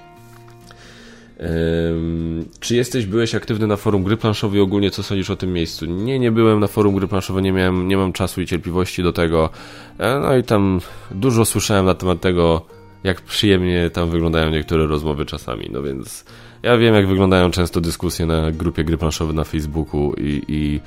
czy 2.60 2.76
jesteś, 2.76 3.06
byłeś 3.06 3.36
aktywny 3.36 3.68
na 3.68 3.76
forum 3.76 4.04
gry 4.04 4.18
planszowej 4.18 4.62
ogólnie, 4.62 4.92
co 4.92 5.04
sądzisz 5.04 5.30
o 5.30 5.36
tym 5.36 5.54
miejscu? 5.54 5.86
Nie, 5.86 6.20
nie 6.20 6.32
byłem 6.32 6.60
na 6.60 6.68
forum 6.68 6.96
gry 6.96 7.08
planszowej, 7.08 7.44
nie, 7.44 7.52
miałem, 7.52 7.88
nie 7.88 7.98
mam 7.98 8.14
czasu 8.14 8.42
i 8.42 8.46
cierpliwości 8.46 9.04
do 9.04 9.14
tego. 9.14 9.50
E, 9.98 10.20
no 10.20 10.36
i 10.38 10.44
tam 10.44 10.82
dużo 11.12 11.46
słyszałem 11.46 11.86
na 11.86 11.96
temat 11.96 12.22
tego, 12.22 12.66
jak 13.04 13.22
przyjemnie 13.22 13.90
tam 13.90 14.10
wyglądają 14.10 14.50
niektóre 14.50 14.88
rozmowy 14.88 15.26
czasami, 15.26 15.70
no 15.72 15.84
więc 15.84 16.26
ja 16.64 16.78
wiem, 16.78 16.96
jak 16.96 17.08
wyglądają 17.08 17.52
często 17.52 17.82
dyskusje 17.82 18.26
na 18.26 18.52
grupie 18.52 18.84
gry 18.84 18.98
planszowej 18.98 19.36
na 19.36 19.44
Facebooku 19.44 20.14
i, 20.14 20.44
i 20.48 20.80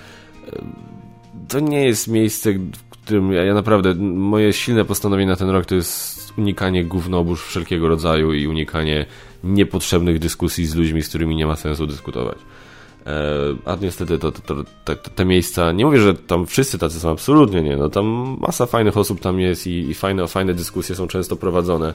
to 1.49 1.61
nie 1.61 1.85
jest 1.85 2.09
miejsce, 2.09 2.51
którym 3.05 3.33
ja, 3.33 3.45
ja 3.45 3.55
naprawdę, 3.55 3.95
moje 3.95 4.53
silne 4.53 4.85
postanowienie 4.85 5.31
na 5.31 5.37
ten 5.37 5.51
rok 5.51 5.67
to 5.67 5.75
jest 5.75 6.33
unikanie 6.39 6.85
gównobóż 6.85 7.45
wszelkiego 7.45 7.89
rodzaju 7.89 8.33
i 8.33 8.47
unikanie 8.47 9.07
niepotrzebnych 9.45 10.19
dyskusji 10.19 10.67
z 10.67 10.75
ludźmi, 10.75 11.03
z 11.03 11.09
którymi 11.09 11.37
nie 11.37 11.47
ma 11.47 11.57
sensu 11.57 11.87
dyskutować. 11.87 12.39
E, 13.07 13.21
a 13.65 13.77
niestety 13.81 14.19
to, 14.19 14.33
to, 14.33 14.65
to, 14.85 14.97
te 14.97 15.25
miejsca, 15.25 15.73
nie 15.73 15.85
mówię, 15.85 16.01
że 16.01 16.15
tam 16.15 16.47
wszyscy 16.47 16.79
tacy 16.79 17.01
są, 17.01 17.11
absolutnie 17.11 17.63
nie, 17.63 17.77
no 17.77 17.89
tam 17.89 18.37
masa 18.41 18.67
fajnych 18.67 18.97
osób 18.97 19.21
tam 19.21 19.41
jest 19.41 19.67
i, 19.67 19.91
i 19.91 19.95
fajne, 19.95 20.29
fajne 20.29 20.55
dyskusje 20.55 20.95
są 20.95 21.07
często 21.07 21.37
prowadzone, 21.37 21.95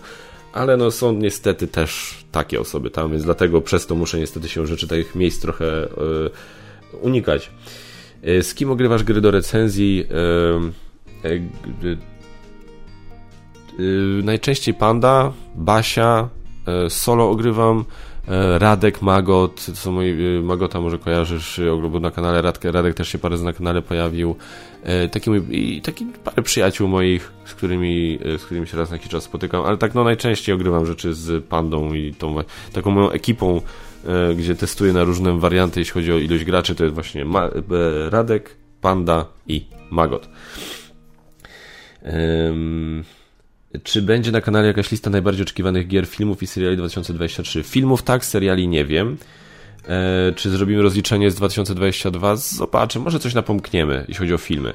ale 0.53 0.77
no 0.77 0.91
są 0.91 1.13
niestety 1.13 1.67
też 1.67 2.17
takie 2.31 2.59
osoby 2.59 2.89
tam, 2.89 3.11
więc 3.11 3.23
dlatego 3.23 3.61
przez 3.61 3.87
to 3.87 3.95
muszę 3.95 4.19
niestety 4.19 4.49
się 4.49 4.67
rzeczy 4.67 4.87
tych 4.87 5.15
miejsc 5.15 5.41
trochę 5.41 5.85
y, 5.85 5.89
unikać. 7.01 7.51
Y, 8.27 8.43
z 8.43 8.53
kim 8.53 8.71
ogrywasz 8.71 9.03
gry 9.03 9.21
do 9.21 9.31
recenzji? 9.31 10.05
E, 10.11 10.88
najczęściej 14.23 14.73
Panda, 14.73 15.31
Basia, 15.55 16.29
e, 16.67 16.89
solo 16.89 17.29
ogrywam, 17.29 17.85
e, 18.27 18.59
Radek, 18.59 19.01
Magot, 19.01 19.65
to 19.65 19.75
są 19.75 19.91
moi, 19.91 20.15
Magota 20.43 20.81
może 20.81 20.97
kojarzysz, 20.97 21.61
bo 21.91 21.99
na 21.99 22.11
kanale 22.11 22.41
Radek, 22.41 22.63
Radek 22.63 22.95
też 22.95 23.09
się 23.09 23.17
parę 23.17 23.33
razy 23.33 23.45
na 23.45 23.53
kanale 23.53 23.81
pojawił. 23.81 24.35
Taki, 25.11 25.29
mój, 25.29 25.41
i 25.49 25.81
taki 25.81 26.05
parę 26.05 26.43
przyjaciół 26.43 26.87
moich, 26.87 27.31
z 27.45 27.53
którymi, 27.53 28.19
z 28.37 28.43
którymi 28.43 28.67
się 28.67 28.77
raz 28.77 28.89
na 28.89 28.95
jakiś 28.95 29.11
czas 29.11 29.23
spotykam, 29.23 29.63
ale 29.63 29.77
tak 29.77 29.95
no 29.95 30.03
najczęściej 30.03 30.55
ogrywam 30.55 30.85
rzeczy 30.85 31.13
z 31.13 31.45
Pandą 31.45 31.93
i 31.93 32.13
tą 32.13 32.35
taką 32.73 32.91
moją 32.91 33.11
ekipą, 33.11 33.61
gdzie 34.35 34.55
testuję 34.55 34.93
na 34.93 35.03
różne 35.03 35.39
warianty, 35.39 35.79
jeśli 35.79 35.93
chodzi 35.93 36.11
o 36.13 36.17
ilość 36.17 36.43
graczy, 36.43 36.75
to 36.75 36.83
jest 36.83 36.93
właśnie 36.93 37.25
Ma 37.25 37.49
Radek, 38.09 38.55
Panda 38.81 39.25
i 39.47 39.65
Magot. 39.91 40.29
Um, 42.03 43.03
czy 43.83 44.01
będzie 44.01 44.31
na 44.31 44.41
kanale 44.41 44.67
jakaś 44.67 44.91
lista 44.91 45.09
najbardziej 45.09 45.43
oczekiwanych 45.43 45.87
gier, 45.87 46.05
filmów 46.05 46.43
i 46.43 46.47
seriali 46.47 46.77
2023? 46.77 47.63
Filmów 47.63 48.03
tak, 48.03 48.25
seriali 48.25 48.67
nie 48.67 48.85
wiem. 48.85 49.17
E, 49.87 50.33
czy 50.35 50.49
zrobimy 50.49 50.81
rozliczenie 50.81 51.31
z 51.31 51.35
2022? 51.35 52.35
Zobaczę, 52.35 52.99
może 52.99 53.19
coś 53.19 53.33
napomkniemy, 53.33 54.05
jeśli 54.07 54.15
chodzi 54.15 54.33
o 54.33 54.37
filmy. 54.37 54.73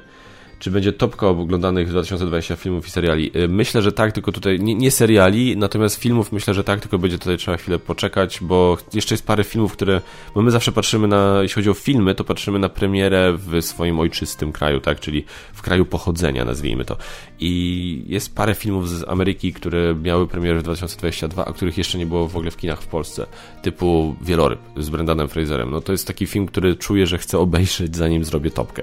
Czy 0.59 0.71
będzie 0.71 0.93
topka 0.93 1.29
oglądanych 1.29 1.89
w 1.89 1.91
2020 1.91 2.57
filmów 2.57 2.87
i 2.87 2.91
seriali? 2.91 3.31
Y, 3.37 3.49
myślę, 3.49 3.83
że 3.83 3.93
tak, 3.93 4.13
tylko 4.13 4.33
tutaj 4.33 4.61
nie, 4.61 4.75
nie, 4.75 4.91
seriali, 4.91 5.57
natomiast 5.57 5.97
filmów 5.97 6.33
myślę, 6.33 6.55
że 6.55 6.65
tak, 6.65 6.81
tylko 6.81 6.99
będzie 6.99 7.19
tutaj 7.19 7.37
trzeba 7.37 7.57
chwilę 7.57 7.79
poczekać, 7.79 8.39
bo 8.41 8.79
jeszcze 8.95 9.15
jest 9.15 9.27
parę 9.27 9.45
filmów, 9.45 9.73
które, 9.73 10.01
bo 10.35 10.43
my 10.43 10.51
zawsze 10.51 10.73
patrzymy 10.73 11.09
na, 11.09 11.39
jeśli 11.43 11.55
chodzi 11.55 11.71
o 11.71 11.75
filmy, 11.75 12.15
to 12.15 12.25
patrzymy 12.25 12.59
na 12.59 12.69
premierę 12.69 13.37
w 13.39 13.63
swoim 13.63 14.01
ojczystym 14.01 14.53
kraju, 14.53 14.81
tak, 14.81 15.01
czyli 15.01 15.25
w 15.53 15.63
kraju 15.63 15.87
pochodzenia, 15.87 16.45
nazwijmy 16.45 16.85
to. 16.85 16.97
I 17.41 18.05
jest 18.07 18.35
parę 18.35 18.55
filmów 18.55 18.89
z 18.89 19.09
Ameryki, 19.09 19.53
które 19.53 19.95
miały 19.95 20.29
premierę 20.29 20.59
w 20.59 20.63
2022, 20.63 21.45
a 21.45 21.53
których 21.53 21.79
jeszcze 21.79 21.99
nie 21.99 22.07
było 22.07 22.29
w 22.29 22.37
ogóle 22.37 22.51
w 22.51 22.57
kinach 22.57 22.83
w 22.83 22.87
Polsce, 22.87 23.27
typu 23.63 24.17
Wieloryb 24.23 24.61
z 24.77 24.91
Brendanem 24.91 25.29
Fraserem. 25.29 25.71
No 25.71 25.81
to 25.81 25.93
jest 25.93 26.07
taki 26.07 26.27
film, 26.27 26.47
który 26.47 26.77
czuję, 26.77 27.07
że 27.07 27.19
chcę 27.19 27.39
obejrzeć, 27.39 27.97
zanim 27.97 28.25
zrobię 28.25 28.51
topkę 28.51 28.83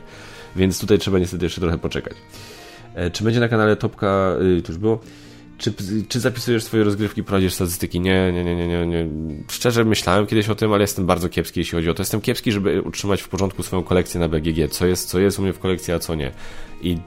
więc 0.55 0.79
tutaj 0.79 0.97
trzeba 0.97 1.19
niestety 1.19 1.45
jeszcze 1.45 1.61
trochę 1.61 1.77
poczekać. 1.77 2.13
E, 2.95 3.11
czy 3.11 3.23
będzie 3.23 3.39
na 3.39 3.47
kanale 3.47 3.75
Topka, 3.75 4.35
y, 4.57 4.61
to 4.61 4.71
już 4.71 4.79
było? 4.79 4.99
Czy, 5.57 5.73
czy 6.09 6.19
zapisujesz 6.19 6.63
swoje 6.63 6.83
rozgrywki, 6.83 7.23
prowadzisz 7.23 7.53
statystyki? 7.53 7.99
Nie, 7.99 8.31
nie, 8.31 8.43
nie, 8.43 8.67
nie, 8.67 8.87
nie. 8.87 9.07
Szczerze 9.49 9.85
myślałem 9.85 10.27
kiedyś 10.27 10.49
o 10.49 10.55
tym, 10.55 10.73
ale 10.73 10.81
jestem 10.81 11.05
bardzo 11.05 11.29
kiepski, 11.29 11.59
jeśli 11.59 11.75
chodzi 11.75 11.89
o 11.89 11.93
to. 11.93 12.01
Jestem 12.01 12.21
kiepski, 12.21 12.51
żeby 12.51 12.81
utrzymać 12.81 13.21
w 13.21 13.29
porządku 13.29 13.63
swoją 13.63 13.83
kolekcję 13.83 14.19
na 14.19 14.27
BGG. 14.29 14.71
Co 14.71 14.85
jest, 14.85 15.09
co 15.09 15.19
jest 15.19 15.39
u 15.39 15.41
mnie 15.41 15.53
w 15.53 15.59
kolekcji, 15.59 15.93
a 15.93 15.99
co 15.99 16.15
nie. 16.15 16.31
I 16.81 16.97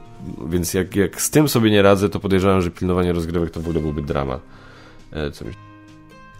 więc 0.49 0.73
jak, 0.73 0.95
jak 0.95 1.21
z 1.21 1.29
tym 1.29 1.49
sobie 1.49 1.71
nie 1.71 1.81
radzę, 1.81 2.09
to 2.09 2.19
podejrzewam, 2.19 2.61
że 2.61 2.71
pilnowanie 2.71 3.13
rozgrywek 3.13 3.51
to 3.51 3.59
w 3.61 3.63
ogóle 3.63 3.81
byłby 3.81 4.01
drama. 4.01 4.39
E, 5.11 5.31
co 5.31 5.45
mi... 5.45 5.51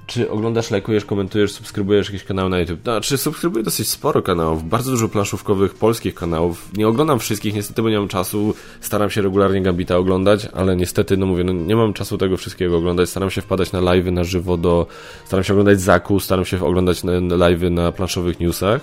czy 0.08 0.30
oglądasz, 0.30 0.72
lajkujesz, 0.72 1.06
komentujesz, 1.06 1.51
subskrybujesz 1.51 2.08
jakieś 2.08 2.24
kanały 2.24 2.49
na 2.49 2.60
YouTube? 2.60 2.82
Znaczy, 2.82 3.18
subskrybuję 3.18 3.64
dosyć 3.64 3.89
sporo 3.89 4.22
kanałów, 4.22 4.70
bardzo 4.70 4.91
dużo 4.91 5.10
planszówkowych 5.10 5.74
polskich 5.74 6.16
kanałów. 6.16 6.70
Nie 6.78 6.88
oglądam 6.88 7.20
wszystkich, 7.20 7.53
niestety, 7.53 7.82
bo 7.82 7.89
nie 7.89 7.99
mam 7.99 8.08
czasu. 8.08 8.53
Staram 8.82 9.10
się 9.10 9.22
regularnie 9.22 9.62
Gambita 9.62 9.97
oglądać, 9.97 10.47
ale 10.53 10.76
niestety, 10.76 11.18
no 11.18 11.26
mówię, 11.26 11.43
no 11.43 11.53
nie 11.53 11.76
mam 11.76 11.93
czasu 11.93 12.18
tego 12.18 12.38
wszystkiego 12.38 12.78
oglądać. 12.78 13.10
Staram 13.10 13.32
się 13.32 13.41
wpadać 13.41 13.72
na 13.72 13.80
live'y 13.80 14.12
na 14.12 14.24
żywo 14.24 14.58
do... 14.58 14.88
Staram 15.26 15.43
się 15.43 15.53
oglądać 15.53 15.82
Zaku, 15.82 16.20
staram 16.20 16.45
się 16.45 16.66
oglądać 16.66 17.03
live'y 17.03 17.72
na 17.72 17.91
planszowych 17.91 18.39
newsach. 18.39 18.82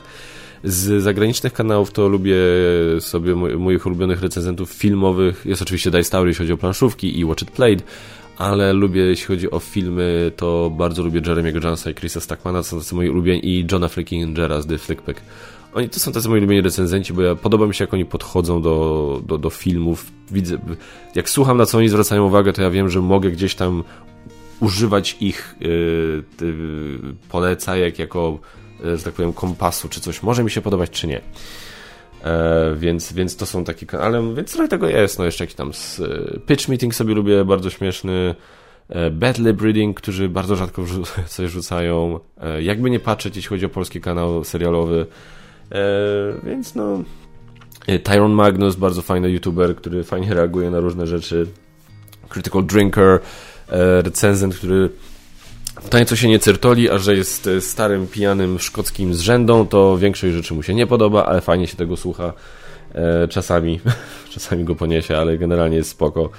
Z 0.64 1.02
zagranicznych 1.02 1.52
kanałów 1.52 1.92
to 1.92 2.08
lubię 2.08 2.36
sobie 3.00 3.34
moich 3.34 3.86
ulubionych 3.86 4.22
recenzentów 4.22 4.70
filmowych. 4.70 5.42
Jest 5.44 5.62
oczywiście 5.62 5.90
Dice 5.90 6.10
Tower, 6.10 6.28
jeśli 6.28 6.44
chodzi 6.44 6.52
o 6.52 6.56
planszówki 6.56 7.18
i 7.18 7.24
Watch 7.24 7.42
It 7.42 7.50
Played 7.50 7.82
ale 8.42 8.72
lubię, 8.72 9.00
jeśli 9.00 9.26
chodzi 9.26 9.50
o 9.50 9.58
filmy, 9.58 10.32
to 10.36 10.70
bardzo 10.70 11.02
lubię 11.02 11.20
Jeremy'ego 11.20 11.64
Jonesa 11.64 11.90
i 11.90 11.94
Chrisa 11.94 12.20
Stackmana, 12.20 12.58
to 12.58 12.64
są 12.64 12.78
tacy 12.78 12.94
moi 12.94 13.08
ulubieni, 13.08 13.48
i 13.48 13.66
Johna 13.72 13.88
Flickingera 13.88 14.60
z 14.60 14.66
The 14.66 14.78
Flickpack. 14.78 15.22
Oni 15.74 15.88
to 15.88 16.00
są 16.00 16.12
tacy 16.12 16.28
moi 16.28 16.38
ulubieni 16.38 16.62
recenzenci, 16.62 17.12
bo 17.12 17.22
ja, 17.22 17.34
podoba 17.34 17.66
mi 17.66 17.74
się, 17.74 17.84
jak 17.84 17.94
oni 17.94 18.04
podchodzą 18.04 18.62
do, 18.62 19.20
do, 19.26 19.38
do 19.38 19.50
filmów. 19.50 20.12
Widzę, 20.30 20.58
jak 21.14 21.30
słucham, 21.30 21.56
na 21.56 21.66
co 21.66 21.78
oni 21.78 21.88
zwracają 21.88 22.26
uwagę, 22.26 22.52
to 22.52 22.62
ja 22.62 22.70
wiem, 22.70 22.88
że 22.88 23.00
mogę 23.00 23.30
gdzieś 23.30 23.54
tam 23.54 23.84
używać 24.60 25.16
ich 25.20 25.54
yy, 25.60 26.22
yy, 26.40 26.98
polecajek 27.28 27.98
jako, 27.98 28.38
yy, 28.84 28.96
że 28.96 29.04
tak 29.04 29.14
powiem, 29.14 29.32
kompasu, 29.32 29.88
czy 29.88 30.00
coś 30.00 30.22
może 30.22 30.44
mi 30.44 30.50
się 30.50 30.60
podobać, 30.62 30.90
czy 30.90 31.06
nie. 31.06 31.20
E, 32.22 32.74
więc, 32.76 33.12
więc 33.12 33.36
to 33.36 33.46
są 33.46 33.64
takie, 33.64 33.98
ale 33.98 34.34
więc 34.34 34.52
trochę 34.52 34.68
tego 34.68 34.88
jest, 34.88 35.18
no 35.18 35.24
jeszcze 35.24 35.44
jakiś 35.44 35.54
tam 35.54 35.72
z, 35.74 36.00
e, 36.00 36.40
pitch 36.46 36.68
meeting 36.68 36.94
sobie 36.94 37.14
lubię, 37.14 37.44
bardzo 37.44 37.70
śmieszny, 37.70 38.34
e, 38.88 39.10
Bad 39.10 39.38
Lib 39.38 39.62
Reading, 39.62 40.00
którzy 40.00 40.28
bardzo 40.28 40.56
rzadko 40.56 40.84
coś 41.26 41.50
rzucają, 41.50 42.20
e, 42.40 42.62
jakby 42.62 42.90
nie 42.90 43.00
patrzeć, 43.00 43.36
jeśli 43.36 43.48
chodzi 43.48 43.66
o 43.66 43.68
polski 43.68 44.00
kanał 44.00 44.44
serialowy, 44.44 45.06
e, 45.72 45.76
więc 46.44 46.74
no 46.74 47.02
e, 47.86 47.98
Tyron 47.98 48.32
Magnus, 48.32 48.76
bardzo 48.76 49.02
fajny 49.02 49.30
youtuber, 49.30 49.76
który 49.76 50.04
fajnie 50.04 50.34
reaguje 50.34 50.70
na 50.70 50.80
różne 50.80 51.06
rzeczy, 51.06 51.46
Critical 52.28 52.66
Drinker, 52.66 53.18
recenzent, 54.02 54.56
który 54.56 54.90
nieco 55.98 56.16
się 56.16 56.28
nie 56.28 56.38
cyrtoli, 56.38 56.90
a 56.90 56.98
że 56.98 57.16
jest 57.16 57.46
e, 57.46 57.60
starym, 57.60 58.06
pijanym 58.06 58.58
szkockim 58.58 59.14
zrzędą, 59.14 59.66
to 59.66 59.98
większość 59.98 60.34
rzeczy 60.34 60.54
mu 60.54 60.62
się 60.62 60.74
nie 60.74 60.86
podoba, 60.86 61.26
ale 61.26 61.40
fajnie 61.40 61.66
się 61.66 61.76
tego 61.76 61.96
słucha. 61.96 62.32
E, 62.94 63.28
czasami, 63.28 63.80
czasami 64.34 64.64
go 64.64 64.74
poniesie, 64.74 65.16
ale 65.16 65.38
generalnie 65.38 65.76
jest 65.76 65.90
spoko. 65.90 66.30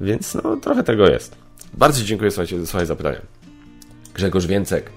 Więc 0.00 0.34
no, 0.34 0.56
trochę 0.56 0.82
tego 0.82 1.08
jest. 1.08 1.36
Bardzo 1.74 2.04
dziękuję, 2.04 2.30
słuchajcie, 2.30 2.66
za 2.66 2.86
zapytania. 2.86 3.20
Grzegorz 4.14 4.46
Więcek. 4.46 4.90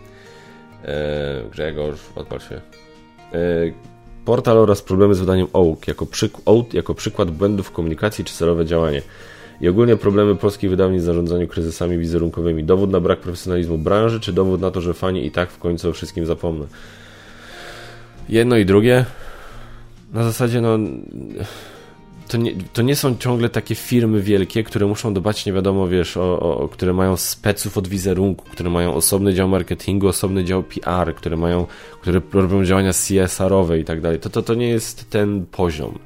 E, 0.86 1.50
Grzegorz, 1.52 2.00
odpal 2.16 2.40
się. 2.40 2.62
Portal 4.26 4.58
oraz 4.58 4.82
problemy 4.82 5.16
z 5.16 5.20
wydaniem 5.20 5.48
OAK 5.54 5.88
jako, 5.88 6.06
przyk 6.06 6.34
jako 6.74 6.96
przykład 6.96 7.32
błędów 7.32 7.72
komunikacji 7.72 8.26
czy 8.26 8.34
celowe 8.34 8.66
działanie 8.66 9.02
i 9.62 9.68
ogólnie 9.68 9.98
problemy 9.98 10.36
polskich 10.36 10.70
wydawnictw 10.70 11.04
w 11.04 11.06
zarządzaniu 11.06 11.48
kryzysami 11.48 11.98
wizerunkowymi. 11.98 12.64
Dowód 12.64 12.92
na 12.92 13.00
brak 13.00 13.20
profesjonalizmu 13.20 13.78
branży, 13.78 14.20
czy 14.20 14.34
dowód 14.34 14.62
na 14.62 14.72
to, 14.72 14.82
że 14.82 14.94
fani 14.94 15.26
i 15.26 15.32
tak 15.32 15.52
w 15.52 15.58
końcu 15.58 15.90
o 15.90 15.94
wszystkim 15.94 16.26
zapomną? 16.26 16.68
Jedno 18.30 18.58
i 18.58 18.66
drugie. 18.66 19.06
Na 20.14 20.24
zasadzie, 20.24 20.62
no. 20.62 20.78
To 22.28 22.38
nie, 22.38 22.54
to 22.74 22.82
nie 22.82 22.96
są 22.96 23.18
ciągle 23.18 23.50
takie 23.50 23.76
firmy 23.76 24.22
wielkie, 24.22 24.64
które 24.64 24.86
muszą 24.86 25.14
dbać, 25.14 25.46
nie 25.46 25.54
wiadomo, 25.54 25.88
wiesz, 25.88 26.18
o, 26.18 26.40
o, 26.40 26.68
które 26.68 26.94
mają 26.94 27.18
speców 27.18 27.78
od 27.78 27.88
wizerunku, 27.88 28.46
które 28.52 28.70
mają 28.70 28.94
osobny 28.94 29.34
dział 29.34 29.48
marketingu, 29.48 30.08
osobny 30.08 30.44
dział 30.44 30.64
PR, 30.64 31.16
które 31.16 31.38
mają, 31.38 31.66
które 32.02 32.22
robią 32.34 32.66
działania 32.66 32.92
CSR-owe 32.94 33.80
i 33.80 33.84
tak 33.84 34.02
dalej. 34.02 34.20
To, 34.20 34.30
to, 34.30 34.42
to 34.42 34.54
nie 34.54 34.70
jest 34.70 35.10
ten 35.10 35.46
poziom. 35.46 36.00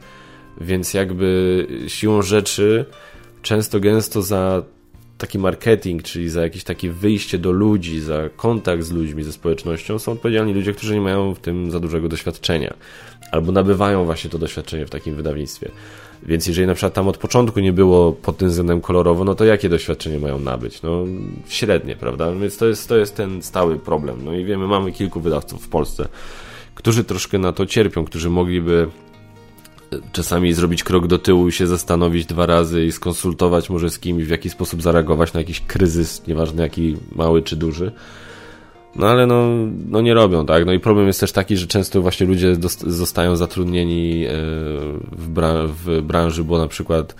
Więc 0.61 0.93
jakby 0.93 1.67
siłą 1.87 2.21
rzeczy 2.21 2.85
często 3.45 3.79
gęsto 3.79 4.21
za 4.21 4.63
taki 5.17 5.39
marketing, 5.39 6.03
czyli 6.03 6.29
za 6.29 6.41
jakieś 6.41 6.63
takie 6.63 6.91
wyjście 6.91 7.37
do 7.37 7.51
ludzi, 7.51 7.99
za 7.99 8.29
kontakt 8.35 8.83
z 8.83 8.91
ludźmi, 8.91 9.23
ze 9.23 9.33
społecznością, 9.33 9.99
są 9.99 10.11
odpowiedzialni 10.11 10.53
ludzie, 10.53 10.73
którzy 10.73 10.93
nie 10.95 11.01
mają 11.01 11.33
w 11.33 11.39
tym 11.39 11.71
za 11.71 11.79
dużego 11.79 12.09
doświadczenia. 12.09 12.73
Albo 13.31 13.51
nabywają 13.51 14.05
właśnie 14.05 14.29
to 14.29 14.37
doświadczenie 14.37 14.85
w 14.85 14.89
takim 14.89 15.15
wydawnictwie. 15.15 15.71
Więc 16.23 16.47
jeżeli 16.47 16.67
na 16.67 16.73
przykład 16.73 16.93
tam 16.93 17.07
od 17.07 17.17
początku 17.17 17.59
nie 17.59 17.73
było 17.73 18.11
pod 18.11 18.37
tym 18.37 18.49
względem 18.49 18.81
kolorowo, 18.81 19.23
no 19.23 19.35
to 19.35 19.45
jakie 19.45 19.69
doświadczenie 19.69 20.19
mają 20.19 20.39
nabyć? 20.39 20.81
No 20.81 21.05
średnie, 21.47 21.95
prawda? 21.95 22.31
Więc 22.31 22.57
to 22.57 22.65
jest, 22.65 22.89
to 22.89 22.97
jest 22.97 23.15
ten 23.15 23.41
stały 23.41 23.79
problem. 23.79 24.25
No 24.25 24.33
i 24.33 24.45
wiemy, 24.45 24.67
mamy 24.67 24.91
kilku 24.91 25.21
wydawców 25.21 25.65
w 25.65 25.69
Polsce, 25.69 26.07
którzy 26.75 27.03
troszkę 27.03 27.37
na 27.37 27.53
to 27.53 27.65
cierpią, 27.65 28.05
którzy 28.05 28.29
mogliby 28.29 28.87
czasami 30.11 30.53
zrobić 30.53 30.83
krok 30.83 31.07
do 31.07 31.19
tyłu 31.19 31.47
i 31.47 31.51
się 31.51 31.67
zastanowić 31.67 32.25
dwa 32.25 32.45
razy 32.45 32.85
i 32.85 32.91
skonsultować 32.91 33.69
może 33.69 33.89
z 33.89 33.99
kimś, 33.99 34.23
w 34.23 34.29
jaki 34.29 34.49
sposób 34.49 34.81
zareagować 34.81 35.33
na 35.33 35.39
jakiś 35.39 35.61
kryzys, 35.61 36.27
nieważne 36.27 36.63
jaki 36.63 36.97
mały 37.15 37.41
czy 37.41 37.55
duży. 37.55 37.91
No 38.95 39.07
ale 39.07 39.27
no, 39.27 39.49
no 39.87 40.01
nie 40.01 40.13
robią, 40.13 40.45
tak? 40.45 40.65
No 40.65 40.73
i 40.73 40.79
problem 40.79 41.07
jest 41.07 41.19
też 41.19 41.31
taki, 41.31 41.57
że 41.57 41.67
często 41.67 42.01
właśnie 42.01 42.27
ludzie 42.27 42.55
zostają 42.87 43.35
zatrudnieni 43.35 44.25
e, 44.25 44.29
w, 45.11 45.29
bran 45.29 45.67
w 45.67 46.01
branży, 46.01 46.43
bo 46.43 46.57
na 46.57 46.67
przykład 46.67 47.15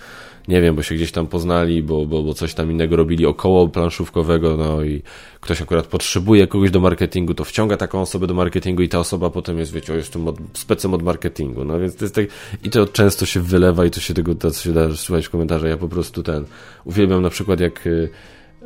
nie 0.48 0.60
wiem, 0.60 0.76
bo 0.76 0.82
się 0.82 0.94
gdzieś 0.94 1.12
tam 1.12 1.26
poznali, 1.26 1.82
bo, 1.82 2.06
bo, 2.06 2.22
bo 2.22 2.34
coś 2.34 2.54
tam 2.54 2.70
innego 2.70 2.96
robili 2.96 3.26
około 3.26 3.68
planszówkowego, 3.68 4.56
no 4.56 4.84
i 4.84 5.02
ktoś 5.40 5.62
akurat 5.62 5.86
potrzebuje 5.86 6.46
kogoś 6.46 6.70
do 6.70 6.80
marketingu, 6.80 7.34
to 7.34 7.44
wciąga 7.44 7.76
taką 7.76 8.00
osobę 8.00 8.26
do 8.26 8.34
marketingu 8.34 8.82
i 8.82 8.88
ta 8.88 8.98
osoba 8.98 9.30
potem 9.30 9.58
jest, 9.58 9.72
wiecie, 9.72 9.92
o, 9.92 9.96
jestem 9.96 10.26
specem 10.52 10.94
od 10.94 11.02
marketingu, 11.02 11.64
no 11.64 11.80
więc 11.80 11.96
to 11.96 12.04
jest 12.04 12.14
tak, 12.14 12.26
i 12.64 12.70
to 12.70 12.86
często 12.86 13.26
się 13.26 13.40
wylewa 13.40 13.84
i 13.84 13.90
to 13.90 14.00
się 14.00 14.14
tego, 14.14 14.34
to 14.34 14.52
się 14.52 14.72
da 14.72 14.94
słuchać 14.94 15.26
w 15.26 15.30
komentarzach, 15.30 15.70
ja 15.70 15.76
po 15.76 15.88
prostu 15.88 16.22
ten, 16.22 16.44
uwielbiam 16.84 17.22
na 17.22 17.30
przykład 17.30 17.60
jak 17.60 17.86
y, 17.86 18.08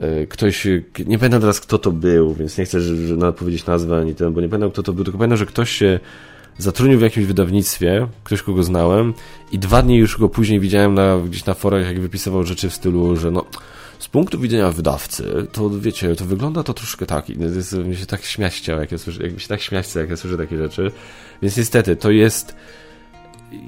y, 0.02 0.26
ktoś, 0.26 0.66
nie 1.06 1.18
pamiętam 1.18 1.40
teraz 1.40 1.60
kto 1.60 1.78
to 1.78 1.92
był, 1.92 2.34
więc 2.34 2.58
nie 2.58 2.64
chcę 2.64 2.80
że, 2.80 2.96
że 2.96 3.32
powiedzieć 3.32 3.66
nazwę 3.66 3.96
ani 3.96 4.14
ten, 4.14 4.32
bo 4.32 4.40
nie 4.40 4.48
pamiętam 4.48 4.70
kto 4.70 4.82
to 4.82 4.92
był, 4.92 5.04
tylko 5.04 5.18
pamiętam, 5.18 5.38
że 5.38 5.46
ktoś 5.46 5.70
się 5.70 6.00
zatrudnił 6.62 6.98
w 6.98 7.02
jakimś 7.02 7.26
wydawnictwie, 7.26 8.06
ktoś 8.24 8.42
kogo 8.42 8.62
znałem 8.62 9.14
i 9.52 9.58
dwa 9.58 9.82
dni 9.82 9.96
już 9.96 10.18
go 10.18 10.28
później 10.28 10.60
widziałem 10.60 10.94
na, 10.94 11.18
gdzieś 11.18 11.44
na 11.44 11.54
forach, 11.54 11.86
jak 11.86 12.00
wypisywał 12.00 12.44
rzeczy 12.44 12.70
w 12.70 12.74
stylu, 12.74 13.16
że 13.16 13.30
no 13.30 13.44
z 13.98 14.08
punktu 14.08 14.38
widzenia 14.38 14.70
wydawcy, 14.70 15.46
to 15.52 15.70
wiecie, 15.70 16.16
to 16.16 16.24
wygląda 16.24 16.62
to 16.62 16.74
troszkę 16.74 17.06
tak 17.06 17.30
i 17.30 17.36
się 17.96 18.06
tak 18.06 18.24
śmiać 18.24 18.54
chciał, 18.54 18.80
jak, 18.80 18.92
ja 18.92 18.98
słyszę, 18.98 19.22
jak 19.22 19.40
się 19.40 19.48
tak 19.48 19.60
śmiać 19.60 19.94
jak 19.94 20.10
ja 20.10 20.16
słyszę 20.16 20.36
takie 20.36 20.56
rzeczy. 20.56 20.90
Więc 21.42 21.56
niestety, 21.56 21.96
to 21.96 22.10
jest 22.10 22.54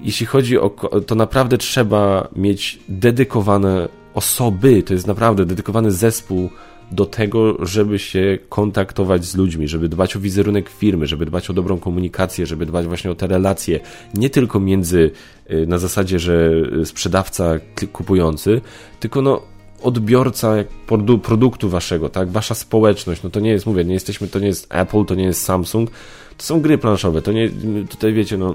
jeśli 0.03 0.26
chodzi 0.26 0.59
o 0.59 0.70
to 1.07 1.14
naprawdę 1.14 1.59
trzeba 1.59 2.28
mieć 2.36 2.78
dedykowane 2.88 3.88
osoby, 4.14 4.82
to 4.82 4.95
jest 4.95 5.07
naprawdę 5.07 5.47
dedykowany 5.47 5.93
zespół 5.93 6.51
do 6.93 7.07
tego, 7.07 7.66
żeby 7.66 7.99
się 7.99 8.38
kontaktować 8.49 9.24
z 9.24 9.36
ludźmi, 9.36 9.68
żeby 9.68 9.88
dbać 9.88 10.16
o 10.16 10.20
wizerunek 10.20 10.68
firmy, 10.68 11.07
żeby 11.07 11.26
dbać 11.26 11.51
o 11.51 11.53
dobrą 11.53 11.78
komunikację, 11.78 12.47
żeby 12.47 12.66
dbać 12.66 12.86
właśnie 12.86 13.11
o 13.11 13.14
te 13.14 13.26
relacje, 13.26 13.80
nie 14.14 14.30
tylko 14.30 14.61
między, 14.61 15.11
y, 15.51 15.66
na 15.66 15.78
zasadzie, 15.78 16.18
że 16.18 16.51
sprzedawca, 16.84 17.55
kupujący, 17.93 18.61
tylko 19.01 19.22
no 19.22 19.43
odbiorca 19.82 20.55
produktu 21.22 21.68
waszego, 21.68 22.09
tak? 22.09 22.30
Wasza 22.30 22.55
społeczność, 22.55 23.22
no 23.22 23.30
to 23.30 23.40
nie 23.40 23.51
jest, 23.51 23.66
mówię, 23.66 23.84
nie 23.84 23.95
jesteśmy, 23.95 24.28
to 24.28 24.38
nie 24.38 24.47
jest 24.47 24.66
Apple, 24.70 25.05
to 25.05 25.14
nie 25.14 25.24
jest 25.24 25.45
Samsung, 25.45 25.90
to 26.36 26.45
są 26.45 26.61
gry 26.61 26.78
planszowe, 26.78 27.22
to 27.22 27.32
nie, 27.32 27.51
tutaj 27.90 28.12
wiecie, 28.12 28.38
no 28.38 28.55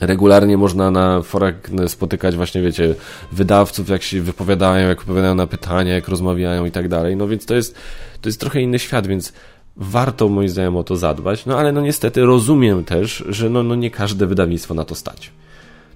regularnie 0.00 0.56
można 0.56 0.90
na 0.90 1.22
forach 1.22 1.54
spotykać 1.86 2.36
właśnie, 2.36 2.62
wiecie, 2.62 2.94
wydawców, 3.32 3.88
jak 3.88 4.02
się 4.02 4.22
wypowiadają, 4.22 4.88
jak 4.88 5.00
odpowiadają 5.00 5.34
na 5.34 5.46
pytania, 5.46 5.94
jak 5.94 6.08
rozmawiają 6.08 6.64
i 6.64 6.70
tak 6.70 6.88
dalej. 6.88 7.16
No 7.16 7.28
więc 7.28 7.46
to 7.46 7.54
jest, 7.54 7.74
to 8.20 8.28
jest 8.28 8.40
trochę 8.40 8.60
inny 8.60 8.78
świat, 8.78 9.06
więc 9.06 9.32
warto 9.76 10.28
moim 10.28 10.48
zdaniem 10.48 10.76
o 10.76 10.84
to 10.84 10.96
zadbać. 10.96 11.46
No 11.46 11.58
ale 11.58 11.72
no 11.72 11.80
niestety 11.80 12.24
rozumiem 12.24 12.84
też, 12.84 13.24
że 13.28 13.50
no, 13.50 13.62
no 13.62 13.74
nie 13.74 13.90
każde 13.90 14.26
wydawnictwo 14.26 14.74
na 14.74 14.84
to 14.84 14.94
stać. 14.94 15.30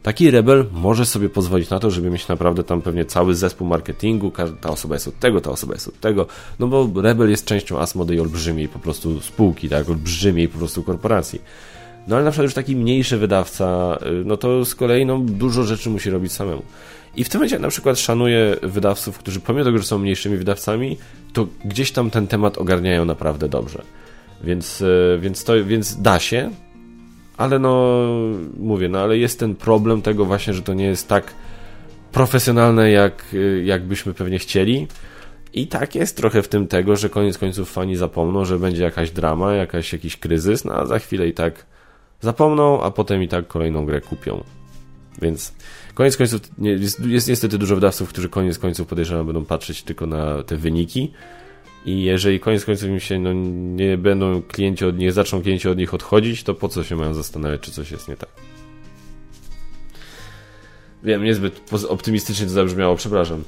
Taki 0.02 0.30
rebel 0.30 0.66
może 0.72 1.06
sobie 1.06 1.28
pozwolić 1.28 1.70
na 1.70 1.78
to, 1.78 1.90
żeby 1.90 2.10
mieć 2.10 2.28
naprawdę 2.28 2.64
tam 2.64 2.82
pewnie 2.82 3.04
cały 3.04 3.34
zespół 3.34 3.66
marketingu, 3.66 4.32
ta 4.60 4.70
osoba 4.70 4.94
jest 4.94 5.08
od 5.08 5.18
tego, 5.18 5.40
ta 5.40 5.50
osoba 5.50 5.74
jest 5.74 5.88
od 5.88 6.00
tego, 6.00 6.26
no 6.58 6.66
bo 6.66 7.02
rebel 7.02 7.30
jest 7.30 7.44
częścią 7.44 7.78
Asmodei 7.78 8.20
olbrzymiej 8.20 8.68
po 8.68 8.78
prostu 8.78 9.20
spółki, 9.20 9.68
tak, 9.68 9.88
olbrzymiej 9.88 10.48
po 10.48 10.58
prostu 10.58 10.82
korporacji. 10.82 11.40
No 12.10 12.16
ale 12.16 12.24
na 12.24 12.30
przykład 12.30 12.44
już 12.44 12.54
taki 12.54 12.76
mniejszy 12.76 13.16
wydawca, 13.16 13.98
y, 14.02 14.24
no 14.24 14.36
to 14.36 14.64
z 14.64 14.74
kolei 14.74 15.06
no, 15.06 15.18
dużo 15.18 15.64
rzeczy 15.64 15.90
musi 15.90 16.10
robić 16.10 16.32
samemu. 16.32 16.62
I 17.16 17.24
w 17.24 17.28
tym 17.28 17.38
momencie 17.38 17.58
na 17.58 17.68
przykład 17.68 17.98
szanuję 17.98 18.56
wydawców, 18.62 19.18
którzy 19.18 19.40
pomimo 19.40 19.64
tego, 19.64 19.78
że 19.78 19.84
są 19.84 19.98
mniejszymi 19.98 20.36
wydawcami, 20.36 20.96
to 21.32 21.46
gdzieś 21.64 21.92
tam 21.92 22.10
ten 22.10 22.26
temat 22.26 22.58
ogarniają 22.58 23.04
naprawdę 23.04 23.48
dobrze. 23.48 23.82
Więc, 24.44 24.80
y, 24.80 25.18
więc, 25.20 25.44
to, 25.44 25.64
więc 25.64 26.02
da 26.02 26.18
się, 26.18 26.50
ale 27.36 27.58
no 27.58 28.04
mówię, 28.58 28.88
no 28.88 28.98
ale 28.98 29.18
jest 29.18 29.38
ten 29.38 29.54
problem 29.54 30.02
tego 30.02 30.24
właśnie, 30.24 30.54
że 30.54 30.62
to 30.62 30.74
nie 30.74 30.86
jest 30.86 31.08
tak 31.08 31.34
profesjonalne, 32.12 32.90
jak, 32.90 33.24
y, 33.34 33.62
jak 33.64 33.84
byśmy 33.84 34.14
pewnie 34.14 34.38
chcieli. 34.38 34.86
I 35.52 35.66
tak 35.66 35.94
jest 35.94 36.16
trochę 36.16 36.42
w 36.42 36.48
tym 36.48 36.66
tego, 36.66 36.96
że 36.96 37.08
koniec 37.08 37.38
końców 37.38 37.72
fani 37.72 37.96
zapomną, 37.96 38.44
że 38.44 38.58
będzie 38.58 38.82
jakaś 38.82 39.10
drama, 39.10 39.54
jakaś, 39.54 39.92
jakiś 39.92 40.16
kryzys, 40.16 40.64
no 40.64 40.72
a 40.72 40.86
za 40.86 40.98
chwilę 40.98 41.28
i 41.28 41.32
tak 41.32 41.70
zapomną, 42.20 42.82
a 42.82 42.90
potem 42.90 43.22
i 43.22 43.28
tak 43.28 43.46
kolejną 43.46 43.86
grę 43.86 44.00
kupią. 44.00 44.44
Więc 45.22 45.54
koniec 45.94 46.16
końców 46.16 46.40
nie, 46.58 46.70
jest, 46.70 47.06
jest 47.06 47.28
niestety 47.28 47.58
dużo 47.58 47.74
wydawców, 47.74 48.08
którzy 48.08 48.28
koniec 48.28 48.58
końców 48.58 48.88
podejrzewam 48.88 49.26
będą 49.26 49.44
patrzeć 49.44 49.82
tylko 49.82 50.06
na 50.06 50.42
te 50.42 50.56
wyniki 50.56 51.12
i 51.86 52.02
jeżeli 52.02 52.40
koniec 52.40 52.64
końców 52.64 52.88
im 52.88 53.00
się 53.00 53.18
no, 53.18 53.32
nie 53.76 53.98
będą 53.98 54.42
klienci 54.42 54.84
od 54.84 54.98
nich, 54.98 55.12
zaczną 55.12 55.42
klienci 55.42 55.68
od 55.68 55.78
nich 55.78 55.94
odchodzić, 55.94 56.42
to 56.42 56.54
po 56.54 56.68
co 56.68 56.84
się 56.84 56.96
mają 56.96 57.14
zastanawiać, 57.14 57.60
czy 57.60 57.70
coś 57.70 57.90
jest 57.90 58.08
nie 58.08 58.16
tak. 58.16 58.28
Wiem, 61.02 61.24
niezbyt 61.24 61.72
optymistycznie 61.88 62.46
to 62.46 62.52
zabrzmiało, 62.52 62.96
przepraszam. 62.96 63.44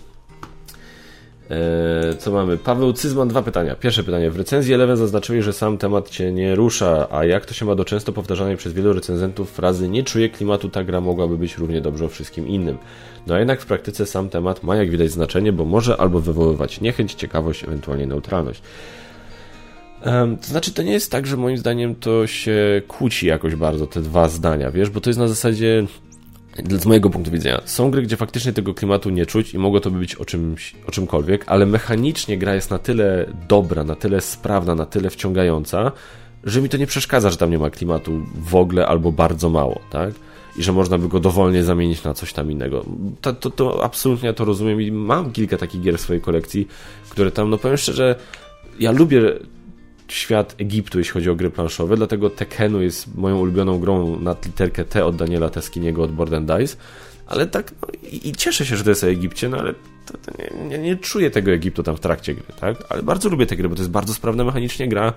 Eee, 1.53 2.17
co 2.17 2.31
mamy? 2.31 2.59
Paweł 2.59 2.93
Cyzman, 2.93 3.29
dwa 3.29 3.43
pytania. 3.43 3.77
Pierwsze 3.77 4.05
pytanie. 4.05 4.31
W 4.31 4.37
recenzji 4.37 4.75
Eleven 4.75 4.97
zaznaczyłeś, 4.97 5.45
że 5.45 5.53
sam 5.53 5.79
temat 5.79 6.11
cię 6.11 6.33
nie 6.33 6.55
rusza, 6.55 7.09
a 7.11 7.25
jak 7.25 7.47
to 7.47 7.55
się 7.55 7.67
ma 7.67 7.75
do 7.75 7.85
często 7.85 8.13
powtarzanej 8.13 8.57
przez 8.57 8.73
wielu 8.73 8.93
recenzentów 8.93 9.51
frazy 9.51 9.89
nie 9.89 10.03
czuję 10.03 10.29
klimatu, 10.29 10.69
ta 10.69 10.85
gra 10.85 11.01
mogłaby 11.01 11.39
być 11.39 11.59
równie 11.59 11.81
dobrze 11.81 12.05
o 12.05 12.09
wszystkim 12.09 12.49
innym. 12.49 12.79
No 13.27 13.35
a 13.35 13.39
jednak 13.39 13.61
w 13.61 13.67
praktyce 13.67 14.07
sam 14.07 14.29
temat 14.29 14.63
ma 14.63 14.77
jak 14.77 14.91
widać 14.91 15.11
znaczenie, 15.11 15.53
bo 15.53 15.65
może 15.65 15.97
albo 15.97 16.21
wywoływać 16.21 16.81
niechęć, 16.81 17.15
ciekawość, 17.15 17.65
ewentualnie 17.65 18.07
neutralność. 18.07 18.63
To 20.41 20.47
znaczy, 20.47 20.75
to 20.75 20.83
nie 20.83 20.93
jest 20.93 21.11
tak, 21.11 21.27
że 21.27 21.37
moim 21.37 21.59
zdaniem 21.59 21.95
to 21.95 22.27
się 22.27 22.83
kłóci 22.89 23.27
jakoś 23.27 23.55
bardzo, 23.55 23.87
te 23.87 24.01
dwa 24.01 24.29
zdania, 24.29 24.71
wiesz, 24.71 24.91
bo 24.91 25.01
to 25.01 25.11
jest 25.11 25.21
na 25.21 25.29
zasadzie 25.29 25.87
z 26.81 26.87
mojego 26.87 27.11
punktu 27.11 27.31
widzenia, 27.31 27.63
są 27.65 27.91
gry, 27.91 28.03
gdzie 28.03 28.17
faktycznie 28.17 28.53
tego 28.53 28.75
klimatu 28.75 29.11
nie 29.11 29.27
czuć 29.27 29.55
i 29.55 29.59
mogło 29.59 29.81
to 29.81 29.91
być 29.91 30.15
o, 30.15 30.25
czymś, 30.25 30.75
o 30.87 30.91
czymkolwiek, 30.91 31.45
ale 31.47 31.67
mechanicznie 31.67 32.39
gra 32.39 32.55
jest 32.55 32.71
na 32.71 32.79
tyle 32.79 33.27
dobra, 33.49 33.85
na 33.85 33.95
tyle 33.95 34.21
sprawna, 34.21 34.75
na 34.75 34.87
tyle 34.87 35.11
wciągająca, 35.11 35.93
że 36.45 36.63
mi 36.63 36.69
to 36.69 36.77
nie 36.77 36.87
przeszkadza, 36.87 37.31
że 37.31 37.37
tam 37.37 37.51
nie 37.51 37.59
ma 37.59 37.71
klimatu 37.71 38.13
w 38.35 38.55
ogóle 38.55 38.87
albo 38.87 39.13
bardzo 39.13 39.51
mało, 39.51 39.81
tak? 39.91 40.15
I 40.57 40.63
że 40.63 40.73
można 40.73 40.99
by 40.99 41.09
go 41.09 41.21
dowolnie 41.21 41.65
zamienić 41.65 42.05
na 42.05 42.15
coś 42.15 42.33
tam 42.33 42.51
innego. 42.51 42.85
To, 43.21 43.33
to, 43.33 43.51
to 43.51 43.85
absolutnie 43.85 44.27
ja 44.27 44.33
to 44.33 44.45
rozumiem 44.45 44.83
i 44.83 44.93
mam 44.93 45.33
kilka 45.33 45.57
takich 45.57 45.81
gier 45.81 45.99
w 45.99 46.01
swojej 46.01 46.23
kolekcji, 46.23 46.69
które 47.09 47.31
tam, 47.31 47.51
no 47.51 47.59
powiem 47.59 47.77
szczerze, 47.77 48.17
ja 48.81 48.93
lubię 48.93 49.23
świat 50.13 50.55
Egiptu, 50.59 50.99
jeśli 50.99 51.13
chodzi 51.13 51.31
o 51.31 51.35
gry 51.35 51.51
planszowe, 51.51 51.97
dlatego 51.97 52.31
Tekenu 52.31 52.83
jest 52.83 53.15
moją 53.17 53.39
ulubioną 53.39 53.79
grą 53.79 54.21
na 54.21 54.37
literkę 54.47 54.85
T 54.85 55.05
od 55.05 55.17
Daniela 55.17 55.51
Teskiniego 55.51 56.03
od 56.03 56.13
Board 56.13 56.33
Dice, 56.33 56.77
ale 57.27 57.47
tak, 57.47 57.73
no, 57.83 57.89
i, 58.11 58.29
i, 58.29 58.33
cieszę 58.33 58.67
się, 58.67 58.77
że 58.77 58.85
to 58.85 58.91
jest 58.91 59.05
o 59.05 59.11
Egipcie, 59.11 59.49
no 59.49 59.57
ale 59.57 59.75
to, 60.07 60.19
to 60.19 60.33
nie, 60.39 60.69
nie, 60.69 60.79
nie, 60.79 60.97
czuję 60.97 61.31
tego 61.31 61.51
Egiptu 61.51 61.83
tam 61.83 61.97
w 61.97 62.01
trakcie 62.01 62.35
gry, 62.35 62.45
tak? 62.61 62.77
Ale 62.89 63.03
bardzo 63.03 63.29
lubię 63.29 63.47
tę 63.47 63.57
grę, 63.57 63.69
bo 63.69 63.75
to 63.75 63.81
jest 63.81 63.91
bardzo 63.91 64.15
sprawna 64.15 64.45
mechanicznie 64.45 64.89
gra 64.89 65.13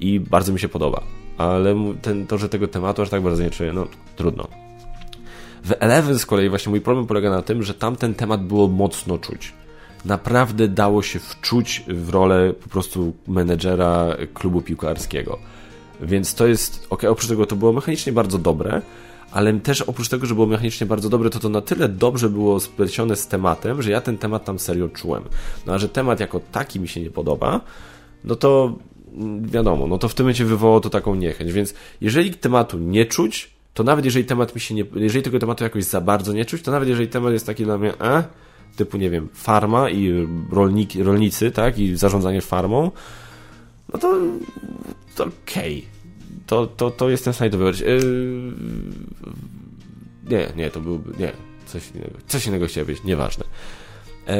i 0.00 0.20
bardzo 0.20 0.52
mi 0.52 0.60
się 0.60 0.68
podoba. 0.68 1.02
Ale 1.38 1.74
ten, 2.02 2.26
to, 2.26 2.38
że 2.38 2.48
tego 2.48 2.68
tematu 2.68 3.02
aż 3.02 3.10
tak 3.10 3.22
bardzo 3.22 3.42
nie 3.42 3.50
czuję, 3.50 3.72
no 3.72 3.86
trudno. 4.16 4.48
W 5.64 5.72
Eleven 5.80 6.18
z 6.18 6.26
kolei 6.26 6.48
właśnie 6.48 6.70
mój 6.70 6.80
problem 6.80 7.06
polega 7.06 7.30
na 7.30 7.42
tym, 7.42 7.62
że 7.62 7.74
tamten 7.74 8.14
temat 8.14 8.44
było 8.44 8.68
mocno 8.68 9.18
czuć 9.18 9.52
naprawdę 10.04 10.68
dało 10.68 11.02
się 11.02 11.18
wczuć 11.18 11.84
w 11.88 12.08
rolę 12.08 12.52
po 12.52 12.68
prostu 12.68 13.12
menedżera 13.26 14.16
klubu 14.34 14.62
piłkarskiego. 14.62 15.38
Więc 16.00 16.34
to 16.34 16.46
jest, 16.46 16.86
ok, 16.90 17.04
oprócz 17.04 17.28
tego 17.28 17.46
to 17.46 17.56
było 17.56 17.72
mechanicznie 17.72 18.12
bardzo 18.12 18.38
dobre, 18.38 18.82
ale 19.30 19.52
też 19.52 19.82
oprócz 19.82 20.08
tego, 20.08 20.26
że 20.26 20.34
było 20.34 20.46
mechanicznie 20.46 20.86
bardzo 20.86 21.08
dobre, 21.08 21.30
to 21.30 21.38
to 21.38 21.48
na 21.48 21.60
tyle 21.60 21.88
dobrze 21.88 22.28
było 22.28 22.60
splecione 22.60 23.16
z 23.16 23.26
tematem, 23.26 23.82
że 23.82 23.90
ja 23.90 24.00
ten 24.00 24.18
temat 24.18 24.44
tam 24.44 24.58
serio 24.58 24.88
czułem. 24.88 25.22
No 25.66 25.72
a 25.72 25.78
że 25.78 25.88
temat 25.88 26.20
jako 26.20 26.40
taki 26.52 26.80
mi 26.80 26.88
się 26.88 27.00
nie 27.00 27.10
podoba, 27.10 27.60
no 28.24 28.36
to 28.36 28.78
mm, 29.14 29.48
wiadomo, 29.48 29.86
no 29.86 29.98
to 29.98 30.08
w 30.08 30.14
tym 30.14 30.24
momencie 30.26 30.44
wywołało 30.44 30.80
to 30.80 30.90
taką 30.90 31.14
niechęć, 31.14 31.52
więc 31.52 31.74
jeżeli 32.00 32.30
tematu 32.30 32.78
nie 32.78 33.06
czuć, 33.06 33.50
to 33.74 33.82
nawet 33.82 34.04
jeżeli 34.04 34.24
temat 34.24 34.54
mi 34.54 34.60
się 34.60 34.74
nie, 34.74 34.84
jeżeli 34.94 35.22
tego 35.22 35.38
tematu 35.38 35.64
jakoś 35.64 35.84
za 35.84 36.00
bardzo 36.00 36.32
nie 36.32 36.44
czuć, 36.44 36.62
to 36.62 36.70
nawet 36.70 36.88
jeżeli 36.88 37.08
temat 37.08 37.32
jest 37.32 37.46
taki 37.46 37.64
dla 37.64 37.78
mnie, 37.78 37.98
eh, 37.98 38.24
typu, 38.76 38.98
nie 38.98 39.10
wiem, 39.10 39.28
farma 39.32 39.90
i 39.90 40.26
rolniki, 40.50 41.02
rolnicy, 41.02 41.50
tak, 41.50 41.78
i 41.78 41.96
zarządzanie 41.96 42.40
farmą, 42.40 42.90
no 43.92 43.98
to, 43.98 44.18
to 45.16 45.24
okej. 45.24 45.78
Okay. 45.78 46.00
To, 46.46 46.66
to, 46.66 46.90
to 46.90 47.08
w 47.16 47.20
stanie 47.20 47.50
to 47.50 47.58
wybrać. 47.58 47.80
Yy... 47.80 48.52
Nie, 50.30 50.52
nie, 50.56 50.70
to 50.70 50.80
byłby, 50.80 51.18
nie, 51.18 51.32
coś 51.66 51.90
innego, 51.94 52.14
coś 52.26 52.46
innego 52.46 52.66
chciałem 52.66 52.86
być, 52.86 53.04
nieważne. 53.04 53.44
Yy, 54.26 54.34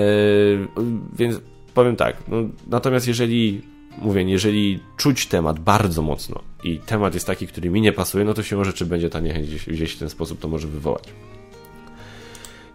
więc 1.13 1.41
powiem 1.75 1.97
tak, 1.97 2.17
no, 2.29 2.37
natomiast 2.67 3.09
jeżeli, 3.09 3.63
mówię, 3.99 4.23
jeżeli 4.23 4.81
czuć 4.97 5.27
temat 5.27 5.59
bardzo 5.61 6.03
mocno 6.03 6.43
i 6.65 6.79
temat 6.79 7.15
jest 7.15 7.27
taki, 7.27 7.47
który 7.47 7.71
mi 7.71 7.81
nie 7.81 7.93
pasuje, 7.93 8.25
no 8.25 8.35
to 8.35 8.43
się 8.43 8.57
może, 8.57 8.73
czy 8.73 8.87
będzie 8.87 9.11
ta 9.11 9.21
niechęć 9.21 9.47
gdzieś, 9.49 9.67
gdzieś 9.67 9.93
w 9.93 9.99
ten 9.99 10.11
sposób 10.11 10.41
to 10.41 10.49
może 10.49 10.69
wywołać. 10.69 11.05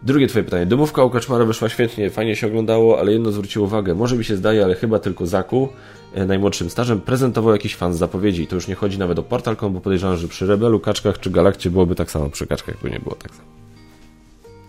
Drugie 0.05 0.27
twoje 0.27 0.43
pytanie. 0.43 0.65
Domówka 0.65 1.03
u 1.03 1.09
Kaczmara 1.09 1.45
wyszła 1.45 1.69
świetnie, 1.69 2.09
fajnie 2.09 2.35
się 2.35 2.47
oglądało, 2.47 2.99
ale 2.99 3.11
jedno 3.11 3.31
zwróciło 3.31 3.65
uwagę. 3.65 3.95
Może 3.95 4.15
mi 4.15 4.25
się 4.25 4.37
zdaje, 4.37 4.63
ale 4.63 4.75
chyba 4.75 4.99
tylko 4.99 5.25
Zaku, 5.25 5.69
e, 6.13 6.25
najmłodszym 6.25 6.69
stażem, 6.69 7.01
prezentował 7.01 7.53
jakiś 7.53 7.75
fan 7.75 7.93
z 7.93 7.97
zapowiedzi. 7.97 8.47
To 8.47 8.55
już 8.55 8.67
nie 8.67 8.75
chodzi 8.75 8.99
nawet 8.99 9.19
o 9.19 9.23
Portalcom, 9.23 9.73
bo 9.73 9.81
podejrzewam, 9.81 10.17
że 10.17 10.27
przy 10.27 10.45
Rebelu, 10.45 10.79
Kaczkach 10.79 11.19
czy 11.19 11.29
Galakcie 11.29 11.69
byłoby 11.69 11.95
tak 11.95 12.11
samo. 12.11 12.29
Przy 12.29 12.47
Kaczkach 12.47 12.81
by 12.81 12.89
nie 12.91 12.99
było 12.99 13.15
tak 13.15 13.31
samo. 13.31 13.47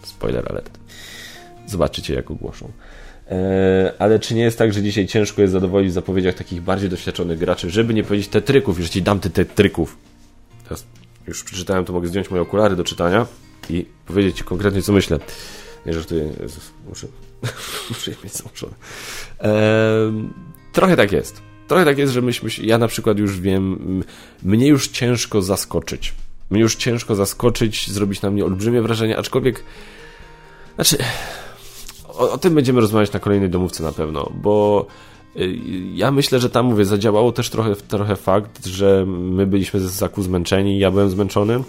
Spoiler 0.03 0.47
alert. 0.51 0.79
Zobaczycie, 1.67 2.15
jak 2.15 2.31
ogłoszą. 2.31 2.71
Eee, 3.31 3.91
ale 3.99 4.19
czy 4.19 4.35
nie 4.35 4.43
jest 4.43 4.59
tak, 4.59 4.73
że 4.73 4.83
dzisiaj 4.83 5.07
ciężko 5.07 5.43
jest 5.43 5.53
zadowolić 5.53 5.91
w 5.91 5.95
zapowiedziach 5.95 6.35
takich 6.35 6.63
bardziej 6.63 6.89
doświadczonych 6.89 7.39
graczy, 7.39 7.71
żeby 7.71 7.95
nie 7.95 8.05
powiedzieć 8.05 8.29
tetryków, 8.29 8.79
już 8.79 8.89
ci 8.89 9.03
dam 9.03 9.21
ty 9.21 9.31
tetryków. 9.31 9.97
Teraz 10.65 10.85
już 11.27 11.45
przeczytałem, 11.45 11.85
to 11.85 11.93
mogę 11.93 12.09
zdjąć 12.09 12.31
moje 12.31 12.43
okulary 12.43 12.77
do 12.77 12.85
czytania 12.85 13.27
i 13.71 13.87
powiedzieć 14.07 14.43
konkretnie, 14.43 14.83
co 14.83 14.93
myślę. 14.93 15.19
Nie 15.87 15.93
żartuję, 15.93 16.33
Jezus, 16.41 16.71
muszę, 16.89 17.07
muszę 17.91 18.11
mieć. 18.11 18.33
Ehm, 19.39 20.33
trochę 20.73 20.97
tak 20.97 21.13
jest. 21.13 21.43
Trochę 21.69 21.85
tak 21.85 21.99
jest, 21.99 22.13
że 22.13 22.23
myśmy, 22.23 22.51
ja 22.63 22.79
na 22.79 22.89
przykład 22.89 23.19
już 23.19 23.41
wiem, 23.41 24.03
mnie 24.43 24.69
już 24.69 24.89
ciężko 24.89 25.43
zaskoczyć. 25.43 26.15
Mnie 26.51 26.61
już 26.61 26.77
ciężko 26.77 27.15
zaskoczyć, 27.15 27.91
zrobić 27.91 28.23
na 28.23 28.31
mnie 28.31 28.45
olbrzymie 28.45 28.83
wrażenie, 28.83 29.19
aczkolwiek 29.19 29.65
znaczy 30.75 30.97
o, 32.09 32.33
o 32.33 32.39
tym 32.39 32.55
będziemy 32.55 32.81
rozmawiać 32.81 33.13
na 33.13 33.21
kolejnej 33.21 33.51
domówce 33.51 33.83
na 33.83 33.93
pewno, 33.93 34.33
bo 34.35 34.87
y, 35.37 35.59
ja 35.95 36.11
myślę, 36.11 36.41
że 36.41 36.51
tam, 36.51 36.67
mówię, 36.67 36.85
zadziałało 36.85 37.33
też 37.33 37.51
trochę, 37.51 37.77
trochę 37.77 38.17
fakt, 38.17 38.67
że 38.67 39.05
my 39.07 39.47
byliśmy 39.47 39.81
z 39.81 39.83
Zaku 39.83 40.23
zmęczeni, 40.23 40.79
ja 40.79 40.91
byłem 40.91 41.11
zmęczony, 41.11 41.63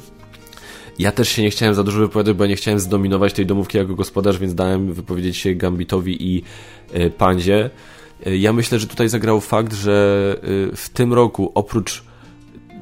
ja 1.00 1.12
też 1.12 1.30
się 1.30 1.42
nie 1.42 1.50
chciałem 1.50 1.76
za 1.76 1.84
dużo 1.84 2.00
wypowiadać, 2.00 2.36
bo 2.36 2.44
ja 2.44 2.50
nie 2.50 2.56
chciałem 2.56 2.80
zdominować 2.80 3.34
tej 3.34 3.46
domówki 3.46 3.78
jako 3.78 3.96
gospodarz, 3.96 4.38
więc 4.38 4.56
dałem 4.56 4.94
wypowiedzieć 4.94 5.38
się 5.38 5.56
Gambitowi 5.56 6.36
i 6.36 6.44
y, 6.96 7.10
Pandzie. 7.10 7.70
Y, 8.28 8.38
ja 8.38 8.54
myślę, 8.54 8.80
że 8.80 8.88
tutaj 8.88 9.10
zagrał 9.10 9.42
fakt, 9.42 9.74
że 9.74 10.36
y, 10.44 10.76
w 10.76 10.90
tym 10.90 11.14
roku 11.14 11.52
oprócz 11.56 12.04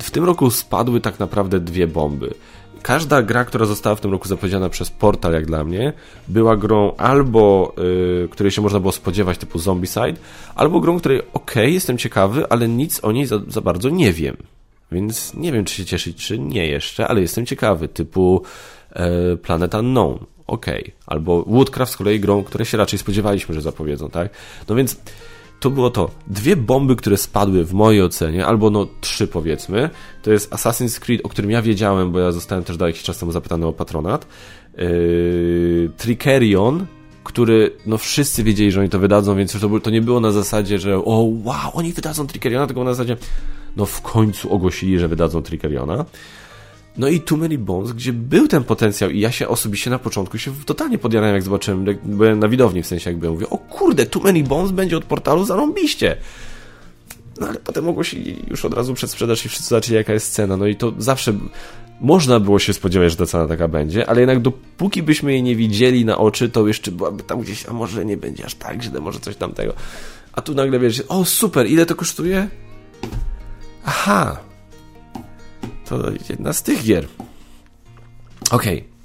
w 0.01 0.11
tym 0.11 0.23
roku 0.23 0.51
spadły 0.51 1.01
tak 1.01 1.19
naprawdę 1.19 1.59
dwie 1.59 1.87
bomby. 1.87 2.33
Każda 2.81 3.21
gra, 3.21 3.45
która 3.45 3.65
została 3.65 3.95
w 3.95 4.01
tym 4.01 4.11
roku 4.11 4.27
zapowiedziana 4.27 4.69
przez 4.69 4.89
portal, 4.89 5.33
jak 5.33 5.45
dla 5.45 5.63
mnie, 5.63 5.93
była 6.27 6.57
grą 6.57 6.95
albo, 6.95 7.75
której 8.29 8.51
się 8.51 8.61
można 8.61 8.79
było 8.79 8.91
spodziewać, 8.91 9.37
typu 9.37 9.59
Zombicide, 9.59 10.13
albo 10.55 10.79
grą, 10.79 10.99
której 10.99 11.21
ok, 11.33 11.55
jestem 11.55 11.97
ciekawy, 11.97 12.49
ale 12.49 12.67
nic 12.67 12.99
o 13.03 13.11
niej 13.11 13.25
za, 13.25 13.39
za 13.47 13.61
bardzo 13.61 13.89
nie 13.89 14.13
wiem. 14.13 14.37
Więc 14.91 15.33
nie 15.33 15.51
wiem, 15.51 15.65
czy 15.65 15.75
się 15.75 15.85
cieszyć, 15.85 16.17
czy 16.17 16.39
nie 16.39 16.67
jeszcze, 16.67 17.07
ale 17.07 17.21
jestem 17.21 17.45
ciekawy, 17.45 17.87
typu 17.87 18.41
e, 18.91 19.37
Planet 19.37 19.73
Unknown, 19.73 20.19
ok. 20.47 20.65
Albo 21.05 21.43
Woodcraft 21.43 21.91
z 21.91 21.97
kolei 21.97 22.19
grą, 22.19 22.43
które 22.43 22.65
się 22.65 22.77
raczej 22.77 22.99
spodziewaliśmy, 22.99 23.55
że 23.55 23.61
zapowiedzą, 23.61 24.09
tak? 24.09 24.29
No 24.69 24.75
więc 24.75 24.97
to 25.59 25.69
było 25.69 25.89
to. 25.89 26.11
Dwie 26.27 26.55
bomby, 26.55 26.95
które 26.95 27.17
spadły 27.17 27.65
w 27.65 27.73
mojej 27.73 28.03
ocenie, 28.03 28.45
albo 28.45 28.69
no 28.69 28.87
trzy 29.01 29.27
powiedzmy, 29.27 29.89
to 30.21 30.31
jest 30.31 30.51
Assassin's 30.51 30.99
Creed, 30.99 31.25
o 31.25 31.29
którym 31.29 31.51
ja 31.51 31.61
wiedziałem, 31.61 32.11
bo 32.11 32.19
ja 32.19 32.31
zostałem 32.31 32.63
też 32.63 32.77
jakiś 32.79 33.03
czas 33.03 33.17
temu 33.17 33.31
zapytany 33.31 33.65
o 33.65 33.73
patronat, 33.73 34.27
yy, 34.77 35.89
który, 37.23 37.71
no 37.85 37.97
wszyscy 37.97 38.43
wiedzieli, 38.43 38.71
że 38.71 38.79
oni 38.79 38.89
to 38.89 38.99
wydadzą, 38.99 39.35
więc 39.35 39.59
to, 39.59 39.79
to 39.79 39.89
nie 39.89 40.01
było 40.01 40.19
na 40.19 40.31
zasadzie, 40.31 40.79
że 40.79 40.97
o 40.97 41.27
wow, 41.43 41.71
oni 41.73 41.93
wydadzą 41.93 42.27
Triceriona, 42.27 42.67
tylko 42.67 42.83
na 42.83 42.93
zasadzie 42.93 43.17
no 43.77 43.85
w 43.85 44.01
końcu 44.01 44.53
ogłosili, 44.53 44.99
że 44.99 45.07
wydadzą 45.07 45.41
Trickeriona. 45.41 46.05
No 46.97 47.07
i 47.07 47.21
Too 47.21 47.37
Many 47.37 47.57
Bones, 47.57 47.91
gdzie 47.91 48.13
był 48.13 48.47
ten 48.47 48.63
potencjał 48.63 49.09
i 49.09 49.19
ja 49.19 49.31
się 49.31 49.47
osobiście 49.47 49.89
na 49.89 49.99
początku 49.99 50.37
się 50.37 50.51
totalnie 50.65 50.97
podjarałem, 50.97 51.35
jak 51.35 51.43
zobaczyłem, 51.43 51.87
jak 51.87 52.07
byłem 52.07 52.39
na 52.39 52.47
widowni, 52.47 52.83
w 52.83 52.87
sensie 52.87 53.09
jakby 53.09 53.29
mówię, 53.29 53.49
o 53.49 53.57
kurde, 53.57 54.05
Too 54.05 54.23
Many 54.23 54.43
Bones 54.43 54.71
będzie 54.71 54.97
od 54.97 55.05
portalu 55.05 55.45
zarąbiście. 55.45 56.17
No 57.39 57.47
ale 57.47 57.59
potem 57.59 57.89
ogłosili 57.89 58.37
już 58.47 58.65
od 58.65 58.73
razu 58.73 58.93
przed 58.93 59.11
sprzedaż 59.11 59.45
i 59.45 59.49
wszyscy 59.49 59.69
zobaczyli 59.69 59.95
jaka 59.95 60.13
jest 60.13 60.33
cena, 60.33 60.57
no 60.57 60.67
i 60.67 60.75
to 60.75 60.93
zawsze 60.97 61.33
można 62.01 62.39
było 62.39 62.59
się 62.59 62.73
spodziewać, 62.73 63.11
że 63.11 63.17
ta 63.17 63.25
cena 63.25 63.47
taka 63.47 63.67
będzie, 63.67 64.09
ale 64.09 64.19
jednak 64.19 64.39
dopóki 64.39 65.03
byśmy 65.03 65.31
jej 65.31 65.43
nie 65.43 65.55
widzieli 65.55 66.05
na 66.05 66.17
oczy, 66.17 66.49
to 66.49 66.67
jeszcze 66.67 66.91
byłaby 66.91 67.23
tam 67.23 67.41
gdzieś, 67.41 67.65
a 67.65 67.73
może 67.73 68.05
nie 68.05 68.17
będzie 68.17 68.45
aż 68.45 68.55
tak 68.55 68.83
źle, 68.83 68.99
może 68.99 69.19
coś 69.19 69.35
tamtego. 69.35 69.73
A 70.33 70.41
tu 70.41 70.53
nagle 70.53 70.79
wiesz, 70.79 71.03
o 71.07 71.25
super, 71.25 71.67
ile 71.67 71.85
to 71.85 71.95
kosztuje? 71.95 72.47
Aha. 73.85 74.37
To 75.85 75.95
jedna 76.29 76.53
z 76.53 76.63
tych 76.63 76.83
gier. 76.83 77.07
Okej. 78.51 78.77
Okay. 78.79 78.95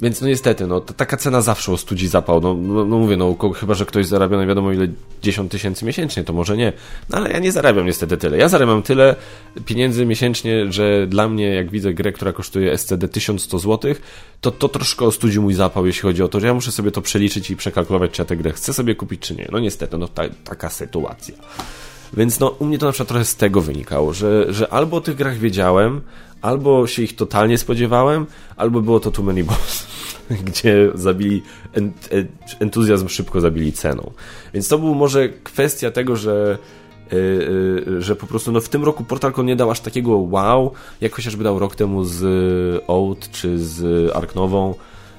Więc 0.00 0.20
no 0.20 0.28
niestety, 0.28 0.66
no 0.66 0.80
taka 0.80 1.16
cena 1.16 1.42
zawsze 1.42 1.72
ostudzi 1.72 2.08
zapał. 2.08 2.40
No, 2.40 2.54
no, 2.54 2.84
no 2.84 2.98
mówię, 2.98 3.16
no 3.16 3.36
chyba, 3.54 3.74
że 3.74 3.86
ktoś 3.86 4.06
zarabia 4.06 4.36
no 4.36 4.46
wiadomo 4.46 4.72
ile 4.72 4.88
10 5.22 5.52
tysięcy 5.52 5.84
miesięcznie, 5.84 6.24
to 6.24 6.32
może 6.32 6.56
nie. 6.56 6.72
No 7.10 7.18
ale 7.18 7.30
ja 7.30 7.38
nie 7.38 7.52
zarabiam 7.52 7.86
niestety 7.86 8.16
tyle. 8.16 8.38
Ja 8.38 8.48
zarabiam 8.48 8.82
tyle 8.82 9.16
pieniędzy 9.66 10.06
miesięcznie, 10.06 10.72
że 10.72 11.06
dla 11.06 11.28
mnie, 11.28 11.54
jak 11.54 11.70
widzę 11.70 11.94
grę, 11.94 12.12
która 12.12 12.32
kosztuje 12.32 12.78
SCD 12.78 13.08
1100 13.08 13.58
zł, 13.58 13.94
to 14.40 14.50
to 14.50 14.68
troszkę 14.68 15.04
ostudzi 15.04 15.40
mój 15.40 15.54
zapał, 15.54 15.86
jeśli 15.86 16.02
chodzi 16.02 16.22
o 16.22 16.28
to, 16.28 16.40
że 16.40 16.46
ja 16.46 16.54
muszę 16.54 16.72
sobie 16.72 16.90
to 16.90 17.02
przeliczyć 17.02 17.50
i 17.50 17.56
przekalkulować, 17.56 18.10
czy 18.10 18.22
ja 18.22 18.26
tę 18.26 18.36
grę 18.36 18.52
chcę 18.52 18.72
sobie 18.72 18.94
kupić, 18.94 19.20
czy 19.20 19.34
nie. 19.34 19.48
No 19.52 19.58
niestety, 19.58 19.98
no 19.98 20.08
ta, 20.08 20.22
taka 20.44 20.70
sytuacja. 20.70 21.34
Więc 22.16 22.40
no, 22.40 22.48
u 22.48 22.64
mnie 22.64 22.78
to 22.78 22.86
na 22.86 22.92
przykład 22.92 23.08
trochę 23.08 23.24
z 23.24 23.36
tego 23.36 23.60
wynikało, 23.60 24.14
że, 24.14 24.52
że 24.52 24.72
albo 24.72 24.96
o 24.96 25.00
tych 25.00 25.16
grach 25.16 25.38
wiedziałem, 25.38 26.00
albo 26.42 26.86
się 26.86 27.02
ich 27.02 27.16
totalnie 27.16 27.58
spodziewałem, 27.58 28.26
albo 28.56 28.80
było 28.80 29.00
to 29.00 29.10
Too 29.10 29.24
Many 29.24 29.44
Boss, 29.44 29.86
gdzie 30.46 30.90
zabili 30.94 31.42
entuzjazm 32.60 33.08
szybko 33.08 33.40
zabili 33.40 33.72
ceną. 33.72 34.12
Więc 34.54 34.68
to 34.68 34.78
był 34.78 34.94
może 34.94 35.28
kwestia 35.28 35.90
tego, 35.90 36.16
że 36.16 36.58
yy, 37.12 37.18
yy, 37.86 38.02
że 38.02 38.16
po 38.16 38.26
prostu 38.26 38.52
no, 38.52 38.60
w 38.60 38.68
tym 38.68 38.84
roku 38.84 39.04
Portalcon 39.04 39.46
nie 39.46 39.56
dał 39.56 39.70
aż 39.70 39.80
takiego 39.80 40.16
wow, 40.16 40.72
jak 41.00 41.14
chociażby 41.14 41.44
dał 41.44 41.58
rok 41.58 41.76
temu 41.76 42.04
z 42.04 42.24
Oat 42.86 43.30
czy 43.30 43.58
z 43.58 44.10
Arknową, 44.16 44.74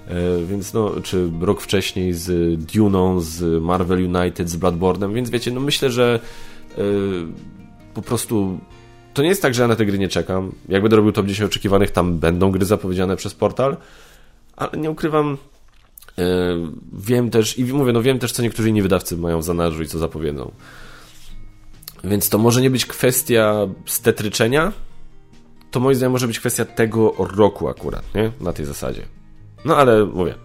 yy, 0.07 0.45
więc 0.45 0.74
no, 0.74 0.91
czy 1.03 1.30
rok 1.41 1.61
wcześniej 1.61 2.14
z 2.14 2.60
Duną, 2.74 3.20
z 3.20 3.64
Marvel 3.64 4.16
United, 4.16 4.49
z 4.49 4.57
Bloodborne'em, 4.57 5.14
więc 5.14 5.30
wiecie, 5.30 5.52
no 5.52 5.60
myślę, 5.60 5.91
że 5.91 6.20
po 7.93 8.01
prostu 8.01 8.60
to 9.14 9.22
nie 9.22 9.30
jest 9.30 9.41
tak, 9.41 9.53
że 9.53 9.61
ja 9.61 9.68
na 9.68 9.76
te 9.76 9.85
gry 9.85 9.99
nie 9.99 10.07
czekam. 10.07 10.51
Jak 10.69 10.81
będę 10.81 10.97
robił 10.97 11.11
top 11.11 11.26
10 11.26 11.51
oczekiwanych, 11.51 11.91
tam 11.91 12.19
będą 12.19 12.51
gry 12.51 12.65
zapowiedziane 12.65 13.15
przez 13.15 13.34
portal, 13.34 13.77
ale 14.56 14.72
nie 14.77 14.91
ukrywam, 14.91 15.38
yy, 16.18 16.26
wiem 16.93 17.30
też 17.30 17.57
i 17.57 17.65
mówię, 17.65 17.93
no 17.93 18.01
wiem 18.01 18.19
też, 18.19 18.31
co 18.31 18.41
niektórzy 18.41 18.69
inni 18.69 18.81
wydawcy 18.81 19.18
mają 19.18 19.39
w 19.39 19.43
zanadrzu 19.43 19.84
i 19.84 19.88
co 19.88 19.99
zapowiedzą. 19.99 20.51
Więc 22.03 22.30
to 22.30 22.38
może 22.38 22.61
nie 22.61 22.69
być 22.69 22.85
kwestia 22.85 23.56
stetryczenia, 23.85 24.72
to 25.72 25.80
moim 25.80 25.95
zdaniem 25.95 26.11
może 26.11 26.27
być 26.27 26.39
kwestia 26.39 26.65
tego 26.65 27.14
roku 27.18 27.68
akurat, 27.68 28.15
nie? 28.15 28.31
Na 28.41 28.53
tej 28.53 28.65
zasadzie. 28.65 29.01
No 29.65 29.77
ale 29.77 30.06
mówię, 30.06 30.35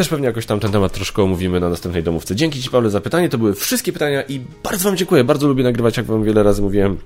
też 0.00 0.08
pewnie 0.08 0.26
jakoś 0.26 0.46
tam 0.46 0.60
ten 0.60 0.72
temat 0.72 0.92
troszkę 0.92 1.22
omówimy 1.22 1.60
na 1.60 1.68
następnej 1.68 2.02
domówce. 2.02 2.36
Dzięki 2.36 2.62
Ci, 2.62 2.70
Paweł, 2.70 2.90
za 2.90 3.00
pytanie. 3.00 3.28
To 3.28 3.38
były 3.38 3.54
wszystkie 3.54 3.92
pytania 3.92 4.22
i 4.22 4.40
bardzo 4.62 4.84
Wam 4.84 4.96
dziękuję. 4.96 5.24
Bardzo 5.24 5.48
lubię 5.48 5.64
nagrywać, 5.64 5.96
jak 5.96 6.06
Wam 6.06 6.24
wiele 6.24 6.42
razy 6.42 6.62
mówiłem, 6.62 6.98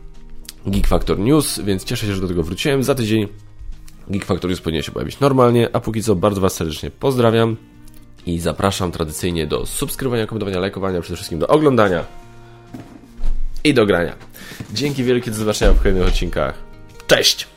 Geek 0.66 0.86
Factor 0.86 1.18
News, 1.18 1.60
więc 1.60 1.84
cieszę 1.84 2.06
się, 2.06 2.14
że 2.14 2.20
do 2.20 2.28
tego 2.28 2.42
wróciłem. 2.42 2.82
Za 2.82 2.94
tydzień 2.94 3.28
Geek 4.08 4.24
Factor 4.24 4.50
News 4.50 4.60
powinien 4.60 4.82
się 4.82 4.92
pojawić 4.92 5.20
normalnie, 5.20 5.68
a 5.72 5.80
póki 5.80 6.02
co 6.02 6.14
bardzo 6.16 6.40
Was 6.40 6.54
serdecznie 6.54 6.90
pozdrawiam 6.90 7.56
i 8.26 8.40
zapraszam 8.40 8.92
tradycyjnie 8.92 9.46
do 9.46 9.66
subskrybowania, 9.66 10.26
komentowania, 10.26 10.58
lajkowania, 10.58 11.00
przede 11.00 11.16
wszystkim 11.16 11.38
do 11.38 11.46
oglądania 11.46 12.04
i 13.64 13.74
do 13.74 13.86
grania. 13.86 14.16
Dzięki 14.72 15.04
wielkie, 15.04 15.30
do 15.30 15.36
zobaczenia 15.36 15.72
w 15.72 15.78
kolejnych 15.78 16.08
odcinkach. 16.08 16.54
Cześć! 17.06 17.53